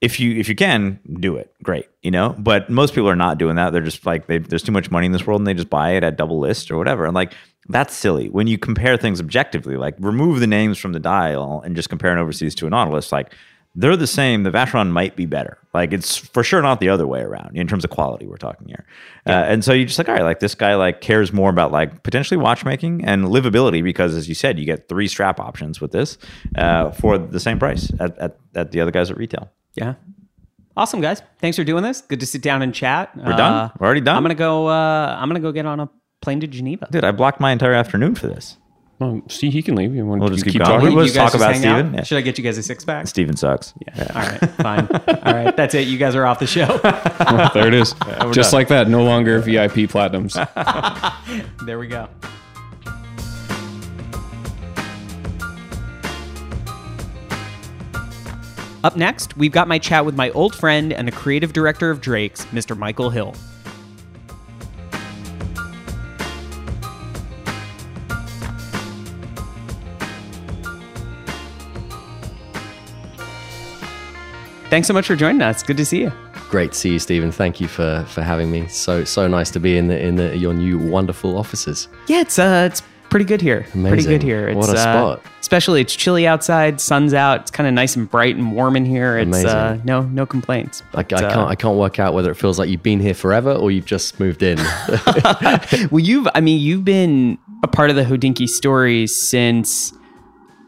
if 0.00 0.18
you 0.18 0.36
if 0.40 0.48
you 0.48 0.56
can 0.56 0.98
do 1.20 1.36
it, 1.36 1.54
great. 1.62 1.88
You 2.02 2.10
know, 2.10 2.34
but 2.36 2.68
most 2.68 2.94
people 2.94 3.08
are 3.08 3.14
not 3.16 3.38
doing 3.38 3.54
that. 3.54 3.70
They're 3.70 3.80
just 3.80 4.04
like 4.04 4.26
they, 4.26 4.38
there's 4.38 4.64
too 4.64 4.72
much 4.72 4.90
money 4.90 5.06
in 5.06 5.12
this 5.12 5.24
world 5.24 5.40
and 5.40 5.46
they 5.46 5.54
just 5.54 5.70
buy 5.70 5.90
it 5.90 6.02
at 6.02 6.16
double 6.16 6.40
list 6.40 6.68
or 6.72 6.76
whatever. 6.76 7.04
And 7.04 7.14
like 7.14 7.32
that's 7.68 7.94
silly 7.94 8.28
when 8.28 8.48
you 8.48 8.58
compare 8.58 8.96
things 8.96 9.20
objectively. 9.20 9.76
Like 9.76 9.94
remove 10.00 10.40
the 10.40 10.48
names 10.48 10.78
from 10.78 10.92
the 10.92 10.98
dial 10.98 11.62
and 11.64 11.76
just 11.76 11.88
compare 11.88 12.10
an 12.10 12.18
overseas 12.18 12.56
to 12.56 12.66
a 12.66 12.70
Nautilus. 12.70 13.12
Like 13.12 13.36
they're 13.74 13.96
the 13.96 14.06
same. 14.06 14.42
The 14.42 14.50
Vacheron 14.50 14.90
might 14.90 15.16
be 15.16 15.26
better. 15.26 15.58
Like 15.72 15.92
it's 15.92 16.16
for 16.16 16.44
sure 16.44 16.60
not 16.60 16.80
the 16.80 16.88
other 16.90 17.06
way 17.06 17.20
around 17.20 17.56
in 17.56 17.66
terms 17.66 17.84
of 17.84 17.90
quality. 17.90 18.26
We're 18.26 18.36
talking 18.36 18.68
here, 18.68 18.84
uh, 19.26 19.30
and 19.30 19.64
so 19.64 19.72
you 19.72 19.86
just 19.86 19.98
like 19.98 20.08
all 20.08 20.14
right, 20.14 20.22
like 20.22 20.40
this 20.40 20.54
guy 20.54 20.74
like 20.74 21.00
cares 21.00 21.32
more 21.32 21.48
about 21.48 21.72
like 21.72 22.02
potentially 22.02 22.36
watchmaking 22.36 23.04
and 23.04 23.24
livability 23.24 23.82
because 23.82 24.14
as 24.14 24.28
you 24.28 24.34
said, 24.34 24.58
you 24.58 24.66
get 24.66 24.88
three 24.88 25.08
strap 25.08 25.40
options 25.40 25.80
with 25.80 25.92
this 25.92 26.18
uh, 26.56 26.90
for 26.90 27.16
the 27.16 27.40
same 27.40 27.58
price 27.58 27.90
at, 27.98 28.18
at, 28.18 28.38
at 28.54 28.72
the 28.72 28.80
other 28.80 28.90
guys 28.90 29.10
at 29.10 29.16
retail. 29.16 29.50
Yeah. 29.74 29.94
Awesome, 30.76 31.00
guys. 31.00 31.22
Thanks 31.38 31.56
for 31.56 31.64
doing 31.64 31.82
this. 31.82 32.00
Good 32.00 32.20
to 32.20 32.26
sit 32.26 32.42
down 32.42 32.62
and 32.62 32.74
chat. 32.74 33.14
We're 33.16 33.36
done? 33.36 33.70
We're 33.78 33.86
already 33.86 34.00
done? 34.00 34.16
I'm 34.16 34.22
gonna 34.22 34.34
go. 34.34 34.68
Uh, 34.68 35.16
I'm 35.18 35.28
gonna 35.28 35.40
go 35.40 35.52
get 35.52 35.66
on 35.66 35.80
a 35.80 35.90
plane 36.20 36.40
to 36.40 36.46
Geneva. 36.46 36.88
Dude, 36.90 37.04
I 37.04 37.12
blocked 37.12 37.40
my 37.40 37.52
entire 37.52 37.74
afternoon 37.74 38.14
for 38.14 38.26
this. 38.26 38.56
Well, 38.98 39.20
see, 39.28 39.50
he 39.50 39.62
can 39.62 39.74
leave. 39.74 39.94
You 39.94 40.06
want 40.06 40.20
We'll 40.20 40.28
to 40.30 40.36
just 40.36 40.44
keep, 40.44 40.52
keep 40.52 40.62
going. 40.62 40.78
talking? 40.80 40.94
We'll 40.94 41.04
just 41.04 41.16
guys 41.16 41.32
talk 41.32 41.40
about 41.40 41.52
hang? 41.54 41.60
Stephen. 41.62 41.94
Yeah. 41.94 42.02
Should 42.04 42.18
I 42.18 42.20
get 42.20 42.38
you 42.38 42.44
guys 42.44 42.56
a 42.56 42.62
six 42.62 42.84
pack? 42.84 43.08
Stephen 43.08 43.36
sucks. 43.36 43.74
Yeah. 43.84 44.06
All 44.14 44.22
right. 44.22 44.50
Fine. 44.50 44.86
All 45.26 45.32
right. 45.34 45.56
That's 45.56 45.74
it. 45.74 45.88
You 45.88 45.98
guys 45.98 46.14
are 46.14 46.24
off 46.24 46.38
the 46.38 46.46
show. 46.46 46.66
there 47.54 47.66
it 47.66 47.74
is. 47.74 47.92
Just 48.32 48.52
done. 48.52 48.60
like 48.60 48.68
that. 48.68 48.88
No 48.88 49.02
longer 49.02 49.40
VIP 49.40 49.90
platinums. 49.90 50.34
there 51.66 51.80
we 51.80 51.88
go. 51.88 52.08
Up 58.84 58.96
next, 58.96 59.36
we've 59.36 59.52
got 59.52 59.68
my 59.68 59.78
chat 59.78 60.04
with 60.04 60.16
my 60.16 60.30
old 60.30 60.54
friend 60.56 60.92
and 60.92 61.06
the 61.06 61.12
creative 61.12 61.52
director 61.52 61.90
of 61.90 62.00
Drake's, 62.00 62.44
Mr. 62.46 62.76
Michael 62.76 63.10
Hill. 63.10 63.34
Thanks 74.72 74.88
so 74.88 74.94
much 74.94 75.06
for 75.06 75.14
joining 75.14 75.42
us. 75.42 75.62
Good 75.62 75.76
to 75.76 75.84
see 75.84 76.00
you. 76.00 76.12
Great 76.48 76.72
to 76.72 76.78
see 76.78 76.92
you, 76.94 76.98
Stephen. 76.98 77.30
Thank 77.30 77.60
you 77.60 77.68
for 77.68 78.06
for 78.08 78.22
having 78.22 78.50
me. 78.50 78.66
So 78.68 79.04
so 79.04 79.28
nice 79.28 79.50
to 79.50 79.60
be 79.60 79.76
in 79.76 79.88
the 79.88 80.02
in 80.02 80.16
the, 80.16 80.34
your 80.34 80.54
new 80.54 80.78
wonderful 80.78 81.36
offices. 81.36 81.88
Yeah, 82.06 82.22
it's 82.22 82.38
uh, 82.38 82.70
it's 82.72 82.82
pretty 83.10 83.26
good 83.26 83.42
here. 83.42 83.66
Pretty 83.70 84.02
good 84.04 84.22
here. 84.22 84.48
It's, 84.48 84.56
What 84.56 84.70
a 84.70 84.72
uh, 84.72 85.16
spot. 85.18 85.22
especially, 85.42 85.82
it's 85.82 85.94
chilly 85.94 86.26
outside. 86.26 86.80
Sun's 86.80 87.12
out. 87.12 87.42
It's 87.42 87.50
kind 87.50 87.66
of 87.66 87.74
nice 87.74 87.96
and 87.96 88.10
bright 88.10 88.34
and 88.34 88.52
warm 88.52 88.74
in 88.74 88.86
here. 88.86 89.18
It's 89.18 89.28
Amazing. 89.28 89.50
uh, 89.50 89.78
no 89.84 90.04
no 90.04 90.24
complaints. 90.24 90.82
I, 90.94 91.00
I 91.00 91.00
uh, 91.00 91.04
can't 91.04 91.50
I 91.50 91.54
can't 91.54 91.76
work 91.76 91.98
out 91.98 92.14
whether 92.14 92.30
it 92.30 92.36
feels 92.36 92.58
like 92.58 92.70
you've 92.70 92.82
been 92.82 93.00
here 93.00 93.12
forever 93.12 93.52
or 93.52 93.70
you've 93.70 93.84
just 93.84 94.18
moved 94.20 94.42
in. 94.42 94.56
well, 95.90 96.00
you've 96.00 96.26
I 96.34 96.40
mean 96.40 96.58
you've 96.62 96.86
been 96.86 97.36
a 97.62 97.68
part 97.68 97.90
of 97.90 97.96
the 97.96 98.04
Hodinkee 98.04 98.48
story 98.48 99.06
since. 99.06 99.92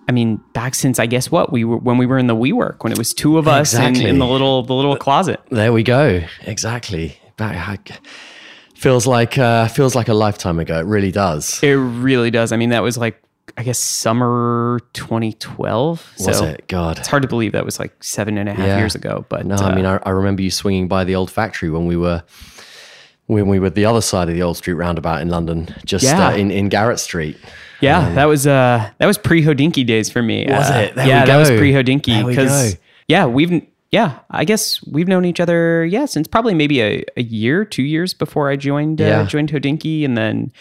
I 0.08 0.12
mean, 0.12 0.36
back 0.52 0.74
since 0.74 0.98
I 0.98 1.06
guess 1.06 1.30
what 1.30 1.50
we 1.52 1.64
were 1.64 1.78
when 1.78 1.96
we 1.98 2.06
were 2.06 2.18
in 2.18 2.26
the 2.26 2.36
WeWork 2.36 2.84
when 2.84 2.92
it 2.92 2.98
was 2.98 3.14
two 3.14 3.38
of 3.38 3.48
us 3.48 3.72
in, 3.74 3.96
in 4.00 4.18
the 4.18 4.26
little 4.26 4.62
the 4.62 4.74
little 4.74 4.96
closet. 4.96 5.40
there 5.50 5.72
we 5.72 5.82
go. 5.82 6.22
Exactly. 6.42 7.18
Back, 7.36 7.56
I- 7.90 7.98
feels 8.74 9.06
like 9.06 9.38
uh, 9.38 9.68
feels 9.68 9.94
like 9.94 10.08
a 10.08 10.14
lifetime 10.14 10.58
ago. 10.58 10.78
It 10.78 10.86
really 10.86 11.10
does. 11.10 11.62
It 11.62 11.72
really 11.74 12.30
does. 12.30 12.52
I 12.52 12.56
mean, 12.56 12.68
that 12.70 12.82
was 12.82 12.98
like 12.98 13.20
I 13.56 13.62
guess 13.62 13.78
summer 13.78 14.80
2012. 14.92 16.12
Was 16.26 16.38
so 16.38 16.44
it? 16.44 16.66
God. 16.68 16.98
It's 16.98 17.08
hard 17.08 17.22
to 17.22 17.28
believe 17.28 17.52
that 17.52 17.64
was 17.64 17.78
like 17.78 18.02
seven 18.02 18.36
and 18.38 18.48
a 18.48 18.52
half 18.54 18.66
Yeah. 18.66 18.78
years 18.78 18.94
ago. 18.94 19.24
But 19.28 19.46
No, 19.46 19.54
uh, 19.56 19.60
I 19.62 19.74
mean 19.74 19.86
I, 19.86 19.98
I 20.04 20.10
remember 20.10 20.42
you 20.42 20.50
swinging 20.50 20.88
by 20.88 21.04
the 21.04 21.14
old 21.14 21.30
factory 21.30 21.70
when 21.70 21.86
we 21.86 21.96
were 21.96 22.22
when 23.26 23.46
we 23.48 23.58
were 23.58 23.70
the 23.70 23.86
other 23.86 24.00
side 24.02 24.28
of 24.28 24.34
the 24.34 24.42
old 24.42 24.56
street 24.58 24.74
roundabout 24.74 25.22
in 25.22 25.28
London, 25.30 25.74
just 25.84 26.04
Yeah. 26.04 26.28
uh, 26.28 26.32
in 26.36 26.50
in 26.50 26.68
Garrett 26.68 27.00
Street. 27.00 27.38
Yeah, 27.80 28.14
that 28.14 28.24
was 28.26 28.46
uh 28.46 28.90
that 28.98 29.06
was 29.06 29.18
pre 29.18 29.42
Hodinkee 29.42 29.86
days 29.86 30.10
for 30.10 30.22
me. 30.22 30.46
Was 30.48 30.70
Uh, 30.70 30.74
it? 30.74 30.94
There 30.94 31.06
yeah, 31.06 31.24
that 31.24 31.36
was 31.36 31.50
pre 31.50 31.72
Hodinkee 31.72 32.26
because 32.26 32.76
yeah, 33.08 33.26
we've 33.26 33.62
yeah, 33.90 34.18
I 34.30 34.44
guess 34.44 34.82
we've 34.86 35.06
known 35.08 35.24
each 35.24 35.40
other 35.40 35.84
yeah 35.84 36.06
since 36.06 36.26
probably 36.26 36.54
maybe 36.54 36.80
a, 36.80 37.04
a 37.16 37.22
year, 37.22 37.64
two 37.64 37.82
years 37.84 38.14
before 38.14 38.50
I 38.50 38.56
joined 38.56 39.00
uh, 39.00 39.04
Yeah. 39.04 39.24
joined 39.24 39.50
Hodinkee, 39.50 40.04
and 40.04 40.16
then 40.16 40.52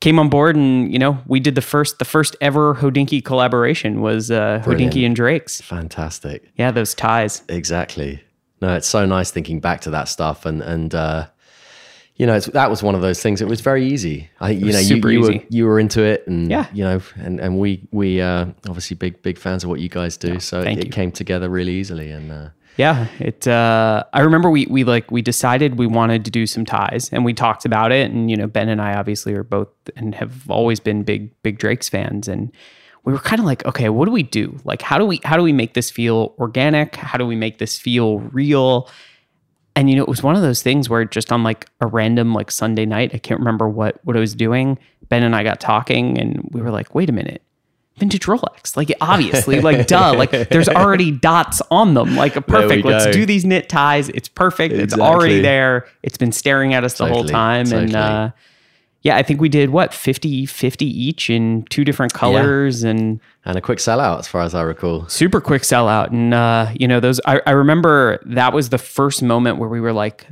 came 0.00 0.18
on 0.18 0.28
board 0.30 0.56
and 0.56 0.90
you 0.92 0.98
know 0.98 1.18
we 1.26 1.40
did 1.40 1.54
the 1.56 1.60
first 1.62 1.98
the 1.98 2.04
first 2.06 2.34
ever 2.40 2.74
Hodinkee 2.74 3.22
collaboration 3.24 4.00
was 4.00 4.30
uh, 4.30 4.60
Brilliant. 4.64 4.94
Hodinkee 4.94 5.04
and 5.06 5.14
Drake's. 5.16 5.60
Fantastic. 5.60 6.44
Yeah, 6.56 6.70
those 6.70 6.94
ties. 6.94 7.42
Exactly. 7.48 8.22
No, 8.62 8.74
it's 8.76 8.88
so 8.88 9.04
nice 9.06 9.30
thinking 9.30 9.60
back 9.60 9.80
to 9.82 9.90
that 9.90 10.08
stuff, 10.08 10.44
and 10.46 10.62
and 10.62 10.94
uh, 10.94 11.26
you 12.20 12.26
know, 12.26 12.34
it's, 12.34 12.44
that 12.48 12.68
was 12.68 12.82
one 12.82 12.94
of 12.94 13.00
those 13.00 13.22
things. 13.22 13.40
It 13.40 13.48
was 13.48 13.62
very 13.62 13.86
easy. 13.86 14.28
I 14.40 14.50
you 14.50 14.72
know 14.72 14.78
you, 14.78 14.96
you 14.96 15.20
were 15.22 15.34
you 15.48 15.64
were 15.64 15.80
into 15.80 16.02
it, 16.02 16.26
and 16.26 16.50
Yeah. 16.50 16.66
you 16.74 16.84
know, 16.84 17.00
and 17.16 17.40
and 17.40 17.58
we 17.58 17.88
we 17.92 18.20
uh, 18.20 18.44
obviously 18.68 18.94
big 18.94 19.22
big 19.22 19.38
fans 19.38 19.64
of 19.64 19.70
what 19.70 19.80
you 19.80 19.88
guys 19.88 20.18
do. 20.18 20.38
so 20.38 20.60
it, 20.60 20.76
it 20.84 20.92
came 20.92 21.12
together 21.12 21.48
really 21.48 21.72
easily, 21.72 22.10
and 22.10 22.30
uh, 22.30 22.48
Yeah, 22.76 23.06
it. 23.20 23.48
Uh, 23.48 24.04
I 24.12 24.20
remember 24.20 24.50
we 24.50 24.66
we 24.66 24.84
like 24.84 25.10
we 25.10 25.22
decided 25.22 25.78
we 25.78 25.86
wanted 25.86 26.26
to 26.26 26.30
do 26.30 26.46
some 26.46 26.66
ties, 26.66 27.08
and 27.10 27.24
we 27.24 27.32
talked 27.32 27.64
about 27.64 27.90
it. 27.90 28.10
And 28.10 28.30
you 28.30 28.36
know, 28.36 28.46
Ben 28.46 28.68
and 28.68 28.82
I 28.82 28.96
obviously 28.96 29.32
are 29.32 29.42
both 29.42 29.68
and 29.96 30.14
have 30.14 30.50
always 30.50 30.78
been 30.78 31.04
big 31.04 31.30
big 31.42 31.58
Drake's 31.58 31.88
fans, 31.88 32.28
and 32.28 32.52
we 33.04 33.14
were 33.14 33.18
kind 33.18 33.40
of 33.40 33.46
like, 33.46 33.64
okay, 33.64 33.88
what 33.88 34.04
do 34.04 34.12
we 34.12 34.24
do? 34.24 34.60
Like, 34.64 34.82
how 34.82 34.98
do 34.98 35.06
we 35.06 35.20
how 35.24 35.38
do 35.38 35.42
we 35.42 35.54
make 35.54 35.72
this 35.72 35.90
feel 35.90 36.34
organic? 36.38 36.96
How 36.96 37.16
do 37.16 37.26
we 37.26 37.34
make 37.34 37.56
this 37.56 37.78
feel 37.78 38.18
real? 38.18 38.90
And 39.76 39.88
you 39.88 39.96
know, 39.96 40.02
it 40.02 40.08
was 40.08 40.22
one 40.22 40.36
of 40.36 40.42
those 40.42 40.62
things 40.62 40.88
where 40.88 41.04
just 41.04 41.32
on 41.32 41.42
like 41.42 41.68
a 41.80 41.86
random 41.86 42.34
like 42.34 42.50
Sunday 42.50 42.86
night, 42.86 43.12
I 43.14 43.18
can't 43.18 43.40
remember 43.40 43.68
what 43.68 44.00
what 44.04 44.16
I 44.16 44.20
was 44.20 44.34
doing. 44.34 44.78
Ben 45.08 45.22
and 45.22 45.34
I 45.34 45.42
got 45.42 45.60
talking, 45.60 46.18
and 46.18 46.48
we 46.52 46.60
were 46.60 46.70
like, 46.70 46.94
wait 46.94 47.08
a 47.08 47.12
minute 47.12 47.42
vintage 48.00 48.26
Rolex. 48.26 48.76
Like 48.76 48.90
obviously, 49.00 49.60
like 49.60 49.86
duh, 49.86 50.14
like 50.14 50.30
there's 50.48 50.68
already 50.68 51.12
dots 51.12 51.62
on 51.70 51.94
them. 51.94 52.16
Like 52.16 52.34
perfect. 52.46 52.84
Let's 52.84 53.14
do 53.14 53.24
these 53.24 53.44
knit 53.44 53.68
ties. 53.68 54.08
It's 54.08 54.28
perfect. 54.28 54.74
It's 54.74 54.98
already 54.98 55.40
there. 55.40 55.86
It's 56.02 56.18
been 56.18 56.32
staring 56.32 56.74
at 56.74 56.82
us 56.82 56.94
the 56.94 57.06
whole 57.06 57.22
Totally, 57.22 57.32
time. 57.32 57.72
And 57.72 57.94
uh 57.94 58.30
yeah, 59.02 59.16
I 59.16 59.22
think 59.22 59.40
we 59.40 59.48
did 59.48 59.70
what 59.70 59.94
50 59.94 60.46
50 60.46 60.84
each 60.86 61.30
in 61.30 61.62
two 61.64 61.84
different 61.84 62.12
colors 62.12 62.82
and 62.82 63.20
and 63.50 63.58
a 63.58 63.60
quick 63.60 63.78
sellout 63.78 64.18
as 64.20 64.26
far 64.28 64.42
as 64.42 64.54
I 64.54 64.62
recall. 64.62 65.06
super 65.08 65.40
quick 65.40 65.62
sellout. 65.62 66.10
And 66.10 66.32
uh, 66.34 66.70
you 66.74 66.88
know, 66.88 67.00
those 67.00 67.20
I, 67.26 67.40
I 67.46 67.50
remember 67.52 68.18
that 68.26 68.52
was 68.52 68.70
the 68.70 68.78
first 68.78 69.22
moment 69.22 69.58
where 69.58 69.68
we 69.68 69.80
were 69.80 69.92
like, 69.92 70.26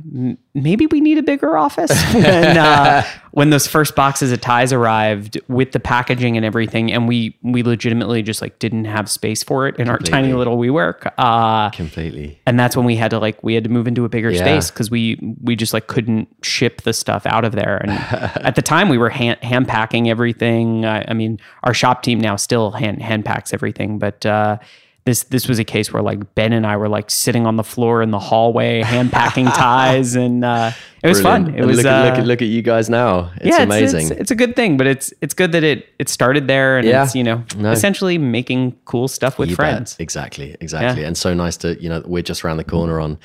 maybe 0.53 0.85
we 0.87 1.01
need 1.01 1.17
a 1.17 1.23
bigger 1.23 1.57
office. 1.57 1.91
when 2.13 2.57
uh, 2.57 3.03
when 3.31 3.49
those 3.51 3.67
first 3.67 3.95
boxes 3.95 4.31
of 4.31 4.41
ties 4.41 4.73
arrived 4.73 5.39
with 5.47 5.71
the 5.71 5.79
packaging 5.79 6.35
and 6.37 6.45
everything, 6.45 6.91
and 6.91 7.07
we 7.07 7.37
we 7.43 7.63
legitimately 7.63 8.23
just 8.23 8.41
like 8.41 8.57
didn't 8.59 8.85
have 8.85 9.09
space 9.09 9.43
for 9.43 9.67
it 9.67 9.77
in 9.77 9.89
our 9.89 9.97
tiny 9.99 10.33
little 10.33 10.57
WeWork. 10.57 11.11
Uh, 11.17 11.69
Completely. 11.71 12.39
and 12.45 12.59
that's 12.59 12.75
when 12.75 12.85
we 12.85 12.95
had 12.95 13.11
to 13.11 13.19
like 13.19 13.41
we 13.43 13.53
had 13.53 13.63
to 13.63 13.69
move 13.69 13.87
into 13.87 14.05
a 14.05 14.09
bigger 14.09 14.31
Yeah. 14.31 14.39
space 14.39 14.71
because 14.71 14.89
we 14.89 15.19
we 15.41 15.55
just 15.55 15.73
like 15.73 15.87
couldn't 15.87 16.27
ship 16.43 16.81
the 16.81 16.93
stuff 16.93 17.25
out 17.25 17.45
of 17.45 17.53
there 17.53 17.77
and 17.77 17.91
at 18.45 18.55
the 18.55 18.61
time 18.61 18.89
we 18.89 18.97
were 18.97 19.09
hand, 19.09 19.37
hand 19.43 19.67
packing 19.67 20.09
everything 20.09 20.85
I, 20.85 21.05
I 21.07 21.13
mean 21.13 21.39
our 21.63 21.73
shop 21.73 22.03
team 22.03 22.19
now 22.19 22.35
still 22.35 22.71
hand 22.71 23.01
hand 23.09 23.23
packs 23.25 23.53
everything 23.53 23.99
but 23.99 24.25
uh 24.25 24.57
this 25.05 25.23
this 25.33 25.47
was 25.47 25.57
a 25.59 25.63
case 25.63 25.91
where 25.93 26.03
like 26.03 26.35
Ben 26.35 26.53
and 26.53 26.67
I 26.67 26.75
were 26.77 26.89
like 26.89 27.09
sitting 27.09 27.47
on 27.47 27.55
the 27.55 27.63
floor 27.63 28.03
in 28.03 28.11
the 28.11 28.19
hallway 28.19 28.83
hand 28.83 29.11
packing 29.11 29.45
ties 29.65 30.15
and 30.15 30.43
uh 30.45 30.71
it 31.01 31.07
was 31.07 31.21
fun 31.21 31.47
it 31.55 31.59
And 31.59 31.65
was 31.65 31.77
look, 31.77 31.85
at, 31.87 32.05
look 32.05 32.17
uh, 32.17 32.21
at 32.21 32.27
look 32.27 32.41
at 32.43 32.47
you 32.55 32.61
guys 32.61 32.89
now. 32.89 33.31
It's 33.37 33.57
yeah, 33.57 33.63
amazing. 33.63 34.01
It's, 34.01 34.11
it's, 34.11 34.21
it's 34.21 34.31
a 34.31 34.35
good 34.35 34.53
thing, 34.59 34.77
but 34.77 34.85
it's 34.93 35.07
it's 35.21 35.33
good 35.33 35.51
that 35.53 35.63
it 35.63 35.87
it 35.97 36.09
started 36.09 36.47
there 36.47 36.77
and 36.77 36.85
Yeah. 36.85 37.05
it's 37.05 37.15
you 37.15 37.23
know 37.23 37.43
No. 37.57 37.71
essentially 37.71 38.17
making 38.19 38.75
cool 38.85 39.07
stuff 39.07 39.39
with 39.39 39.49
You 39.49 39.55
friends. 39.55 39.95
bet. 39.95 40.01
Exactly, 40.03 40.55
exactly. 40.61 41.01
Yeah. 41.01 41.07
And 41.07 41.17
so 41.17 41.33
nice 41.33 41.57
to, 41.63 41.81
you 41.81 41.89
know, 41.89 42.03
we're 42.05 42.21
just 42.31 42.43
around 42.45 42.57
the 42.57 42.69
corner 42.75 42.99
on 42.99 43.17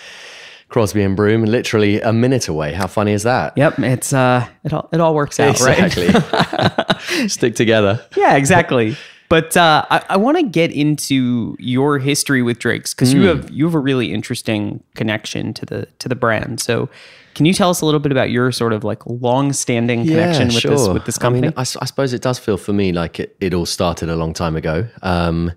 Crosby 0.68 1.02
and 1.02 1.16
Broome, 1.16 1.44
literally 1.44 2.00
a 2.00 2.12
minute 2.12 2.48
away. 2.48 2.72
How 2.72 2.86
funny 2.86 3.12
is 3.12 3.24
that? 3.24 3.52
Yep, 3.58 3.78
it's 3.80 4.12
uh 4.12 4.46
it 4.64 4.72
all 4.72 4.88
it 4.92 5.00
all 5.00 5.14
works 5.14 5.38
out, 5.40 5.60
right? 5.60 5.80
Exactly. 5.84 7.28
Stick 7.36 7.56
together. 7.56 8.00
Yeah, 8.16 8.36
exactly. 8.36 8.96
But 9.28 9.56
uh, 9.56 9.84
I, 9.90 10.02
I 10.10 10.16
want 10.16 10.36
to 10.36 10.42
get 10.44 10.70
into 10.70 11.56
your 11.58 11.98
history 11.98 12.42
with 12.42 12.58
Drake's 12.58 12.92
because 12.94 13.12
Hmm. 13.12 13.22
you 13.22 13.28
have 13.28 13.50
you 13.50 13.64
have 13.64 13.74
a 13.74 13.78
really 13.80 14.12
interesting 14.12 14.82
connection 14.94 15.54
to 15.54 15.66
the 15.66 15.86
to 15.98 16.08
the 16.08 16.14
brand. 16.14 16.60
So, 16.60 16.88
can 17.34 17.46
you 17.46 17.54
tell 17.54 17.70
us 17.70 17.80
a 17.80 17.84
little 17.86 18.00
bit 18.00 18.12
about 18.12 18.30
your 18.30 18.52
sort 18.52 18.72
of 18.72 18.84
like 18.84 19.04
long-standing 19.06 20.06
connection 20.06 20.48
with 20.48 20.62
this 20.62 20.88
with 20.88 21.04
this 21.06 21.18
company? 21.18 21.48
I 21.48 21.50
mean, 21.50 21.54
I, 21.56 21.60
I 21.62 21.84
suppose 21.86 22.12
it 22.12 22.22
does 22.22 22.38
feel 22.38 22.56
for 22.58 22.72
me 22.72 22.92
like 22.92 23.18
it, 23.18 23.36
it 23.40 23.54
all 23.54 23.66
started 23.66 24.08
a 24.10 24.14
long 24.16 24.34
time 24.34 24.56
ago. 24.56 24.86
Um, 25.02 25.52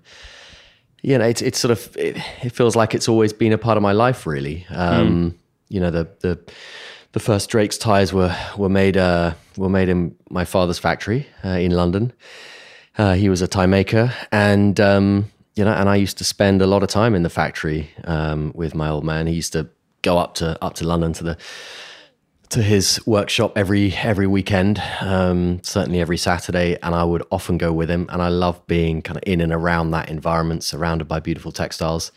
you 1.02 1.16
know, 1.18 1.26
it's 1.26 1.42
it's 1.42 1.58
sort 1.60 1.70
of 1.70 1.96
it, 1.96 2.16
it 2.42 2.50
feels 2.52 2.74
like 2.74 2.94
it's 2.94 3.08
always 3.08 3.32
been 3.32 3.52
a 3.52 3.58
part 3.58 3.76
of 3.76 3.82
my 3.82 3.92
life, 3.92 4.26
really. 4.26 4.66
Um, 4.70 5.38
you 5.68 5.78
know, 5.78 5.90
the 5.90 6.08
the 6.20 6.38
the 7.12 7.20
first 7.20 7.50
Drake's 7.50 7.78
tires 7.78 8.12
were 8.12 8.34
were 8.56 8.68
made 8.70 8.96
uh, 8.96 9.34
were 9.56 9.68
made 9.68 9.88
in 9.90 10.16
my 10.30 10.44
father's 10.44 10.78
factory 10.78 11.26
uh, 11.44 11.50
in 11.50 11.72
London. 11.72 12.12
Uh, 12.98 13.14
he 13.14 13.28
was 13.28 13.40
a 13.40 13.48
tie 13.48 13.66
maker, 13.66 14.12
and 14.32 14.80
um, 14.80 15.30
you 15.54 15.64
know, 15.64 15.72
and 15.72 15.88
I 15.88 15.96
used 15.96 16.18
to 16.18 16.24
spend 16.24 16.60
a 16.60 16.66
lot 16.66 16.82
of 16.82 16.88
time 16.88 17.14
in 17.14 17.22
the 17.22 17.30
factory 17.30 17.90
um, 18.04 18.52
with 18.54 18.74
my 18.74 18.88
old 18.88 19.04
man. 19.04 19.26
He 19.28 19.34
used 19.34 19.52
to 19.52 19.68
go 20.02 20.18
up 20.18 20.34
to 20.34 20.62
up 20.62 20.74
to 20.74 20.86
London 20.86 21.12
to 21.14 21.24
the 21.24 21.38
to 22.50 22.62
his 22.62 23.00
workshop 23.06 23.56
every 23.56 23.94
every 23.94 24.26
weekend, 24.26 24.82
um, 25.00 25.62
certainly 25.62 26.00
every 26.00 26.16
Saturday, 26.16 26.76
and 26.82 26.94
I 26.94 27.04
would 27.04 27.22
often 27.30 27.58
go 27.58 27.72
with 27.72 27.90
him. 27.90 28.06
And 28.10 28.20
I 28.22 28.28
love 28.28 28.66
being 28.66 29.02
kind 29.02 29.16
of 29.16 29.22
in 29.26 29.40
and 29.40 29.52
around 29.52 29.90
that 29.92 30.08
environment, 30.08 30.64
surrounded 30.64 31.06
by 31.06 31.20
beautiful 31.20 31.52
textiles. 31.52 32.10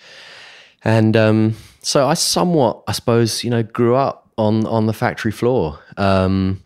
And 0.84 1.16
um, 1.16 1.56
so 1.82 2.08
I 2.08 2.16
somewhat, 2.16 2.84
I 2.88 2.94
suppose, 2.94 3.44
you 3.44 3.50
know, 3.50 3.62
grew 3.62 3.96
up 3.96 4.32
on 4.38 4.66
on 4.66 4.88
the 4.88 4.94
factory 4.94 5.32
floor, 5.32 5.80
um, 5.98 6.64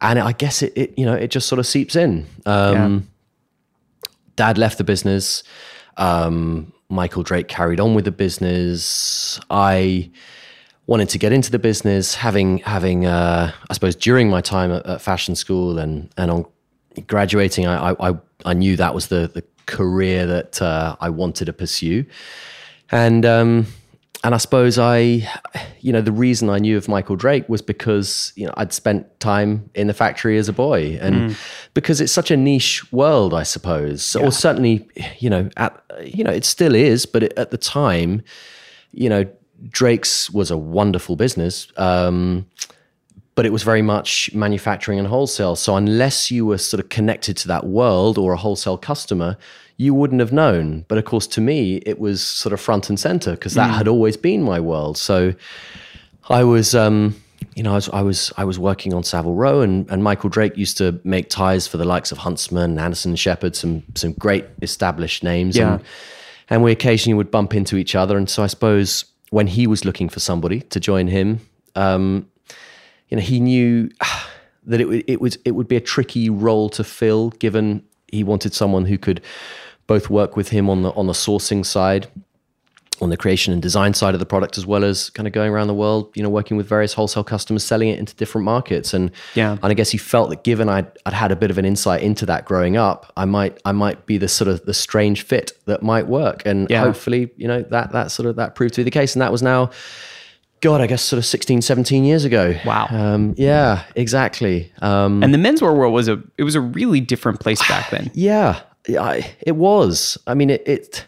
and 0.00 0.18
I 0.18 0.32
guess 0.32 0.62
it, 0.62 0.72
it, 0.76 0.98
you 0.98 1.06
know, 1.06 1.14
it 1.14 1.30
just 1.30 1.46
sort 1.46 1.58
of 1.58 1.66
seeps 1.66 1.94
in. 1.94 2.26
Um, 2.46 3.08
Dad 4.38 4.56
left 4.56 4.78
the 4.78 4.84
business. 4.84 5.42
Um, 5.96 6.72
Michael 6.88 7.24
Drake 7.24 7.48
carried 7.48 7.80
on 7.80 7.94
with 7.94 8.04
the 8.04 8.12
business. 8.12 9.40
I 9.50 10.10
wanted 10.86 11.08
to 11.10 11.18
get 11.18 11.32
into 11.32 11.50
the 11.50 11.58
business, 11.58 12.14
having 12.14 12.58
having 12.58 13.04
uh, 13.04 13.52
I 13.68 13.74
suppose 13.74 13.96
during 13.96 14.30
my 14.30 14.40
time 14.40 14.70
at, 14.70 14.86
at, 14.86 15.02
fashion 15.02 15.34
school 15.34 15.78
and 15.80 16.08
and 16.16 16.30
on 16.30 16.46
graduating, 17.08 17.66
I 17.66 17.94
I, 17.98 18.16
I 18.44 18.54
knew 18.54 18.76
that 18.76 18.94
was 18.94 19.08
the 19.08 19.28
the 19.34 19.42
career 19.66 20.24
that 20.26 20.62
uh, 20.62 20.94
I 21.00 21.10
wanted 21.10 21.46
to 21.46 21.52
pursue, 21.52 22.06
and 22.92 23.26
um, 23.26 23.66
and 24.24 24.34
I 24.34 24.38
suppose 24.38 24.78
I, 24.78 25.28
you 25.80 25.92
know, 25.92 26.00
the 26.00 26.12
reason 26.12 26.50
I 26.50 26.58
knew 26.58 26.76
of 26.76 26.88
Michael 26.88 27.16
Drake 27.16 27.48
was 27.48 27.62
because 27.62 28.32
you 28.36 28.46
know 28.46 28.54
I'd 28.56 28.72
spent 28.72 29.20
time 29.20 29.70
in 29.74 29.86
the 29.86 29.94
factory 29.94 30.38
as 30.38 30.48
a 30.48 30.52
boy, 30.52 30.98
and 31.00 31.30
mm. 31.30 31.36
because 31.74 32.00
it's 32.00 32.12
such 32.12 32.30
a 32.30 32.36
niche 32.36 32.90
world, 32.92 33.32
I 33.32 33.44
suppose, 33.44 34.14
yeah. 34.14 34.26
or 34.26 34.32
certainly, 34.32 34.88
you 35.18 35.30
know, 35.30 35.48
at 35.56 35.80
you 36.02 36.24
know, 36.24 36.32
it 36.32 36.44
still 36.44 36.74
is, 36.74 37.06
but 37.06 37.22
it, 37.22 37.32
at 37.36 37.50
the 37.50 37.58
time, 37.58 38.22
you 38.92 39.08
know, 39.08 39.24
Drake's 39.68 40.30
was 40.30 40.50
a 40.50 40.58
wonderful 40.58 41.16
business. 41.16 41.68
Um, 41.76 42.46
but 43.36 43.46
it 43.46 43.52
was 43.52 43.62
very 43.62 43.82
much 43.82 44.34
manufacturing 44.34 44.98
and 44.98 45.06
wholesale. 45.06 45.54
So 45.54 45.76
unless 45.76 46.28
you 46.28 46.44
were 46.44 46.58
sort 46.58 46.80
of 46.80 46.88
connected 46.88 47.36
to 47.36 47.46
that 47.46 47.64
world 47.64 48.18
or 48.18 48.32
a 48.32 48.36
wholesale 48.36 48.76
customer, 48.76 49.36
you 49.78 49.94
wouldn't 49.94 50.20
have 50.20 50.32
known. 50.32 50.84
But 50.88 50.98
of 50.98 51.04
course, 51.04 51.26
to 51.28 51.40
me, 51.40 51.76
it 51.86 51.98
was 51.98 52.22
sort 52.22 52.52
of 52.52 52.60
front 52.60 52.90
and 52.90 52.98
center 52.98 53.32
because 53.32 53.54
that 53.54 53.70
mm. 53.70 53.76
had 53.76 53.88
always 53.88 54.16
been 54.16 54.42
my 54.42 54.60
world. 54.60 54.98
So 54.98 55.34
I 56.28 56.42
was, 56.42 56.74
um, 56.74 57.14
you 57.54 57.62
know, 57.62 57.72
I 57.72 57.76
was, 57.76 57.88
I 57.90 58.02
was, 58.02 58.32
I 58.36 58.44
was 58.44 58.58
working 58.58 58.92
on 58.92 59.04
Savile 59.04 59.36
Row, 59.36 59.60
and, 59.60 59.88
and 59.88 60.02
Michael 60.02 60.28
Drake 60.28 60.56
used 60.56 60.76
to 60.78 61.00
make 61.04 61.30
ties 61.30 61.68
for 61.68 61.76
the 61.76 61.84
likes 61.84 62.10
of 62.10 62.18
Huntsman, 62.18 62.78
Anderson 62.78 63.14
Sheppard, 63.14 63.54
some 63.54 63.84
some 63.94 64.12
great 64.12 64.44
established 64.60 65.22
names. 65.22 65.56
Yeah. 65.56 65.74
And, 65.74 65.84
and 66.50 66.62
we 66.62 66.72
occasionally 66.72 67.14
would 67.14 67.30
bump 67.30 67.54
into 67.54 67.76
each 67.76 67.94
other. 67.94 68.16
And 68.16 68.28
so 68.28 68.42
I 68.42 68.48
suppose 68.48 69.04
when 69.30 69.46
he 69.46 69.66
was 69.66 69.84
looking 69.84 70.08
for 70.08 70.18
somebody 70.18 70.60
to 70.62 70.80
join 70.80 71.06
him, 71.06 71.40
um, 71.74 72.28
you 73.10 73.16
know, 73.16 73.22
he 73.22 73.38
knew 73.38 73.90
that 74.66 74.80
it, 74.80 75.04
it 75.06 75.20
was 75.20 75.38
it 75.44 75.52
would 75.52 75.68
be 75.68 75.76
a 75.76 75.80
tricky 75.80 76.28
role 76.28 76.68
to 76.70 76.82
fill, 76.82 77.30
given 77.30 77.84
he 78.10 78.24
wanted 78.24 78.54
someone 78.54 78.84
who 78.86 78.98
could 78.98 79.20
both 79.88 80.08
work 80.08 80.36
with 80.36 80.50
him 80.50 80.70
on 80.70 80.82
the 80.82 80.90
on 80.92 81.08
the 81.08 81.12
sourcing 81.12 81.66
side, 81.66 82.06
on 83.00 83.10
the 83.10 83.16
creation 83.16 83.52
and 83.52 83.60
design 83.60 83.94
side 83.94 84.14
of 84.14 84.20
the 84.20 84.26
product, 84.26 84.56
as 84.56 84.64
well 84.64 84.84
as 84.84 85.10
kind 85.10 85.26
of 85.26 85.32
going 85.32 85.50
around 85.50 85.66
the 85.66 85.74
world, 85.74 86.12
you 86.14 86.22
know, 86.22 86.28
working 86.28 86.56
with 86.56 86.68
various 86.68 86.92
wholesale 86.92 87.24
customers, 87.24 87.64
selling 87.64 87.88
it 87.88 87.98
into 87.98 88.14
different 88.14 88.44
markets. 88.44 88.94
And 88.94 89.10
yeah, 89.34 89.52
and 89.52 89.64
I 89.64 89.74
guess 89.74 89.90
he 89.90 89.98
felt 89.98 90.30
that 90.30 90.44
given 90.44 90.68
I'd, 90.68 90.86
I'd 91.04 91.14
had 91.14 91.32
a 91.32 91.36
bit 91.36 91.50
of 91.50 91.58
an 91.58 91.64
insight 91.64 92.02
into 92.02 92.26
that 92.26 92.44
growing 92.44 92.76
up, 92.76 93.12
I 93.16 93.24
might 93.24 93.58
I 93.64 93.72
might 93.72 94.06
be 94.06 94.18
the 94.18 94.28
sort 94.28 94.46
of 94.46 94.64
the 94.66 94.74
strange 94.74 95.22
fit 95.22 95.52
that 95.64 95.82
might 95.82 96.06
work. 96.06 96.42
And 96.46 96.70
yeah. 96.70 96.82
hopefully, 96.82 97.30
you 97.36 97.48
know, 97.48 97.62
that 97.62 97.90
that 97.92 98.12
sort 98.12 98.28
of 98.28 98.36
that 98.36 98.54
proved 98.54 98.74
to 98.74 98.80
be 98.80 98.84
the 98.84 98.90
case. 98.92 99.14
And 99.14 99.22
that 99.22 99.32
was 99.32 99.42
now 99.42 99.70
God, 100.60 100.80
I 100.80 100.86
guess 100.86 101.02
sort 101.02 101.18
of 101.18 101.24
16, 101.24 101.62
17 101.62 102.04
years 102.04 102.24
ago. 102.24 102.54
Wow. 102.64 102.88
Um, 102.90 103.34
yeah, 103.36 103.84
exactly. 103.94 104.72
Um, 104.82 105.22
and 105.22 105.32
the 105.32 105.38
menswear 105.38 105.76
world 105.76 105.94
was 105.94 106.08
a 106.08 106.22
it 106.36 106.42
was 106.42 106.54
a 106.54 106.60
really 106.60 107.00
different 107.00 107.40
place 107.40 107.66
back 107.68 107.90
then. 107.90 108.10
Yeah, 108.18 108.60
I, 108.88 109.34
it 109.40 109.56
was. 109.56 110.18
I 110.26 110.34
mean, 110.34 110.50
it, 110.50 110.62
it, 110.66 111.06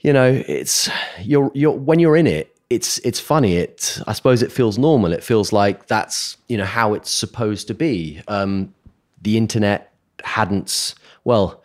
you 0.00 0.12
know, 0.12 0.42
it's 0.46 0.88
you're 1.20 1.50
you're 1.54 1.72
when 1.72 1.98
you're 1.98 2.16
in 2.16 2.26
it, 2.26 2.56
it's 2.70 2.98
it's 2.98 3.20
funny. 3.20 3.56
It 3.56 4.00
I 4.06 4.12
suppose 4.12 4.42
it 4.42 4.52
feels 4.52 4.78
normal. 4.78 5.12
It 5.12 5.22
feels 5.22 5.52
like 5.52 5.86
that's 5.86 6.36
you 6.48 6.56
know 6.56 6.64
how 6.64 6.94
it's 6.94 7.10
supposed 7.10 7.68
to 7.68 7.74
be. 7.74 8.22
Um, 8.28 8.74
the 9.20 9.36
internet 9.36 9.92
hadn't 10.24 10.94
well. 11.24 11.62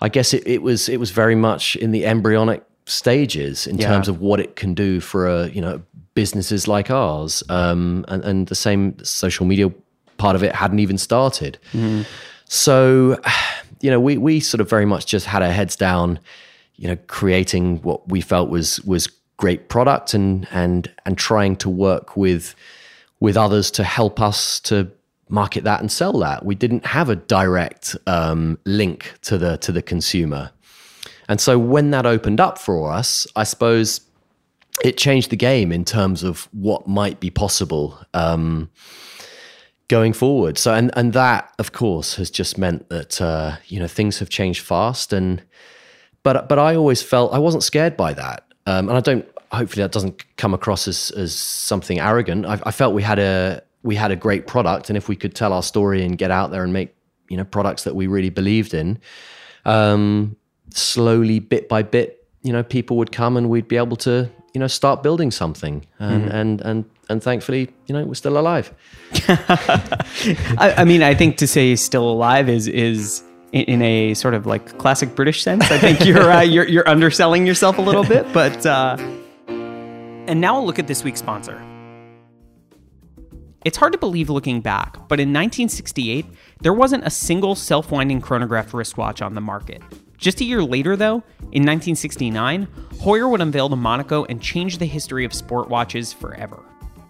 I 0.00 0.08
guess 0.08 0.34
it, 0.34 0.46
it 0.46 0.62
was 0.62 0.88
it 0.88 0.98
was 0.98 1.10
very 1.10 1.34
much 1.34 1.76
in 1.76 1.90
the 1.90 2.04
embryonic 2.04 2.62
stages 2.86 3.66
in 3.66 3.78
yeah. 3.78 3.88
terms 3.88 4.08
of 4.08 4.20
what 4.20 4.40
it 4.40 4.56
can 4.56 4.74
do 4.74 5.00
for 5.00 5.26
a 5.26 5.48
you 5.48 5.60
know 5.60 5.82
businesses 6.14 6.66
like 6.66 6.90
ours, 6.90 7.42
um, 7.48 8.04
and, 8.08 8.24
and 8.24 8.46
the 8.48 8.54
same 8.54 8.96
social 9.04 9.46
media 9.46 9.72
part 10.16 10.34
of 10.34 10.42
it 10.42 10.54
hadn't 10.54 10.78
even 10.78 10.98
started. 10.98 11.58
Mm. 11.72 12.06
So 12.48 13.20
you 13.80 13.90
know, 13.90 14.00
we 14.00 14.16
we 14.16 14.40
sort 14.40 14.60
of 14.60 14.68
very 14.68 14.86
much 14.86 15.06
just 15.06 15.26
had 15.26 15.42
our 15.42 15.50
heads 15.50 15.76
down, 15.76 16.18
you 16.76 16.88
know, 16.88 16.96
creating 17.06 17.82
what 17.82 18.08
we 18.08 18.20
felt 18.20 18.50
was 18.50 18.80
was 18.82 19.08
great 19.36 19.68
product 19.68 20.14
and 20.14 20.46
and 20.50 20.90
and 21.04 21.18
trying 21.18 21.56
to 21.56 21.68
work 21.68 22.16
with 22.16 22.54
with 23.20 23.36
others 23.36 23.70
to 23.70 23.84
help 23.84 24.20
us 24.20 24.60
to 24.60 24.90
market 25.28 25.64
that 25.64 25.80
and 25.80 25.90
sell 25.90 26.12
that. 26.12 26.44
We 26.44 26.54
didn't 26.54 26.86
have 26.86 27.10
a 27.10 27.16
direct 27.16 27.96
um, 28.06 28.58
link 28.64 29.14
to 29.22 29.38
the 29.38 29.56
to 29.58 29.72
the 29.72 29.82
consumer, 29.82 30.50
and 31.28 31.40
so 31.40 31.58
when 31.58 31.90
that 31.90 32.06
opened 32.06 32.40
up 32.40 32.58
for 32.58 32.92
us, 32.92 33.26
I 33.36 33.44
suppose 33.44 34.00
it 34.84 34.98
changed 34.98 35.30
the 35.30 35.36
game 35.36 35.72
in 35.72 35.84
terms 35.84 36.22
of 36.22 36.48
what 36.52 36.86
might 36.86 37.18
be 37.20 37.30
possible. 37.30 37.98
Um, 38.14 38.70
going 39.88 40.12
forward. 40.12 40.58
So 40.58 40.74
and 40.74 40.90
and 40.96 41.12
that 41.12 41.52
of 41.58 41.72
course 41.72 42.16
has 42.16 42.30
just 42.30 42.58
meant 42.58 42.88
that 42.88 43.20
uh, 43.20 43.56
you 43.66 43.78
know 43.78 43.86
things 43.86 44.18
have 44.18 44.28
changed 44.28 44.62
fast 44.62 45.12
and 45.12 45.42
but 46.22 46.48
but 46.48 46.58
I 46.58 46.74
always 46.74 47.02
felt 47.02 47.32
I 47.32 47.38
wasn't 47.38 47.62
scared 47.62 47.96
by 47.96 48.12
that. 48.14 48.44
Um, 48.66 48.88
and 48.88 48.98
I 48.98 49.00
don't 49.00 49.26
hopefully 49.52 49.82
that 49.82 49.92
doesn't 49.92 50.24
come 50.36 50.54
across 50.54 50.88
as 50.88 51.10
as 51.12 51.34
something 51.34 52.00
arrogant. 52.00 52.46
I, 52.46 52.60
I, 52.64 52.72
felt 52.72 52.94
we 52.94 53.02
had 53.02 53.18
a 53.18 53.62
we 53.82 53.94
had 53.94 54.10
a 54.10 54.16
great 54.16 54.46
product 54.46 54.90
and 54.90 54.96
if 54.96 55.08
we 55.08 55.14
could 55.14 55.34
tell 55.34 55.52
our 55.52 55.62
story 55.62 56.04
and 56.04 56.18
get 56.18 56.30
out 56.30 56.50
there 56.50 56.64
and 56.64 56.72
make 56.72 56.94
you 57.28 57.36
know 57.36 57.44
products 57.44 57.84
that 57.84 57.94
we 57.94 58.08
really 58.08 58.30
believed 58.30 58.74
in 58.74 58.98
um, 59.64 60.36
slowly 60.70 61.38
bit 61.38 61.68
by 61.68 61.82
bit 61.82 62.26
you 62.42 62.52
know 62.52 62.62
people 62.62 62.96
would 62.96 63.12
come 63.12 63.36
and 63.36 63.48
we'd 63.48 63.68
be 63.68 63.76
able 63.76 63.96
to 63.96 64.30
you 64.56 64.60
know 64.60 64.66
start 64.66 65.02
building 65.02 65.30
something 65.30 65.84
and 65.98 66.22
mm-hmm. 66.22 66.34
and 66.34 66.60
and 66.62 66.84
and 67.10 67.22
thankfully 67.22 67.68
you 67.88 67.92
know 67.92 68.02
we're 68.06 68.14
still 68.14 68.38
alive 68.38 68.72
I, 69.28 70.76
I, 70.78 70.84
mean 70.86 71.02
i 71.02 71.14
think 71.14 71.36
to 71.36 71.46
say 71.46 71.76
still 71.76 72.08
alive 72.08 72.48
is 72.48 72.66
is 72.66 73.22
in, 73.52 73.82
a 73.82 74.14
sort 74.14 74.32
of 74.32 74.46
like 74.46 74.78
classic 74.78 75.14
british 75.14 75.42
sense 75.42 75.70
i 75.70 75.76
think 75.76 76.06
you're 76.06 76.32
uh, 76.32 76.40
you're, 76.40 76.66
you're 76.66 76.88
underselling 76.88 77.46
yourself 77.46 77.76
a 77.76 77.82
little 77.82 78.02
bit 78.02 78.24
but 78.32 78.64
uh, 78.64 78.96
and 80.26 80.40
now 80.40 80.56
we'll 80.56 80.64
look 80.64 80.78
at 80.78 80.86
this 80.86 81.04
week's 81.04 81.20
sponsor 81.20 81.62
it's 83.66 83.76
hard 83.76 83.92
to 83.94 83.98
believe 83.98 84.30
looking 84.30 84.60
back, 84.60 84.92
but 85.08 85.18
in 85.18 85.30
1968, 85.30 86.24
there 86.60 86.72
wasn't 86.72 87.04
a 87.04 87.10
single 87.10 87.56
self 87.56 87.90
winding 87.90 88.20
chronograph 88.20 88.72
wristwatch 88.72 89.20
on 89.20 89.34
the 89.34 89.40
market. 89.40 89.82
Just 90.18 90.40
a 90.40 90.44
year 90.44 90.62
later, 90.62 90.96
though, 90.96 91.22
in 91.52 91.64
1969, 91.64 92.66
Heuer 92.94 93.30
would 93.30 93.40
unveil 93.40 93.68
the 93.68 93.76
Monaco 93.76 94.24
and 94.24 94.40
change 94.40 94.78
the 94.78 94.86
history 94.86 95.24
of 95.24 95.34
sport 95.34 95.68
watches 95.68 96.12
forever. 96.12 96.62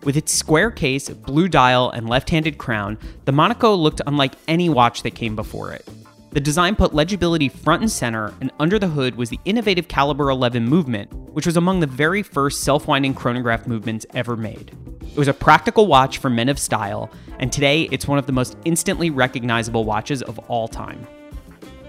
With 0.03 0.17
its 0.17 0.33
square 0.33 0.71
case, 0.71 1.09
blue 1.09 1.49
dial, 1.49 1.91
and 1.91 2.09
left 2.09 2.31
handed 2.31 2.59
crown, 2.59 2.99
the 3.25 3.33
Monaco 3.33 3.75
looked 3.75 4.01
unlike 4.07 4.35
any 4.47 4.69
watch 4.69 5.03
that 5.03 5.15
came 5.15 5.35
before 5.35 5.73
it. 5.73 5.89
The 6.31 6.41
design 6.41 6.77
put 6.77 6.95
legibility 6.95 7.49
front 7.49 7.83
and 7.83 7.91
center, 7.91 8.35
and 8.41 8.53
under 8.61 8.79
the 8.79 8.89
hood 8.89 9.17
was 9.17 9.31
the 9.31 9.41
innovative 9.47 9.89
Caliber 9.89 10.29
11 10.31 10.69
movement, 10.69 11.13
which 11.13 11.47
was 11.47 11.57
among 11.57 11.81
the 11.81 11.87
very 11.87 12.23
first 12.23 12.61
self 12.61 12.87
winding 12.87 13.15
chronograph 13.15 13.67
movements 13.67 14.05
ever 14.15 14.37
made. 14.37 14.77
It 15.03 15.17
was 15.17 15.29
a 15.29 15.33
practical 15.33 15.87
watch 15.87 16.19
for 16.19 16.29
men 16.29 16.51
of 16.51 16.59
style, 16.59 17.11
and 17.39 17.51
today 17.51 17.89
it's 17.91 18.07
one 18.07 18.19
of 18.19 18.27
the 18.27 18.33
most 18.33 18.59
instantly 18.67 19.09
recognizable 19.09 19.85
watches 19.85 20.21
of 20.23 20.39
all 20.41 20.69
time. 20.69 21.07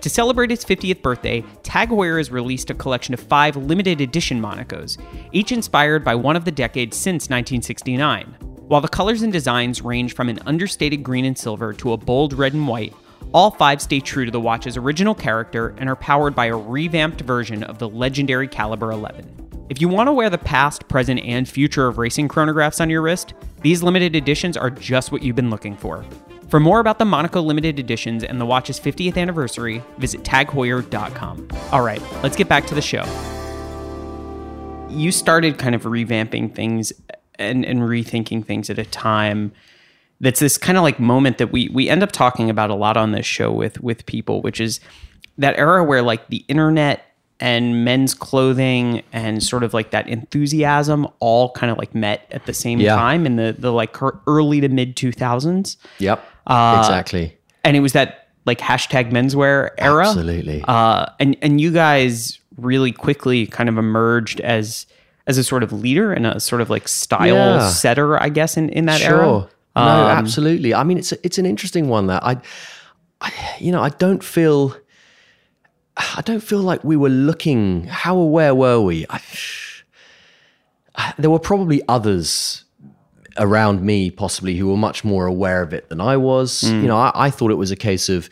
To 0.07 0.13
celebrate 0.13 0.53
its 0.53 0.63
50th 0.63 1.01
birthday, 1.01 1.43
Tag 1.63 1.89
Heuer 1.89 2.17
has 2.17 2.31
released 2.31 2.69
a 2.69 2.73
collection 2.73 3.13
of 3.13 3.19
five 3.19 3.57
limited 3.57 3.99
edition 3.99 4.39
Monacos, 4.39 4.97
each 5.33 5.51
inspired 5.51 6.05
by 6.05 6.15
one 6.15 6.37
of 6.37 6.45
the 6.45 6.51
decades 6.51 6.95
since 6.95 7.25
1969. 7.25 8.37
While 8.39 8.79
the 8.79 8.87
colors 8.87 9.21
and 9.21 9.33
designs 9.33 9.81
range 9.81 10.15
from 10.15 10.29
an 10.29 10.39
understated 10.45 11.03
green 11.03 11.25
and 11.25 11.37
silver 11.37 11.73
to 11.73 11.91
a 11.91 11.97
bold 11.97 12.31
red 12.31 12.53
and 12.53 12.69
white, 12.69 12.93
all 13.33 13.51
five 13.51 13.81
stay 13.81 13.99
true 13.99 14.23
to 14.23 14.31
the 14.31 14.39
watch's 14.39 14.77
original 14.77 15.13
character 15.13 15.75
and 15.77 15.89
are 15.89 15.95
powered 15.97 16.33
by 16.33 16.45
a 16.45 16.55
revamped 16.55 17.19
version 17.19 17.63
of 17.63 17.77
the 17.77 17.89
legendary 17.89 18.47
Caliber 18.47 18.93
11. 18.93 19.65
If 19.67 19.81
you 19.81 19.89
want 19.89 20.07
to 20.07 20.13
wear 20.13 20.29
the 20.29 20.37
past, 20.37 20.87
present, 20.87 21.19
and 21.19 21.49
future 21.49 21.85
of 21.85 21.97
racing 21.97 22.29
chronographs 22.29 22.79
on 22.79 22.89
your 22.89 23.01
wrist, 23.01 23.33
these 23.59 23.83
limited 23.83 24.15
editions 24.15 24.55
are 24.55 24.69
just 24.69 25.11
what 25.11 25.21
you've 25.21 25.35
been 25.35 25.49
looking 25.49 25.75
for. 25.75 26.05
For 26.49 26.61
more 26.61 26.79
about 26.79 26.97
the 26.97 27.05
Monaco 27.05 27.41
limited 27.41 27.77
editions 27.77 28.23
and 28.23 28.39
the 28.39 28.45
watch's 28.45 28.79
50th 28.79 29.17
anniversary, 29.17 29.83
visit 29.97 30.23
tagheuer.com. 30.23 31.47
All 31.73 31.81
right, 31.81 32.01
let's 32.23 32.37
get 32.37 32.47
back 32.47 32.65
to 32.67 32.75
the 32.75 32.81
show. 32.81 33.03
You 34.89 35.11
started 35.11 35.57
kind 35.57 35.75
of 35.75 35.83
revamping 35.83 36.55
things 36.55 36.93
and, 37.35 37.65
and 37.65 37.79
rethinking 37.81 38.45
things 38.45 38.69
at 38.69 38.79
a 38.79 38.85
time 38.85 39.51
that's 40.21 40.39
this 40.39 40.57
kind 40.57 40.77
of 40.77 40.83
like 40.83 40.99
moment 40.99 41.37
that 41.37 41.51
we 41.51 41.69
we 41.69 41.89
end 41.89 42.01
up 42.01 42.11
talking 42.11 42.49
about 42.49 42.69
a 42.71 42.75
lot 42.75 42.97
on 42.97 43.11
this 43.11 43.25
show 43.25 43.51
with 43.51 43.81
with 43.81 44.05
people, 44.05 44.41
which 44.41 44.61
is 44.61 44.79
that 45.37 45.57
era 45.57 45.83
where 45.83 46.01
like 46.01 46.29
the 46.29 46.43
internet 46.47 47.06
and 47.39 47.85
men's 47.85 48.13
clothing 48.13 49.03
and 49.13 49.43
sort 49.43 49.63
of 49.63 49.73
like 49.73 49.91
that 49.91 50.07
enthusiasm 50.07 51.07
all 51.19 51.51
kind 51.51 51.71
of 51.71 51.77
like 51.77 51.93
met 51.93 52.25
at 52.31 52.45
the 52.45 52.53
same 52.53 52.79
Yeah. 52.79 52.95
time 52.95 53.25
in 53.25 53.35
the 53.35 53.55
the 53.57 53.71
like 53.71 53.95
early 54.27 54.59
to 54.61 54.69
mid 54.69 54.95
2000s 54.95 55.77
Yep. 55.99 56.23
Uh, 56.47 56.77
exactly. 56.79 57.37
and 57.63 57.77
it 57.77 57.81
was 57.81 57.93
that 57.93 58.27
like 58.45 58.59
hashtag 58.59 59.11
menswear 59.11 59.69
era 59.77 60.07
Absolutely. 60.07 60.63
uh 60.67 61.05
and 61.19 61.35
and 61.41 61.61
you 61.61 61.71
guys 61.71 62.39
really 62.57 62.91
quickly 62.91 63.45
kind 63.45 63.69
of 63.69 63.77
emerged 63.77 64.39
as 64.41 64.87
as 65.27 65.37
a 65.37 65.43
sort 65.43 65.61
of 65.61 65.71
leader 65.73 66.11
and 66.13 66.25
a 66.25 66.39
sort 66.39 66.61
of 66.61 66.69
like 66.69 66.87
style 66.87 67.35
Yeah. 67.35 67.67
setter 67.69 68.19
i 68.21 68.29
guess 68.29 68.57
in 68.57 68.69
in 68.69 68.85
that 68.87 68.99
sure. 69.01 69.15
era 69.21 69.47
no, 69.75 69.81
Um, 69.83 70.17
absolutely. 70.17 70.73
I 70.73 70.83
mean, 70.83 70.97
it's 70.97 71.11
a, 71.11 71.17
it's 71.23 71.37
an 71.37 71.45
interesting 71.45 71.87
one 71.87 72.07
that 72.07 72.23
I, 72.25 72.37
I, 73.21 73.31
you 73.59 73.71
know, 73.71 73.83
I 73.83 73.89
don't 73.89 74.23
feel, 74.23 74.75
I 75.97 76.21
don't 76.23 76.41
feel 76.43 76.59
like 76.61 76.83
we 76.83 76.95
were 76.95 77.09
looking. 77.09 77.85
How 77.85 78.17
aware 78.17 78.53
were 78.53 78.79
we? 78.79 79.05
I, 79.09 79.19
I- 80.95 81.13
there 81.17 81.29
were 81.29 81.39
probably 81.39 81.81
others 81.87 82.63
around 83.37 83.81
me, 83.81 84.09
possibly, 84.09 84.55
who 84.57 84.67
were 84.69 84.77
much 84.77 85.03
more 85.03 85.25
aware 85.27 85.61
of 85.61 85.73
it 85.73 85.89
than 85.89 86.01
I 86.01 86.17
was. 86.17 86.63
Mm. 86.63 86.81
You 86.81 86.87
know, 86.87 86.97
I, 86.97 87.11
I 87.13 87.29
thought 87.29 87.51
it 87.51 87.55
was 87.55 87.71
a 87.71 87.75
case 87.75 88.09
of, 88.09 88.29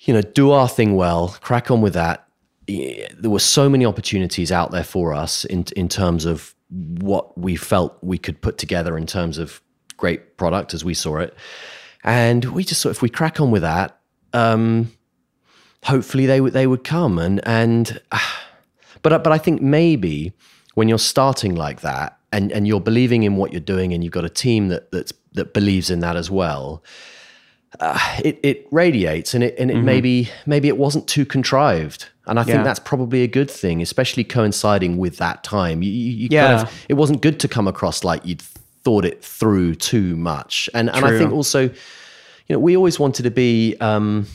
you 0.00 0.12
know, 0.14 0.20
do 0.20 0.50
our 0.50 0.68
thing 0.68 0.94
well, 0.96 1.36
crack 1.40 1.70
on 1.70 1.80
with 1.80 1.94
that. 1.94 2.28
There 2.66 3.30
were 3.30 3.38
so 3.40 3.68
many 3.68 3.84
opportunities 3.84 4.50
out 4.50 4.70
there 4.70 4.84
for 4.84 5.12
us 5.12 5.44
in 5.44 5.64
in 5.76 5.88
terms 5.88 6.24
of 6.24 6.54
what 6.70 7.36
we 7.36 7.56
felt 7.56 7.98
we 8.02 8.16
could 8.16 8.40
put 8.40 8.56
together 8.56 8.96
in 8.96 9.06
terms 9.06 9.36
of 9.36 9.60
great 9.98 10.38
product 10.38 10.72
as 10.72 10.82
we 10.82 10.94
saw 10.94 11.18
it, 11.18 11.34
and 12.04 12.42
we 12.46 12.64
just 12.64 12.82
thought 12.82 12.88
if 12.90 13.02
we 13.02 13.10
crack 13.10 13.38
on 13.38 13.50
with 13.50 13.60
that, 13.62 13.98
um, 14.32 14.90
hopefully 15.84 16.26
they 16.26 16.40
would 16.40 16.52
they 16.52 16.66
would 16.66 16.84
come 16.84 17.18
and 17.18 17.40
and. 17.46 18.00
But 19.02 19.22
but 19.22 19.32
I 19.34 19.38
think 19.38 19.60
maybe 19.60 20.32
when 20.76 20.88
you're 20.88 20.98
starting 20.98 21.54
like 21.54 21.82
that 21.82 22.16
and 22.32 22.50
and 22.52 22.66
you're 22.66 22.80
believing 22.80 23.22
in 23.22 23.36
what 23.36 23.52
you're 23.52 23.60
doing 23.60 23.92
and 23.92 24.02
you've 24.02 24.14
got 24.14 24.24
a 24.24 24.30
team 24.30 24.68
that 24.68 24.90
that's 24.92 25.12
that 25.34 25.52
believes 25.52 25.90
in 25.90 26.00
that 26.00 26.16
as 26.16 26.30
well, 26.30 26.82
uh, 27.80 27.98
it 28.24 28.38
it 28.42 28.66
radiates 28.70 29.34
and 29.34 29.44
it 29.44 29.54
and 29.58 29.70
it 29.70 29.82
maybe 29.82 30.30
maybe 30.46 30.68
it 30.68 30.78
wasn't 30.78 31.06
too 31.06 31.26
contrived. 31.26 32.08
And 32.26 32.38
I 32.40 32.44
think 32.44 32.54
Yeah. 32.56 32.62
that's 32.62 32.78
probably 32.80 33.22
a 33.24 33.28
good 33.28 33.50
thing, 33.50 33.82
especially 33.82 34.24
coinciding 34.24 34.96
with 34.96 35.18
that 35.18 35.44
time. 35.44 35.82
You, 35.82 35.90
you, 35.90 36.12
you 36.22 36.28
Yeah. 36.30 36.46
kind 36.48 36.62
of 36.62 36.84
it 36.88 36.94
wasn't 36.94 37.20
good 37.20 37.38
to 37.40 37.48
come 37.48 37.68
across 37.68 38.04
like 38.04 38.24
you'd 38.24 38.40
thought 38.84 39.04
it 39.04 39.22
through 39.22 39.74
too 39.74 40.16
much. 40.16 40.70
And 40.72 40.88
and 40.88 41.04
I 41.04 41.18
think 41.18 41.30
also, 41.30 41.60
you 41.64 41.72
know, 42.56 42.58
we 42.58 42.74
always 42.74 42.98
wanted 42.98 43.24
to 43.24 43.30
be 43.30 43.76
um, 43.80 44.26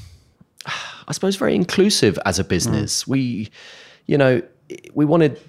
I 1.09 1.13
suppose, 1.13 1.35
very 1.35 1.55
inclusive 1.55 2.17
as 2.25 2.39
a 2.39 2.43
business. 2.43 3.03
Mm. 3.03 3.07
We, 3.07 3.49
you 4.05 4.17
know, 4.17 4.41
we 4.93 5.05
wanted 5.05 5.39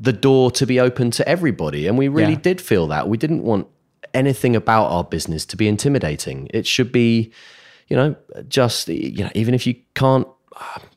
the 0.00 0.12
door 0.12 0.50
to 0.52 0.66
be 0.66 0.80
open 0.80 1.10
to 1.12 1.28
everybody, 1.28 1.86
and 1.86 1.96
we 1.98 2.08
really 2.08 2.32
Yeah. 2.32 2.40
did 2.40 2.60
feel 2.60 2.86
that. 2.88 3.08
We 3.08 3.16
didn't 3.18 3.42
want 3.42 3.66
anything 4.12 4.56
about 4.56 4.86
our 4.86 5.04
business 5.04 5.44
to 5.46 5.56
be 5.56 5.68
intimidating. 5.68 6.48
It 6.52 6.66
should 6.66 6.90
be, 6.90 7.30
you 7.88 7.96
know, 7.96 8.16
just 8.48 8.88
you 8.88 9.24
know, 9.24 9.30
even 9.34 9.54
if 9.54 9.66
you 9.66 9.74
can't, 9.94 10.26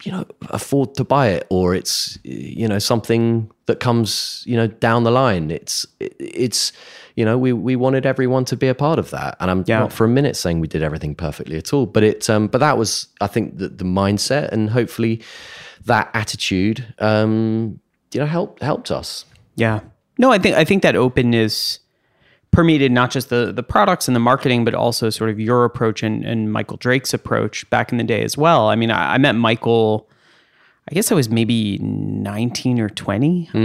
you 0.04 0.12
know, 0.12 0.26
afford 0.50 0.96
to 0.96 1.04
buy 1.04 1.28
it, 1.30 1.46
or 1.50 1.76
it's 1.76 2.18
you 2.24 2.68
know 2.68 2.80
something 2.80 3.52
that 3.66 3.80
comes, 3.80 4.44
you 4.46 4.56
know, 4.56 4.68
down 4.68 5.04
the 5.04 5.12
line. 5.12 5.52
It's 5.52 5.86
it's 6.00 6.72
you 7.18 7.26
know 7.26 7.38
we 7.38 7.52
we 7.52 7.76
wanted 7.76 8.06
everyone 8.06 8.46
to 8.46 8.56
be 8.56 8.68
a 8.70 8.76
part 8.76 9.00
of 9.00 9.10
that, 9.10 9.36
and 9.42 9.52
I'm 9.52 9.64
Yeah. 9.68 9.80
not 9.80 9.92
for 9.92 10.06
a 10.06 10.08
minute 10.08 10.36
saying 10.38 10.62
we 10.62 10.68
did 10.68 10.82
everything 10.84 11.16
perfectly 11.16 11.58
at 11.58 11.74
all, 11.74 11.86
but 11.86 12.04
it 12.04 12.30
um, 12.30 12.48
but 12.48 12.60
that 12.60 12.78
was 12.78 13.08
I 13.20 13.28
think 13.28 13.58
the, 13.58 13.68
the 13.68 13.84
mindset 13.84 14.50
and 14.54 14.70
hopefully 14.70 15.22
that 15.86 16.10
attitude 16.14 16.86
um, 17.00 17.80
you 18.14 18.20
know 18.22 18.26
helped 18.28 18.62
helped 18.64 18.92
us. 18.92 19.26
Yeah. 19.56 19.80
No, 20.20 20.32
I 20.32 20.38
think 20.38 20.56
I 20.56 20.64
think 20.64 20.84
that 20.84 20.96
openness 20.96 21.80
permeated 22.52 22.92
not 22.92 23.12
just 23.12 23.30
the 23.30 23.52
the 23.52 23.64
products 23.64 24.08
and 24.08 24.16
the 24.16 24.20
marketing, 24.20 24.64
but 24.66 24.74
also 24.74 25.10
sort 25.10 25.30
of 25.30 25.40
your 25.40 25.66
approach 25.66 26.04
and, 26.04 26.24
and 26.24 26.52
Michael 26.52 26.78
Drake's 26.78 27.14
approach 27.14 27.70
back 27.70 27.92
in 27.92 27.98
the 27.98 28.04
day 28.04 28.24
as 28.24 28.38
well. 28.38 28.70
I 28.70 28.76
mean, 28.76 28.92
I, 28.92 29.16
I 29.16 29.18
met 29.18 29.34
Michael. 29.36 30.08
I 30.90 30.94
guess 30.94 31.12
I 31.12 31.16
was 31.16 31.30
maybe 31.30 31.78
19 31.80 32.80
or 32.80 32.90
20 32.90 33.50
uh, 33.54 33.58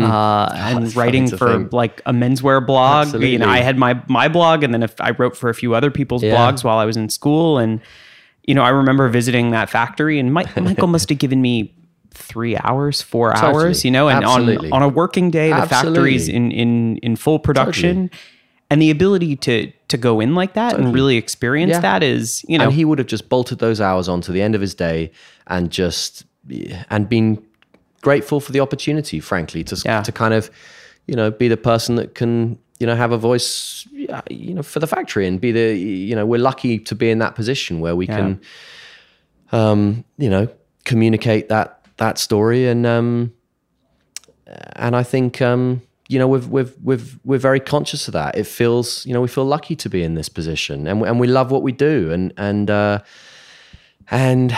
and 0.56 0.84
that's 0.84 0.96
writing 0.96 1.28
for 1.30 1.58
think. 1.58 1.72
like 1.72 2.00
a 2.04 2.12
menswear 2.12 2.64
blog. 2.66 3.14
You 3.22 3.38
know, 3.38 3.48
I 3.48 3.58
had 3.58 3.78
my 3.78 4.02
my 4.08 4.26
blog 4.28 4.64
and 4.64 4.74
then 4.74 4.82
if 4.82 5.00
I 5.00 5.12
wrote 5.12 5.36
for 5.36 5.48
a 5.48 5.54
few 5.54 5.74
other 5.74 5.90
people's 5.90 6.22
Yeah. 6.24 6.34
blogs 6.34 6.64
while 6.64 6.78
I 6.78 6.84
was 6.84 6.96
in 6.96 7.08
school. 7.08 7.58
And, 7.58 7.80
you 8.44 8.54
know, 8.56 8.62
I 8.62 8.70
remember 8.70 9.08
visiting 9.08 9.50
that 9.52 9.70
factory 9.70 10.18
and 10.18 10.32
Mike, 10.34 10.56
Michael 10.60 10.88
must 10.88 11.08
have 11.10 11.18
given 11.18 11.40
me 11.40 11.72
three 12.10 12.56
hours, 12.56 13.00
four 13.00 13.32
Totally. 13.32 13.52
hours, 13.66 13.84
you 13.84 13.90
know, 13.92 14.08
and 14.08 14.24
on, 14.24 14.40
Absolutely. 14.42 14.70
on 14.72 14.82
a 14.82 14.88
working 14.88 15.30
day, 15.30 15.50
the 15.52 15.66
factory's 15.66 16.28
in, 16.28 16.50
in, 16.50 16.96
in 16.98 17.14
full 17.16 17.38
production. 17.38 18.10
And 18.70 18.80
the 18.82 18.90
ability 18.90 19.36
to 19.36 19.70
to 19.88 19.96
go 19.98 20.18
in 20.18 20.34
like 20.34 20.54
that 20.54 20.74
and 20.78 20.94
really 20.94 21.16
experience 21.18 21.70
Yeah. 21.72 21.80
that 21.80 22.02
is, 22.02 22.42
you 22.48 22.56
know, 22.58 22.64
and 22.64 22.72
he 22.72 22.84
would 22.86 22.98
have 22.98 23.06
just 23.06 23.28
bolted 23.28 23.58
those 23.58 23.80
hours 23.82 24.08
on 24.08 24.22
to 24.22 24.32
the 24.32 24.40
end 24.42 24.54
of 24.54 24.60
his 24.62 24.74
day 24.74 25.12
and 25.46 25.70
just 25.70 26.24
and 26.90 27.08
been 27.08 27.42
grateful 28.00 28.40
for 28.40 28.52
the 28.52 28.60
opportunity 28.60 29.20
frankly 29.20 29.62
to 29.64 29.76
Yeah. 29.84 30.02
to 30.02 30.12
kind 30.12 30.34
of 30.34 30.50
you 31.06 31.14
know 31.14 31.30
be 31.30 31.48
the 31.48 31.56
person 31.56 31.94
that 31.96 32.14
can 32.14 32.58
you 32.80 32.86
know 32.86 32.96
have 32.96 33.12
a 33.12 33.18
voice 33.18 33.86
you 34.28 34.54
know 34.54 34.62
for 34.62 34.80
the 34.80 34.86
factory 34.88 35.26
and 35.26 35.40
be 35.40 35.52
the 35.52 35.76
you 35.76 36.16
know 36.16 36.26
we're 36.26 36.40
lucky 36.40 36.78
to 36.78 36.94
be 36.94 37.10
in 37.10 37.18
that 37.18 37.34
position 37.36 37.80
where 37.80 37.94
we 37.94 38.06
can 38.06 38.40
um 39.52 40.04
you 40.18 40.28
know 40.30 40.48
communicate 40.84 41.48
that 41.48 41.78
that 41.98 42.18
story 42.18 42.66
and 42.68 42.86
um 42.86 43.32
and 44.76 44.96
I 44.96 45.02
think 45.04 45.40
um 45.40 45.82
you 46.08 46.18
know 46.18 46.26
we've 46.28 46.48
we've 46.48 46.74
we've 46.82 47.18
we're 47.24 47.38
very 47.38 47.60
conscious 47.60 48.08
of 48.08 48.12
that. 48.14 48.36
It 48.36 48.46
feels 48.46 49.06
you 49.06 49.14
know 49.14 49.20
we 49.20 49.28
feel 49.28 49.44
lucky 49.46 49.76
to 49.76 49.88
be 49.88 50.02
in 50.02 50.14
this 50.14 50.28
position, 50.28 50.86
and 50.86 51.00
we, 51.00 51.08
and 51.08 51.20
we 51.20 51.26
love 51.26 51.50
what 51.50 51.62
we 51.62 51.72
do, 51.72 52.10
and 52.12 52.32
and 52.36 52.68
uh, 52.70 52.98
and 54.12 54.56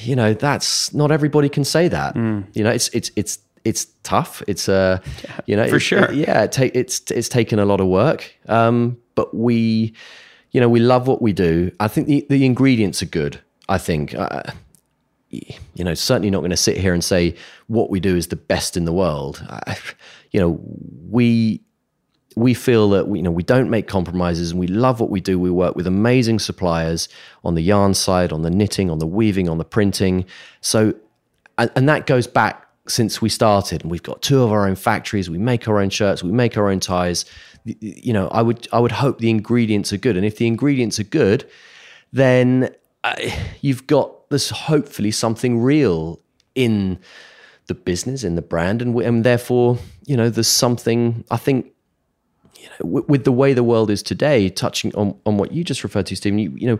you 0.00 0.16
know 0.16 0.32
that's 0.32 0.94
not 0.94 1.10
everybody 1.10 1.48
can 1.50 1.64
say 1.64 1.88
that. 1.88 2.14
You 2.54 2.64
know 2.64 2.70
it's 2.70 2.88
it's 2.94 3.10
it's 3.16 3.38
it's 3.64 3.86
tough. 4.02 4.42
It's 4.46 4.68
uh 4.68 4.98
you 5.46 5.56
know 5.56 5.68
for 5.68 5.78
sure. 5.80 6.04
it- 6.10 6.14
yeah, 6.14 6.44
it 6.44 6.58
it's 6.58 7.02
it's 7.10 7.28
taken 7.28 7.58
a 7.58 7.64
lot 7.66 7.80
of 7.80 7.88
work, 7.88 8.32
um, 8.48 8.96
but 9.14 9.34
we 9.34 9.92
you 10.52 10.60
know 10.60 10.68
we 10.70 10.80
love 10.80 11.06
what 11.06 11.20
we 11.20 11.32
do. 11.34 11.70
I 11.80 11.88
think 11.88 12.06
the 12.06 12.26
the 12.30 12.44
ingredients 12.46 13.02
are 13.02 13.10
good. 13.20 13.40
I 13.68 13.76
think. 13.78 14.14
Uh, 14.14 14.42
you 15.74 15.84
know, 15.84 15.94
certainly 15.94 16.28
not 16.28 16.40
going 16.40 16.50
to 16.50 16.56
sit 16.56 16.76
here 16.76 16.92
and 16.92 17.04
say 17.04 17.36
what 17.68 17.88
we 17.88 18.00
do 18.00 18.16
is 18.16 18.26
the 18.26 18.36
best 18.36 18.76
in 18.76 18.84
the 18.84 18.92
world. 18.92 19.40
I, 19.48 19.76
you 20.32 20.40
know, 20.40 20.58
we 21.08 21.60
we 22.36 22.54
feel 22.54 22.90
that 22.90 23.08
we, 23.08 23.18
you 23.18 23.22
know 23.22 23.30
we 23.30 23.42
don't 23.42 23.70
make 23.70 23.88
compromises 23.88 24.50
and 24.52 24.60
we 24.60 24.66
love 24.66 25.00
what 25.00 25.10
we 25.10 25.20
do. 25.20 25.38
We 25.38 25.50
work 25.50 25.74
with 25.76 25.86
amazing 25.86 26.38
suppliers 26.38 27.08
on 27.44 27.54
the 27.54 27.62
yarn 27.62 27.94
side, 27.94 28.32
on 28.32 28.42
the 28.42 28.50
knitting, 28.50 28.90
on 28.90 28.98
the 28.98 29.06
weaving, 29.06 29.48
on 29.48 29.58
the 29.58 29.64
printing. 29.64 30.24
So, 30.60 30.94
and, 31.58 31.70
and 31.74 31.88
that 31.88 32.06
goes 32.06 32.26
back 32.26 32.66
since 32.88 33.20
we 33.20 33.28
started. 33.28 33.82
And 33.82 33.90
we've 33.90 34.02
got 34.02 34.22
two 34.22 34.42
of 34.42 34.52
our 34.52 34.66
own 34.68 34.76
factories. 34.76 35.28
We 35.28 35.38
make 35.38 35.66
our 35.68 35.78
own 35.80 35.90
shirts. 35.90 36.22
We 36.22 36.32
make 36.32 36.56
our 36.56 36.68
own 36.70 36.80
ties. 36.80 37.24
You 37.64 38.12
know, 38.12 38.28
I 38.28 38.42
would 38.42 38.68
I 38.72 38.78
would 38.78 38.92
hope 38.92 39.18
the 39.18 39.30
ingredients 39.30 39.92
are 39.92 39.98
good. 39.98 40.16
And 40.16 40.24
if 40.24 40.36
the 40.36 40.46
ingredients 40.46 40.98
are 41.00 41.04
good, 41.04 41.48
then 42.12 42.70
uh, 43.04 43.16
you've 43.60 43.86
got 43.86 44.28
this 44.30 44.50
hopefully 44.50 45.10
something 45.10 45.60
real 45.60 46.20
in 46.54 46.98
the 47.66 47.74
business 47.74 48.24
in 48.24 48.34
the 48.34 48.42
brand 48.42 48.82
and, 48.82 48.94
we- 48.94 49.04
and 49.04 49.24
therefore 49.24 49.78
you 50.04 50.16
know 50.16 50.28
there's 50.28 50.48
something 50.48 51.24
i 51.30 51.36
think 51.36 51.70
you 52.60 52.68
know 52.68 52.86
with, 52.86 53.08
with 53.08 53.24
the 53.24 53.32
way 53.32 53.52
the 53.52 53.64
world 53.64 53.90
is 53.90 54.02
today 54.02 54.48
touching 54.48 54.94
on, 54.94 55.18
on 55.26 55.36
what 55.36 55.52
you 55.52 55.64
just 55.64 55.82
referred 55.82 56.06
to 56.06 56.14
stephen 56.14 56.38
you, 56.38 56.50
you 56.56 56.66
know 56.66 56.78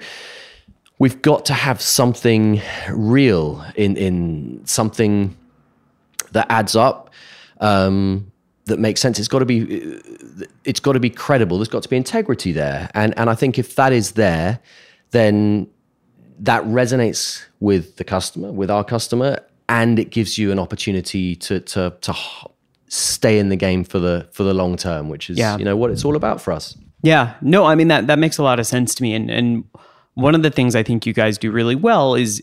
we've 0.98 1.22
got 1.22 1.44
to 1.46 1.54
have 1.54 1.80
something 1.80 2.60
real 2.90 3.64
in 3.74 3.96
in 3.96 4.60
something 4.64 5.36
that 6.32 6.46
adds 6.50 6.76
up 6.76 7.10
um, 7.60 8.30
that 8.66 8.78
makes 8.78 9.00
sense. 9.00 9.18
It's 9.18 9.28
got 9.28 9.40
to 9.40 9.44
be 9.44 10.00
it's 10.64 10.80
got 10.80 10.92
to 10.92 11.00
be 11.00 11.10
credible. 11.10 11.58
There's 11.58 11.68
got 11.68 11.82
to 11.82 11.88
be 11.88 11.96
integrity 11.96 12.52
there. 12.52 12.88
And 12.94 13.18
and 13.18 13.28
i 13.28 13.34
think 13.34 13.58
if 13.58 13.74
that 13.74 13.92
is 13.92 14.12
there 14.12 14.60
then 15.10 15.68
that 16.38 16.62
resonates 16.64 17.44
with 17.60 17.96
the 17.96 18.04
customer, 18.04 18.50
with 18.50 18.70
our 18.70 18.84
customer, 18.84 19.40
and 19.68 19.98
it 19.98 20.10
gives 20.10 20.38
you 20.38 20.50
an 20.50 20.58
opportunity 20.58 21.36
to 21.36 21.60
to 21.60 21.94
to 22.00 22.16
stay 22.92 23.38
in 23.38 23.48
the 23.48 23.56
game 23.56 23.84
for 23.84 23.98
the 23.98 24.28
for 24.32 24.42
the 24.42 24.52
long 24.52 24.76
term, 24.76 25.08
which 25.08 25.30
is 25.30 25.38
Yeah. 25.38 25.56
you 25.56 25.64
know 25.64 25.76
what 25.76 25.90
it's 25.90 26.04
all 26.04 26.16
about 26.16 26.40
for 26.40 26.52
us. 26.52 26.76
Yeah, 27.02 27.34
no, 27.40 27.64
I 27.64 27.74
mean 27.76 27.88
that 27.88 28.08
that 28.08 28.18
makes 28.18 28.36
a 28.36 28.42
lot 28.42 28.58
of 28.60 28.66
sense 28.66 28.94
to 28.96 29.02
me, 29.02 29.14
and 29.14 29.30
and 29.30 29.64
one 30.14 30.34
of 30.34 30.42
the 30.42 30.50
things 30.50 30.74
I 30.76 30.82
think 30.82 31.06
you 31.06 31.12
guys 31.14 31.38
do 31.38 31.50
really 31.50 31.74
well 31.76 32.14
is 32.14 32.42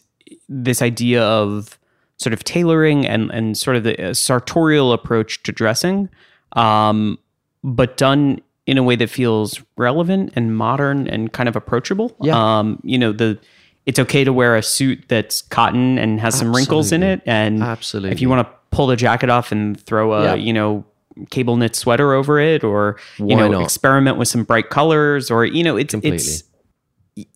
this 0.49 0.81
idea 0.81 1.21
of 1.21 1.77
sort 2.17 2.33
of 2.33 2.43
tailoring 2.43 3.05
and 3.05 3.29
and 3.29 3.55
sort 3.57 3.75
of 3.75 3.83
the 3.83 4.09
uh, 4.09 4.13
sartorial 4.13 4.93
approach 4.93 5.43
to 5.43 5.51
dressing, 5.51 6.09
um, 6.53 7.19
but 7.63 7.97
done 7.97 8.39
in 8.65 8.77
a 8.77 8.83
way 8.83 8.95
that 8.95 9.09
feels 9.09 9.61
relevant 9.77 10.33
and 10.35 10.55
modern 10.57 11.07
and 11.07 11.31
kind 11.33 11.47
of 11.47 11.55
approachable. 11.55 12.15
Yeah. 12.21 12.35
Um, 12.59 12.79
you 12.83 12.97
know 12.97 13.11
the. 13.11 13.37
It's 13.85 13.99
okay 13.99 14.25
to 14.25 14.33
wear 14.33 14.57
a 14.57 14.61
suit 14.61 15.05
that's 15.07 15.43
cotton 15.43 15.97
and 15.97 16.19
has 16.19 16.37
some 16.37 16.53
wrinkles 16.53 16.91
in 16.91 17.03
it, 17.03 17.21
and 17.25 17.63
Absolutely. 17.63 18.11
if 18.11 18.19
you 18.21 18.27
want 18.27 18.45
to 18.45 18.53
pull 18.71 18.87
the 18.87 18.95
jacket 18.95 19.29
off 19.29 19.51
and 19.51 19.79
throw 19.79 20.13
a 20.13 20.23
Yeah. 20.23 20.33
you 20.35 20.53
know 20.53 20.85
cable 21.31 21.57
knit 21.57 21.75
sweater 21.75 22.13
over 22.13 22.39
it, 22.39 22.63
or 22.63 22.97
you 23.17 23.25
Why 23.25 23.35
know 23.35 23.47
not? 23.49 23.63
experiment 23.63 24.17
with 24.17 24.27
some 24.27 24.43
bright 24.43 24.69
colors 24.69 25.31
or 25.31 25.45
you 25.45 25.63
know 25.63 25.75
it's 25.77 25.93
it's 26.03 26.43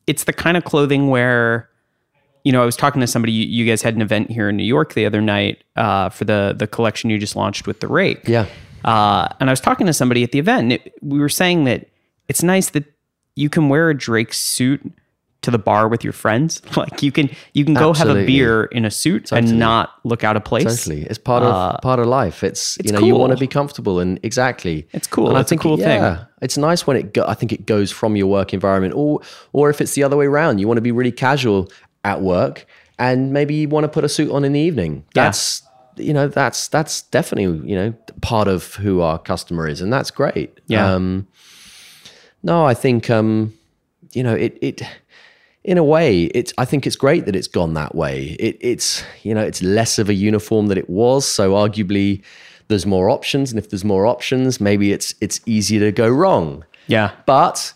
it's 0.07 0.25
the 0.25 0.33
kind 0.33 0.57
of 0.57 0.63
clothing 0.63 1.09
where 1.09 1.69
you 2.43 2.51
know 2.51 2.61
I 2.61 2.65
was 2.65 2.75
talking 2.75 3.01
to 3.01 3.07
somebody 3.07 3.31
you, 3.31 3.45
you 3.45 3.65
guys 3.65 3.81
had 3.81 3.95
an 3.95 4.01
event 4.01 4.29
here 4.29 4.49
in 4.49 4.57
New 4.57 4.63
York 4.63 4.93
the 4.93 5.05
other 5.05 5.21
night 5.21 5.63
uh, 5.75 6.09
for 6.09 6.25
the 6.25 6.53
the 6.57 6.67
collection 6.67 7.09
you 7.09 7.17
just 7.17 7.35
launched 7.35 7.65
with 7.67 7.79
the 7.79 7.87
rake 7.87 8.27
Yeah. 8.27 8.45
uh, 8.85 9.27
and 9.39 9.49
I 9.49 9.51
was 9.53 9.59
talking 9.61 9.87
to 9.87 9.93
somebody 9.93 10.23
at 10.23 10.31
the 10.31 10.39
event 10.39 10.61
and 10.63 10.73
it, 10.73 10.93
we 11.01 11.19
were 11.19 11.29
saying 11.29 11.63
that 11.63 11.87
it's 12.27 12.43
nice 12.43 12.69
that 12.71 12.85
you 13.35 13.49
can 13.49 13.69
wear 13.69 13.89
a 13.89 13.97
Drake 13.97 14.33
suit 14.33 14.81
to 15.41 15.49
the 15.51 15.57
bar 15.57 15.87
with 15.87 16.03
your 16.03 16.13
friends 16.13 16.61
like 16.77 17.01
you 17.01 17.11
can 17.11 17.27
you 17.53 17.65
can 17.65 17.73
go 17.73 17.93
have 17.93 18.09
a 18.09 18.25
beer 18.25 18.65
in 18.65 18.85
a 18.85 18.91
suit 18.91 19.25
Totally. 19.25 19.49
and 19.49 19.59
not 19.59 19.89
look 20.03 20.23
out 20.23 20.35
of 20.37 20.43
place 20.43 20.63
Totally, 20.85 21.03
it's 21.03 21.17
part 21.17 21.41
of 21.43 21.81
part 21.81 21.99
of 21.99 22.05
life. 22.07 22.43
It's, 22.43 22.77
Uh, 22.77 22.81
it's 22.83 22.91
you 22.91 22.99
know 22.99 23.05
you 23.07 23.15
want 23.15 23.31
to 23.33 23.37
be 23.39 23.47
comfortable 23.47 23.99
and 23.99 24.19
exactly. 24.23 24.87
It's 24.93 25.07
cool. 25.07 25.29
And 25.29 25.37
I 25.37 25.41
It's 25.41 25.47
a 25.47 25.49
think 25.51 25.61
cool 25.61 25.77
thing. 25.77 26.01
yeah, 26.01 26.25
It's 26.41 26.57
nice 26.57 26.85
when 26.85 26.95
it. 26.97 27.13
Go, 27.13 27.25
I 27.27 27.33
think 27.33 27.51
it 27.51 27.65
goes 27.65 27.91
from 27.91 28.15
your 28.15 28.27
work 28.27 28.53
environment, 28.53 28.93
or 28.95 29.21
or 29.51 29.69
if 29.71 29.81
it's 29.81 29.93
the 29.95 30.03
other 30.03 30.15
way 30.17 30.27
around, 30.27 30.59
you 30.59 30.67
want 30.67 30.77
to 30.77 30.81
be 30.81 30.91
really 30.91 31.11
casual 31.11 31.71
at 32.03 32.21
work, 32.21 32.65
and 32.99 33.33
maybe 33.33 33.53
you 33.55 33.67
want 33.69 33.83
to 33.85 33.87
put 33.89 34.03
a 34.03 34.09
suit 34.09 34.29
on 34.31 34.43
in 34.45 34.53
the 34.53 34.59
evening. 34.59 35.03
Yeah. 35.15 35.23
That's 35.25 35.63
you 35.97 36.13
know 36.13 36.27
that's 36.27 36.67
that's 36.69 37.01
definitely 37.09 37.67
you 37.69 37.75
know 37.75 37.93
part 38.21 38.47
of 38.47 38.75
who 38.75 39.01
our 39.01 39.17
customer 39.17 39.67
is, 39.67 39.81
and 39.81 39.91
that's 39.91 40.11
great. 40.11 40.49
Yeah. 40.67 40.93
Um, 40.95 41.27
no, 42.43 42.63
I 42.71 42.73
think 42.75 43.09
um, 43.09 43.53
you 44.13 44.23
know 44.23 44.35
it 44.35 44.57
it 44.61 44.81
in 45.63 45.77
a 45.77 45.83
way 45.83 46.23
it's 46.25 46.53
I 46.57 46.65
think 46.65 46.87
it's 46.87 46.95
great 46.95 47.25
that 47.25 47.35
it's 47.35 47.47
gone 47.47 47.73
that 47.75 47.93
way. 47.95 48.35
It, 48.39 48.57
it's 48.61 49.03
you 49.23 49.33
know 49.33 49.41
it's 49.41 49.61
less 49.61 49.99
of 49.99 50.09
a 50.09 50.13
uniform 50.13 50.67
that 50.67 50.77
it 50.77 50.89
was, 50.89 51.27
so 51.27 51.51
arguably 51.53 52.21
there's 52.67 52.85
more 52.85 53.09
options, 53.09 53.51
and 53.51 53.59
if 53.59 53.69
there's 53.69 53.83
more 53.85 54.05
options, 54.07 54.59
maybe 54.61 54.91
it's 54.91 55.13
it's 55.21 55.39
easier 55.45 55.79
to 55.81 55.91
go 55.91 56.09
wrong. 56.09 56.63
yeah 56.87 57.11
But 57.25 57.73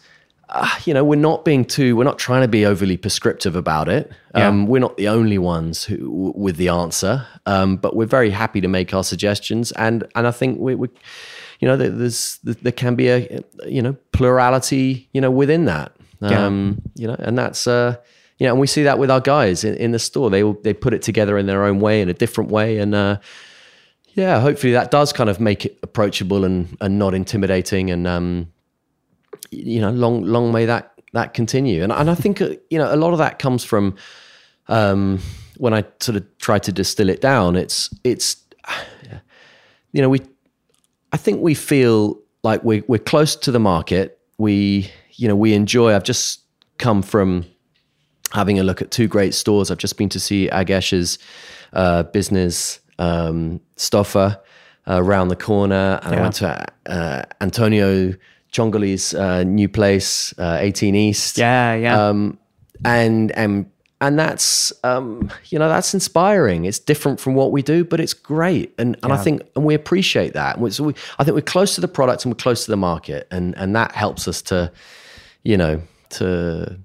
uh, 0.50 0.70
you 0.86 0.94
know 0.94 1.04
we're 1.04 1.16
not 1.32 1.44
being 1.44 1.66
too 1.66 1.96
we're 1.96 2.04
not 2.04 2.20
trying 2.20 2.42
to 2.44 2.48
be 2.48 2.66
overly 2.66 2.98
prescriptive 2.98 3.56
about 3.56 3.88
it. 3.90 4.12
Um, 4.36 4.68
We're 4.68 4.82
not 4.82 4.98
the 4.98 5.08
only 5.08 5.38
ones 5.38 5.86
who 5.86 5.98
w- 5.98 6.34
with 6.36 6.58
the 6.58 6.68
answer, 6.70 7.26
um, 7.46 7.78
but 7.78 7.96
we're 7.96 8.06
very 8.20 8.30
happy 8.32 8.62
to 8.62 8.68
make 8.68 8.94
our 8.94 9.04
suggestions, 9.04 9.72
and 9.74 10.04
and 10.16 10.28
I 10.28 10.32
think 10.32 10.60
we. 10.60 10.76
we 10.76 10.88
you 11.62 11.70
know, 11.70 11.78
there- 11.78 11.90
there's 11.90 12.38
there 12.44 12.74
can 12.74 12.96
be 12.96 13.08
a 13.08 13.42
you 13.66 13.82
know 13.82 13.96
plurality 14.12 15.08
you 15.14 15.22
know 15.22 15.32
within 15.32 15.66
that. 15.66 15.92
Yeah. 16.22 16.46
Um, 16.46 16.82
you 16.96 17.08
know, 17.08 17.16
and 17.20 17.38
that's 17.38 17.68
uh, 17.68 17.96
you 18.38 18.48
know, 18.48 18.54
and 18.54 18.60
we 18.62 18.68
see 18.68 18.84
that 18.84 18.98
with 19.00 19.10
our 19.12 19.22
guys 19.22 19.64
in, 19.64 19.76
in 19.76 19.92
the 19.92 20.00
store. 20.00 20.30
They 20.30 20.44
will- 20.44 20.60
they 20.64 20.74
put 20.74 20.94
it 20.94 21.02
together 21.02 21.38
in 21.38 21.46
their 21.46 21.64
own 21.64 21.80
way, 21.80 22.02
in 22.02 22.10
a 22.10 22.14
different 22.14 22.52
way, 22.52 22.78
and 22.80 22.94
uh, 22.96 23.18
yeah, 24.14 24.40
hopefully 24.40 24.74
that 24.74 24.92
does 24.92 25.12
kind 25.14 25.30
of 25.30 25.40
make 25.40 25.66
it 25.66 25.78
approachable 25.84 26.46
and 26.46 26.78
and 26.82 26.98
not 26.98 27.14
intimidating, 27.14 27.92
and 27.92 28.08
um, 28.08 28.48
you 29.52 29.82
know, 29.82 29.92
long 29.92 30.24
long 30.24 30.52
may 30.52 30.66
that 30.66 30.92
that 31.14 31.34
continue. 31.34 31.84
And 31.84 31.92
and 31.92 32.10
I 32.10 32.16
think 32.16 32.42
uh, 32.42 32.50
you 32.70 32.78
know 32.78 32.94
a 32.94 32.98
lot 32.98 33.12
of 33.14 33.20
that 33.20 33.40
comes 33.40 33.64
from 33.64 33.96
um, 34.68 35.20
when 35.58 35.74
I 35.74 35.84
sort 36.00 36.16
of 36.18 36.38
try 36.38 36.60
to 36.60 36.72
distill 36.72 37.10
it 37.10 37.22
down. 37.22 37.56
It's 37.56 37.90
it's 38.04 38.38
you 39.92 40.02
know 40.02 40.10
we 40.10 40.22
I 41.12 41.18
think 41.18 41.42
we 41.42 41.54
feel 41.56 42.20
like 42.44 42.64
we're 42.64 42.84
we're 42.88 43.00
close 43.00 43.36
to 43.38 43.52
the 43.52 43.60
market. 43.60 44.20
We 44.38 44.90
you 45.18 45.28
know 45.28 45.36
we 45.36 45.54
enjoy. 45.54 45.94
I've 45.94 46.04
just 46.04 46.42
come 46.78 47.02
from 47.02 47.46
having 48.32 48.60
a 48.60 48.64
look 48.64 48.82
at 48.82 48.92
two 48.92 49.08
great 49.08 49.34
stores. 49.34 49.72
I've 49.72 49.78
just 49.78 49.98
been 49.98 50.10
to 50.10 50.20
see 50.20 50.50
Agyesh's 50.50 51.20
uh, 51.74 52.04
business 52.04 52.80
um, 53.00 53.62
Stoffa 53.78 54.40
uh, 54.88 55.04
around 55.04 55.30
the 55.30 55.36
corner, 55.36 56.00
and 56.04 56.16
I 56.16 56.22
went 56.22 56.36
to 56.36 56.66
uh, 56.86 57.24
Antonio 57.42 58.14
Ciongoli's 58.52 59.14
uh, 59.14 59.44
new 59.44 59.68
place, 59.68 60.34
uh, 60.40 60.58
18 60.62 60.96
East 60.96 61.38
yeah 61.38 61.76
yeah 61.76 62.08
um, 62.08 62.38
and 62.84 63.32
and 63.34 63.70
and 64.02 64.20
that's 64.20 64.74
um, 64.84 65.32
you 65.46 65.58
know 65.58 65.70
that's 65.70 65.94
inspiring. 65.94 66.66
It's 66.66 66.80
different 66.80 67.20
from 67.20 67.34
what 67.34 67.52
we 67.52 67.62
do, 67.62 67.84
but 67.84 68.00
it's 68.00 68.14
great, 68.14 68.74
and 68.78 68.98
and 69.04 69.14
I 69.14 69.18
think 69.18 69.44
and 69.56 69.64
we 69.66 69.74
appreciate 69.74 70.34
that. 70.34 70.58
And 70.58 70.74
so 70.74 70.84
we, 70.84 70.94
I 71.18 71.24
think 71.24 71.36
we're 71.36 71.42
close 71.42 71.76
to 71.76 71.82
the 71.82 71.88
product 71.88 72.26
and 72.26 72.34
we're 72.34 72.38
close 72.38 72.66
to 72.66 72.72
the 72.72 72.78
market, 72.78 73.28
and 73.32 73.58
and 73.58 73.76
that 73.76 73.94
helps 73.94 74.28
us 74.28 74.42
to, 74.44 74.72
you 75.46 75.56
know, 75.56 75.82
to 76.10 76.78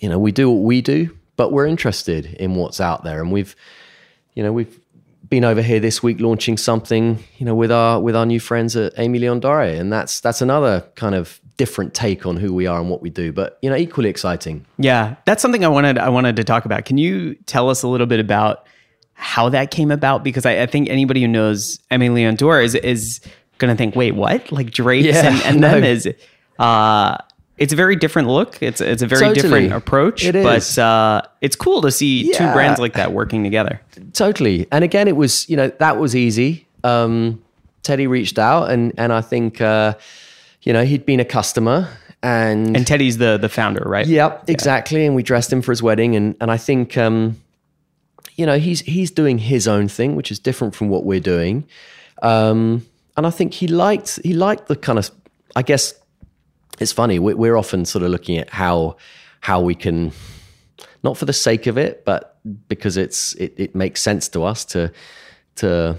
you 0.00 0.08
know 0.10 0.18
we 0.18 0.32
do 0.32 0.50
what 0.50 0.62
we 0.62 0.82
do, 0.82 1.16
but 1.36 1.52
we're 1.52 1.66
interested 1.66 2.26
in 2.26 2.54
what's 2.56 2.80
out 2.80 3.04
there, 3.04 3.22
and 3.22 3.32
we've 3.32 3.56
you 4.34 4.42
know 4.42 4.52
we've 4.52 4.78
been 5.30 5.44
over 5.44 5.62
here 5.62 5.80
this 5.80 6.02
week 6.02 6.20
launching 6.20 6.56
something 6.56 7.22
you 7.38 7.46
know 7.46 7.54
with 7.54 7.70
our 7.70 8.00
with 8.00 8.16
our 8.16 8.26
new 8.26 8.40
friends 8.40 8.76
at 8.76 8.94
Aimé 8.96 9.20
Leon 9.20 9.40
Dore, 9.40 9.62
and 9.62 9.90
that's 9.90 10.20
that's 10.20 10.42
another 10.42 10.84
kind 10.96 11.14
of 11.14 11.40
different 11.56 11.92
take 11.92 12.24
on 12.24 12.36
who 12.36 12.54
we 12.54 12.66
are 12.66 12.80
and 12.80 12.88
what 12.90 13.02
we 13.02 13.10
do, 13.10 13.32
but 13.32 13.58
you 13.62 13.70
know 13.70 13.76
equally 13.76 14.10
exciting. 14.10 14.66
Yeah, 14.76 15.16
that's 15.24 15.40
something 15.40 15.64
I 15.64 15.68
wanted 15.68 15.96
I 15.96 16.08
wanted 16.08 16.36
to 16.36 16.44
talk 16.44 16.64
about. 16.64 16.84
Can 16.84 16.98
you 16.98 17.34
tell 17.46 17.70
us 17.70 17.82
a 17.82 17.88
little 17.88 18.06
bit 18.06 18.20
about 18.20 18.66
how 19.14 19.48
that 19.48 19.70
came 19.70 19.90
about? 19.90 20.24
Because 20.24 20.44
I, 20.44 20.62
I 20.62 20.66
think 20.66 20.88
anybody 20.88 21.20
who 21.20 21.28
knows 21.28 21.78
Aimé 21.90 22.12
Leon 22.12 22.34
Dore 22.34 22.60
is 22.60 22.74
is 22.74 23.20
going 23.58 23.72
to 23.72 23.76
think, 23.76 23.94
wait, 23.96 24.14
what? 24.14 24.50
Like 24.50 24.70
Drake's 24.70 25.06
Yeah, 25.06 25.32
and, 25.32 25.42
and 25.42 25.60
no. 25.60 25.70
them 25.72 25.84
is 25.84 26.08
uh 26.58 27.18
it's 27.58 27.72
a 27.72 27.76
very 27.76 27.96
different 27.96 28.28
look. 28.28 28.62
It's 28.62 28.80
it's 28.80 29.02
a 29.02 29.06
very 29.06 29.20
Totally. 29.20 29.42
different 29.42 29.72
approach. 29.72 30.24
It 30.24 30.34
but 30.34 30.78
uh, 30.78 31.22
it's 31.40 31.56
cool 31.56 31.82
to 31.82 31.90
see 31.90 32.32
two 32.32 32.52
brands 32.52 32.80
like 32.80 32.94
that 32.94 33.12
working 33.12 33.42
together. 33.44 33.80
Totally. 34.12 34.66
And 34.70 34.84
again, 34.84 35.08
it 35.08 35.16
was, 35.16 35.48
you 35.50 35.56
know, 35.56 35.68
that 35.78 35.98
was 35.98 36.14
easy. 36.14 36.66
Um, 36.84 37.42
Teddy 37.82 38.06
reached 38.06 38.38
out 38.38 38.70
and, 38.70 38.92
and 38.96 39.12
I 39.12 39.20
think, 39.20 39.60
uh, 39.60 39.94
you 40.62 40.72
know, 40.72 40.84
he'd 40.84 41.04
been 41.04 41.20
a 41.20 41.24
customer 41.24 41.88
and, 42.22 42.76
And 42.76 42.86
Teddy's 42.86 43.18
the 43.18 43.38
the 43.38 43.48
founder, 43.48 43.84
right? 43.86 44.06
Yep, 44.06 44.48
exactly. 44.48 45.06
And 45.06 45.14
we 45.14 45.22
dressed 45.22 45.52
him 45.52 45.62
for 45.62 45.70
his 45.70 45.82
wedding, 45.82 46.16
and 46.16 46.34
and 46.40 46.50
I 46.50 46.56
think 46.56 46.96
um, 46.96 47.40
you 48.34 48.44
know 48.44 48.58
he's 48.58 48.80
he's 48.80 49.10
doing 49.12 49.38
his 49.38 49.68
own 49.68 49.86
thing, 49.88 50.16
which 50.16 50.32
is 50.32 50.40
different 50.40 50.74
from 50.74 50.88
what 50.88 51.04
we're 51.04 51.20
doing. 51.20 51.64
Um, 52.22 52.84
and 53.16 53.24
I 53.26 53.30
think 53.30 53.54
he 53.54 53.68
liked 53.68 54.18
he 54.24 54.32
liked 54.34 54.66
the 54.66 54.74
kind 54.74 54.98
of 54.98 55.10
I 55.54 55.62
guess 55.62 55.94
it's 56.80 56.92
funny 56.92 57.18
we- 57.18 57.34
we're 57.34 57.56
often 57.56 57.84
sort 57.84 58.02
of 58.02 58.10
looking 58.10 58.38
at 58.38 58.50
how 58.50 58.96
how 59.40 59.60
we 59.60 59.74
can 59.74 60.12
not 61.02 61.16
for 61.16 61.26
the 61.26 61.32
sake 61.32 61.66
of 61.66 61.78
it, 61.78 62.04
but 62.04 62.38
because 62.68 62.96
it's 62.96 63.34
it, 63.34 63.54
it 63.56 63.74
makes 63.74 64.00
sense 64.02 64.28
to 64.30 64.42
us 64.44 64.64
to 64.66 64.92
to 65.56 65.96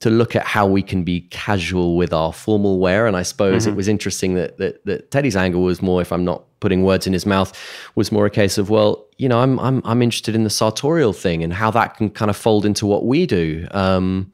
to 0.00 0.10
look 0.10 0.36
at 0.36 0.44
how 0.44 0.66
we 0.66 0.82
can 0.82 1.02
be 1.02 1.22
casual 1.30 1.96
with 1.96 2.12
our 2.12 2.32
formal 2.32 2.78
wear. 2.78 3.06
And 3.06 3.16
I 3.16 3.22
suppose 3.22 3.66
it 3.66 3.74
was 3.74 3.88
interesting 3.88 4.34
that, 4.34 4.58
that 4.58 4.84
that 4.84 5.10
Teddy's 5.10 5.36
angle 5.36 5.62
was 5.62 5.80
more, 5.80 6.02
if 6.02 6.12
I'm 6.12 6.24
not 6.24 6.44
putting 6.60 6.82
words 6.84 7.06
in 7.06 7.12
his 7.12 7.26
mouth, 7.26 7.52
was 7.94 8.10
more 8.12 8.26
a 8.26 8.30
case 8.30 8.58
of, 8.58 8.70
well, 8.70 9.06
you 9.18 9.28
know, 9.28 9.40
I'm 9.40 9.58
I'm 9.60 9.82
I'm 9.84 10.02
interested 10.02 10.34
in 10.34 10.44
the 10.44 10.50
sartorial 10.50 11.12
thing 11.12 11.42
and 11.42 11.52
how 11.52 11.70
that 11.70 11.96
can 11.96 12.10
kind 12.10 12.30
of 12.30 12.36
fold 12.36 12.64
into 12.66 12.86
what 12.86 13.04
we 13.06 13.26
do. 13.26 13.66
Um, 13.70 14.32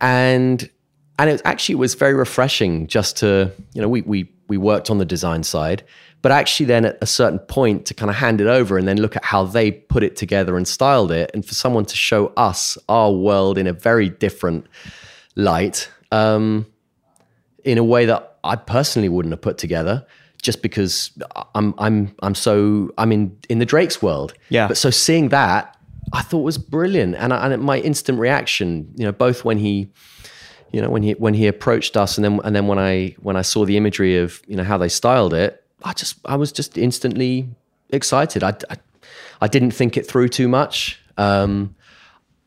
and 0.00 0.68
and 1.18 1.30
it 1.30 1.42
actually 1.44 1.76
was 1.76 1.94
very 1.94 2.14
refreshing 2.14 2.86
just 2.86 3.16
to 3.18 3.50
you 3.72 3.80
know 3.80 3.88
we 3.88 4.02
we 4.02 4.30
we 4.48 4.56
worked 4.56 4.90
on 4.90 4.98
the 4.98 5.04
design 5.04 5.42
side 5.42 5.82
but 6.22 6.32
actually 6.32 6.66
then 6.66 6.84
at 6.84 6.98
a 7.00 7.06
certain 7.06 7.38
point 7.38 7.86
to 7.86 7.94
kind 7.94 8.10
of 8.10 8.16
hand 8.16 8.40
it 8.40 8.46
over 8.48 8.76
and 8.78 8.88
then 8.88 8.96
look 9.00 9.14
at 9.16 9.24
how 9.24 9.44
they 9.44 9.70
put 9.70 10.02
it 10.02 10.16
together 10.16 10.56
and 10.56 10.66
styled 10.66 11.12
it 11.12 11.30
and 11.34 11.44
for 11.46 11.54
someone 11.54 11.84
to 11.84 11.96
show 11.96 12.32
us 12.36 12.76
our 12.88 13.12
world 13.12 13.58
in 13.58 13.66
a 13.66 13.72
very 13.72 14.08
different 14.08 14.66
light 15.36 15.88
um, 16.12 16.66
in 17.64 17.78
a 17.78 17.84
way 17.84 18.06
that 18.06 18.38
I 18.44 18.56
personally 18.56 19.08
wouldn't 19.08 19.32
have 19.32 19.40
put 19.42 19.58
together 19.58 20.06
just 20.42 20.62
because 20.62 21.10
I'm 21.54 21.74
I'm 21.78 22.14
I'm 22.22 22.34
so 22.34 22.90
I'm 22.98 23.10
in 23.12 23.36
in 23.48 23.58
the 23.58 23.66
Drake's 23.66 24.00
world 24.02 24.34
Yeah. 24.48 24.68
but 24.68 24.76
so 24.76 24.90
seeing 24.90 25.30
that 25.30 25.76
I 26.12 26.22
thought 26.22 26.42
was 26.42 26.56
brilliant 26.58 27.16
and 27.16 27.32
I, 27.32 27.52
and 27.52 27.62
my 27.62 27.78
instant 27.78 28.18
reaction 28.18 28.92
you 28.96 29.04
know 29.04 29.12
both 29.12 29.44
when 29.44 29.58
he 29.58 29.90
you 30.72 30.80
know 30.80 30.90
when 30.90 31.02
he 31.02 31.12
when 31.12 31.34
he 31.34 31.46
approached 31.46 31.96
us 31.96 32.18
and 32.18 32.24
then 32.24 32.40
and 32.44 32.54
then 32.54 32.66
when 32.66 32.78
I 32.78 33.14
when 33.20 33.36
I 33.36 33.42
saw 33.42 33.64
the 33.64 33.76
imagery 33.76 34.18
of 34.18 34.40
you 34.46 34.56
know 34.56 34.64
how 34.64 34.78
they 34.78 34.88
styled 34.88 35.34
it 35.34 35.64
I 35.82 35.92
just 35.92 36.16
I 36.24 36.36
was 36.36 36.52
just 36.52 36.76
instantly 36.76 37.48
excited 37.90 38.42
I 38.42 38.56
I, 38.70 38.76
I 39.40 39.48
didn't 39.48 39.72
think 39.72 39.96
it 39.96 40.06
through 40.06 40.28
too 40.28 40.48
much 40.48 41.00
um, 41.18 41.74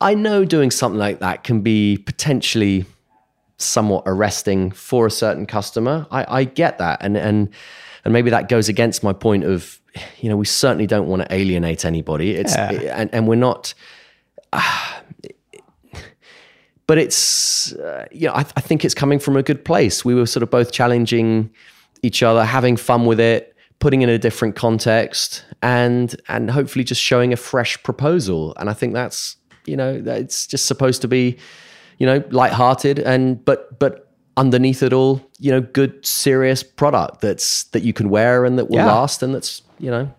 I 0.01 0.13
know 0.13 0.45
doing 0.45 0.71
something 0.71 0.99
like 0.99 1.19
that 1.19 1.43
can 1.43 1.61
be 1.61 1.97
potentially 1.97 2.85
somewhat 3.57 4.03
arresting 4.05 4.71
for 4.71 5.05
a 5.05 5.11
certain 5.11 5.45
customer. 5.45 6.07
I, 6.09 6.39
I 6.39 6.43
get 6.45 6.77
that, 6.77 6.99
and 7.01 7.17
and 7.17 7.49
and 8.05 8.13
maybe 8.13 8.29
that 8.29 8.47
goes 8.47 8.69
against 8.69 9.03
my 9.03 9.13
point 9.13 9.43
of, 9.43 9.79
you 10.19 10.29
know, 10.29 10.37
we 10.37 10.45
certainly 10.45 10.87
don't 10.87 11.07
want 11.07 11.21
to 11.23 11.33
alienate 11.33 11.85
anybody. 11.85 12.31
It's 12.31 12.55
and 12.55 13.09
and 13.13 13.27
we're 13.27 13.35
not. 13.35 13.73
But 16.89 16.97
it's 16.97 17.73
uh, 17.73 18.07
you 18.11 18.25
know 18.27 18.33
I, 18.33 18.39
I 18.39 18.61
think 18.61 18.83
it's 18.83 18.95
coming 18.95 19.19
from 19.19 19.37
a 19.37 19.43
good 19.43 19.63
place. 19.63 20.03
We 20.03 20.15
were 20.15 20.25
sort 20.25 20.41
of 20.41 20.49
both 20.49 20.71
challenging 20.71 21.51
each 22.01 22.23
other, 22.23 22.43
having 22.43 22.77
fun 22.77 23.05
with 23.05 23.19
it, 23.19 23.55
putting 23.77 24.01
in 24.01 24.09
a 24.09 24.17
different 24.17 24.55
context, 24.55 25.45
and 25.61 26.19
and 26.29 26.49
hopefully 26.49 26.83
just 26.83 26.99
showing 26.99 27.31
a 27.31 27.35
fresh 27.35 27.81
proposal. 27.83 28.55
And 28.57 28.71
I 28.71 28.73
think 28.73 28.93
that's 28.95 29.37
you 29.67 29.77
know 29.77 30.01
it's 30.03 30.47
just 30.47 30.65
supposed 30.65 31.03
to 31.03 31.07
be 31.07 31.37
you 31.99 32.07
know 32.07 32.23
lighthearted 32.31 32.97
and 32.97 33.45
but 33.45 33.77
but 33.77 34.11
underneath 34.35 34.81
it 34.81 34.91
all 34.91 35.21
you 35.37 35.51
know 35.51 35.61
good 35.61 36.03
serious 36.03 36.63
product 36.63 37.21
that's 37.21 37.65
that 37.65 37.83
you 37.83 37.93
can 37.93 38.09
wear 38.09 38.45
and 38.45 38.57
that 38.57 38.67
will 38.69 38.77
Yeah. 38.77 38.87
last 38.87 39.21
and 39.21 39.35
that's 39.35 39.61
you 39.77 39.91
know 39.91 40.09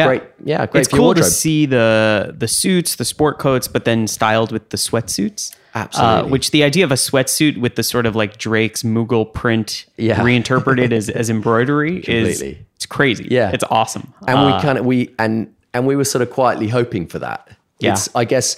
Yeah. 0.00 0.06
great 0.06 0.22
yeah 0.44 0.66
great 0.66 0.80
it's 0.86 0.88
cool 0.88 1.14
to 1.14 1.22
see 1.22 1.66
the 1.66 2.34
the 2.36 2.48
suits, 2.48 2.96
the 2.96 3.04
sport 3.04 3.38
coats, 3.38 3.68
but 3.68 3.84
then 3.84 4.06
styled 4.06 4.50
with 4.52 4.70
the 4.70 4.76
sweatsuits. 4.76 5.54
Absolutely. 5.74 6.28
Uh, 6.28 6.32
which 6.32 6.50
the 6.50 6.64
idea 6.64 6.84
of 6.84 6.90
a 6.90 6.96
sweatsuit 6.96 7.56
with 7.58 7.76
the 7.76 7.82
sort 7.84 8.04
of 8.06 8.16
like 8.16 8.38
Drake's 8.38 8.82
Mughal 8.82 9.32
print 9.32 9.86
Yeah. 9.96 10.20
reinterpreted 10.28 10.92
as, 10.92 11.08
as 11.08 11.30
embroidery 11.30 11.98
is 12.00 12.42
it's 12.42 12.86
crazy. 12.86 13.28
Yeah. 13.30 13.50
it's 13.52 13.64
awesome. 13.70 14.12
and 14.26 14.38
Uh, 14.38 14.46
we 14.56 14.62
kind 14.62 14.78
of 14.78 14.84
we 14.86 15.14
and 15.18 15.54
and 15.72 15.86
we 15.86 15.94
were 15.96 16.04
sort 16.04 16.22
of 16.22 16.30
quietly 16.30 16.68
hoping 16.68 17.06
for 17.06 17.18
that. 17.20 17.48
Yeah. 17.78 17.92
It's, 17.92 18.08
I 18.14 18.24
guess 18.24 18.56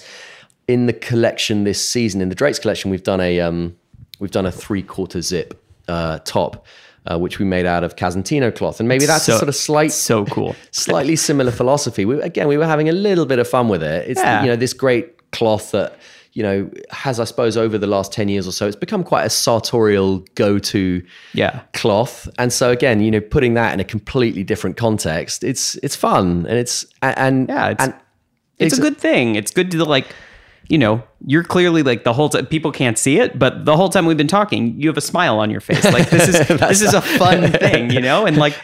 in 0.67 0.87
the 0.87 0.93
collection 0.93 1.65
this 1.65 1.83
season, 1.87 2.21
in 2.21 2.29
the 2.29 2.35
Drake's 2.35 2.59
collection, 2.59 2.89
we've 2.89 3.03
done 3.03 3.21
a 3.21 3.39
um, 3.41 3.75
we've 4.19 4.31
done 4.31 4.45
a 4.47 4.51
three 4.51 4.81
quarter 4.83 5.21
zip 5.21 5.61
uh, 5.87 6.19
top, 6.25 6.65
uh, 7.09 7.17
which 7.19 7.39
we 7.39 7.45
made 7.45 7.65
out 7.65 7.83
of 7.83 7.95
Casentino 7.95 8.51
cloth, 8.51 8.79
and 8.79 8.87
maybe 8.89 9.05
that's 9.05 9.25
so- 9.25 9.35
a 9.35 9.37
sort 9.37 9.49
of 9.49 9.55
slight, 9.55 9.91
so 9.91 10.25
cool. 10.25 10.55
slightly 10.71 11.15
similar 11.15 11.51
philosophy. 11.51 12.05
We, 12.05 12.21
again, 12.21 12.47
we 12.47 12.57
were 12.57 12.65
having 12.67 12.89
a 12.89 12.93
little 12.93 13.25
bit 13.25 13.39
of 13.39 13.47
fun 13.47 13.67
with 13.69 13.83
it. 13.83 14.07
It's 14.09 14.19
Yeah. 14.21 14.41
you 14.43 14.47
know 14.49 14.55
this 14.55 14.73
great 14.73 15.31
cloth 15.31 15.71
that 15.71 15.97
you 16.33 16.41
know 16.43 16.69
has, 16.89 17.19
I 17.19 17.25
suppose, 17.25 17.57
over 17.57 17.77
the 17.77 17.87
last 17.87 18.11
ten 18.11 18.27
years 18.29 18.47
or 18.47 18.51
so, 18.51 18.65
it's 18.67 18.75
become 18.75 19.03
quite 19.03 19.23
a 19.25 19.29
sartorial 19.29 20.19
go 20.35 20.57
to 20.59 21.03
Yeah. 21.33 21.61
cloth 21.73 22.27
and 22.39 22.51
so 22.51 22.71
again 22.71 23.01
you 23.01 23.11
know 23.11 23.19
putting 23.21 23.53
that 23.55 23.73
in 23.73 23.79
a 23.79 23.83
completely 23.83 24.43
different 24.43 24.75
context 24.77 25.43
it's 25.43 25.75
it's 25.83 25.95
fun 25.95 26.45
and 26.49 26.57
it's 26.57 26.85
and 27.03 27.49
Yeah, 27.49 27.69
it's- 27.71 27.87
and 27.87 27.93
it's 28.59 28.77
a 28.77 28.81
good 28.81 28.97
thing. 28.97 29.35
It's 29.35 29.51
good 29.51 29.71
to 29.71 29.83
like, 29.83 30.07
you 30.69 30.77
know, 30.77 31.03
you're 31.25 31.43
clearly 31.43 31.83
like 31.83 32.03
the 32.03 32.13
whole 32.13 32.29
time 32.29 32.45
people 32.47 32.71
can't 32.71 32.97
see 32.97 33.19
it, 33.19 33.37
but 33.37 33.65
the 33.65 33.75
whole 33.77 33.89
time 33.89 34.05
we've 34.05 34.17
been 34.17 34.27
talking, 34.27 34.79
you 34.79 34.87
have 34.89 34.97
a 34.97 35.01
smile 35.01 35.39
on 35.39 35.49
your 35.51 35.61
face. 35.61 35.83
Like 35.83 36.09
this 36.09 36.27
is 36.29 36.47
this 36.59 36.81
is 36.81 36.93
a 36.93 37.01
fun 37.01 37.51
thing, 37.63 37.89
you 37.91 37.99
know? 38.01 38.25
And 38.25 38.37
like 38.37 38.55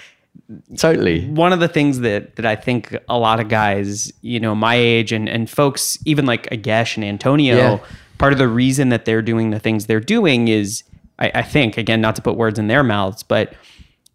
totally 0.77 1.27
one 1.27 1.53
of 1.53 1.59
the 1.59 1.67
things 1.67 1.99
that 1.99 2.35
that 2.37 2.45
I 2.45 2.55
think 2.55 2.95
a 3.07 3.17
lot 3.17 3.39
of 3.39 3.49
guys, 3.49 4.11
you 4.21 4.39
know, 4.39 4.55
my 4.55 4.75
age 4.75 5.11
and 5.11 5.27
and 5.29 5.49
folks, 5.49 5.97
even 6.05 6.25
like 6.25 6.49
Agyesh 6.49 6.95
and 6.95 7.03
Antonio, 7.05 7.55
Yeah. 7.57 7.79
part 8.17 8.33
of 8.33 8.39
the 8.39 8.47
reason 8.47 8.89
that 8.89 9.05
they're 9.05 9.21
doing 9.21 9.49
the 9.51 9.59
things 9.59 9.85
they're 9.85 9.99
doing 9.99 10.47
is, 10.47 10.83
I, 11.19 11.31
I 11.35 11.41
think, 11.43 11.77
again, 11.77 12.01
not 12.01 12.15
to 12.15 12.21
put 12.21 12.35
words 12.35 12.57
in 12.59 12.67
their 12.67 12.83
mouths, 12.83 13.23
but 13.23 13.53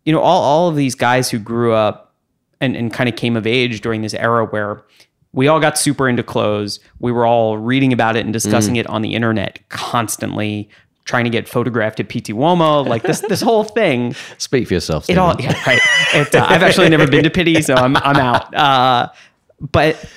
you 0.05 0.13
know, 0.13 0.21
all 0.21 0.43
all 0.43 0.69
of 0.69 0.77
these 0.77 0.95
guys 0.95 1.31
who 1.31 1.39
grew 1.39 1.73
up 1.73 2.15
and 2.61 2.77
and 2.77 2.93
kind 2.93 3.09
of 3.09 3.17
came 3.17 3.37
of 3.37 3.47
age 3.47 3.81
during 3.81 4.03
this 4.03 4.15
era 4.15 4.45
where 4.47 4.83
we 5.35 5.49
all 5.49 5.59
got 5.59 5.77
super 5.77 6.09
into 6.09 6.23
clothes. 6.23 6.79
We 7.01 7.11
were 7.11 7.27
all 7.27 7.59
reading 7.59 7.93
about 7.93 8.17
it 8.17 8.25
and 8.25 8.33
discussing 8.33 8.77
it 8.77 8.87
on 8.87 9.03
the 9.03 9.15
internet 9.15 9.69
constantly, 9.69 10.71
trying 11.05 11.25
to 11.25 11.31
get 11.31 11.49
photographed 11.49 11.99
at 11.99 12.09
Pitti 12.09 12.33
Uomo, 12.33 12.87
like 12.87 13.03
this 13.03 13.21
this 13.21 13.43
whole 13.43 13.65
thing 13.65 14.15
speak 14.39 14.69
for 14.69 14.75
yourself 14.75 15.11
it 15.11 15.19
all 15.19 15.35
yeah, 15.41 15.53
right. 15.67 15.81
It, 16.15 16.35
uh, 16.35 16.47
I've 16.49 16.63
actually 16.63 16.89
never 16.89 17.09
been 17.09 17.25
to 17.25 17.31
Pitti, 17.31 17.63
so 17.63 17.75
I'm 17.75 17.97
I'm 17.97 18.17
out. 18.17 18.55
Uh, 18.55 19.09
but 19.61 20.09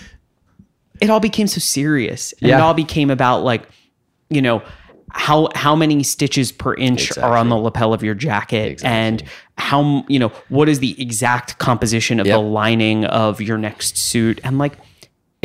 it 1.01 1.09
all 1.09 1.19
became 1.19 1.47
so 1.47 1.59
serious, 1.59 2.33
and 2.41 2.51
it 2.51 2.59
all 2.59 2.75
became 2.75 3.09
about 3.09 3.43
like, 3.43 3.67
you 4.29 4.41
know, 4.41 4.61
how 5.09 5.49
how 5.55 5.75
many 5.75 6.03
stitches 6.03 6.51
per 6.51 6.75
inch 6.75 7.17
are 7.17 7.35
on 7.35 7.49
the 7.49 7.57
lapel 7.57 7.91
of 7.91 8.03
your 8.03 8.15
jacket, 8.15 8.85
and 8.85 9.23
how 9.57 10.05
you 10.07 10.19
know 10.19 10.31
what 10.49 10.69
is 10.69 10.77
the 10.79 10.99
exact 11.01 11.57
composition 11.57 12.19
of 12.19 12.27
Yep. 12.27 12.35
the 12.35 12.41
lining 12.41 13.05
of 13.05 13.41
your 13.41 13.57
next 13.57 13.97
suit, 13.97 14.39
and 14.43 14.59
like. 14.59 14.73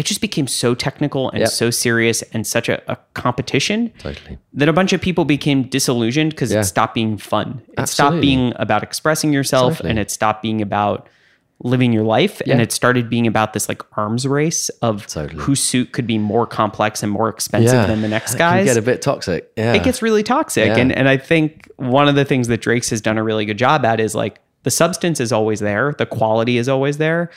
It 0.02 0.06
just 0.06 0.20
became 0.20 0.48
so 0.48 0.74
technical 0.74 1.30
and 1.30 1.38
Yep. 1.42 1.48
so 1.50 1.70
serious 1.70 2.22
and 2.32 2.44
such 2.44 2.68
a, 2.68 2.82
a 2.90 2.96
competition 3.14 3.92
Totally. 3.98 4.36
that 4.52 4.68
a 4.68 4.72
bunch 4.72 4.92
of 4.92 5.00
people 5.00 5.24
became 5.24 5.62
disillusioned 5.62 6.30
because 6.30 6.50
Yeah. 6.52 6.58
it 6.60 6.64
stopped 6.64 6.94
being 6.94 7.16
fun. 7.18 7.62
It 7.78 7.86
stopped 7.88 8.20
being 8.20 8.52
about 8.56 8.82
expressing 8.82 9.32
yourself 9.32 9.74
Totally. 9.74 9.90
and 9.90 9.98
it 10.00 10.10
stopped 10.10 10.42
being 10.42 10.60
about 10.60 11.08
living 11.62 11.92
your 11.92 12.02
life 12.02 12.42
and 12.48 12.60
it 12.60 12.72
started 12.72 13.08
being 13.08 13.28
about 13.28 13.52
this 13.52 13.68
like 13.68 13.80
arms 13.96 14.26
race 14.26 14.68
of 14.80 15.06
Totally. 15.06 15.40
whose 15.44 15.62
suit 15.62 15.92
could 15.92 16.08
be 16.08 16.18
more 16.18 16.48
complex 16.48 17.04
and 17.04 17.12
more 17.12 17.28
expensive 17.28 17.86
than 17.86 18.02
the 18.02 18.08
next 18.08 18.34
It 18.34 18.38
guy's 18.38 18.64
get 18.66 18.76
a 18.76 18.82
bit 18.82 19.00
toxic 19.02 19.52
yeah 19.56 19.72
it 19.74 19.84
gets 19.84 20.02
really 20.02 20.24
toxic. 20.24 20.66
Yeah. 20.66 20.78
And 20.78 20.90
and 20.90 21.08
I 21.08 21.16
think 21.16 21.70
one 21.76 22.08
of 22.08 22.16
the 22.16 22.24
things 22.24 22.48
that 22.48 22.60
Drake's 22.62 22.90
has 22.90 23.00
done 23.00 23.16
a 23.18 23.22
really 23.22 23.44
good 23.44 23.58
job 23.58 23.84
at 23.84 24.00
is 24.00 24.12
like 24.16 24.40
the 24.64 24.72
substance 24.72 25.20
is 25.20 25.30
always 25.32 25.60
there, 25.60 25.94
the 25.96 26.06
quality 26.06 26.56
is 26.58 26.68
always 26.68 26.98
there, 26.98 27.30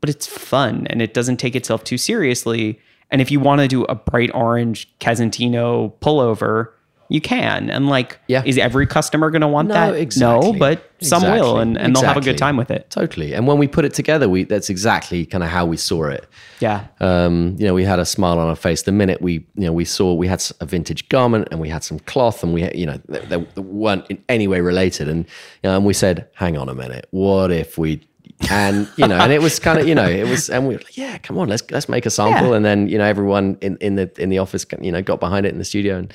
but 0.00 0.10
it's 0.10 0.26
fun 0.26 0.86
and 0.88 1.00
it 1.02 1.14
doesn't 1.14 1.38
take 1.38 1.54
itself 1.56 1.84
too 1.84 1.98
seriously. 1.98 2.78
And 3.10 3.20
if 3.20 3.30
you 3.30 3.40
want 3.40 3.60
to 3.60 3.68
do 3.68 3.84
a 3.84 3.94
bright 3.94 4.30
orange 4.34 4.88
Casentino 5.00 5.94
pullover, 6.00 6.68
you 7.08 7.20
can. 7.20 7.70
And 7.70 7.88
like, 7.88 8.20
Yeah. 8.28 8.42
is 8.46 8.56
every 8.56 8.86
customer 8.86 9.30
going 9.30 9.40
to 9.40 9.48
want 9.48 9.66
No, 9.66 9.74
that? 9.74 9.94
exactly. 9.96 10.52
No, 10.52 10.58
but 10.58 10.88
some 11.00 11.22
will, 11.24 11.32
Exactly. 11.32 11.62
and, 11.62 11.78
and 11.78 11.96
they'll 11.96 12.04
have 12.04 12.16
a 12.16 12.20
good 12.20 12.38
time 12.38 12.56
with 12.56 12.70
it. 12.70 12.88
totally 12.90 13.32
and 13.34 13.46
when 13.48 13.58
we 13.58 13.66
put 13.66 13.84
it 13.86 13.94
together 13.94 14.28
we 14.28 14.44
that's 14.44 14.68
exactly 14.70 15.24
kind 15.26 15.42
of 15.42 15.48
how 15.50 15.64
we 15.66 15.76
saw 15.76 16.04
it 16.04 16.26
Yeah. 16.60 16.86
um, 17.00 17.56
you 17.58 17.66
know, 17.66 17.74
we 17.74 17.82
had 17.84 17.98
a 17.98 18.04
smile 18.04 18.38
on 18.38 18.46
our 18.46 18.54
face 18.54 18.82
the 18.82 18.92
minute 18.92 19.20
we, 19.20 19.32
you 19.56 19.64
know, 19.66 19.72
we 19.72 19.84
saw 19.86 20.14
we 20.14 20.28
had 20.28 20.40
a 20.60 20.66
vintage 20.66 21.08
garment 21.08 21.48
and 21.50 21.58
we 21.58 21.68
had 21.68 21.82
some 21.82 21.98
cloth 22.00 22.44
and 22.44 22.54
we, 22.54 22.70
you 22.74 22.86
know, 22.86 23.00
they, 23.08 23.20
they 23.26 23.60
weren't 23.60 24.04
in 24.10 24.22
any 24.28 24.46
way 24.46 24.60
related. 24.60 25.08
And, 25.08 25.24
you 25.62 25.70
know, 25.70 25.76
and 25.76 25.84
we 25.84 25.94
said, 25.94 26.28
hang 26.34 26.56
on 26.56 26.68
a 26.68 26.74
minute, 26.74 27.06
what 27.10 27.50
if 27.50 27.76
we, 27.78 28.06
and, 28.48 28.88
you 28.96 29.06
know, 29.06 29.16
and 29.16 29.32
it 29.32 29.42
was 29.42 29.58
kind 29.58 29.78
of, 29.78 29.86
you 29.88 29.94
know, 29.94 30.08
it 30.08 30.26
was, 30.28 30.48
and 30.48 30.66
we 30.66 30.74
were 30.74 30.80
like, 30.80 30.96
yeah, 30.96 31.18
come 31.18 31.36
on, 31.38 31.48
let's, 31.48 31.68
let's 31.70 31.88
make 31.88 32.06
a 32.06 32.10
sample. 32.10 32.50
Yeah. 32.50 32.56
And 32.56 32.64
then, 32.64 32.88
you 32.88 32.96
know, 32.98 33.04
everyone 33.04 33.58
in, 33.60 33.76
in 33.78 33.96
the, 33.96 34.10
in 34.18 34.30
the 34.30 34.38
office, 34.38 34.64
you 34.80 34.90
know, 34.92 35.02
got 35.02 35.20
behind 35.20 35.46
it 35.46 35.52
in 35.52 35.58
the 35.58 35.64
studio 35.64 35.98
and, 35.98 36.14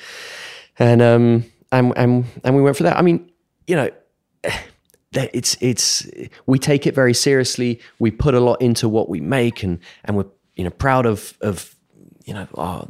and, 0.78 1.02
um, 1.02 1.44
and, 1.72 1.92
and, 1.96 2.24
and 2.44 2.56
we 2.56 2.62
went 2.62 2.76
for 2.76 2.82
that. 2.84 2.96
I 2.96 3.02
mean, 3.02 3.30
you 3.66 3.76
know, 3.76 3.90
that 5.12 5.30
it's 5.32 5.56
it's 5.60 6.06
we 6.46 6.58
take 6.58 6.86
it 6.86 6.94
very 6.94 7.14
seriously. 7.14 7.80
We 7.98 8.10
put 8.10 8.34
a 8.34 8.40
lot 8.40 8.60
into 8.60 8.86
what 8.88 9.08
we 9.08 9.20
make, 9.20 9.62
and 9.62 9.78
and 10.04 10.16
we're 10.16 10.26
you 10.56 10.64
know 10.64 10.70
proud 10.70 11.06
of 11.06 11.32
of 11.40 11.74
you 12.26 12.34
know 12.34 12.46
our, 12.54 12.86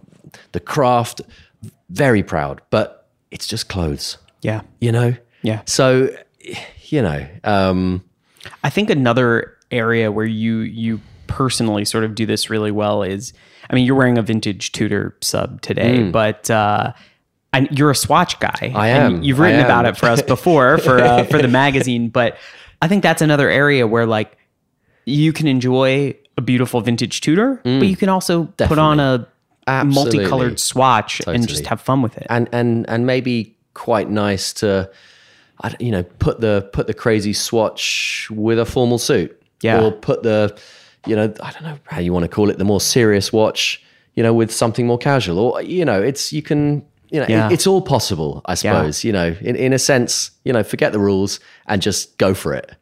the 0.52 0.58
craft, 0.60 1.20
very 1.88 2.22
proud. 2.24 2.62
But 2.70 3.08
it's 3.30 3.46
just 3.46 3.68
clothes, 3.68 4.18
Yeah. 4.42 4.62
you 4.80 4.90
know. 4.92 5.14
Yeah. 5.42 5.62
So, 5.66 6.10
you 6.88 7.02
know, 7.02 7.26
um, 7.44 8.02
I 8.64 8.70
think 8.70 8.90
another 8.90 9.54
area 9.70 10.10
where 10.12 10.26
you 10.26 10.58
you 10.58 11.00
personally 11.26 11.84
sort 11.84 12.04
of 12.04 12.14
do 12.14 12.24
this 12.26 12.48
really 12.50 12.70
well 12.70 13.02
is, 13.02 13.32
I 13.68 13.74
mean, 13.74 13.84
you're 13.84 13.96
wearing 13.96 14.16
a 14.18 14.22
vintage 14.22 14.72
Tudor 14.72 15.16
sub 15.20 15.60
today, 15.60 16.08
but 16.10 16.50
uh, 16.50 16.92
and 17.52 17.68
you're 17.76 17.90
a 17.90 17.96
swatch 17.96 18.38
guy. 18.40 18.70
Hmm. 18.70 18.76
I 18.76 18.88
and 18.88 19.14
am. 19.16 19.22
You've 19.22 19.38
written 19.38 19.60
I 19.60 19.64
about 19.64 19.86
it 19.86 19.96
for 19.96 20.06
us 20.06 20.22
before 20.34 20.78
for 20.78 20.98
uh, 21.00 21.24
for 21.24 21.40
the 21.42 21.48
magazine, 21.48 22.08
but 22.20 22.36
I 22.82 22.88
think 22.88 23.02
that's 23.02 23.22
another 23.22 23.48
area 23.48 23.86
where 23.86 24.06
like 24.06 24.36
you 25.04 25.32
can 25.32 25.46
enjoy 25.46 26.14
a 26.36 26.40
beautiful 26.42 26.80
vintage 26.80 27.20
Tudor, 27.22 27.60
but 27.64 27.86
you 27.86 27.96
can 27.96 28.08
also 28.08 28.44
put 28.56 28.78
on 28.78 29.00
a 29.00 29.18
Hmm. 29.68 29.88
Absolutely. 29.88 30.18
multicolored 30.18 30.60
swatch 30.60 31.20
and 31.26 31.48
just 31.48 31.66
have 31.66 31.80
fun 31.80 32.00
with 32.00 32.16
it. 32.16 32.26
and 32.30 32.48
and 32.52 32.88
and 32.88 33.04
maybe 33.04 33.56
quite 33.74 34.08
nice 34.08 34.52
to, 34.52 34.88
I 35.62 35.74
you 35.80 35.90
know, 35.90 36.02
put 36.02 36.40
the 36.40 36.68
put 36.72 36.86
the 36.86 36.94
crazy 36.94 37.32
swatch 37.32 38.28
with 38.30 38.58
a 38.58 38.64
formal 38.66 38.98
suit, 38.98 39.40
Yeah. 39.62 39.82
or 39.82 39.92
put 39.92 40.22
the, 40.22 40.56
you 41.06 41.16
know, 41.16 41.32
I 41.42 41.50
don't 41.52 41.62
know 41.62 41.78
how 41.84 42.00
you 42.00 42.12
want 42.12 42.24
to 42.24 42.28
call 42.28 42.50
it, 42.50 42.58
the 42.58 42.64
more 42.64 42.80
serious 42.80 43.32
watch, 43.32 43.82
you 44.14 44.22
know, 44.22 44.34
with 44.34 44.52
something 44.52 44.86
more 44.86 44.98
casual, 44.98 45.38
or 45.38 45.62
you 45.62 45.84
know, 45.84 46.00
it's 46.02 46.32
you 46.32 46.42
can. 46.42 46.84
You 47.08 47.20
know, 47.20 47.26
it- 47.46 47.52
it's 47.52 47.66
all 47.68 47.80
possible, 47.82 48.42
I 48.46 48.54
suppose. 48.56 49.04
You 49.04 49.12
know, 49.12 49.36
in, 49.40 49.54
in 49.54 49.72
a 49.72 49.78
sense, 49.78 50.32
you 50.44 50.52
know, 50.52 50.64
forget 50.64 50.92
the 50.92 50.98
rules 50.98 51.38
and 51.68 51.80
just 51.80 52.18
go 52.18 52.34
for 52.34 52.52
it. 52.52 52.72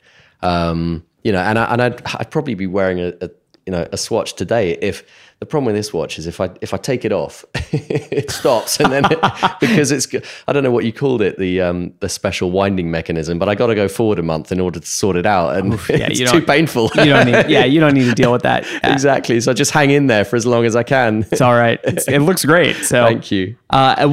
Um, 0.43 1.05
you 1.23 1.31
know, 1.33 1.41
and 1.41 1.59
I, 1.59 1.65
and 1.73 1.83
I'd, 1.83 2.03
I'd 2.07 2.31
probably 2.31 2.55
be 2.55 2.67
wearing 2.67 3.01
a, 3.01 3.13
a 3.21 3.31
you 3.67 3.71
know 3.71 3.87
a 3.93 3.97
swatch 3.97 4.35
today 4.35 4.73
if 4.83 5.05
the 5.45 5.51
problem 5.51 5.67
with 5.67 5.75
this 5.75 5.93
watch 5.93 6.19
is 6.19 6.27
if 6.27 6.41
I 6.41 6.49
if 6.63 6.73
I 6.73 6.79
take 6.79 7.05
it 7.05 7.13
off, 7.13 7.45
it 7.55 8.31
stops, 8.31 8.81
and 8.81 8.91
then 8.91 9.05
it, 9.11 9.21
because 9.61 9.93
it's 9.93 10.09
I 10.49 10.55
don't 10.55 10.63
know 10.63 10.71
what 10.71 10.87
you 10.87 10.93
called 10.93 11.21
it 11.21 11.39
the 11.39 11.61
um, 11.61 11.93
the 12.01 12.09
special 12.09 12.51
winding 12.51 12.91
mechanism, 12.91 13.39
but 13.39 13.51
I 13.51 13.55
got 13.55 13.67
to 13.67 13.75
go 13.75 13.87
forward 13.87 14.19
a 14.19 14.23
month 14.23 14.51
in 14.53 14.59
order 14.59 14.81
to 14.81 14.87
sort 14.87 15.17
it 15.17 15.27
out, 15.27 15.59
and 15.59 15.75
yeah, 15.91 16.09
it's 16.11 16.33
too 16.33 16.41
painful. 16.41 16.91
You 16.95 17.05
don't 17.05 17.27
need, 17.27 17.51
yeah, 17.51 17.67
you 17.67 17.79
don't 17.79 17.93
need 17.93 18.07
to 18.07 18.15
deal 18.15 18.33
with 18.33 18.41
that. 18.43 18.65
Yeah, 18.65 18.91
exactly. 18.95 19.39
So 19.43 19.51
I 19.51 19.55
just 19.55 19.73
hang 19.73 19.91
in 19.91 20.07
there 20.07 20.25
for 20.25 20.37
as 20.37 20.47
long 20.47 20.65
as 20.65 20.75
I 20.75 20.83
can. 20.83 21.27
It's 21.31 21.43
all 21.43 21.55
right. 21.55 21.79
It's, 21.85 22.09
it 22.09 22.21
looks 22.21 22.43
great. 22.43 22.77
So 22.77 23.05
Thank 23.05 23.31
you. 23.31 23.57
Uh, 23.69 24.09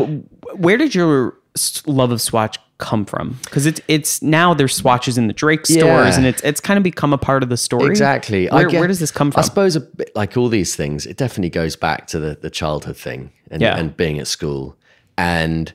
where 0.55 0.75
did 0.75 0.93
your 0.93 1.37
love 1.85 2.11
of 2.11 2.21
Swatch 2.21 2.57
come 2.81 3.05
from? 3.05 3.37
Because 3.45 3.65
it's 3.65 3.79
it's 3.87 4.21
now 4.21 4.53
there's 4.53 4.75
swatches 4.75 5.17
in 5.17 5.27
the 5.27 5.33
Drake 5.33 5.65
stores, 5.65 5.85
Yeah. 5.85 6.15
and 6.17 6.25
it's 6.25 6.41
it's 6.41 6.59
kind 6.59 6.77
of 6.77 6.83
become 6.83 7.13
a 7.13 7.17
part 7.17 7.43
of 7.43 7.47
the 7.49 7.55
story. 7.55 7.89
Exactly. 7.89 8.47
Where, 8.47 8.67
get- 8.67 8.79
where 8.79 8.87
does 8.89 8.99
this 8.99 9.11
come 9.11 9.31
from? 9.31 9.39
I 9.39 9.43
suppose 9.43 9.75
a 9.77 9.81
bit 9.81 10.13
like 10.15 10.35
all 10.35 10.49
these 10.49 10.75
things, 10.75 11.05
it 11.05 11.15
definitely 11.15 11.51
goes 11.51 11.77
back 11.77 12.07
to 12.07 12.19
the, 12.19 12.35
the 12.41 12.49
childhood 12.49 12.97
thing 12.97 13.31
and, 13.49 13.61
Yeah. 13.61 13.77
and 13.77 13.95
being 13.95 14.19
at 14.19 14.27
school. 14.27 14.75
And, 15.17 15.71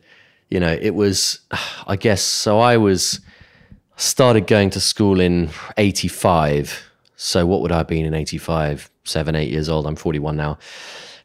you 0.51 0.61
know, 0.61 0.77
it 0.81 0.95
was, 0.95 1.41
I 1.87 1.97
guess, 1.97 2.21
so 2.23 2.59
I 2.59 2.77
was, 2.77 3.21
started 3.97 4.47
going 4.47 4.71
to 4.71 4.81
school 4.81 5.21
in 5.21 5.49
85. 5.79 6.83
So 7.17 7.47
what 7.47 7.63
would 7.63 7.73
I 7.73 7.79
have 7.79 7.87
been 7.89 8.05
in 8.05 8.13
85? 8.15 8.91
Seven, 9.05 9.35
eight 9.37 9.51
years 9.51 9.69
old. 9.69 9.87
I'm 9.87 9.97
41 9.97 10.37
now. 10.37 10.59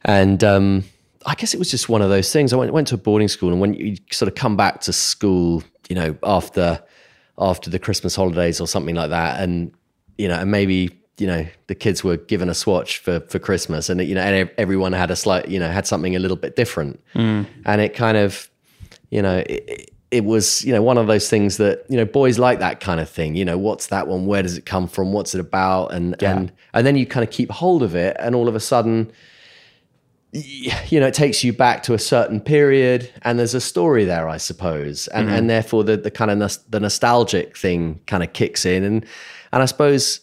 And, 0.04 0.42
um, 0.44 0.84
I 1.26 1.34
guess 1.36 1.54
it 1.54 1.58
was 1.58 1.70
just 1.70 1.88
one 1.88 2.02
of 2.02 2.08
those 2.10 2.32
things. 2.32 2.52
I 2.52 2.56
went, 2.56 2.72
went 2.72 2.88
to 2.88 2.94
a 2.96 2.98
boarding 2.98 3.28
school, 3.28 3.50
and 3.52 3.60
when 3.60 3.74
you 3.74 3.96
sort 4.10 4.28
of 4.28 4.34
come 4.34 4.56
back 4.56 4.80
to 4.82 4.92
school, 4.92 5.62
you 5.88 5.96
know, 5.96 6.16
after 6.22 6.82
after 7.38 7.70
the 7.70 7.78
Christmas 7.78 8.14
holidays 8.14 8.60
or 8.60 8.66
something 8.66 8.94
like 8.94 9.10
that, 9.10 9.40
and 9.40 9.72
you 10.18 10.28
know, 10.28 10.36
and 10.36 10.50
maybe 10.50 10.90
you 11.18 11.26
know 11.26 11.46
the 11.66 11.74
kids 11.74 12.02
were 12.02 12.16
given 12.16 12.48
a 12.48 12.54
swatch 12.54 12.98
for 12.98 13.20
for 13.20 13.38
Christmas, 13.38 13.88
and 13.88 14.00
you 14.02 14.14
know, 14.14 14.20
and 14.22 14.50
everyone 14.58 14.92
had 14.92 15.10
a 15.10 15.16
slight, 15.16 15.48
you 15.48 15.58
know, 15.58 15.68
had 15.70 15.86
something 15.86 16.16
a 16.16 16.18
little 16.18 16.36
bit 16.36 16.56
different, 16.56 17.00
mm. 17.14 17.46
and 17.64 17.80
it 17.80 17.94
kind 17.94 18.16
of, 18.16 18.50
you 19.10 19.22
know. 19.22 19.38
It, 19.38 19.64
it- 19.68 19.88
it 20.12 20.26
was, 20.26 20.62
you 20.62 20.74
know, 20.74 20.82
one 20.82 20.98
of 20.98 21.06
those 21.06 21.30
things 21.30 21.56
that 21.56 21.86
you 21.88 21.96
know 21.96 22.04
boys 22.04 22.38
like 22.38 22.58
that 22.58 22.80
kind 22.80 23.00
of 23.00 23.08
thing. 23.08 23.34
You 23.34 23.46
know, 23.46 23.56
what's 23.56 23.86
that 23.86 24.08
one? 24.08 24.26
Where 24.26 24.42
does 24.42 24.58
it 24.58 24.66
come 24.66 24.86
from? 24.86 25.14
What's 25.14 25.34
it 25.34 25.40
about? 25.40 25.94
And 25.94 26.22
and 26.38 26.52
and 26.74 26.86
then 26.86 26.96
you 26.96 27.06
kind 27.06 27.24
of 27.26 27.30
keep 27.30 27.50
hold 27.50 27.82
of 27.82 27.94
it, 27.94 28.14
and 28.20 28.34
all 28.34 28.46
of 28.46 28.54
a 28.54 28.60
sudden, 28.60 29.10
you 30.32 30.98
know, 30.98 31.06
it 31.06 31.14
takes 31.14 31.44
you 31.44 31.52
back 31.52 31.82
to 31.82 31.94
a 31.94 31.98
certain 31.98 32.40
period, 32.40 33.10
and 33.22 33.38
there's 33.38 33.54
a 33.54 33.60
story 33.60 34.04
there, 34.06 34.28
I 34.28 34.38
suppose, 34.38 35.06
and 35.08 35.26
mm-hmm. 35.26 35.36
and 35.36 35.50
therefore 35.50 35.84
the 35.84 35.98
the 35.98 36.10
kind 36.10 36.30
of 36.30 36.38
nos- 36.38 36.64
the 36.70 36.80
nostalgic 36.80 37.56
thing 37.56 38.00
kind 38.06 38.22
of 38.22 38.32
kicks 38.32 38.64
in, 38.64 38.82
and 38.82 39.06
and 39.52 39.62
I 39.62 39.66
suppose, 39.66 40.20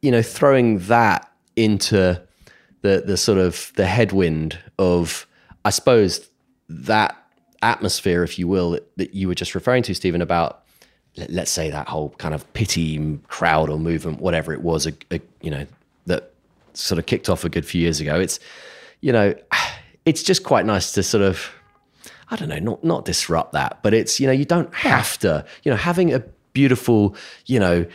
you 0.00 0.10
know, 0.10 0.22
throwing 0.22 0.78
that 0.80 1.30
into 1.56 2.20
the 2.80 3.02
the 3.06 3.18
sort 3.18 3.38
of 3.38 3.70
the 3.76 3.86
headwind 3.86 4.58
of, 4.78 5.26
I 5.66 5.70
suppose, 5.70 6.26
that 6.70 7.14
atmosphere, 7.62 8.22
if 8.22 8.38
you 8.38 8.48
will, 8.48 8.70
that, 8.70 8.96
that 8.96 9.14
you 9.14 9.28
were 9.28 9.34
just 9.34 9.54
referring 9.54 9.82
to, 9.82 9.94
Stephen, 9.94 10.22
about 10.22 10.62
let- 11.16 11.30
let's 11.30 11.50
say 11.50 11.68
that 11.70 11.88
whole 11.88 12.10
kind 12.16 12.34
of 12.34 12.50
Pitti 12.54 13.22
crowd 13.28 13.68
or 13.68 13.78
movement, 13.78 14.20
whatever 14.20 14.54
it 14.54 14.62
was, 14.62 14.86
a, 14.86 14.92
a, 15.10 15.20
you 15.42 15.50
know, 15.50 15.66
that 16.06 16.32
sort 16.72 16.98
of 16.98 17.06
kicked 17.06 17.28
off 17.28 17.44
a 17.44 17.48
good 17.50 17.66
few 17.66 17.80
years 17.82 18.00
ago. 18.00 18.18
It's, 18.18 18.40
you 19.04 19.12
know, 19.12 19.34
it's 20.06 20.22
just 20.22 20.44
quite 20.44 20.64
nice 20.64 20.92
to 20.92 21.02
sort 21.02 21.22
of, 21.22 21.50
I 22.30 22.36
don't 22.36 22.48
know, 22.48 22.58
not 22.58 22.82
not 22.82 23.04
disrupt 23.04 23.52
that, 23.52 23.82
but 23.82 23.92
it's 23.92 24.18
you 24.18 24.26
know, 24.26 24.32
you 24.32 24.46
don't 24.46 24.74
have 24.74 25.18
to, 25.18 25.44
you 25.62 25.70
know, 25.70 25.76
having 25.76 26.12
a 26.12 26.20
beautiful, 26.54 27.14
you 27.46 27.60
know. 27.60 27.86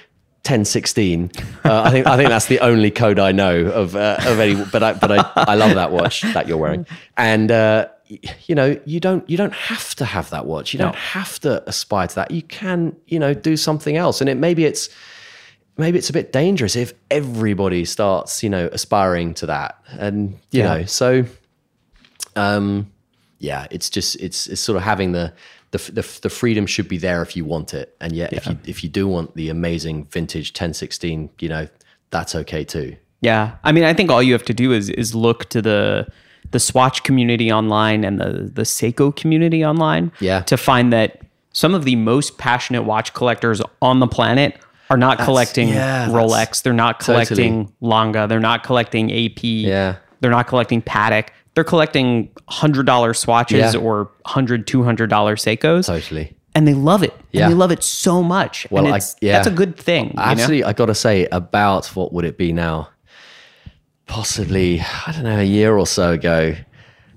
1016. 0.46 1.32
Uh, 1.66 1.84
I 1.84 1.92
think 1.92 2.08
I 2.08 2.16
think 2.16 2.30
that's 2.30 2.46
the 2.46 2.62
only 2.62 2.90
code 2.90 3.20
I 3.20 3.34
know 3.34 3.66
of 3.66 3.96
uh, 3.96 4.18
of 4.26 4.40
any. 4.40 4.56
But 4.72 4.82
I 4.82 4.94
but 4.94 5.12
I, 5.12 5.32
I 5.36 5.56
love 5.56 5.76
that 5.76 5.92
watch 5.92 6.22
that 6.22 6.48
you're 6.48 6.58
wearing, 6.58 6.88
and 7.18 7.52
uh, 7.52 7.90
you 8.08 8.56
know 8.56 8.80
you 8.86 9.02
don't 9.02 9.30
you 9.30 9.36
don't 9.36 9.54
have 9.54 9.94
to 9.96 10.06
have 10.06 10.30
that 10.30 10.46
watch. 10.46 10.74
You 10.74 10.80
don't 10.80 10.96
have 10.96 11.40
to 11.42 11.62
aspire 11.70 12.08
to 12.08 12.16
that. 12.16 12.32
You 12.32 12.42
can 12.42 12.96
you 13.06 13.20
know 13.20 13.34
do 13.34 13.58
something 13.58 13.98
else, 13.98 14.22
and 14.22 14.30
it 14.30 14.38
maybe 14.38 14.64
it's 14.64 14.90
maybe 15.80 15.98
it's 15.98 16.10
a 16.10 16.14
bit 16.14 16.32
dangerous 16.32 16.76
if 16.76 16.94
everybody 17.10 17.86
starts, 17.86 18.44
you 18.44 18.50
know, 18.50 18.70
aspiring 18.72 19.34
to 19.36 19.46
that. 19.48 19.78
And, 19.98 20.32
you 20.52 20.62
Yeah. 20.62 20.78
know, 20.78 20.86
so 20.86 21.26
um 22.36 22.92
yeah, 23.40 23.68
it's 23.72 23.90
just 23.90 24.16
it's 24.18 24.48
it's 24.48 24.62
sort 24.62 24.76
of 24.78 24.84
having 24.84 25.14
the 25.14 25.34
the, 25.72 25.78
the 25.92 26.20
the 26.24 26.30
freedom 26.30 26.66
should 26.66 26.88
be 26.90 26.98
there 26.98 27.22
if 27.22 27.36
you 27.38 27.46
want 27.46 27.74
it. 27.74 27.96
And 28.02 28.12
yet 28.14 28.34
if 28.34 28.46
you 28.48 28.58
if 28.66 28.84
you 28.84 28.90
do 28.90 29.08
want 29.08 29.36
the 29.36 29.50
amazing 29.50 30.06
vintage 30.12 30.50
1016, 30.52 31.30
you 31.40 31.50
know, 31.50 31.68
that's 32.10 32.36
okay 32.36 32.64
too. 32.64 32.96
Yeah, 33.22 33.56
I 33.64 33.72
mean, 33.72 33.84
I 33.84 33.94
think 33.94 34.10
all 34.10 34.24
you 34.24 34.34
have 34.34 34.46
to 34.46 34.54
do 34.54 34.72
is 34.72 34.90
is 34.90 35.14
look 35.16 35.50
to 35.50 35.62
the 35.62 36.08
the 36.52 36.60
Swatch 36.60 37.04
community 37.04 37.52
online 37.52 38.04
and 38.04 38.20
the 38.20 38.50
the 38.54 38.64
Seiko 38.64 39.16
community 39.16 39.64
online. 39.64 40.12
Yeah. 40.20 40.42
to 40.44 40.58
find 40.58 40.92
that 40.94 41.22
some 41.54 41.74
of 41.76 41.84
the 41.86 41.96
most 41.96 42.38
passionate 42.38 42.84
watch 42.84 43.14
collectors 43.14 43.62
on 43.82 44.00
the 44.00 44.08
planet 44.08 44.60
are 44.90 44.98
not 44.98 45.20
collecting 45.20 45.70
yeah, 45.70 46.08
Rolex. 46.08 46.64
They're 46.64 46.74
not 46.74 47.00
collecting 47.00 47.72
Lange. 47.82 48.28
They're 48.28 48.40
not 48.40 48.64
collecting 48.64 49.12
AP. 49.12 49.44
Yeah. 49.44 49.98
They're 50.22 50.32
not 50.32 50.48
collecting 50.48 50.82
Patek. 50.82 51.30
They're 51.54 51.64
collecting 51.64 52.30
hundred 52.48 52.86
dollar 52.86 53.14
swatches 53.14 53.74
Yeah. 53.74 53.80
or 53.80 54.12
hundred, 54.26 54.66
two 54.68 54.84
hundred 54.84 55.10
dollar 55.10 55.36
Seikos. 55.36 55.86
Totally. 55.88 56.36
and 56.56 56.68
they 56.68 56.74
love 56.74 57.04
it. 57.04 57.14
Yeah. 57.32 57.44
And 57.44 57.52
they 57.52 57.56
love 57.56 57.72
it 57.72 57.84
so 57.84 58.24
much. 58.24 58.66
Well, 58.72 58.86
and 58.86 58.96
I- 58.96 59.00
yeah. 59.22 59.34
that's 59.34 59.48
a 59.48 59.52
good 59.52 59.78
thing. 59.78 60.08
you 60.10 60.36
know? 60.62 60.68
I 60.68 60.74
got 60.74 60.88
to 60.88 60.96
say, 60.96 61.28
about 61.32 61.86
what 61.96 62.12
would 62.14 62.26
it 62.26 62.38
be 62.38 62.52
now? 62.54 62.90
Possibly, 64.08 64.82
I 64.82 65.12
don't 65.12 65.24
know, 65.24 65.40
a 65.40 65.44
year 65.44 65.78
or 65.78 65.86
so 65.86 66.14
ago. 66.14 66.56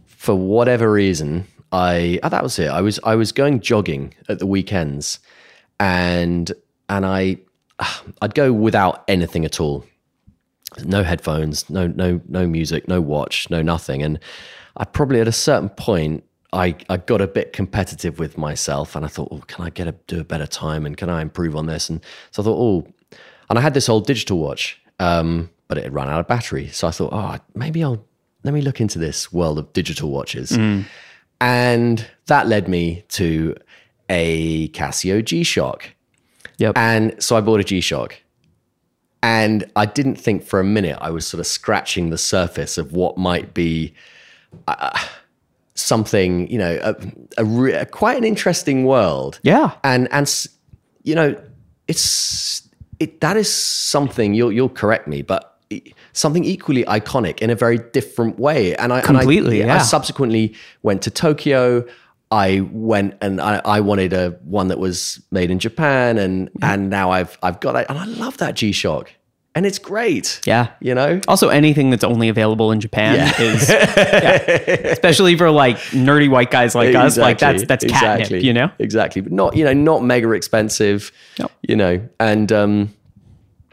For 0.06 0.34
whatever 0.34 0.92
reason, 0.92 1.46
I 1.72 2.20
oh, 2.22 2.28
that 2.28 2.42
was 2.42 2.58
it. 2.58 2.68
I 2.68 2.82
was 2.82 3.00
I 3.02 3.14
was 3.14 3.32
going 3.32 3.60
jogging 3.60 4.14
at 4.28 4.38
the 4.38 4.46
weekends, 4.46 5.18
and 5.80 6.52
and 6.90 7.06
I 7.06 7.38
I'd 8.22 8.34
go 8.34 8.52
without 8.52 9.04
anything 9.08 9.44
at 9.44 9.60
all, 9.60 9.84
no 10.84 11.02
headphones, 11.02 11.68
no 11.68 11.86
no 11.86 12.20
no 12.28 12.46
music, 12.46 12.88
no 12.88 13.00
watch, 13.00 13.48
no 13.50 13.62
nothing, 13.62 14.02
and 14.02 14.18
I 14.76 14.84
probably 14.84 15.20
at 15.20 15.28
a 15.28 15.32
certain 15.32 15.68
point. 15.68 16.24
I, 16.54 16.76
I 16.90 16.98
got 16.98 17.22
a 17.22 17.26
bit 17.26 17.54
competitive 17.54 18.18
with 18.18 18.36
myself 18.36 18.94
and 18.94 19.06
I 19.06 19.08
thought, 19.08 19.28
oh, 19.30 19.38
can 19.46 19.64
I 19.64 19.70
get 19.70 19.88
a 19.88 19.92
do 20.06 20.20
a 20.20 20.24
better 20.24 20.46
time 20.46 20.84
and 20.84 20.98
can 20.98 21.08
I 21.08 21.22
improve 21.22 21.56
on 21.56 21.64
this? 21.64 21.88
And 21.88 22.04
so 22.30 22.42
I 22.42 22.44
thought, 22.44 22.58
oh, 22.58 22.92
and 23.48 23.58
I 23.58 23.62
had 23.62 23.72
this 23.72 23.88
old 23.88 24.06
digital 24.06 24.38
watch, 24.38 24.78
um, 24.98 25.48
but 25.66 25.78
it 25.78 25.84
had 25.84 25.94
run 25.94 26.10
out 26.10 26.20
of 26.20 26.28
battery. 26.28 26.68
So 26.68 26.86
I 26.86 26.90
thought, 26.90 27.10
oh, 27.10 27.38
maybe 27.54 27.82
I'll 27.82 28.04
let 28.44 28.52
me 28.52 28.60
look 28.60 28.82
into 28.82 28.98
this 28.98 29.32
world 29.32 29.58
of 29.58 29.72
digital 29.72 30.10
watches. 30.10 30.50
And 31.40 32.06
that 32.26 32.48
led 32.48 32.68
me 32.68 33.04
to 33.10 33.56
a 34.08 34.68
Casio 34.68 35.24
G 35.24 35.42
Shock. 35.44 35.88
Yep. 36.62 36.78
And 36.78 37.20
so 37.22 37.36
I 37.36 37.40
bought 37.40 37.58
a 37.60 37.64
G 37.64 37.80
Shock. 37.80 38.20
And 39.24 39.64
I 39.76 39.86
didn't 39.86 40.16
think 40.16 40.44
for 40.44 40.58
a 40.60 40.64
minute 40.64 40.98
I 41.00 41.10
was 41.10 41.26
sort 41.26 41.40
of 41.40 41.46
scratching 41.46 42.10
the 42.10 42.18
surface 42.18 42.78
of 42.78 42.92
what 42.92 43.18
might 43.18 43.54
be 43.54 43.94
uh, 44.68 44.98
something, 45.74 46.48
you 46.50 46.58
know, 46.58 46.78
a, 46.82 46.96
a, 47.38 47.44
re- 47.44 47.84
quite 47.86 48.16
an 48.16 48.24
interesting 48.24 48.84
world 48.84 49.40
yeah. 49.42 49.72
and 49.82 50.08
and 50.12 50.46
you 51.02 51.14
know 51.14 51.36
it's 51.88 52.68
it 53.00 53.20
that 53.20 53.36
is 53.36 53.52
something 53.52 54.34
you'll 54.34 54.52
you'll 54.52 54.68
correct 54.68 55.08
me 55.08 55.22
but 55.22 55.58
something 56.12 56.44
equally 56.44 56.84
iconic 56.84 57.40
in 57.40 57.50
a 57.50 57.54
very 57.56 57.78
different 57.92 58.38
way 58.38 58.76
and 58.76 58.92
i 58.92 59.00
and 59.00 59.16
I- 59.16 59.20
Completely, 59.20 59.64
I, 59.64 59.66
yeah. 59.66 59.78
subsequently 59.78 60.54
went 60.82 61.02
to 61.02 61.10
tokyo 61.10 61.84
i 62.32 62.60
went 62.72 63.14
and 63.20 63.40
I, 63.40 63.60
I 63.64 63.80
wanted 63.80 64.12
a 64.12 64.30
one 64.44 64.68
that 64.68 64.78
was 64.78 65.20
made 65.30 65.50
in 65.50 65.58
japan 65.60 66.18
and 66.18 66.50
and 66.62 66.90
now 66.90 67.10
i've 67.12 67.38
i've 67.42 67.60
got 67.60 67.76
it. 67.76 67.86
And 67.88 67.96
i 67.98 68.04
love 68.06 68.38
that 68.38 68.56
g-shock. 68.56 69.12
And 69.54 69.66
it's 69.66 69.78
great. 69.78 70.40
Yeah. 70.46 70.68
you 70.80 70.94
know? 70.94 71.20
Also, 71.28 71.50
anything 71.50 71.90
that's 71.90 72.04
only 72.04 72.30
available 72.30 72.72
in 72.72 72.80
Japan 72.80 73.34
is, 73.38 73.68
yeah. 73.68 74.40
especially 74.96 75.36
for 75.36 75.50
like 75.50 75.76
nerdy 75.92 76.30
white 76.30 76.50
guys 76.50 76.74
like 76.74 76.94
us, 76.94 77.18
like 77.18 77.38
that's 77.38 77.66
that's 77.66 77.84
catnip, 77.84 78.20
exactly, 78.20 78.46
you 78.46 78.54
know. 78.54 78.70
exactly. 78.78 79.20
But 79.20 79.32
not 79.32 79.54
you 79.54 79.64
know 79.66 79.74
not 79.74 80.02
mega 80.02 80.30
expensive 80.30 81.12
No. 81.38 81.50
you 81.68 81.76
know? 81.76 82.08
And 82.18 82.50
um 82.50 82.94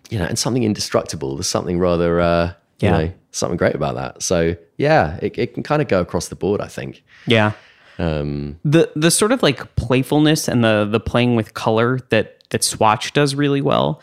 you 0.09 0.19
know 0.19 0.25
and 0.25 0.37
something 0.37 0.63
indestructible. 0.63 1.35
There's 1.37 1.47
something 1.47 1.79
rather 1.79 2.19
uh 2.19 2.47
you 2.81 2.89
Yeah. 2.89 2.91
know 2.97 3.13
something 3.31 3.55
great 3.55 3.75
about 3.75 3.95
that. 3.95 4.21
So 4.21 4.57
yeah 4.77 5.17
it, 5.21 5.37
it 5.37 5.53
can 5.53 5.63
kind 5.63 5.81
of 5.81 5.87
go 5.87 6.01
across 6.01 6.27
the 6.27 6.35
board 6.35 6.59
i 6.59 6.67
think. 6.67 7.03
Yeah. 7.25 7.53
Um 7.99 8.57
The 8.63 8.89
the 8.95 9.11
sort 9.11 9.31
of 9.31 9.43
like 9.43 9.75
playfulness 9.75 10.47
and 10.47 10.63
the 10.63 10.87
the 10.89 10.99
playing 10.99 11.35
with 11.35 11.53
color 11.53 11.99
that 12.09 12.37
that 12.49 12.63
Swatch 12.63 13.13
does 13.13 13.35
really 13.35 13.61
well 13.61 14.01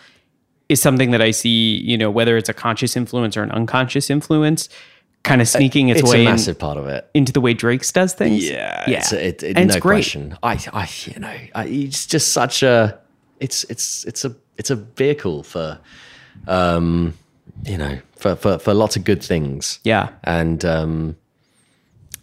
is 0.69 0.81
something 0.83 1.11
that 1.13 1.21
I 1.23 1.31
see, 1.33 1.77
you 1.79 1.97
know, 1.99 2.11
whether 2.11 2.37
it's 2.37 2.49
a 2.49 2.55
conscious 2.55 2.97
influence 2.97 3.37
or 3.37 3.43
an 3.43 3.51
unconscious 3.53 4.11
influence, 4.11 4.69
kind 5.23 5.41
of 5.41 5.49
sneaking 5.49 5.89
its, 5.91 6.01
it's 6.01 6.11
way 6.11 6.27
a 6.27 6.31
in- 6.31 6.55
part 6.57 6.77
of 6.77 6.87
it 6.89 7.09
into 7.15 7.33
the 7.33 7.41
way 7.41 7.55
Drake's 7.55 7.91
does 7.93 8.15
things. 8.15 8.49
yeah 8.49 8.85
Yeah. 8.89 8.99
it's, 8.99 9.13
it, 9.13 9.43
it, 9.43 9.57
And 9.57 9.69
no 9.69 9.75
it's 9.75 9.83
great. 9.83 9.97
question 9.97 10.37
i 10.43 10.59
i 10.73 10.89
you 11.07 11.19
know 11.21 11.35
I, 11.55 11.67
it's 11.67 12.07
just 12.07 12.33
such 12.33 12.63
a 12.63 12.99
it's 13.41 13.65
it's 13.65 14.05
it's 14.05 14.25
a 14.25 14.35
it's 14.57 14.71
a 14.71 14.77
vehicle 14.77 15.43
for 15.43 15.79
um 16.49 17.15
you 17.65 17.79
know, 17.79 17.99
for, 18.17 18.37
for, 18.37 18.59
for 18.59 18.75
lots 18.75 18.97
of 18.97 19.05
good 19.05 19.23
things. 19.23 19.81
Yeah. 19.83 20.11
And, 20.25 20.63
um, 20.65 21.17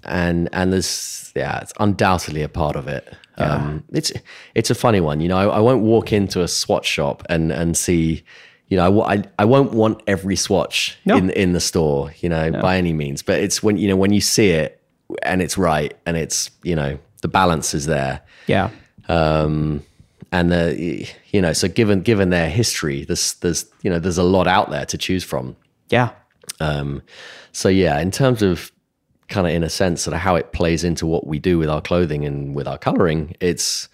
and, 0.06 0.50
and 0.54 0.72
there's, 0.74 1.32
yeah, 1.36 1.60
it's 1.60 1.74
undoubtedly 1.80 2.42
a 2.44 2.50
part 2.50 2.76
of 2.76 2.88
it. 2.88 3.16
Um, 3.38 3.84
it's, 3.92 4.12
it's 4.54 4.70
a 4.70 4.76
funny 4.76 5.00
one. 5.00 5.20
You 5.22 5.28
know, 5.28 5.38
I, 5.38 5.58
I 5.58 5.60
won't 5.60 5.82
walk 5.82 6.14
into 6.14 6.42
a 6.44 6.48
swatch 6.48 6.86
shop 6.86 7.24
and, 7.30 7.52
and 7.52 7.76
see, 7.76 8.24
you 8.68 8.78
know, 8.78 9.02
I, 9.02 9.14
I, 9.16 9.24
I 9.40 9.46
won't 9.46 9.74
want 9.74 10.02
every 10.08 10.36
swatch 10.36 10.98
No. 11.06 11.18
in, 11.18 11.30
in 11.32 11.54
the 11.54 11.60
store, 11.60 12.14
you 12.20 12.30
know, 12.30 12.52
by 12.52 12.78
any 12.78 12.94
means, 12.94 13.22
but 13.24 13.40
it's 13.40 13.64
when, 13.64 13.78
you 13.78 13.88
know, 13.88 13.96
when 13.96 14.14
you 14.14 14.22
see 14.22 14.50
it 14.52 14.82
and 15.24 15.42
it's 15.42 15.58
right 15.58 15.96
and 16.06 16.16
it's, 16.18 16.52
you 16.64 16.76
know, 16.76 17.00
the 17.22 17.28
balance 17.28 17.74
is 17.74 17.86
there 17.88 18.22
Yeah. 18.48 18.70
um, 19.10 19.84
and 20.32 20.52
the 20.52 21.08
you 21.32 21.42
know 21.42 21.54
so 21.54 21.68
given 21.68 22.02
given 22.02 22.32
their 22.32 22.50
history 22.50 23.06
there's 23.06 23.36
there's 23.36 23.66
you 23.84 23.90
know 23.90 24.00
there's 24.00 24.18
a 24.18 24.24
lot 24.24 24.48
out 24.48 24.72
there 24.72 24.84
to 24.88 24.98
choose 24.98 25.24
from 25.24 25.56
Yeah. 25.90 26.10
um, 26.60 27.02
so 27.52 27.70
yeah 27.70 28.00
in 28.00 28.10
terms 28.12 28.42
of 28.42 28.72
kind 29.30 29.48
of 29.48 29.54
in 29.54 29.64
a 29.64 29.70
sense 29.70 30.02
sort 30.02 30.14
of 30.14 30.20
how 30.20 30.36
it 30.36 30.52
plays 30.52 30.84
into 30.84 31.06
what 31.06 31.26
we 31.28 31.40
do 31.40 31.58
with 31.58 31.70
our 31.70 31.82
clothing 31.82 32.26
and 32.26 32.56
with 32.56 32.68
our 32.68 32.78
coloring 32.78 33.36
it's 33.40 33.88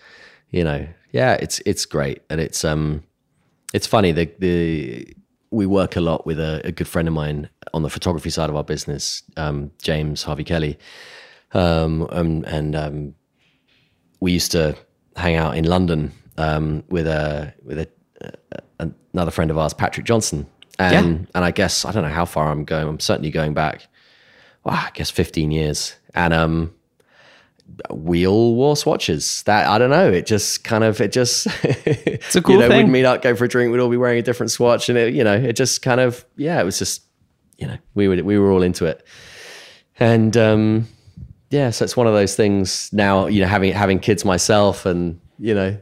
you 0.51 0.63
know 0.63 0.87
yeah 1.11 1.33
it's 1.33 1.59
it's 1.65 1.85
great 1.85 2.21
and 2.29 2.41
it's 2.41 2.65
um 2.65 3.03
it's 3.73 3.87
funny 3.87 4.11
the 4.11 4.31
the 4.39 5.13
we 5.51 5.65
work 5.65 5.95
a 5.95 6.01
lot 6.01 6.25
with 6.25 6.39
a, 6.39 6.61
a 6.63 6.71
good 6.71 6.87
friend 6.87 7.07
of 7.07 7.13
mine 7.13 7.49
on 7.73 7.81
the 7.81 7.89
photography 7.89 8.29
side 8.29 8.49
of 8.49 8.55
our 8.55 8.63
business 8.63 9.23
um, 9.37 9.71
James 9.81 10.23
Harvey 10.23 10.43
Kelly 10.43 10.77
um, 11.53 12.07
um, 12.11 12.43
and 12.45 12.75
um, 12.75 13.15
we 14.19 14.31
used 14.31 14.51
to 14.51 14.75
hang 15.15 15.35
out 15.35 15.57
in 15.57 15.65
London 15.65 16.11
um, 16.37 16.83
with 16.89 17.07
a 17.07 17.53
with 17.63 17.79
a, 17.79 17.89
a, 18.79 18.89
another 19.13 19.31
friend 19.31 19.51
of 19.51 19.57
ours, 19.57 19.73
Patrick 19.73 20.05
Johnson, 20.05 20.45
and 20.77 21.27
and 21.35 21.45
I 21.45 21.51
guess 21.51 21.85
I 21.85 21.91
don't 21.91 22.03
know 22.03 22.09
how 22.09 22.25
far 22.25 22.51
I'm 22.51 22.65
going. 22.65 22.87
I'm 22.87 22.99
certainly 22.99 23.31
going 23.31 23.53
back. 23.53 23.87
Well, 24.69 24.77
I 24.77 24.91
guess 24.93 25.09
15 25.09 25.49
years, 25.49 25.95
and 26.13 26.31
um, 26.31 26.75
we 27.89 28.27
all 28.27 28.53
wore 28.53 28.77
swatches. 28.77 29.41
That 29.43 29.67
I 29.67 29.79
don't 29.79 29.89
know. 29.89 30.11
It 30.11 30.27
just 30.27 30.63
kind 30.63 30.83
of 30.83 31.01
it 31.01 31.11
just 31.11 31.47
it's 31.63 32.35
a 32.35 32.41
cool 32.41 32.55
you 32.55 32.61
know, 32.61 32.67
thing. 32.67 32.85
We'd 32.85 32.91
meet 32.91 33.05
up, 33.05 33.23
go 33.23 33.35
for 33.35 33.45
a 33.45 33.47
drink. 33.47 33.71
We'd 33.71 33.79
all 33.79 33.89
be 33.89 33.97
wearing 33.97 34.19
a 34.19 34.21
different 34.21 34.51
swatch, 34.51 34.87
and 34.87 34.97
it 34.97 35.15
you 35.15 35.23
know 35.23 35.33
it 35.33 35.53
just 35.53 35.81
kind 35.81 35.99
of 35.99 36.23
yeah, 36.37 36.61
it 36.61 36.65
was 36.65 36.77
just 36.77 37.01
you 37.57 37.65
know 37.65 37.77
we 37.95 38.07
were 38.07 38.23
we 38.23 38.37
were 38.37 38.51
all 38.51 38.61
into 38.61 38.85
it, 38.85 39.03
and 39.99 40.37
um, 40.37 40.87
yeah, 41.49 41.71
so 41.71 41.83
it's 41.83 41.97
one 41.97 42.05
of 42.05 42.13
those 42.13 42.35
things 42.35 42.91
now, 42.93 43.25
you 43.25 43.41
know, 43.41 43.47
having 43.47 43.73
having 43.73 43.99
kids 43.99 44.23
myself 44.23 44.85
and, 44.85 45.19
you 45.39 45.55
know, 45.55 45.77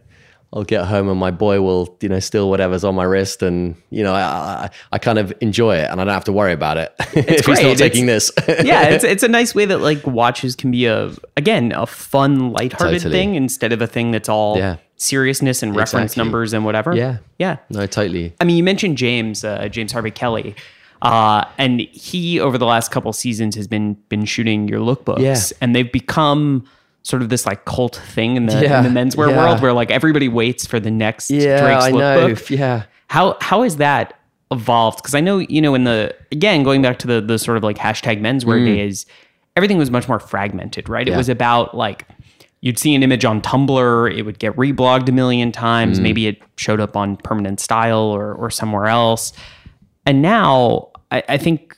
I'll 0.54 0.64
get 0.64 0.86
home 0.86 1.10
and 1.10 1.20
my 1.20 1.32
boy 1.32 1.62
will, 1.62 1.98
you 2.02 2.08
know, 2.08 2.20
steal 2.20 2.50
whatever's 2.50 2.86
on 2.86 2.96
my 2.96 3.04
wrist 3.04 3.44
and, 3.44 3.76
you 3.90 4.02
know, 4.02 4.14
I 4.14 4.22
I, 4.22 4.70
I 4.94 4.98
kind 4.98 5.20
of 5.20 5.34
enjoy 5.42 5.76
it 5.76 5.90
and 5.92 6.00
I 6.00 6.06
don't 6.06 6.14
have 6.14 6.24
to 6.26 6.32
worry 6.32 6.54
about 6.54 6.78
it 6.78 6.94
if 7.14 7.28
he's 7.28 7.42
great. 7.46 7.56
not 7.64 7.72
It's- 7.74 7.78
taking 7.80 8.06
this. 8.06 8.32
yeah, 8.64 8.84
it's 8.90 9.04
it's 9.04 9.24
a 9.24 9.28
nice 9.28 9.54
way 9.54 9.66
that 9.66 9.80
like 9.82 10.08
watches 10.08 10.56
can 10.56 10.72
be 10.72 10.86
a 10.86 11.12
again 11.36 11.74
a 11.74 11.86
fun, 11.86 12.52
lighthearted 12.52 13.02
Totally. 13.02 13.12
thing 13.14 13.36
instead 13.36 13.74
of 13.74 13.82
a 13.82 13.88
thing 13.88 14.12
that's 14.12 14.30
all 14.30 14.58
Yeah. 14.58 14.78
seriousness 14.96 15.62
and 15.64 15.76
reference 15.76 16.14
Exactly. 16.14 16.24
numbers 16.24 16.54
and 16.54 16.64
whatever. 16.64 16.96
Yeah. 16.96 17.18
yeah. 17.38 17.58
no, 17.70 17.86
totally. 17.86 18.34
I 18.40 18.46
mean, 18.46 18.56
you 18.56 18.64
mentioned 18.64 18.98
James, 18.98 19.44
uh, 19.44 19.68
James 19.68 19.92
Harvey 19.92 20.12
Kelly, 20.12 20.56
uh, 21.02 21.44
and 21.58 21.82
he 21.82 22.40
over 22.40 22.58
the 22.58 22.66
last 22.66 22.90
couple 22.90 23.12
seasons 23.12 23.56
has 23.56 23.68
been 23.68 23.96
been 24.08 24.24
shooting 24.24 24.68
your 24.70 24.80
lookbooks, 24.80 25.20
Yeah. 25.20 25.58
and 25.62 25.76
they've 25.76 25.92
become 25.92 26.64
sort 27.08 27.22
of 27.22 27.30
this 27.30 27.46
like 27.46 27.64
cult 27.66 27.96
thing 27.96 28.36
in 28.36 28.48
the, 28.48 28.62
Yeah, 28.62 28.86
in 28.86 28.94
the 28.94 29.00
menswear 29.00 29.30
yeah. 29.30 29.38
world, 29.38 29.62
where 29.62 29.72
like 29.74 29.92
everybody 29.92 30.28
waits 30.28 30.66
for 30.68 30.80
the 30.80 30.92
next 30.92 31.32
Yeah, 31.32 31.62
Drake's 31.62 31.86
I 31.86 31.92
know. 31.92 32.36
Yeah. 32.50 32.84
How 33.08 33.38
how 33.40 33.64
has 33.64 33.78
that 33.78 34.20
evolved? 34.52 34.98
Because 35.02 35.16
I 35.16 35.22
know 35.22 35.38
you 35.40 35.62
know 35.62 35.74
in 35.76 35.84
the 35.86 36.14
again 36.32 36.64
going 36.64 36.82
back 36.82 37.00
to 37.00 37.08
the 37.08 37.22
the 37.22 37.40
sort 37.40 37.56
of 37.58 37.64
like 37.64 37.78
hashtag 37.78 38.20
menswear 38.20 38.64
days, 38.66 39.06
everything 39.56 39.78
was 39.78 39.90
much 39.90 40.08
more 40.10 40.20
fragmented, 40.20 40.90
right? 40.90 41.08
It 41.08 41.14
Mm. 41.14 41.18
Was 41.18 41.30
about 41.30 41.76
like 41.76 42.06
you'd 42.62 42.80
see 42.80 42.94
an 42.96 43.04
image 43.04 43.24
on 43.24 43.40
Tumblr, 43.42 44.18
it 44.18 44.24
would 44.24 44.40
get 44.40 44.54
reblogged 44.56 45.08
a 45.08 45.12
million 45.12 45.50
Mm. 45.52 45.54
times. 45.54 46.00
Maybe 46.02 46.28
it 46.28 46.42
showed 46.58 46.80
up 46.82 46.98
on 46.98 47.16
Permanent 47.18 47.60
Style 47.62 48.00
or 48.00 48.34
or 48.34 48.50
somewhere 48.50 48.88
else. 48.88 49.32
And 50.06 50.22
now 50.22 50.90
I, 51.12 51.24
I 51.30 51.38
think 51.38 51.78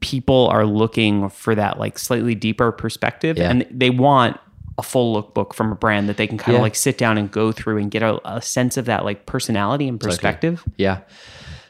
people 0.00 0.46
are 0.48 0.64
looking 0.64 1.28
for 1.30 1.56
that 1.56 1.80
like 1.80 1.98
slightly 1.98 2.36
deeper 2.36 2.70
perspective, 2.70 3.36
Yeah. 3.36 3.50
and 3.50 3.66
they 3.72 3.90
want 3.90 4.36
a 4.78 4.82
full 4.82 5.14
lookbook 5.20 5.52
from 5.52 5.72
a 5.72 5.74
brand 5.74 6.08
that 6.08 6.16
they 6.16 6.26
can 6.26 6.38
kind 6.38 6.54
of 6.54 6.60
Yeah. 6.60 6.62
like 6.62 6.74
sit 6.76 6.96
down 6.96 7.18
and 7.18 7.30
go 7.30 7.52
through 7.52 7.78
and 7.78 7.90
get 7.90 8.02
a, 8.02 8.20
a 8.24 8.40
sense 8.40 8.76
of 8.76 8.84
that 8.86 9.04
like 9.04 9.26
personality 9.26 9.88
and 9.88 10.00
perspective. 10.00 10.64
Yeah. 10.76 11.00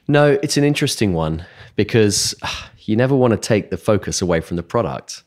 No, 0.06 0.38
it's 0.42 0.56
an 0.56 0.64
interesting 0.64 1.14
one 1.14 1.44
because 1.74 2.34
ah, 2.42 2.70
you 2.80 2.96
never 2.96 3.14
want 3.16 3.32
to 3.32 3.38
take 3.38 3.70
the 3.70 3.76
focus 3.76 4.20
away 4.22 4.40
from 4.40 4.56
the 4.56 4.62
product. 4.62 5.22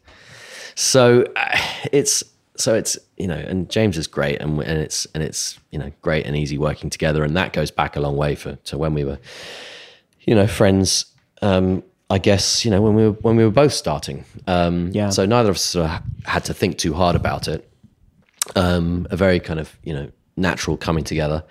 So 0.76 1.26
uh, 1.36 1.58
it's 1.92 2.24
so 2.56 2.76
it's 2.76 2.98
you 3.18 3.28
know, 3.28 3.36
and 3.36 3.70
James 3.70 3.98
is 3.98 4.08
great, 4.08 4.40
and 4.42 4.60
and 4.62 4.80
it's 4.80 5.06
and 5.16 5.24
it's 5.24 5.60
you 5.72 5.80
know 5.80 5.92
great 6.02 6.26
and 6.26 6.36
easy 6.36 6.58
working 6.58 6.90
together, 6.90 7.24
and 7.24 7.36
that 7.36 7.54
goes 7.54 7.72
back 7.72 7.96
a 7.96 8.00
long 8.00 8.16
way 8.16 8.36
for 8.36 8.56
to 8.56 8.78
when 8.78 8.94
we 8.94 9.04
were, 9.06 9.20
you 10.22 10.36
know, 10.36 10.48
friends. 10.48 11.06
Um, 11.42 11.84
I 12.12 12.18
guess 12.18 12.66
you 12.66 12.70
know 12.72 12.82
when 12.82 12.94
we 12.94 13.04
were 13.06 13.14
when 13.22 13.36
we 13.38 13.44
were 13.46 13.52
both 13.52 13.74
starting. 13.74 14.26
Um, 14.46 14.92
Yeah. 14.94 15.10
So 15.10 15.26
neither 15.26 15.50
of 15.50 15.56
us 15.56 15.62
sort 15.64 15.90
of 15.90 16.02
had 16.26 16.44
to 16.46 16.54
think 16.54 16.78
too 16.78 16.94
hard 16.94 17.16
about 17.16 17.48
it. 17.48 17.68
Um, 18.56 19.08
a 19.12 19.16
very 19.16 19.40
kind 19.40 19.60
of 19.60 19.78
you 19.84 19.94
know 19.94 20.12
natural 20.36 20.76
coming 20.78 21.04
together 21.04 21.44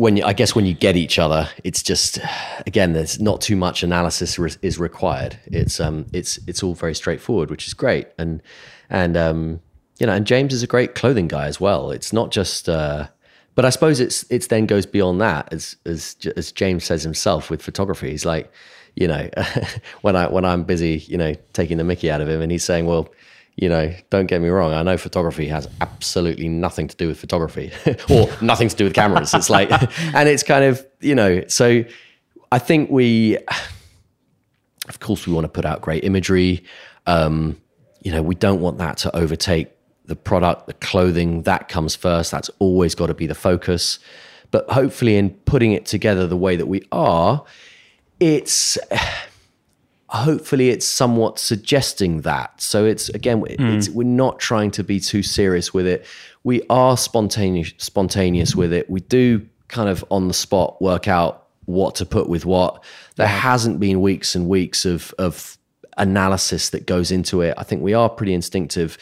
when 0.00 0.16
you, 0.16 0.24
I 0.24 0.32
guess 0.32 0.54
when 0.54 0.64
you 0.64 0.72
get 0.72 0.96
each 0.96 1.18
other, 1.18 1.50
it's 1.62 1.82
just 1.82 2.18
again, 2.66 2.94
there's 2.94 3.20
not 3.20 3.42
too 3.42 3.54
much 3.54 3.82
analysis 3.82 4.38
re- 4.38 4.56
is 4.62 4.78
required. 4.78 5.38
It's 5.44 5.78
um, 5.78 6.06
it's 6.14 6.38
it's 6.46 6.62
all 6.62 6.74
very 6.74 6.94
straightforward, 6.94 7.50
which 7.50 7.66
is 7.66 7.74
great. 7.74 8.08
And 8.16 8.42
and 8.88 9.14
um, 9.14 9.60
you 9.98 10.06
know, 10.06 10.14
and 10.14 10.26
James 10.26 10.54
is 10.54 10.62
a 10.62 10.66
great 10.66 10.94
clothing 10.94 11.28
guy 11.28 11.48
as 11.48 11.60
well. 11.60 11.90
It's 11.90 12.14
not 12.14 12.30
just, 12.30 12.66
uh, 12.66 13.08
but 13.54 13.66
I 13.66 13.68
suppose 13.68 14.00
it's 14.00 14.24
it's 14.30 14.46
then 14.46 14.64
goes 14.64 14.86
beyond 14.86 15.20
that, 15.20 15.52
as 15.52 15.76
as 15.84 16.16
as 16.34 16.50
James 16.50 16.84
says 16.84 17.02
himself 17.02 17.50
with 17.50 17.60
photography. 17.60 18.10
He's 18.10 18.24
like, 18.24 18.50
you 18.96 19.06
know, 19.06 19.28
when 20.00 20.16
I 20.16 20.28
when 20.28 20.46
I'm 20.46 20.64
busy, 20.64 21.04
you 21.08 21.18
know, 21.18 21.34
taking 21.52 21.76
the 21.76 21.84
Mickey 21.84 22.10
out 22.10 22.22
of 22.22 22.28
him, 22.28 22.40
and 22.40 22.50
he's 22.50 22.64
saying, 22.64 22.86
well. 22.86 23.10
You 23.60 23.68
know, 23.68 23.94
don't 24.08 24.24
get 24.24 24.40
me 24.40 24.48
wrong. 24.48 24.72
I 24.72 24.82
know 24.82 24.96
photography 24.96 25.46
has 25.48 25.68
absolutely 25.82 26.48
nothing 26.48 26.88
to 26.88 26.96
do 26.96 27.08
with 27.08 27.20
photography 27.20 27.70
or 28.08 28.26
nothing 28.40 28.70
to 28.70 28.74
do 28.74 28.84
with 28.84 28.94
cameras. 28.94 29.34
It's 29.34 29.50
like, 29.50 29.70
and 30.14 30.30
it's 30.30 30.42
kind 30.42 30.64
of, 30.64 30.84
you 31.00 31.14
know, 31.14 31.44
so 31.46 31.84
I 32.50 32.58
think 32.58 32.90
we, 32.90 33.36
of 34.88 34.98
course, 35.00 35.26
we 35.26 35.34
want 35.34 35.44
to 35.44 35.50
put 35.50 35.66
out 35.66 35.82
great 35.82 36.04
imagery. 36.04 36.64
Um, 37.04 37.60
you 38.00 38.10
know, 38.10 38.22
we 38.22 38.34
don't 38.34 38.62
want 38.62 38.78
that 38.78 38.96
to 38.98 39.14
overtake 39.14 39.68
the 40.06 40.16
product, 40.16 40.66
the 40.66 40.72
clothing. 40.72 41.42
That 41.42 41.68
comes 41.68 41.94
first. 41.94 42.30
That's 42.30 42.48
always 42.60 42.94
got 42.94 43.08
to 43.08 43.14
be 43.14 43.26
the 43.26 43.34
focus. 43.34 43.98
But 44.50 44.70
hopefully, 44.70 45.16
in 45.16 45.30
putting 45.30 45.72
it 45.72 45.84
together 45.84 46.26
the 46.26 46.34
way 46.34 46.56
that 46.56 46.66
we 46.66 46.82
are, 46.92 47.44
it's 48.20 48.78
hopefully 50.10 50.70
it's 50.70 50.86
somewhat 50.86 51.38
suggesting 51.38 52.22
that. 52.22 52.60
So 52.60 52.84
it's 52.84 53.08
again, 53.10 53.42
it's, 53.48 53.88
we're 53.88 54.04
not 54.04 54.38
trying 54.38 54.70
to 54.72 54.84
be 54.84 54.98
too 54.98 55.22
serious 55.22 55.72
with 55.72 55.86
it. 55.86 56.04
We 56.42 56.62
are 56.68 56.96
spontaneous, 56.96 57.72
spontaneous 57.78 58.56
with 58.56 58.72
it. 58.72 58.90
We 58.90 59.00
do 59.00 59.46
kind 59.68 59.88
of 59.88 60.04
on 60.10 60.28
the 60.28 60.34
spot 60.34 60.80
work 60.82 61.06
out 61.06 61.46
what 61.66 61.94
to 61.96 62.06
put 62.06 62.28
with 62.28 62.44
what. 62.44 62.82
There 63.16 63.26
hasn't 63.26 63.78
been 63.78 64.00
weeks 64.00 64.34
and 64.34 64.48
weeks 64.48 64.84
of 64.84 65.14
of 65.18 65.56
analysis 65.96 66.70
that 66.70 66.86
goes 66.86 67.10
into 67.10 67.42
it. 67.42 67.54
I 67.56 67.62
think 67.62 67.82
we 67.82 67.94
are 67.94 68.08
pretty 68.08 68.34
instinctive 68.34 68.98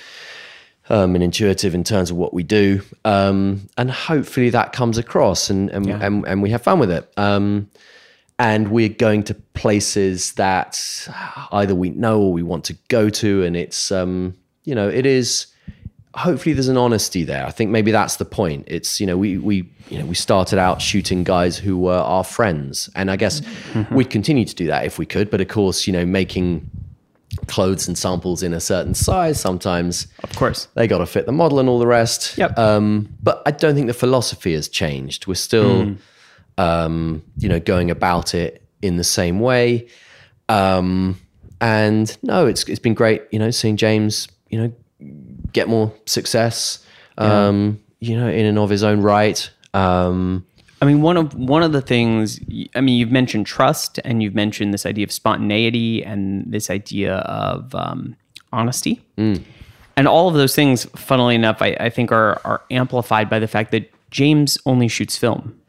um, 0.91 1.15
and 1.15 1.23
intuitive 1.23 1.75
in 1.75 1.85
terms 1.85 2.11
of 2.11 2.17
what 2.17 2.35
we 2.35 2.43
do, 2.43 2.83
um, 3.05 3.69
and 3.77 3.91
hopefully 3.91 4.51
that 4.51 4.73
comes 4.73 4.99
across, 4.99 5.49
and 5.49 5.71
and, 5.71 5.89
and, 5.89 6.27
and 6.27 6.43
we 6.43 6.51
have 6.51 6.63
fun 6.63 6.79
with 6.79 6.91
it. 6.91 7.11
Um, 7.17 7.71
and 8.39 8.69
we're 8.69 8.89
going 8.89 9.25
to 9.25 9.35
places 9.35 10.33
that 10.35 11.09
either 11.53 11.75
we 11.75 11.91
know 11.91 12.21
or 12.21 12.33
we 12.33 12.43
want 12.43 12.65
to 12.65 12.75
go 12.89 13.11
to, 13.11 13.43
and 13.45 13.57
it's 13.57 13.91
um, 13.93 14.37
you 14.65 14.75
know 14.75 14.89
it 14.89 15.07
is. 15.07 15.47
Hopefully, 16.15 16.53
there's 16.53 16.69
an 16.69 16.77
honesty 16.79 17.23
there. 17.23 17.47
I 17.47 17.51
think 17.51 17.71
maybe 17.71 17.91
that's 17.93 18.17
the 18.17 18.25
point. 18.25 18.65
It's 18.67 19.01
you 19.01 19.07
know 19.07 19.17
we 19.17 19.39
we 19.39 19.69
you 19.89 19.99
know 19.99 20.07
we 20.07 20.15
started 20.15 20.59
out 20.59 20.81
shooting 20.83 21.23
guys 21.23 21.57
who 21.59 21.79
were 21.79 21.99
our 21.99 22.25
friends, 22.25 22.89
and 22.97 23.11
I 23.11 23.17
guess 23.17 23.43
we'd 23.93 24.11
continue 24.11 24.45
to 24.45 24.55
do 24.55 24.67
that 24.69 24.85
if 24.85 24.99
we 24.99 25.07
could. 25.07 25.31
But 25.31 25.41
of 25.41 25.49
course, 25.49 25.87
you 25.87 25.93
know, 25.93 26.07
making 26.07 26.69
clothes 27.47 27.87
and 27.87 27.97
samples 27.97 28.43
in 28.43 28.53
a 28.55 28.59
certain 28.61 28.95
size 28.95 29.39
sometimes 29.39 30.09
Of 30.25 30.35
course. 30.35 30.67
they 30.75 30.89
got 30.89 30.99
to 30.99 31.07
fit 31.07 31.27
the 31.27 31.33
model 31.33 31.61
and 31.61 31.69
all 31.69 31.79
the 31.79 31.87
rest. 31.87 32.37
Yep. 32.39 32.59
Um, 32.59 33.15
but 33.23 33.43
I 33.47 33.51
don't 33.53 33.75
think 33.75 33.87
the 33.87 33.95
philosophy 33.95 34.55
has 34.55 34.67
changed. 34.67 35.27
We're 35.27 35.35
still, 35.35 35.95
um, 36.59 37.23
you 37.39 37.49
know, 37.49 37.61
going 37.61 37.91
about 37.91 38.35
it 38.35 38.63
in 38.83 38.97
the 38.97 39.05
same 39.05 39.41
way. 39.41 39.89
Um, 40.49 41.19
and 41.61 42.17
no, 42.23 42.47
it's 42.47 42.65
it's 42.65 42.79
been 42.79 42.95
great, 42.95 43.23
you 43.31 43.39
know, 43.39 43.51
seeing 43.51 43.77
James, 43.77 44.29
you 44.51 44.61
know, 44.61 44.73
get 45.53 45.69
more 45.69 45.93
success, 46.05 46.85
um, 47.17 47.81
you 48.01 48.17
know, 48.17 48.29
in 48.29 48.45
and 48.45 48.59
of 48.59 48.71
his 48.71 48.83
own 48.83 49.01
right. 49.01 49.51
Um, 49.75 50.47
I 50.81 50.85
mean, 50.85 51.03
one 51.03 51.17
of 51.17 51.35
one 51.35 51.63
of 51.63 51.73
the 51.73 51.81
things. 51.81 52.39
I 52.75 52.81
mean, 52.81 52.99
you've 52.99 53.11
mentioned 53.11 53.47
trust, 53.47 53.99
and 54.05 54.23
you've 54.23 54.35
mentioned 54.35 54.73
this 54.73 54.87
idea 54.87 55.05
of 55.05 55.13
spontaneity, 55.13 56.05
and 56.05 56.45
this 56.53 56.71
idea 56.71 57.17
of 57.17 57.75
um, 57.75 58.17
honesty, 58.53 59.05
and 59.97 60.07
all 60.07 60.29
of 60.29 60.35
those 60.35 60.55
things. 60.55 60.85
Funnily 60.97 61.35
enough, 61.35 61.61
I, 61.61 61.77
I 61.81 61.91
think 61.91 62.13
are 62.13 62.41
are 62.45 62.63
amplified 62.71 63.29
by 63.29 63.41
the 63.41 63.49
fact 63.49 63.73
that 63.73 63.93
James 64.13 64.59
only 64.67 64.87
shoots 64.87 65.17
film. 65.17 65.61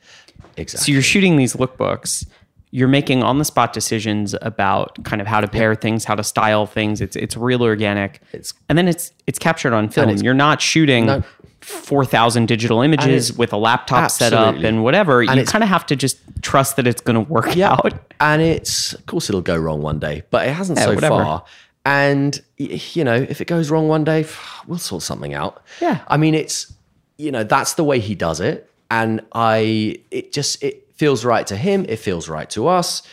Exactly. 0.60 0.86
So 0.86 0.92
you're 0.92 1.02
shooting 1.02 1.36
these 1.38 1.54
lookbooks. 1.54 2.26
You're 2.72 2.88
making 2.88 3.24
on 3.24 3.40
the 3.40 3.46
spot 3.46 3.74
decisions 3.74 4.36
about 4.44 5.04
kind 5.04 5.22
of 5.22 5.28
how 5.28 5.42
to 5.42 5.48
pair 5.48 5.74
things, 5.74 6.04
how 6.06 6.14
to 6.16 6.24
style 6.24 6.68
things. 6.68 7.02
It's 7.02 7.16
it's 7.16 7.36
real 7.36 7.64
organic. 7.64 8.22
It's- 8.32 8.54
and 8.70 8.78
then 8.78 8.88
it's 8.88 9.12
it's 9.26 9.40
captured 9.40 9.74
on 9.74 9.90
film. 9.90 10.16
You're 10.18 10.36
not 10.36 10.62
shooting 10.62 11.08
No. 11.08 11.24
four 11.62 12.06
thousand 12.06 12.48
digital 12.48 12.82
images 12.82 13.36
with 13.36 13.54
a 13.54 13.58
laptop 13.58 14.12
set 14.12 14.34
up 14.34 14.56
and 14.58 14.84
whatever. 14.84 15.22
And 15.22 15.36
you 15.40 15.46
kind 15.46 15.64
of 15.64 15.70
have 15.70 15.86
to 15.88 15.96
just 15.96 16.18
trust 16.44 16.76
that 16.76 16.86
it's 16.86 17.02
going 17.02 17.16
to 17.16 17.32
work 17.32 17.58
out. 17.58 17.94
and 18.20 18.42
it's 18.42 18.94
of 18.94 19.04
course 19.08 19.30
it'll 19.30 19.42
go 19.42 19.58
wrong 19.58 19.82
one 19.82 19.98
day, 19.98 20.22
but 20.30 20.48
it 20.48 20.52
hasn't 20.52 20.78
Yeah, 20.78 20.86
so 20.86 20.94
whatever. 20.94 21.24
far. 21.24 21.44
And 21.86 22.40
you 22.58 23.04
know, 23.04 23.16
if 23.16 23.42
it 23.42 23.46
goes 23.46 23.72
wrong 23.72 23.88
one 23.88 24.04
day, 24.04 24.26
we'll 24.68 24.78
sort 24.78 25.02
something 25.02 25.34
out. 25.34 25.64
Yeah. 25.82 26.02
I 26.08 26.18
mean, 26.18 26.36
it's 26.36 26.72
you 27.18 27.32
know 27.32 27.44
that's 27.44 27.74
the 27.74 27.84
way 27.84 28.00
he 28.00 28.14
does 28.14 28.40
it, 28.40 28.69
and 28.90 29.22
I 29.34 30.02
it 30.12 30.32
just 30.32 30.64
it 30.64 30.92
feels 30.96 31.24
right 31.24 31.46
to 31.48 31.56
him. 31.56 31.86
It 31.88 31.98
feels 31.98 32.28
right 32.28 32.50
to 32.52 32.68
us. 32.68 33.04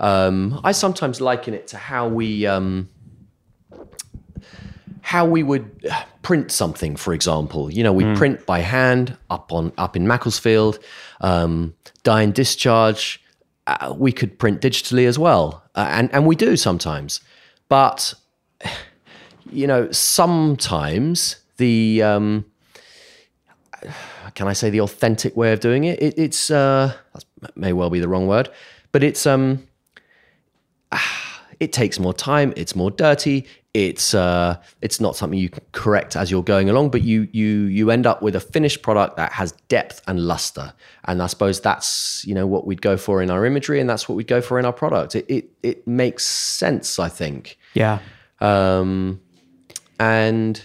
Um, 0.00 0.60
I 0.64 0.72
sometimes 0.72 1.20
liken 1.20 1.54
it 1.54 1.68
to 1.68 1.78
how 1.78 2.08
we 2.08 2.46
um, 2.46 2.88
how 5.00 5.24
we 5.24 5.42
would 5.42 5.70
uh, 5.90 6.02
print 6.22 6.50
something, 6.50 6.96
for 6.96 7.14
example. 7.14 7.72
You 7.72 7.84
know, 7.84 7.92
we 7.92 8.12
print 8.16 8.44
by 8.44 8.58
hand 8.58 9.16
up 9.30 9.52
on 9.52 9.72
up 9.78 9.96
in 9.96 10.06
Macclesfield, 10.06 10.78
um, 11.20 11.74
dye 12.02 12.22
and 12.22 12.34
discharge. 12.34 13.22
Uh, 13.66 13.94
we 13.96 14.12
could 14.12 14.38
print 14.38 14.60
digitally 14.60 15.06
as 15.06 15.18
well, 15.18 15.62
uh, 15.74 15.86
and 15.90 16.12
and 16.12 16.26
we 16.26 16.36
do 16.36 16.56
sometimes. 16.56 17.20
But 17.68 18.14
you 19.50 19.66
know, 19.66 19.90
sometimes 19.92 21.36
the 21.56 22.02
um, 22.02 22.44
can 24.36 24.46
I 24.46 24.52
say 24.52 24.70
the 24.70 24.80
authentic 24.82 25.36
way 25.36 25.52
of 25.52 25.60
doing 25.60 25.84
it? 25.84 26.00
it 26.00 26.14
it's 26.16 26.50
uh, 26.50 26.92
that 27.40 27.56
may 27.56 27.72
well 27.72 27.90
be 27.90 27.98
the 27.98 28.08
wrong 28.08 28.28
word, 28.28 28.48
but 28.92 29.02
it's 29.02 29.26
um, 29.26 29.66
it 31.60 31.72
takes 31.72 31.98
more 31.98 32.14
time. 32.14 32.52
It's 32.54 32.76
more 32.76 32.90
dirty. 32.90 33.46
It's 33.72 34.14
uh, 34.14 34.58
it's 34.80 35.00
not 35.00 35.16
something 35.16 35.38
you 35.38 35.48
can 35.48 35.64
correct 35.72 36.16
as 36.16 36.30
you're 36.30 36.42
going 36.42 36.70
along, 36.70 36.90
but 36.90 37.02
you 37.02 37.28
you 37.32 37.64
you 37.64 37.90
end 37.90 38.06
up 38.06 38.22
with 38.22 38.36
a 38.36 38.40
finished 38.40 38.82
product 38.82 39.16
that 39.16 39.32
has 39.32 39.52
depth 39.68 40.02
and 40.06 40.20
luster. 40.20 40.72
And 41.04 41.22
I 41.22 41.26
suppose 41.26 41.60
that's 41.60 42.24
you 42.26 42.34
know 42.34 42.46
what 42.46 42.66
we'd 42.66 42.82
go 42.82 42.96
for 42.96 43.22
in 43.22 43.30
our 43.30 43.44
imagery, 43.44 43.80
and 43.80 43.88
that's 43.88 44.08
what 44.08 44.16
we'd 44.16 44.28
go 44.28 44.40
for 44.40 44.58
in 44.58 44.64
our 44.64 44.72
product. 44.72 45.16
It 45.16 45.26
it, 45.28 45.50
it 45.62 45.88
makes 45.88 46.24
sense, 46.24 46.98
I 46.98 47.08
think. 47.08 47.58
Yeah. 47.74 48.00
Um, 48.40 49.20
and 49.98 50.62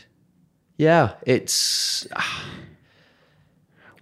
yeah, 0.77 1.13
it's 1.25 2.05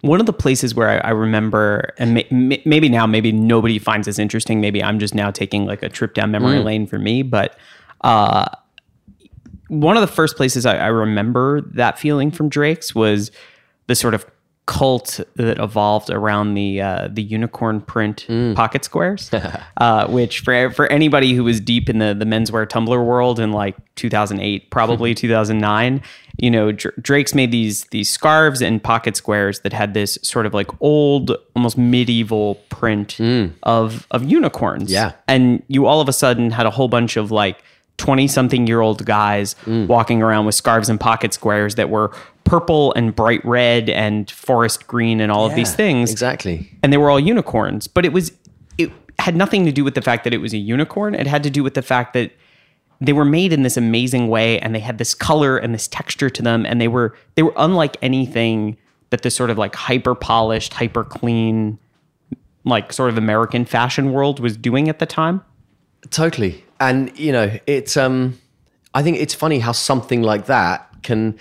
One 0.02 0.20
of 0.20 0.26
the 0.26 0.32
places 0.32 0.74
where 0.74 0.88
I, 0.88 1.08
I 1.08 1.10
remember, 1.10 1.92
and 1.98 2.14
may, 2.14 2.26
may- 2.30 2.62
maybe 2.64 2.88
now, 2.88 3.06
maybe 3.06 3.32
nobody 3.32 3.78
finds 3.78 4.06
this 4.06 4.18
interesting. 4.18 4.60
Maybe 4.60 4.82
I'm 4.82 4.98
just 4.98 5.14
now 5.14 5.30
taking 5.30 5.66
like 5.66 5.82
a 5.82 5.88
trip 5.88 6.14
down 6.14 6.30
memory 6.30 6.58
lane 6.64 6.86
for 6.86 6.98
me. 6.98 7.22
But 7.22 7.56
uh, 8.02 8.46
one 9.68 9.96
of 9.96 10.00
the 10.00 10.06
first 10.12 10.36
places 10.36 10.64
I, 10.64 10.76
I 10.78 10.86
remember 10.86 11.60
that 11.60 11.98
feeling 11.98 12.30
from 12.30 12.48
Drake's 12.48 12.94
was 12.94 13.30
the 13.88 13.94
sort 13.94 14.14
of 14.14 14.24
cult 14.70 15.18
that 15.34 15.58
evolved 15.58 16.10
around 16.10 16.54
the 16.54 16.80
uh, 16.80 17.08
the 17.10 17.22
unicorn 17.22 17.80
print 17.80 18.24
pocket 18.54 18.84
squares, 18.84 19.28
uh, 19.78 20.06
which 20.06 20.40
for 20.40 20.70
for 20.70 20.86
anybody 20.86 21.34
who 21.34 21.42
was 21.42 21.60
deep 21.60 21.90
in 21.90 21.98
the 21.98 22.14
the 22.14 22.24
menswear 22.24 22.64
Tumblr 22.68 23.04
world 23.04 23.40
in 23.40 23.50
like 23.50 23.76
2008, 23.96 24.70
probably 24.70 25.12
2009, 25.24 26.00
you 26.38 26.50
know, 26.52 26.70
Dr- 26.70 26.94
Drake's 27.02 27.34
made 27.34 27.50
these 27.50 27.84
these 27.86 28.08
scarves 28.08 28.62
and 28.62 28.80
pocket 28.80 29.16
squares 29.16 29.58
that 29.60 29.72
had 29.72 29.92
this 29.92 30.18
sort 30.22 30.46
of 30.46 30.54
like 30.54 30.70
old, 30.80 31.32
almost 31.56 31.76
medieval 31.76 32.54
print 32.68 33.18
of 33.64 34.06
of 34.12 34.22
unicorns. 34.22 34.92
Yeah. 34.92 35.12
and 35.26 35.62
you 35.66 35.86
all 35.86 36.00
of 36.00 36.08
a 36.08 36.12
sudden 36.12 36.52
had 36.52 36.66
a 36.66 36.70
whole 36.70 36.88
bunch 36.88 37.16
of 37.16 37.32
like 37.32 37.58
20 37.96 38.28
something 38.28 38.66
year 38.66 38.80
old 38.80 39.04
guys 39.04 39.54
walking 39.66 40.22
around 40.22 40.46
with 40.46 40.54
scarves 40.54 40.88
and 40.88 40.98
pocket 40.98 41.34
squares 41.34 41.74
that 41.74 41.90
were 41.90 42.10
purple 42.44 42.92
and 42.94 43.14
bright 43.14 43.44
red 43.44 43.88
and 43.88 44.30
forest 44.30 44.86
green 44.86 45.20
and 45.20 45.30
all 45.30 45.46
of 45.46 45.54
these 45.54 45.74
things 45.74 46.10
exactly. 46.10 46.70
and 46.82 46.92
they 46.92 46.96
were 46.96 47.10
all 47.10 47.20
unicorns 47.20 47.86
but 47.86 48.04
it 48.04 48.12
was 48.12 48.32
it 48.78 48.90
had 49.18 49.36
nothing 49.36 49.64
to 49.64 49.72
do 49.72 49.84
with 49.84 49.94
the 49.94 50.02
fact 50.02 50.24
that 50.24 50.34
it 50.34 50.38
was 50.38 50.52
a 50.52 50.58
unicorn 50.58 51.14
it 51.14 51.26
had 51.26 51.42
to 51.42 51.50
do 51.50 51.62
with 51.62 51.74
the 51.74 51.82
fact 51.82 52.12
that 52.12 52.32
they 53.00 53.12
were 53.12 53.24
made 53.24 53.52
in 53.52 53.62
this 53.62 53.76
amazing 53.76 54.28
way 54.28 54.58
and 54.60 54.74
they 54.74 54.80
had 54.80 54.98
this 54.98 55.14
color 55.14 55.56
and 55.56 55.72
this 55.72 55.88
texture 55.88 56.28
to 56.28 56.42
them 56.42 56.66
and 56.66 56.80
they 56.80 56.88
were 56.88 57.14
they 57.36 57.42
were 57.42 57.54
unlike 57.56 57.96
anything 58.02 58.76
that 59.10 59.22
this 59.22 59.34
sort 59.34 59.50
of 59.50 59.58
like 59.58 59.74
hyper 59.74 60.14
polished 60.14 60.74
hyper 60.74 61.04
clean 61.04 61.78
like 62.64 62.92
sort 62.92 63.10
of 63.10 63.16
american 63.16 63.64
fashion 63.64 64.12
world 64.12 64.40
was 64.40 64.56
doing 64.56 64.88
at 64.88 64.98
the 64.98 65.06
time 65.06 65.42
Totally. 66.08 66.64
And 66.78 67.16
you 67.18 67.32
know, 67.32 67.58
it's 67.66 67.96
um 67.96 68.38
I 68.94 69.02
think 69.02 69.18
it's 69.18 69.34
funny 69.34 69.58
how 69.58 69.72
something 69.72 70.22
like 70.22 70.46
that 70.46 70.88
can 71.02 71.38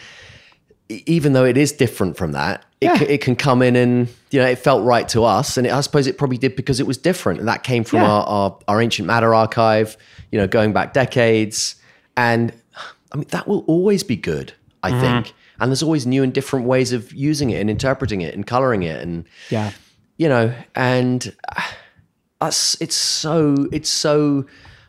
even 0.89 1.33
though 1.33 1.45
it 1.45 1.55
is 1.57 1.71
different 1.71 2.17
from 2.17 2.31
that, 2.33 2.65
it, 2.81 2.85
Yeah. 2.85 2.97
ca- 2.97 3.05
it 3.05 3.21
can 3.21 3.35
come 3.35 3.61
in 3.61 3.75
and 3.75 4.07
you 4.31 4.39
know, 4.39 4.45
it 4.47 4.57
felt 4.59 4.83
right 4.83 5.07
to 5.09 5.23
us 5.23 5.57
and 5.57 5.65
it, 5.67 5.73
I 5.73 5.81
suppose 5.81 6.07
it 6.07 6.17
probably 6.17 6.37
did 6.37 6.55
because 6.55 6.79
it 6.79 6.87
was 6.87 6.97
different 6.97 7.39
and 7.39 7.47
that 7.47 7.63
came 7.63 7.83
from 7.83 7.99
Yeah. 8.01 8.09
our, 8.11 8.23
our 8.25 8.59
our 8.67 8.81
ancient 8.81 9.05
madder 9.07 9.33
archive, 9.33 9.97
you 10.31 10.39
know, 10.39 10.47
going 10.47 10.73
back 10.73 10.93
decades 10.93 11.75
and 12.17 12.51
I 13.11 13.17
mean 13.17 13.27
that 13.29 13.47
will 13.47 13.63
always 13.67 14.03
be 14.03 14.15
good, 14.15 14.53
I 14.83 14.91
Mm-hmm. 14.91 15.01
think. 15.01 15.33
And 15.61 15.69
there's 15.69 15.83
always 15.83 16.05
new 16.07 16.23
and 16.23 16.33
different 16.33 16.65
ways 16.67 16.93
of 16.93 17.11
using 17.13 17.49
it 17.49 17.59
and 17.59 17.69
interpreting 17.69 18.21
it 18.21 18.33
and 18.33 18.47
coloring 18.47 18.83
it 18.83 19.01
and 19.01 19.25
yeah 19.49 19.71
you 20.17 20.27
know, 20.27 20.53
and 20.75 21.33
uh, 21.55 21.61
us, 22.41 22.75
it's 22.81 22.95
so, 22.95 23.67
it's 23.71 23.89
so, 23.89 24.45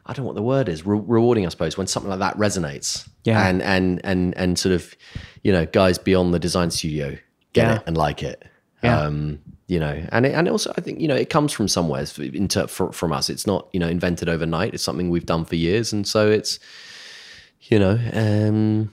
I 0.07 0.13
don't 0.13 0.25
know 0.25 0.29
what 0.29 0.35
the 0.37 0.43
word 0.43 0.69
is, 0.69 0.85
re- 0.85 1.01
rewarding, 1.07 1.47
I 1.47 1.51
suppose, 1.51 1.77
when 1.79 1.87
something 1.87 2.11
like 2.11 2.19
that 2.19 2.37
resonates. 2.37 3.09
Yeah. 3.25 3.47
And, 3.49 3.61
and, 3.63 4.01
and, 4.05 4.37
and 4.37 4.59
sort 4.59 4.75
of, 4.75 4.95
you 5.43 5.53
know, 5.53 5.67
guys 5.67 5.99
beyond 5.99 6.33
the 6.33 6.39
design 6.39 6.71
studio 6.71 7.11
get 7.53 7.67
Yeah. 7.67 7.77
it 7.77 7.83
and 7.87 7.97
like 7.97 8.23
it. 8.23 8.45
Yeah. 8.83 8.99
Um, 9.01 9.41
you 9.67 9.79
know, 9.79 10.05
and 10.11 10.25
it, 10.27 10.33
and 10.35 10.49
also 10.49 10.73
I 10.77 10.81
think, 10.81 11.01
you 11.01 11.07
know, 11.07 11.15
it 11.17 11.29
comes 11.31 11.53
from 11.53 11.69
somewhere 11.69 12.05
into, 12.19 12.67
for, 12.67 12.91
from 12.93 13.13
us. 13.13 13.29
It's 13.31 13.47
not, 13.47 13.69
you 13.73 13.79
know, 13.79 13.89
invented 13.89 14.29
overnight. 14.29 14.75
It's 14.75 14.83
something 14.83 15.11
we've 15.11 15.27
done 15.27 15.45
for 15.45 15.55
years. 15.57 15.93
And 15.93 16.07
so 16.09 16.31
it's, 16.31 16.59
you 17.63 17.79
know, 17.79 17.99
um, 18.15 18.93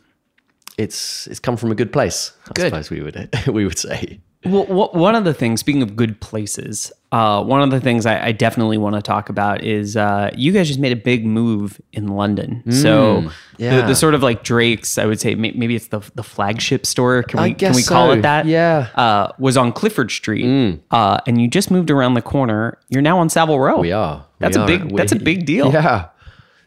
it's, 0.78 1.26
it's 1.28 1.40
come 1.40 1.58
from 1.58 1.72
a 1.72 1.76
good 1.76 1.92
place, 1.94 2.32
I 2.48 2.52
Good. 2.54 2.66
suppose 2.70 2.90
we 2.90 3.02
would, 3.02 3.30
we 3.48 3.66
would 3.66 3.80
say. 3.80 4.20
Well, 4.46 4.90
one 4.94 5.16
of 5.16 5.24
the 5.24 5.34
things, 5.34 5.60
speaking 5.60 5.82
of 5.82 5.96
good 5.96 6.22
places, 6.22 6.92
uh, 7.12 7.44
one 7.44 7.62
of 7.62 7.72
the 7.72 7.80
things 7.80 8.06
I, 8.06 8.28
I 8.28 8.32
definitely 8.32 8.78
want 8.78 8.96
to 8.96 9.02
talk 9.02 9.30
about 9.30 9.64
is 9.64 9.98
uh, 9.98 10.30
you 10.36 10.52
guys 10.52 10.68
just 10.68 10.80
made 10.80 10.92
a 10.92 10.98
big 10.98 11.26
move 11.26 11.82
in 11.92 12.10
London. 12.10 12.64
so 12.72 13.22
the, 13.22 13.34
yeah. 13.58 13.88
the 13.88 13.96
sort 13.96 14.14
of 14.14 14.22
like 14.22 14.44
Drake's, 14.44 14.98
I 14.98 15.06
would 15.06 15.20
say 15.20 15.34
may- 15.36 15.52
maybe 15.52 15.76
it's 15.76 15.88
the 15.88 16.02
the 16.16 16.24
flagship 16.24 16.86
store. 16.86 17.24
Can 17.24 17.42
we 17.42 17.54
can 17.56 17.74
we 17.74 17.84
call 17.84 18.08
so. 18.08 18.12
it 18.12 18.22
that? 18.22 18.46
Yeah. 18.46 18.90
Mm. 18.96 18.98
Uh, 18.98 19.32
was 19.40 19.58
on 19.58 19.72
Clifford 19.74 20.12
Street, 20.12 20.80
uh, 20.92 21.20
and 21.26 21.42
you 21.42 21.48
just 21.48 21.72
moved 21.72 21.90
around 21.90 22.14
the 22.14 22.22
corner. 22.22 22.78
You're 22.90 23.02
now 23.02 23.20
on 23.20 23.30
Savile 23.30 23.60
Row. 23.60 23.80
We 23.80 23.92
are. 23.92 24.18
We 24.18 24.44
That's 24.44 24.58
a 24.58 24.62
are. 24.62 24.68
big. 24.68 24.96
That's 24.96 25.14
a 25.14 25.20
big 25.20 25.46
deal. 25.46 25.72
Yeah, 25.74 26.10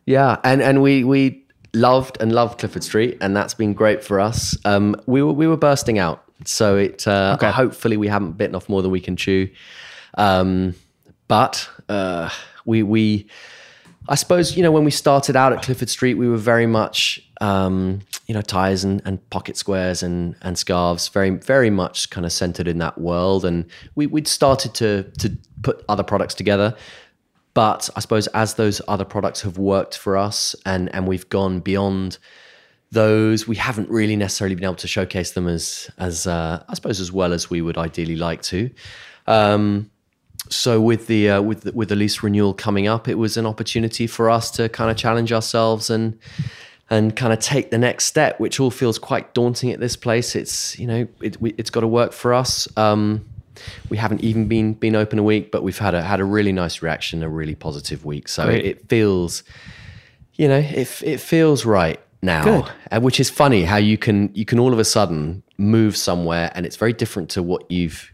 yeah, 0.07 0.39
and 0.43 0.61
and 0.61 0.83
we 0.83 1.05
we 1.05 1.45
loved 1.75 2.21
and 2.21 2.33
loved 2.33 2.59
Clifford 2.59 2.83
Street, 2.83 3.19
and 3.21 3.37
that's 3.37 3.55
been 3.55 3.75
great 3.75 4.03
for 4.03 4.19
us. 4.21 4.57
Um, 4.65 4.97
we 5.07 5.23
were 5.23 5.33
we 5.33 5.47
were 5.47 5.57
bursting 5.57 5.99
out, 5.99 6.25
so 6.45 6.77
it 6.77 7.07
uh, 7.07 7.37
Okay. 7.39 7.51
hopefully 7.51 7.97
we 7.97 8.09
haven't 8.09 8.33
bitten 8.33 8.55
off 8.55 8.69
more 8.69 8.83
than 8.83 8.91
we 8.91 9.01
can 9.01 9.17
chew. 9.17 9.49
Um, 10.17 10.75
but 11.29 11.69
uh, 11.89 12.31
we 12.65 12.83
we. 12.83 13.27
I 14.09 14.15
suppose 14.17 14.57
you 14.57 14.63
know 14.63 14.73
when 14.73 14.85
we 14.85 14.91
started 14.91 15.37
out 15.37 15.53
at 15.53 15.63
Clifford 15.63 15.89
Street, 15.89 16.15
we 16.15 16.29
were 16.29 16.37
very 16.39 16.67
much 16.67 17.21
um, 17.41 18.01
you 18.27 18.35
know 18.35 18.43
ties 18.43 18.83
and, 18.83 19.01
and 19.05 19.19
pocket 19.31 19.57
squares 19.57 20.03
and 20.03 20.35
and 20.43 20.59
scarves, 20.59 21.09
very 21.09 21.31
very 21.31 21.71
much 21.71 22.11
kind 22.11 22.27
of 22.27 22.33
centered 22.33 22.67
in 22.67 22.79
that 22.79 22.99
world. 22.99 23.45
And 23.45 23.67
we 23.95 24.07
we'd 24.07 24.27
started 24.27 24.75
to 24.75 25.05
to 25.19 25.37
put 25.63 25.85
other 25.89 26.03
products 26.03 26.35
together, 26.35 26.75
but 27.55 27.89
I 27.95 28.01
suppose 28.01 28.27
as 28.29 28.55
those 28.55 28.81
other 28.89 29.05
products 29.05 29.43
have 29.43 29.59
worked 29.59 29.97
for 29.97 30.17
us 30.17 30.57
and 30.67 30.93
and 30.95 31.07
we've 31.07 31.29
gone 31.29 31.61
beyond 31.61 32.19
those, 32.93 33.47
we 33.47 33.57
haven't 33.57 33.89
really 33.89 34.17
necessarily 34.17 34.55
been 34.55 34.65
able 34.65 34.75
to 34.77 34.89
showcase 34.89 35.33
them 35.33 35.47
as 35.47 35.91
as 35.99 36.27
uh, 36.27 36.63
I 36.69 36.75
suppose 36.75 37.01
as 37.01 37.13
well 37.13 37.33
as 37.33 37.49
we 37.49 37.63
would 37.63 37.79
ideally 37.79 38.17
like 38.17 38.43
to. 38.43 38.71
Um, 39.27 39.91
so 40.49 40.81
with 40.81 41.07
the 41.07 41.31
uh, 41.31 41.43
with 41.43 41.63
the, 41.63 41.73
with 41.73 41.89
the 41.89 41.97
lease 41.97 42.23
renewal 42.23 42.53
coming 42.53 42.89
up, 42.89 43.07
it 43.07 43.15
was 43.15 43.37
an 43.37 43.47
opportunity 43.47 44.07
for 44.07 44.29
us 44.29 44.51
to 44.53 44.69
kind 44.69 44.91
of 44.91 44.97
challenge 44.97 45.33
ourselves 45.33 45.91
and 45.91 46.19
and 46.89 47.15
kind 47.15 47.33
of 47.33 47.39
take 47.39 47.71
the 47.71 47.79
next 47.79 48.07
step, 48.07 48.41
which 48.41 48.59
all 48.59 48.73
feels 48.73 48.99
quite 48.99 49.33
daunting 49.35 49.71
at 49.71 49.79
this 49.79 49.95
place. 49.95 50.35
It's 50.35 50.77
you 50.79 50.87
know 50.89 51.07
it, 51.21 51.41
we, 51.41 51.55
it's 51.59 51.71
got 51.71 51.81
to 51.81 51.89
work 51.89 52.13
for 52.13 52.35
us. 52.35 52.67
Um, 52.77 53.25
we 53.89 53.99
haven't 53.99 54.23
even 54.23 54.49
been 54.49 54.75
been 54.75 54.97
open 54.97 55.21
a 55.21 55.23
week, 55.23 55.53
but 55.53 55.63
we've 55.63 55.79
had 55.79 55.95
a 55.95 56.03
had 56.03 56.19
a 56.19 56.25
really 56.25 56.53
nice 56.53 56.83
reaction, 56.83 57.23
a 57.23 57.29
really 57.29 57.55
positive 57.55 58.05
week. 58.05 58.27
So 58.27 58.49
it, 58.49 58.65
it 58.65 58.89
feels, 58.89 59.45
you 60.35 60.49
know, 60.49 60.59
it 60.59 61.03
it 61.05 61.21
feels 61.21 61.65
right 61.65 62.01
now. 62.23 62.67
Uh, 62.91 63.01
which 63.01 63.19
is 63.21 63.31
funny 63.31 63.65
how 63.65 63.77
you 63.77 63.97
can 63.99 64.31
you 64.35 64.45
can 64.45 64.59
all 64.59 64.73
of 64.73 64.79
a 64.79 64.85
sudden 64.85 65.43
move 65.59 65.97
somewhere 65.97 66.51
and 66.55 66.67
it's 66.67 66.77
very 66.77 66.93
different 66.93 67.29
to 67.31 67.43
what 67.43 67.71
you've 67.71 68.13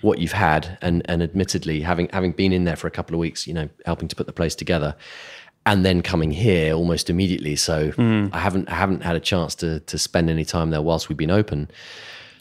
what 0.00 0.18
you've 0.18 0.32
had 0.32 0.78
and 0.82 1.02
and 1.08 1.22
admittedly 1.22 1.80
having 1.80 2.08
having 2.12 2.32
been 2.32 2.52
in 2.52 2.64
there 2.64 2.76
for 2.76 2.86
a 2.86 2.90
couple 2.90 3.14
of 3.14 3.20
weeks 3.20 3.46
you 3.46 3.54
know 3.54 3.68
helping 3.86 4.08
to 4.08 4.16
put 4.16 4.26
the 4.26 4.32
place 4.32 4.54
together 4.54 4.94
and 5.64 5.84
then 5.84 6.02
coming 6.02 6.30
here 6.32 6.74
almost 6.74 7.08
immediately 7.08 7.54
so 7.56 7.92
I 8.32 8.38
haven't 8.38 8.68
I 8.70 8.74
haven't 8.74 9.02
had 9.02 9.16
a 9.16 9.20
chance 9.20 9.54
to 9.56 9.80
to 9.80 9.98
spend 9.98 10.28
any 10.30 10.44
time 10.44 10.70
there 10.70 10.82
whilst 10.82 11.08
we've 11.08 11.16
been 11.18 11.30
open 11.30 11.70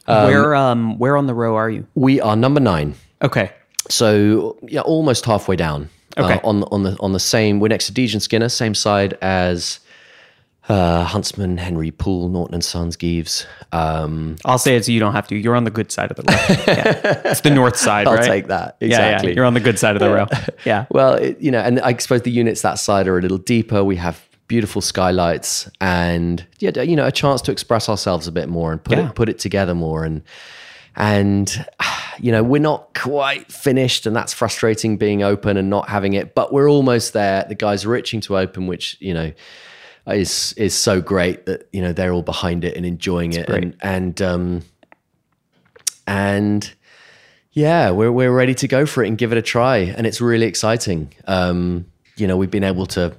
where 0.07 0.55
um 0.55 0.97
where 0.97 1.15
on 1.17 1.27
the 1.27 1.33
row 1.33 1.55
are 1.55 1.69
you? 1.69 1.85
we 1.95 2.19
are 2.21 2.35
number 2.35 2.59
9 2.59 2.95
Okay. 3.21 3.51
so 3.89 4.57
yeah 4.67 4.81
almost 4.81 5.25
halfway 5.25 5.55
down 5.55 5.89
Okay. 6.17 6.33
uh, 6.35 6.39
on 6.43 6.63
on 6.71 6.83
the 6.83 6.97
on 6.99 7.11
the 7.13 7.19
same 7.19 7.59
we're 7.59 7.67
next 7.69 7.85
to 7.87 7.93
Dege 7.93 8.13
and 8.13 8.21
Skinner 8.23 8.49
same 8.49 8.73
side 8.75 9.17
as 9.21 9.79
uh, 10.69 11.03
Huntsman, 11.03 11.57
Henry 11.57 11.91
Poole, 11.91 12.29
Norton 12.29 12.53
and 12.55 12.63
Sons, 12.63 12.95
Gieves. 12.95 13.45
Um, 13.71 14.35
I'll 14.45 14.57
say 14.57 14.75
it 14.75 14.85
so 14.85 14.91
you 14.91 14.99
don't 14.99 15.13
have 15.13 15.27
to. 15.29 15.35
You're 15.35 15.55
on 15.55 15.63
the 15.63 15.71
good 15.71 15.91
side 15.91 16.11
of 16.11 16.17
the 16.17 16.23
row. 16.23 16.37
Yeah. 16.73 17.21
It's 17.25 17.41
the 17.41 17.49
north 17.49 17.77
side, 17.77 18.07
I'll 18.07 18.15
right? 18.15 18.25
take 18.25 18.47
that. 18.47 18.77
Yeah, 18.79 18.87
yeah. 18.87 18.95
Exactly. 19.09 19.35
You're 19.35 19.45
on 19.45 19.53
the 19.53 19.59
good 19.59 19.79
side 19.79 19.95
of 19.95 19.99
the 20.01 20.09
row. 20.13 20.27
Yeah. 20.65 20.85
Well, 20.91 21.15
it, 21.15 21.39
you 21.41 21.49
know, 21.51 21.59
and 21.59 21.79
I 21.79 21.95
suppose 21.97 22.21
the 22.21 22.31
units 22.31 22.61
that 22.61 22.75
side 22.75 23.07
are 23.07 23.17
a 23.17 23.21
little 23.21 23.39
deeper. 23.39 23.83
We 23.83 23.95
have 23.95 24.21
beautiful 24.47 24.81
skylights 24.81 25.69
and 25.79 26.45
yeah, 26.59 26.81
you 26.81 26.95
know, 26.95 27.07
a 27.07 27.11
chance 27.11 27.41
to 27.43 27.51
express 27.51 27.87
ourselves 27.89 28.27
a 28.27 28.31
bit 28.31 28.47
more 28.49 28.71
and 28.71 28.83
put 28.83 28.97
Yeah. 28.97 29.09
it 29.09 29.15
put 29.15 29.29
it 29.29 29.39
together 29.39 29.73
more 29.73 30.03
and 30.03 30.21
and 30.95 31.65
you 32.19 32.31
know, 32.31 32.43
we're 32.43 32.61
not 32.61 32.93
quite 32.93 33.51
finished 33.51 34.05
and 34.05 34.15
that's 34.15 34.33
frustrating 34.33 34.97
being 34.97 35.23
open 35.23 35.55
and 35.57 35.69
not 35.69 35.87
having 35.89 36.13
it, 36.13 36.35
but 36.35 36.51
we're 36.53 36.69
almost 36.69 37.13
there. 37.13 37.45
The 37.47 37.55
guys 37.55 37.85
are 37.85 37.95
itching 37.95 38.19
to 38.21 38.37
open, 38.37 38.67
which, 38.67 38.97
you 38.99 39.13
know, 39.13 39.31
is 40.07 40.53
is 40.53 40.73
so 40.73 41.01
great 41.01 41.45
that, 41.45 41.67
you 41.71 41.81
know, 41.81 41.93
they're 41.93 42.11
all 42.11 42.23
behind 42.23 42.63
it 42.65 42.75
and 42.75 42.85
enjoying 42.85 43.33
it 43.33 43.47
great. 43.47 43.63
and 43.63 43.75
and 43.81 44.21
um 44.21 44.61
and 46.07 46.73
yeah, 47.53 47.91
we're 47.91 48.11
we're 48.11 48.31
ready 48.31 48.55
to 48.55 48.67
go 48.67 48.85
for 48.85 49.03
it 49.03 49.07
and 49.07 49.17
give 49.17 49.31
it 49.31 49.37
a 49.37 49.41
try, 49.41 49.77
and 49.77 50.07
it's 50.07 50.21
really 50.21 50.45
exciting. 50.45 51.13
Um, 51.27 51.85
you 52.15 52.27
know, 52.27 52.37
we've 52.37 52.51
been 52.51 52.63
able 52.63 52.85
to, 52.87 53.15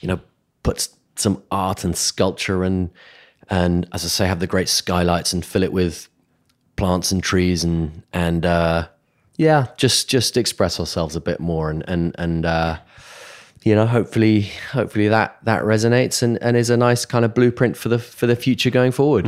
you 0.00 0.08
know, 0.08 0.20
put 0.62 0.88
some 1.16 1.42
art 1.50 1.84
and 1.84 1.96
sculpture 1.96 2.64
and 2.64 2.90
and 3.48 3.86
as 3.92 4.04
I 4.04 4.08
say, 4.08 4.26
have 4.26 4.40
the 4.40 4.46
great 4.46 4.68
skylights 4.68 5.32
and 5.32 5.44
fill 5.44 5.62
it 5.62 5.72
with 5.72 6.08
plants 6.74 7.12
and 7.12 7.22
trees 7.22 7.62
and 7.64 8.02
and 8.12 8.44
uh, 8.44 8.88
yeah, 9.36 9.68
just 9.76 10.08
just 10.08 10.36
express 10.36 10.80
ourselves 10.80 11.14
a 11.14 11.20
bit 11.20 11.38
more 11.40 11.70
and 11.70 11.84
and 11.88 12.14
and 12.18 12.44
uh, 12.44 12.78
you 13.66 13.74
know, 13.74 13.84
hopefully 13.84 14.42
hopefully 14.70 15.08
that 15.08 15.38
that 15.42 15.62
resonates 15.64 16.22
and 16.22 16.40
and 16.40 16.56
is 16.56 16.70
a 16.70 16.76
nice 16.76 17.04
kind 17.04 17.24
of 17.24 17.34
blueprint 17.34 17.76
for 17.76 17.88
the 17.88 17.98
for 17.98 18.26
the 18.28 18.36
future 18.36 18.70
going 18.70 18.92
forward. 18.92 19.26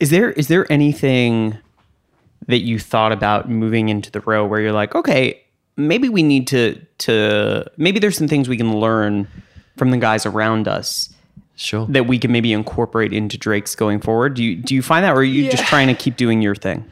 Is 0.00 0.10
there 0.10 0.32
is 0.32 0.48
there 0.48 0.70
anything 0.70 1.56
that 2.48 2.58
you 2.60 2.78
thought 2.80 3.12
about 3.12 3.48
moving 3.48 3.88
into 3.88 4.10
the 4.10 4.20
row 4.20 4.44
where 4.44 4.60
you're 4.60 4.72
like, 4.72 4.94
okay, 4.96 5.40
maybe 5.76 6.08
we 6.08 6.22
need 6.24 6.48
to 6.48 6.74
to 6.98 7.64
maybe 7.76 8.00
there's 8.00 8.16
some 8.18 8.26
things 8.28 8.48
we 8.48 8.56
can 8.56 8.76
learn 8.80 9.28
from 9.76 9.90
the 9.92 9.96
guys 9.98 10.26
around 10.26 10.66
us 10.66 11.14
Sure. 11.54 11.86
that 11.90 12.06
we 12.06 12.18
can 12.18 12.32
maybe 12.32 12.52
incorporate 12.52 13.12
into 13.12 13.36
Drake's 13.38 13.74
going 13.76 14.00
forward? 14.00 14.34
Do 14.34 14.42
you 14.42 14.56
do 14.56 14.74
you 14.74 14.82
find 14.82 15.04
that, 15.04 15.12
or 15.12 15.18
are 15.18 15.22
you 15.22 15.48
just 15.50 15.66
trying 15.66 15.86
to 15.88 15.94
keep 15.94 16.16
doing 16.16 16.42
your 16.42 16.56
thing? 16.56 16.84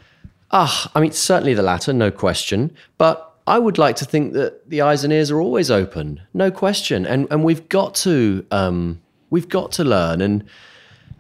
Ah, 0.53 0.91
I 0.95 1.01
mean, 1.01 1.11
certainly 1.13 1.55
the 1.55 1.63
latter, 1.63 1.93
no 1.93 2.11
question. 2.13 2.71
But 2.97 3.28
I 3.49 3.59
would 3.59 3.79
like 3.79 3.97
to 3.97 4.05
think 4.05 4.35
that 4.35 4.69
the 4.69 4.83
eyes 4.83 5.05
and 5.05 5.13
ears 5.13 5.31
are 5.31 5.41
always 5.41 5.71
open, 5.71 6.21
no 6.35 6.51
question. 6.51 7.07
And 7.07 7.27
and 7.31 7.43
we've 7.43 7.69
got 7.69 7.95
to 7.97 8.45
um, 8.51 9.01
we've 9.31 9.49
got 9.49 9.73
to 9.73 9.85
learn. 9.85 10.21
And 10.21 10.45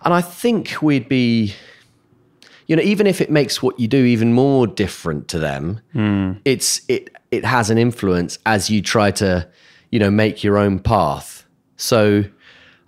and 0.05 0.15
I 0.15 0.21
think 0.21 0.77
we'd 0.83 1.09
be, 1.09 1.55
you 2.67 2.77
know, 2.77 2.83
even 2.83 3.07
if 3.07 3.21
it 3.21 3.31
makes 3.31 3.63
what 3.63 3.81
you 3.81 3.89
do 3.89 4.05
even 4.05 4.33
more 4.33 4.67
different 4.67 5.29
to 5.29 5.39
them, 5.39 5.81
it's 6.45 6.83
it 6.89 7.11
it 7.31 7.45
has 7.45 7.71
an 7.71 7.79
influence 7.79 8.39
as 8.45 8.71
you 8.71 8.83
try 8.83 9.11
to, 9.13 9.49
you 9.91 9.99
know, 9.99 10.11
make 10.11 10.45
your 10.45 10.59
own 10.59 10.79
path. 10.79 11.47
So. 11.77 12.25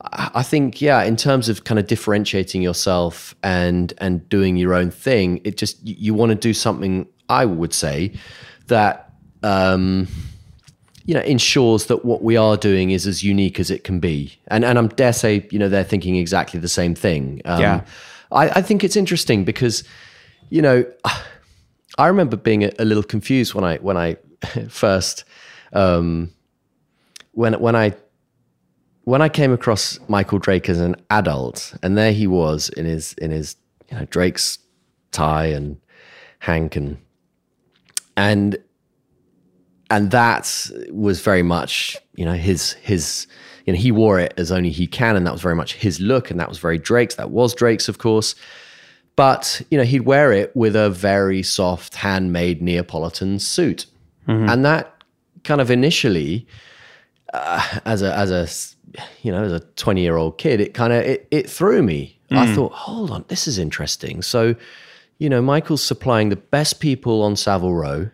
I 0.02 0.30
I 0.34 0.42
think, 0.42 0.80
yeah, 0.80 1.02
in 1.02 1.16
terms 1.16 1.50
of 1.50 1.64
kind 1.64 1.78
of 1.78 1.86
differentiating 1.86 2.62
yourself 2.62 3.34
and 3.42 3.92
and 3.98 4.26
doing 4.30 4.56
your 4.56 4.72
own 4.72 4.90
thing, 4.90 5.40
it 5.44 5.58
just 5.58 5.86
you, 5.86 5.94
you 5.98 6.14
want 6.14 6.30
to 6.30 6.48
do 6.48 6.54
something. 6.54 7.06
I 7.28 7.44
would 7.44 7.74
say 7.74 8.12
that 8.68 9.09
um, 9.42 10.08
you 11.04 11.14
know 11.14 11.20
ensures 11.20 11.86
that 11.86 12.04
what 12.04 12.22
we 12.22 12.36
are 12.36 12.56
doing 12.56 12.90
is 12.90 13.06
as 13.06 13.24
unique 13.24 13.58
as 13.58 13.70
it 13.70 13.84
can 13.84 14.00
be. 14.00 14.38
And 14.48 14.64
and 14.64 14.78
I'm 14.78 14.88
dare 14.88 15.12
say, 15.12 15.46
you 15.50 15.58
know, 15.58 15.68
they're 15.68 15.84
thinking 15.84 16.16
exactly 16.16 16.60
the 16.60 16.68
same 16.68 16.94
thing. 16.94 17.42
Um, 17.44 17.60
Yeah. 17.60 17.84
I, 18.32 18.48
I 18.50 18.62
think 18.62 18.84
it's 18.84 18.94
interesting 18.94 19.44
because, 19.44 19.82
you 20.50 20.62
know, 20.62 20.84
I 21.98 22.06
remember 22.06 22.36
being 22.36 22.64
a, 22.64 22.70
a 22.78 22.84
little 22.84 23.02
confused 23.02 23.54
when 23.54 23.64
I 23.64 23.78
when 23.78 23.96
I 23.96 24.16
first 24.68 25.24
um, 25.72 26.30
when 27.32 27.54
when 27.60 27.76
I 27.76 27.94
when 29.04 29.22
I 29.22 29.28
came 29.28 29.52
across 29.52 29.98
Michael 30.08 30.38
Drake 30.38 30.68
as 30.68 30.78
an 30.78 30.96
adult, 31.10 31.74
and 31.82 31.96
there 31.98 32.12
he 32.12 32.26
was 32.26 32.68
in 32.70 32.86
his 32.86 33.14
in 33.14 33.30
his 33.30 33.56
you 33.90 33.98
know 33.98 34.04
Drake's 34.06 34.58
tie 35.10 35.46
and 35.46 35.78
Hank 36.38 36.76
and 36.76 36.98
and 38.16 38.56
and 39.90 40.12
that 40.12 40.70
was 40.90 41.20
very 41.20 41.42
much 41.42 41.96
you 42.14 42.24
know 42.24 42.34
his 42.34 42.72
his 42.74 43.26
you 43.66 43.72
know 43.72 43.78
he 43.78 43.92
wore 43.92 44.18
it 44.18 44.32
as 44.36 44.50
only 44.50 44.70
he 44.70 44.86
can, 44.86 45.16
and 45.16 45.26
that 45.26 45.32
was 45.32 45.42
very 45.42 45.56
much 45.56 45.74
his 45.74 46.00
look, 46.00 46.30
and 46.30 46.40
that 46.40 46.48
was 46.48 46.58
very 46.58 46.78
Drake's. 46.78 47.16
That 47.16 47.30
was 47.30 47.54
Drake's, 47.54 47.88
of 47.88 47.98
course. 47.98 48.34
But 49.16 49.60
you 49.70 49.76
know 49.76 49.84
he'd 49.84 50.02
wear 50.02 50.32
it 50.32 50.54
with 50.56 50.76
a 50.76 50.88
very 50.88 51.42
soft 51.42 51.96
handmade 51.96 52.62
Neapolitan 52.62 53.38
suit, 53.38 53.86
mm-hmm. 54.26 54.48
and 54.48 54.64
that 54.64 55.02
kind 55.44 55.60
of 55.60 55.70
initially 55.70 56.46
uh, 57.34 57.80
as 57.84 58.02
a 58.02 58.14
as 58.16 58.30
a 58.30 59.00
you 59.22 59.30
know 59.30 59.44
as 59.44 59.52
a 59.52 59.60
20 59.60 60.00
year 60.00 60.16
old 60.16 60.36
kid 60.38 60.60
it 60.60 60.74
kind 60.74 60.92
of 60.92 61.04
it, 61.04 61.26
it 61.30 61.50
threw 61.50 61.82
me. 61.82 62.16
I 62.32 62.46
mm. 62.46 62.54
thought 62.54 62.72
hold 62.72 63.10
on 63.10 63.24
this 63.28 63.48
is 63.48 63.58
interesting. 63.58 64.22
So 64.22 64.54
you 65.18 65.28
know 65.28 65.42
michael's 65.42 65.82
supplying 65.82 66.28
the 66.28 66.36
best 66.36 66.80
people 66.80 67.22
on 67.22 67.36
savile 67.36 67.74
row 67.74 68.10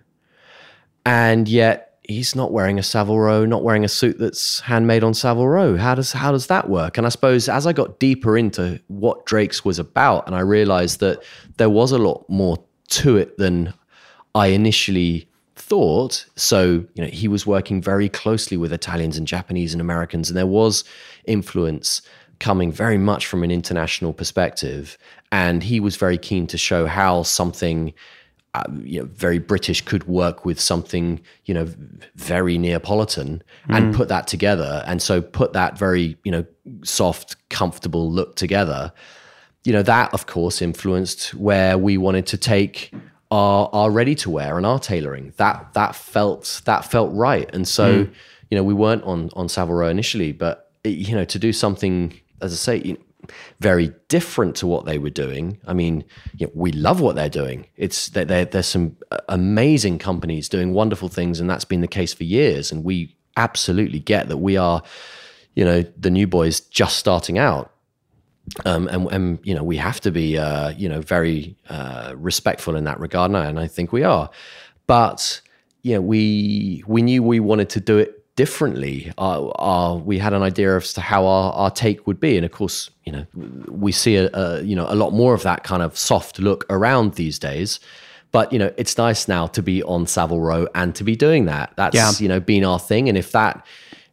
and 1.06 1.48
yet 1.48 1.98
he's 2.02 2.36
not 2.36 2.52
wearing 2.52 2.78
a 2.78 2.82
savile 2.82 3.18
row 3.18 3.44
not 3.46 3.64
wearing 3.64 3.84
a 3.84 3.88
suit 3.88 4.18
that's 4.18 4.60
handmade 4.60 5.02
on 5.02 5.14
savile 5.14 5.48
row 5.48 5.76
how 5.76 5.94
does 5.94 6.12
how 6.12 6.30
does 6.30 6.46
that 6.48 6.68
work 6.68 6.98
and 6.98 7.06
i 7.06 7.08
suppose 7.08 7.48
as 7.48 7.66
i 7.66 7.72
got 7.72 7.98
deeper 7.98 8.36
into 8.36 8.78
what 8.88 9.24
drake's 9.26 9.64
was 9.64 9.78
about 9.78 10.26
and 10.26 10.36
i 10.36 10.40
realized 10.40 11.00
that 11.00 11.22
there 11.56 11.70
was 11.70 11.90
a 11.90 11.98
lot 11.98 12.24
more 12.28 12.58
to 12.88 13.16
it 13.16 13.36
than 13.38 13.72
I 14.34 14.48
initially 14.48 15.28
thought. 15.54 16.26
So, 16.36 16.84
you 16.94 17.02
know, 17.02 17.06
he 17.06 17.26
was 17.26 17.46
working 17.46 17.80
very 17.80 18.08
closely 18.08 18.56
with 18.56 18.72
Italians 18.72 19.16
and 19.16 19.26
Japanese 19.26 19.72
and 19.72 19.80
Americans, 19.80 20.28
and 20.28 20.36
there 20.36 20.46
was 20.46 20.84
influence 21.24 22.02
coming 22.38 22.70
very 22.70 22.98
much 22.98 23.26
from 23.26 23.42
an 23.42 23.50
international 23.50 24.12
perspective. 24.12 24.98
And 25.32 25.62
he 25.62 25.80
was 25.80 25.96
very 25.96 26.18
keen 26.18 26.46
to 26.48 26.58
show 26.58 26.86
how 26.86 27.22
something. 27.22 27.94
Uh, 28.56 28.62
you 28.82 28.98
know, 28.98 29.06
very 29.12 29.38
British 29.38 29.82
could 29.82 30.04
work 30.04 30.46
with 30.46 30.58
something, 30.58 31.20
you 31.44 31.52
know, 31.52 31.68
very 32.14 32.56
Neapolitan 32.56 33.42
and 33.68 33.94
put 33.94 34.08
that 34.08 34.26
together. 34.26 34.82
And 34.86 35.02
so 35.02 35.20
put 35.20 35.52
that 35.52 35.76
very, 35.76 36.16
you 36.24 36.32
know, 36.32 36.46
soft, 36.82 37.36
comfortable 37.50 38.10
look 38.10 38.34
together. 38.34 38.94
You 39.64 39.74
know 39.74 39.82
that 39.82 40.14
of 40.14 40.26
course 40.26 40.62
influenced 40.62 41.34
where 41.34 41.76
we 41.76 41.98
wanted 41.98 42.26
to 42.28 42.38
take 42.38 42.92
our 43.30 43.68
our 43.74 43.90
ready 43.90 44.14
to 44.14 44.30
wear 44.30 44.56
and 44.56 44.64
our 44.64 44.78
tailoring. 44.78 45.34
That 45.36 45.74
that 45.74 45.94
felt 45.94 46.62
that 46.64 46.90
felt 46.90 47.12
right. 47.12 47.50
And 47.52 47.68
so 47.68 48.08
you 48.50 48.56
know 48.56 48.64
we 48.64 48.72
weren't 48.72 49.02
on 49.04 49.28
on 49.34 49.48
Savile 49.50 49.74
Row 49.74 49.88
initially 49.88 50.32
but 50.32 50.70
it, 50.82 50.90
you 50.90 51.14
know 51.14 51.24
to 51.24 51.38
do 51.38 51.52
something 51.52 52.18
as 52.40 52.52
I 52.52 52.56
say 52.56 52.76
you 52.84 52.92
know, 52.94 53.00
very 53.60 53.92
different 54.08 54.56
to 54.56 54.66
what 54.66 54.84
they 54.86 54.98
were 54.98 55.10
doing. 55.10 55.58
I 55.66 55.72
mean 55.74 56.04
you 56.36 56.46
know, 56.46 56.52
we 56.54 56.72
love 56.72 57.00
what 57.00 57.16
they're 57.16 57.28
doing. 57.28 57.66
It's 57.76 58.08
there- 58.08 58.24
there's 58.44 58.66
some 58.66 58.96
uh, 59.10 59.18
amazing 59.28 59.98
companies 59.98 60.48
doing 60.48 60.72
wonderful 60.72 61.08
things 61.08 61.40
and 61.40 61.48
that's 61.48 61.64
been 61.64 61.80
the 61.80 61.88
case 61.88 62.12
for 62.14 62.24
years 62.24 62.72
and 62.72 62.84
we 62.84 63.16
absolutely 63.36 63.98
get 63.98 64.28
that 64.28 64.38
we 64.38 64.56
are 64.56 64.82
you 65.54 65.64
know 65.64 65.82
the 65.98 66.10
new 66.10 66.26
boys 66.26 66.60
just 66.60 66.96
starting 66.98 67.38
out. 67.38 67.72
Um, 68.64 68.86
and, 68.88 69.10
and 69.10 69.38
you 69.42 69.54
know 69.54 69.64
we 69.64 69.76
have 69.76 70.00
to 70.02 70.12
be 70.12 70.38
uh, 70.38 70.68
you 70.70 70.88
know 70.88 71.00
very 71.00 71.56
uh, 71.68 72.14
respectful 72.16 72.76
in 72.76 72.84
that 72.84 73.00
regard, 73.00 73.30
and 73.30 73.36
I, 73.36 73.46
and 73.46 73.58
I 73.58 73.66
think 73.66 73.90
we 73.92 74.04
are. 74.04 74.30
But 74.86 75.40
you 75.82 75.94
know 75.94 76.00
we 76.00 76.84
we 76.86 77.02
knew 77.02 77.22
we 77.24 77.40
wanted 77.40 77.70
to 77.70 77.80
do 77.80 77.98
it 77.98 78.15
differently. 78.36 79.12
Our, 79.18 79.52
our, 79.56 79.96
we 79.96 80.18
had 80.18 80.32
an 80.32 80.42
idea 80.42 80.76
as 80.76 80.92
to 80.92 81.00
how 81.00 81.26
our, 81.26 81.52
our 81.52 81.70
take 81.70 82.06
would 82.06 82.20
be, 82.20 82.36
and 82.36 82.44
of 82.44 82.52
course, 82.52 82.90
you 83.04 83.12
know 83.12 83.26
we 83.68 83.92
see 83.92 84.16
a, 84.16 84.30
a 84.32 84.62
you 84.62 84.76
know 84.76 84.86
a 84.88 84.94
lot 84.94 85.12
more 85.12 85.34
of 85.34 85.42
that 85.42 85.64
kind 85.64 85.82
of 85.82 85.98
soft 85.98 86.38
look 86.38 86.64
around 86.70 87.14
these 87.14 87.38
days. 87.38 87.80
But 88.32 88.52
you 88.52 88.58
know, 88.58 88.72
it's 88.76 88.98
nice 88.98 89.28
now 89.28 89.46
to 89.48 89.62
be 89.62 89.82
on 89.84 90.06
Savile 90.06 90.40
Row 90.40 90.68
and 90.74 90.94
to 90.96 91.04
be 91.04 91.16
doing 91.16 91.46
that. 91.46 91.72
That's 91.76 91.94
Yeah. 91.96 92.12
you 92.18 92.28
know 92.28 92.38
been 92.40 92.64
our 92.64 92.78
thing. 92.78 93.08
And 93.08 93.16
if 93.16 93.32
that 93.32 93.64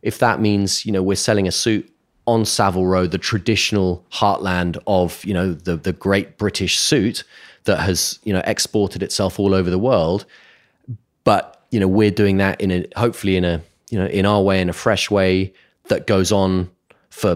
if 0.02 0.20
that 0.20 0.40
means 0.40 0.86
you 0.86 0.92
know 0.92 1.04
we're 1.04 1.16
selling 1.16 1.48
a 1.48 1.52
suit 1.52 1.90
on 2.26 2.46
Savile 2.46 2.86
Row, 2.86 3.06
the 3.06 3.18
traditional 3.18 4.06
heartland 4.12 4.78
of 4.88 5.24
you 5.26 5.34
know 5.34 5.54
the 5.54 5.76
the 5.76 5.92
great 5.94 6.38
British 6.38 6.80
suit 6.80 7.24
that 7.66 7.80
has 7.80 8.20
you 8.24 8.32
know 8.34 8.42
exported 8.46 9.04
itself 9.04 9.40
all 9.40 9.54
over 9.54 9.70
the 9.70 9.80
world, 9.80 10.26
but 11.24 11.66
you 11.72 11.80
know 11.80 11.88
we're 11.88 12.12
doing 12.12 12.38
that 12.38 12.62
in 12.62 12.72
a 12.72 12.86
hopefully 12.96 13.36
in 13.36 13.44
a 13.44 13.62
you 13.94 14.00
know 14.00 14.08
in 14.20 14.26
our 14.26 14.42
way 14.50 14.58
in 14.62 14.70
a 14.70 14.74
fresh 14.86 15.06
way 15.18 15.54
that 15.90 16.02
goes 16.08 16.32
on 16.32 16.70
for 17.10 17.32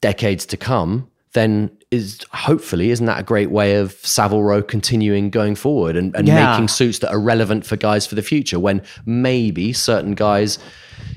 decades 0.00 0.46
to 0.46 0.56
come 0.56 0.90
then 1.32 1.70
is 1.90 2.20
hopefully 2.32 2.90
isn't 2.90 3.06
that 3.06 3.18
a 3.20 3.22
great 3.32 3.50
way 3.50 3.74
of 3.82 3.92
Savile 4.16 4.42
Row 4.50 4.62
continuing 4.62 5.30
going 5.30 5.54
forward 5.56 5.96
and, 5.96 6.14
and 6.16 6.28
Yeah. 6.28 6.50
making 6.52 6.68
suits 6.68 6.98
that 7.00 7.10
are 7.10 7.18
relevant 7.20 7.64
for 7.66 7.76
guys 7.76 8.06
for 8.06 8.14
the 8.14 8.22
future 8.22 8.58
when 8.66 8.82
maybe 9.06 9.72
certain 9.72 10.14
guys 10.14 10.58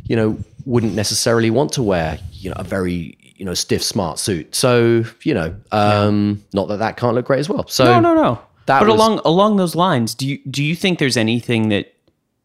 you 0.10 0.16
know 0.16 0.30
wouldn't 0.66 0.96
necessarily 0.96 1.50
want 1.50 1.72
to 1.74 1.84
wear 1.84 2.18
you 2.44 2.50
know 2.50 2.56
a 2.58 2.64
very 2.64 3.18
you 3.38 3.46
know 3.46 3.54
stiff 3.54 3.84
smart 3.84 4.18
suit 4.20 4.54
so 4.56 5.04
you 5.24 5.34
know 5.34 5.50
um 5.72 6.44
not 6.54 6.68
that 6.70 6.80
that 6.80 6.98
can't 6.98 7.16
look 7.16 7.26
great 7.26 7.40
as 7.40 7.50
well 7.50 7.66
so 7.68 7.84
No, 7.86 8.00
no, 8.00 8.14
no. 8.16 8.32
that 8.68 8.80
but 8.80 8.88
was- 8.88 8.96
along 8.96 9.22
along 9.26 9.58
those 9.58 9.76
lines, 9.76 10.16
do 10.16 10.26
you 10.28 10.40
do 10.50 10.64
you 10.64 10.76
think 10.76 11.00
there's 11.00 11.18
anything 11.18 11.70
that 11.70 11.86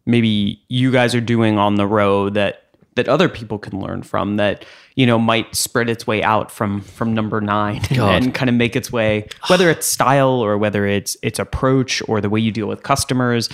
maybe 0.07 0.63
you 0.69 0.91
guys 0.91 1.15
are 1.15 1.21
doing 1.21 1.59
on 1.59 1.75
the 1.75 1.87
road 1.87 2.35
that 2.35 2.63
that 2.95 3.09
other 3.09 3.29
people 3.29 3.59
can 3.59 3.79
learn 3.79 4.03
from 4.03 4.37
that 4.37 4.65
you 4.95 5.05
know 5.05 5.19
might 5.19 5.55
spread 5.55 5.91
its 5.91 6.07
way 6.07 6.23
out 6.23 6.51
from 6.51 6.81
from 6.81 7.13
number 7.13 7.41
nine 7.43 7.77
and, 7.91 7.97
God. 7.97 8.23
and 8.23 8.35
kind 8.35 8.49
of 8.49 8.55
make 8.55 8.75
its 8.75 8.91
way 8.91 9.29
whether 9.49 9.69
it's 9.69 9.87
style 9.87 10.41
or 10.41 10.57
whether 10.57 10.87
it's 10.87 11.17
its 11.23 11.39
approach 11.39 12.03
or 12.09 12.23
the 12.23 12.31
way 12.31 12.41
you 12.41 12.51
deal 12.51 12.67
with 12.67 12.83
customers 12.83 13.51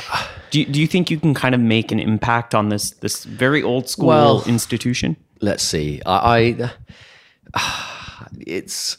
do 0.50 0.60
you, 0.60 0.66
do 0.66 0.80
you 0.80 0.86
think 0.86 1.10
you 1.10 1.18
can 1.18 1.34
kind 1.34 1.54
of 1.54 1.60
make 1.60 1.90
an 1.90 1.98
impact 1.98 2.54
on 2.54 2.68
this 2.68 2.90
this 2.90 3.24
very 3.24 3.62
old 3.62 3.88
school 3.88 4.06
Well- 4.06 4.44
institution 4.46 5.16
let's 5.42 5.64
see. 5.64 6.00
I, 6.06 6.70
I 7.54 8.28
it's 8.46 8.96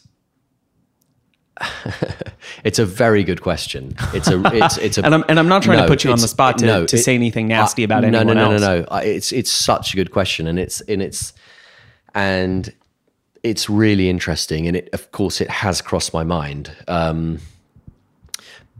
it's 2.63 2.79
a 2.79 2.85
very 2.85 3.23
good 3.23 3.41
question. 3.41 3.95
It's 4.13 4.27
a 4.29 4.41
it's 4.55 4.77
it's 4.77 4.97
a 4.97 5.01
And 5.05 5.13
I'm- 5.13 5.25
and 5.29 5.39
I'm 5.39 5.47
not 5.47 5.63
trying 5.63 5.79
to 5.79 5.87
put 5.87 6.03
you 6.03 6.11
on 6.11 6.19
the 6.19 6.27
spot 6.27 6.57
to- 6.59 6.85
to 6.87 6.97
say 6.97 7.15
anything 7.15 7.47
nasty 7.47 7.83
about 7.83 8.01
no, 8.01 8.07
anyone 8.07 8.27
no, 8.27 8.33
no, 8.33 8.51
else. 8.51 8.61
No, 8.61 8.79
no, 8.81 8.87
I- 8.89 9.03
It's 9.03 9.31
it's 9.31 9.51
such 9.51 9.93
a 9.93 9.95
good 9.95 10.11
question, 10.11 10.47
and 10.47 10.59
it's 10.59 10.81
and 10.81 11.01
it's 11.01 11.33
and 12.15 12.73
it's 13.43 13.69
really 13.69 14.09
interesting, 14.09 14.67
and 14.67 14.75
it 14.77 14.89
of 14.93 15.11
course 15.11 15.41
it 15.41 15.49
has 15.49 15.81
crossed 15.81 16.13
my 16.13 16.23
mind. 16.23 16.71
Um, 16.87 17.39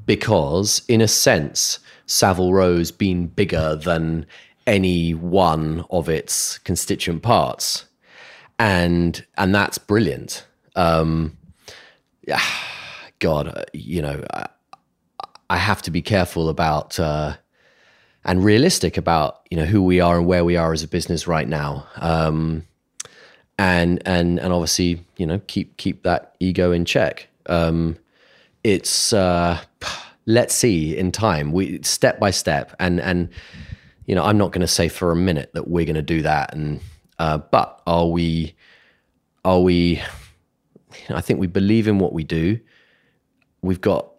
because 0.06 0.82
in 0.88 1.02
a 1.02 1.08
sense 1.08 1.80
Savile 2.06 2.54
Row's 2.54 2.92
been 2.92 3.28
bigger 3.28 3.76
than 3.76 4.26
any 4.68 5.14
one 5.14 5.86
of 5.90 6.10
its 6.10 6.58
constituent 6.60 7.22
parts 7.24 7.86
and 8.60 9.26
and 9.38 9.54
that's 9.56 9.78
brilliant 9.78 10.46
um 10.76 11.38
god 13.20 13.48
uh, 13.48 13.64
you 13.74 14.02
know 14.02 14.24
I, 14.34 14.48
I 15.50 15.58
have 15.58 15.82
to 15.84 15.92
be 15.92 16.02
careful 16.02 16.50
about 16.50 17.00
uh 17.00 17.36
and 18.26 18.44
realistic 18.44 18.98
about 18.98 19.42
you 19.50 19.58
know 19.58 19.66
who 19.66 19.84
we 19.84 20.00
are 20.00 20.18
and 20.18 20.28
where 20.28 20.46
we 20.46 20.56
are 20.56 20.74
as 20.74 20.84
a 20.84 20.88
business 20.88 21.28
right 21.28 21.48
now. 21.48 21.86
Um 21.98 22.66
and 23.60 24.02
and 24.06 24.40
and 24.40 24.54
obviously 24.54 25.06
you 25.18 25.26
know 25.26 25.40
keep 25.48 25.78
keep 25.78 26.04
that 26.04 26.36
ego 26.40 26.72
in 26.72 26.86
check. 26.86 27.28
Um 27.48 27.98
it's 28.64 29.14
uh 29.14 29.60
let's 30.26 30.56
see 30.56 30.98
in 30.98 31.12
time. 31.12 31.52
We 31.52 31.82
step 31.84 32.20
by 32.20 32.32
step. 32.32 32.76
And 32.80 33.00
and 33.02 33.30
you 34.06 34.16
know 34.16 34.24
i'm 34.24 34.38
not 34.38 34.52
going 34.52 34.62
to 34.62 34.68
say 34.68 34.90
for 34.90 35.12
a 35.12 35.16
minute 35.16 35.52
that 35.54 35.68
we're 35.68 35.86
going 35.86 35.96
to 35.96 36.02
do 36.02 36.22
that. 36.22 36.54
And 36.54 36.80
uh 37.20 37.38
but 37.38 37.82
are 37.86 38.08
we 38.08 38.56
are 39.46 39.62
we 39.62 40.02
i 41.10 41.22
think 41.22 41.40
we 41.40 41.48
believe 41.48 41.88
in 41.88 42.00
what 42.00 42.14
we 42.14 42.24
do 42.24 42.60
we've 43.62 43.82
got 43.82 44.10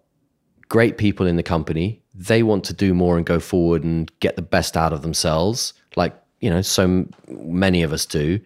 great 0.68 0.98
people 0.98 1.26
in 1.26 1.36
the 1.36 1.42
company 1.42 2.02
they 2.14 2.42
want 2.42 2.64
to 2.64 2.72
do 2.72 2.94
more 2.94 3.16
and 3.16 3.26
go 3.26 3.38
forward 3.38 3.84
and 3.84 4.10
get 4.20 4.36
the 4.36 4.42
best 4.42 4.76
out 4.76 4.92
of 4.92 5.02
themselves 5.02 5.74
like 5.96 6.14
you 6.40 6.50
know 6.50 6.62
so 6.62 7.06
many 7.28 7.82
of 7.82 7.92
us 7.92 8.06
do 8.06 8.40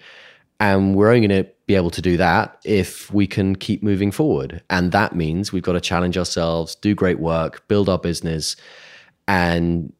and 0.60 0.94
we're 0.94 1.08
only 1.08 1.26
going 1.26 1.44
to 1.44 1.50
be 1.66 1.74
able 1.74 1.90
to 1.90 2.02
do 2.02 2.16
that 2.16 2.58
if 2.64 3.12
we 3.12 3.26
can 3.26 3.54
keep 3.54 3.82
moving 3.82 4.10
forward. 4.10 4.62
And 4.70 4.90
that 4.92 5.14
means 5.14 5.52
we've 5.52 5.62
got 5.62 5.72
to 5.72 5.80
challenge 5.80 6.18
ourselves, 6.18 6.74
do 6.74 6.94
great 6.94 7.20
work, 7.20 7.66
build 7.68 7.88
our 7.88 7.98
business, 7.98 8.56
and 9.28 9.92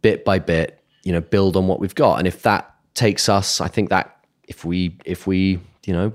bit 0.00 0.24
by 0.24 0.38
bit, 0.38 0.82
you 1.02 1.12
know, 1.12 1.20
build 1.20 1.56
on 1.56 1.66
what 1.66 1.80
we've 1.80 1.94
got. 1.94 2.18
And 2.18 2.26
if 2.26 2.42
that 2.42 2.74
takes 2.94 3.28
us, 3.28 3.60
I 3.60 3.68
think 3.68 3.90
that 3.90 4.16
if 4.48 4.64
we, 4.64 4.96
if 5.04 5.26
we, 5.26 5.60
you 5.84 5.92
know, 5.92 6.12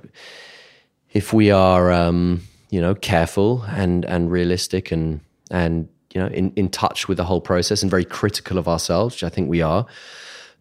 if 1.13 1.33
we 1.33 1.51
are, 1.51 1.91
um, 1.91 2.41
you 2.69 2.81
know, 2.81 2.95
careful 2.95 3.63
and 3.69 4.05
and 4.05 4.31
realistic 4.31 4.91
and 4.91 5.21
and 5.49 5.87
you 6.13 6.21
know 6.21 6.27
in 6.27 6.51
in 6.55 6.69
touch 6.69 7.07
with 7.07 7.17
the 7.17 7.23
whole 7.23 7.41
process 7.41 7.81
and 7.81 7.89
very 7.91 8.05
critical 8.05 8.57
of 8.57 8.67
ourselves, 8.67 9.15
which 9.15 9.23
I 9.23 9.29
think 9.29 9.49
we 9.49 9.61
are, 9.61 9.85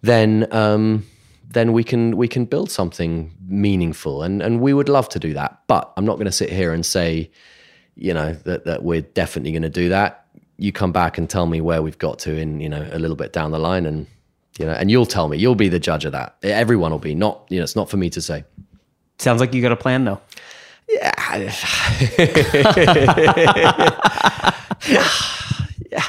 then 0.02 0.47
um, 0.52 1.06
then 1.48 1.73
we 1.73 1.85
can 1.85 2.16
we 2.16 2.28
can 2.28 2.44
build 2.44 2.70
something 2.70 3.32
meaningful, 3.47 4.23
and 4.23 4.43
and 4.43 4.60
we 4.60 4.73
would 4.73 4.89
love 4.89 5.09
to 5.10 5.18
do 5.18 5.35
that. 5.35 5.62
But 5.66 5.93
I'm 5.97 6.05
not 6.05 6.14
going 6.14 6.27
to 6.27 6.32
sit 6.32 6.51
here 6.51 6.73
and 6.73 6.85
say, 6.85 7.31
you 7.94 8.14
know, 8.14 8.32
that 8.32 8.64
that 8.64 8.82
we're 8.82 9.02
definitely 9.02 9.52
going 9.52 9.62
to 9.62 9.68
do 9.68 9.89
that. 9.89 10.27
You 10.59 10.73
come 10.73 10.93
back 10.93 11.18
and 11.18 11.28
tell 11.28 11.47
me 11.47 11.60
where 11.60 11.82
we've 11.82 11.98
got 11.98 12.18
to 12.20 12.36
in 12.36 12.60
you 12.60 12.68
know 12.68 12.89
a 12.93 12.98
little 12.98 13.16
bit 13.16 13.32
down 13.32 13.51
the 13.51 13.59
line, 13.59 13.86
and 13.86 14.06
you 14.59 14.66
know, 14.66 14.73
and 14.73 14.90
you'll 14.90 15.06
tell 15.06 15.28
me. 15.28 15.36
You'll 15.36 15.55
be 15.55 15.68
the 15.68 15.81
judge 15.81 16.05
of 16.05 16.12
that. 16.12 16.36
Everyone 16.43 16.90
will 16.90 16.98
be. 16.98 17.14
Not 17.14 17.47
you 17.48 17.59
know, 17.59 17.64
it's 17.64 17.77
not 17.77 17.90
for 17.90 17.97
me 17.97 18.10
to 18.10 18.20
say. 18.23 18.44
Sounds 19.18 19.40
like 19.40 19.55
you 19.55 19.62
got 19.62 19.72
a 19.72 19.76
plan 19.76 20.05
though 20.05 20.20
Yeah. 20.88 21.12
yeah. 25.90 26.05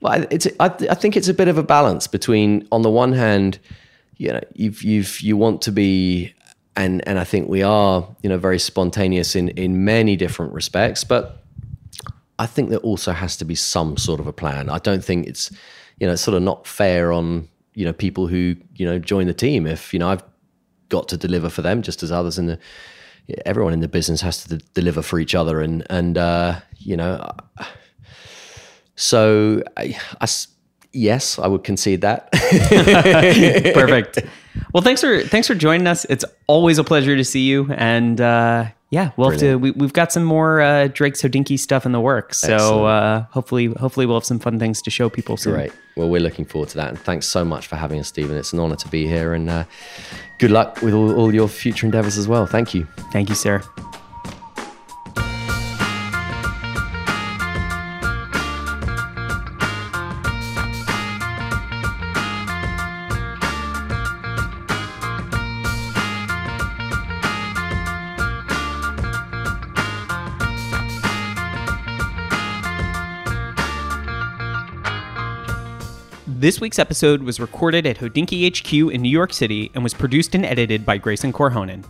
Well, 0.00 0.26
it's 0.30 0.46
I, 0.58 0.66
I 0.66 0.94
think 0.94 1.16
it's 1.16 1.28
a 1.28 1.34
bit 1.34 1.48
of 1.48 1.58
a 1.58 1.62
balance 1.62 2.06
between 2.06 2.66
on 2.72 2.80
the 2.80 2.90
one 2.90 3.12
hand, 3.12 3.58
you 4.16 4.32
know, 4.32 4.40
you've 4.54 4.82
you've 4.82 5.20
you 5.20 5.36
want 5.36 5.60
to 5.62 5.72
be 5.72 6.32
and 6.76 7.06
and 7.06 7.18
I 7.18 7.24
think 7.24 7.48
we 7.50 7.62
are, 7.62 8.08
you 8.22 8.30
know, 8.30 8.38
very 8.38 8.58
spontaneous 8.58 9.36
in 9.36 9.50
in 9.50 9.84
many 9.84 10.16
different 10.16 10.54
respects, 10.54 11.04
but 11.04 11.42
I 12.38 12.46
think 12.46 12.70
there 12.70 12.78
also 12.78 13.12
has 13.12 13.36
to 13.38 13.44
be 13.44 13.54
some 13.54 13.98
sort 13.98 14.20
of 14.20 14.26
a 14.26 14.32
plan. 14.32 14.70
I 14.70 14.78
don't 14.78 15.04
think 15.04 15.26
it's 15.26 15.50
you 15.98 16.06
know, 16.06 16.14
sort 16.14 16.36
of 16.36 16.42
not 16.42 16.66
fair 16.66 17.12
on, 17.12 17.48
you 17.74 17.84
know, 17.84 17.92
people 17.92 18.26
who, 18.26 18.56
you 18.74 18.86
know, 18.86 18.98
join 18.98 19.26
the 19.26 19.34
team 19.34 19.66
if, 19.66 19.92
you 19.92 19.98
know, 19.98 20.08
I've 20.10 20.22
got 20.88 21.08
to 21.08 21.16
deliver 21.16 21.48
for 21.48 21.62
them 21.62 21.82
just 21.82 22.02
as 22.02 22.12
others 22.12 22.38
in 22.38 22.46
the 22.46 22.58
everyone 23.44 23.72
in 23.72 23.80
the 23.80 23.88
business 23.88 24.20
has 24.20 24.44
to 24.44 24.56
d- 24.56 24.64
deliver 24.74 25.02
for 25.02 25.18
each 25.18 25.34
other 25.34 25.60
and 25.60 25.84
and 25.90 26.16
uh, 26.16 26.60
you 26.78 26.96
know, 26.96 27.28
so, 28.96 29.62
I 29.76 29.94
yes, 30.92 31.38
I 31.38 31.46
would 31.46 31.62
concede 31.64 32.00
that. 32.00 32.32
Perfect. 33.74 34.18
Well, 34.72 34.82
thanks 34.82 35.02
for 35.02 35.20
thanks 35.22 35.46
for 35.46 35.54
joining 35.54 35.86
us. 35.86 36.06
It's 36.06 36.24
always 36.46 36.78
a 36.78 36.84
pleasure 36.84 37.14
to 37.14 37.24
see 37.24 37.42
you. 37.42 37.70
And 37.72 38.18
uh, 38.18 38.64
yeah, 38.96 39.10
we'll 39.18 39.28
have 39.28 39.40
to. 39.40 39.56
We, 39.56 39.72
we've 39.72 39.92
got 39.92 40.10
some 40.10 40.24
more 40.24 40.62
uh, 40.62 40.88
Drake's 40.88 41.20
Hodinkee 41.20 41.58
stuff 41.58 41.84
in 41.84 41.92
the 41.92 42.00
works. 42.00 42.38
So 42.38 42.86
uh, 42.86 43.26
hopefully, 43.30 43.66
hopefully 43.66 44.06
we'll 44.06 44.16
have 44.16 44.24
some 44.24 44.38
fun 44.38 44.58
things 44.58 44.80
to 44.82 44.90
show 44.90 45.10
people 45.10 45.36
soon. 45.36 45.52
Great. 45.52 45.72
Well, 45.96 46.08
we're 46.08 46.22
looking 46.22 46.46
forward 46.46 46.70
to 46.70 46.76
that, 46.76 46.88
and 46.88 46.98
thanks 46.98 47.26
so 47.26 47.44
much 47.44 47.66
for 47.66 47.76
having 47.76 48.00
us, 48.00 48.08
Stephen. 48.08 48.38
It's 48.38 48.54
an 48.54 48.58
honor 48.58 48.76
to 48.76 48.88
be 48.88 49.06
here, 49.06 49.34
and 49.34 49.50
uh, 49.50 49.64
good 50.38 50.50
luck 50.50 50.80
with 50.80 50.94
all, 50.94 51.14
all 51.14 51.34
your 51.34 51.46
future 51.46 51.84
endeavors 51.84 52.16
as 52.16 52.26
well. 52.26 52.46
Thank 52.46 52.72
you. 52.72 52.86
Thank 53.12 53.28
you, 53.28 53.34
Sarah. 53.34 53.62
This 76.46 76.60
week's 76.60 76.78
episode 76.78 77.24
was 77.24 77.40
recorded 77.40 77.88
at 77.88 77.98
Hodinkee 77.98 78.56
HQ 78.56 78.94
in 78.94 79.02
New 79.02 79.08
York 79.08 79.32
City 79.32 79.68
and 79.74 79.82
was 79.82 79.92
produced 79.92 80.32
and 80.36 80.46
edited 80.46 80.86
by 80.86 80.96
Grayson 80.96 81.32
Korhonen. 81.32 81.84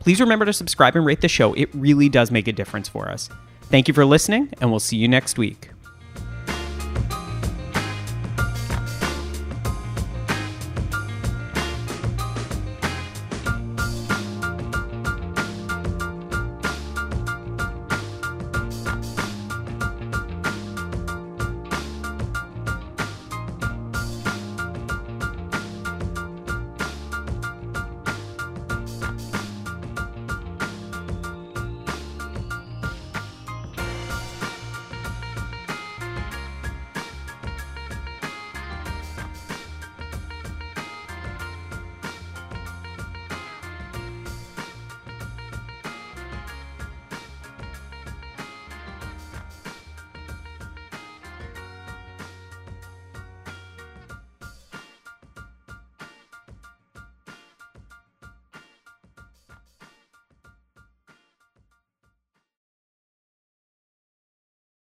Please 0.00 0.20
remember 0.20 0.44
to 0.44 0.52
subscribe 0.52 0.96
and 0.96 1.06
rate 1.06 1.22
the 1.22 1.28
show. 1.28 1.54
It 1.54 1.70
really 1.72 2.10
does 2.10 2.30
make 2.30 2.46
a 2.46 2.52
difference 2.52 2.90
for 2.90 3.08
us. 3.08 3.30
Thank 3.62 3.88
you 3.88 3.94
for 3.94 4.04
listening, 4.04 4.50
and 4.60 4.70
we'll 4.70 4.80
see 4.80 4.98
you 4.98 5.08
next 5.08 5.38
week. 5.38 5.71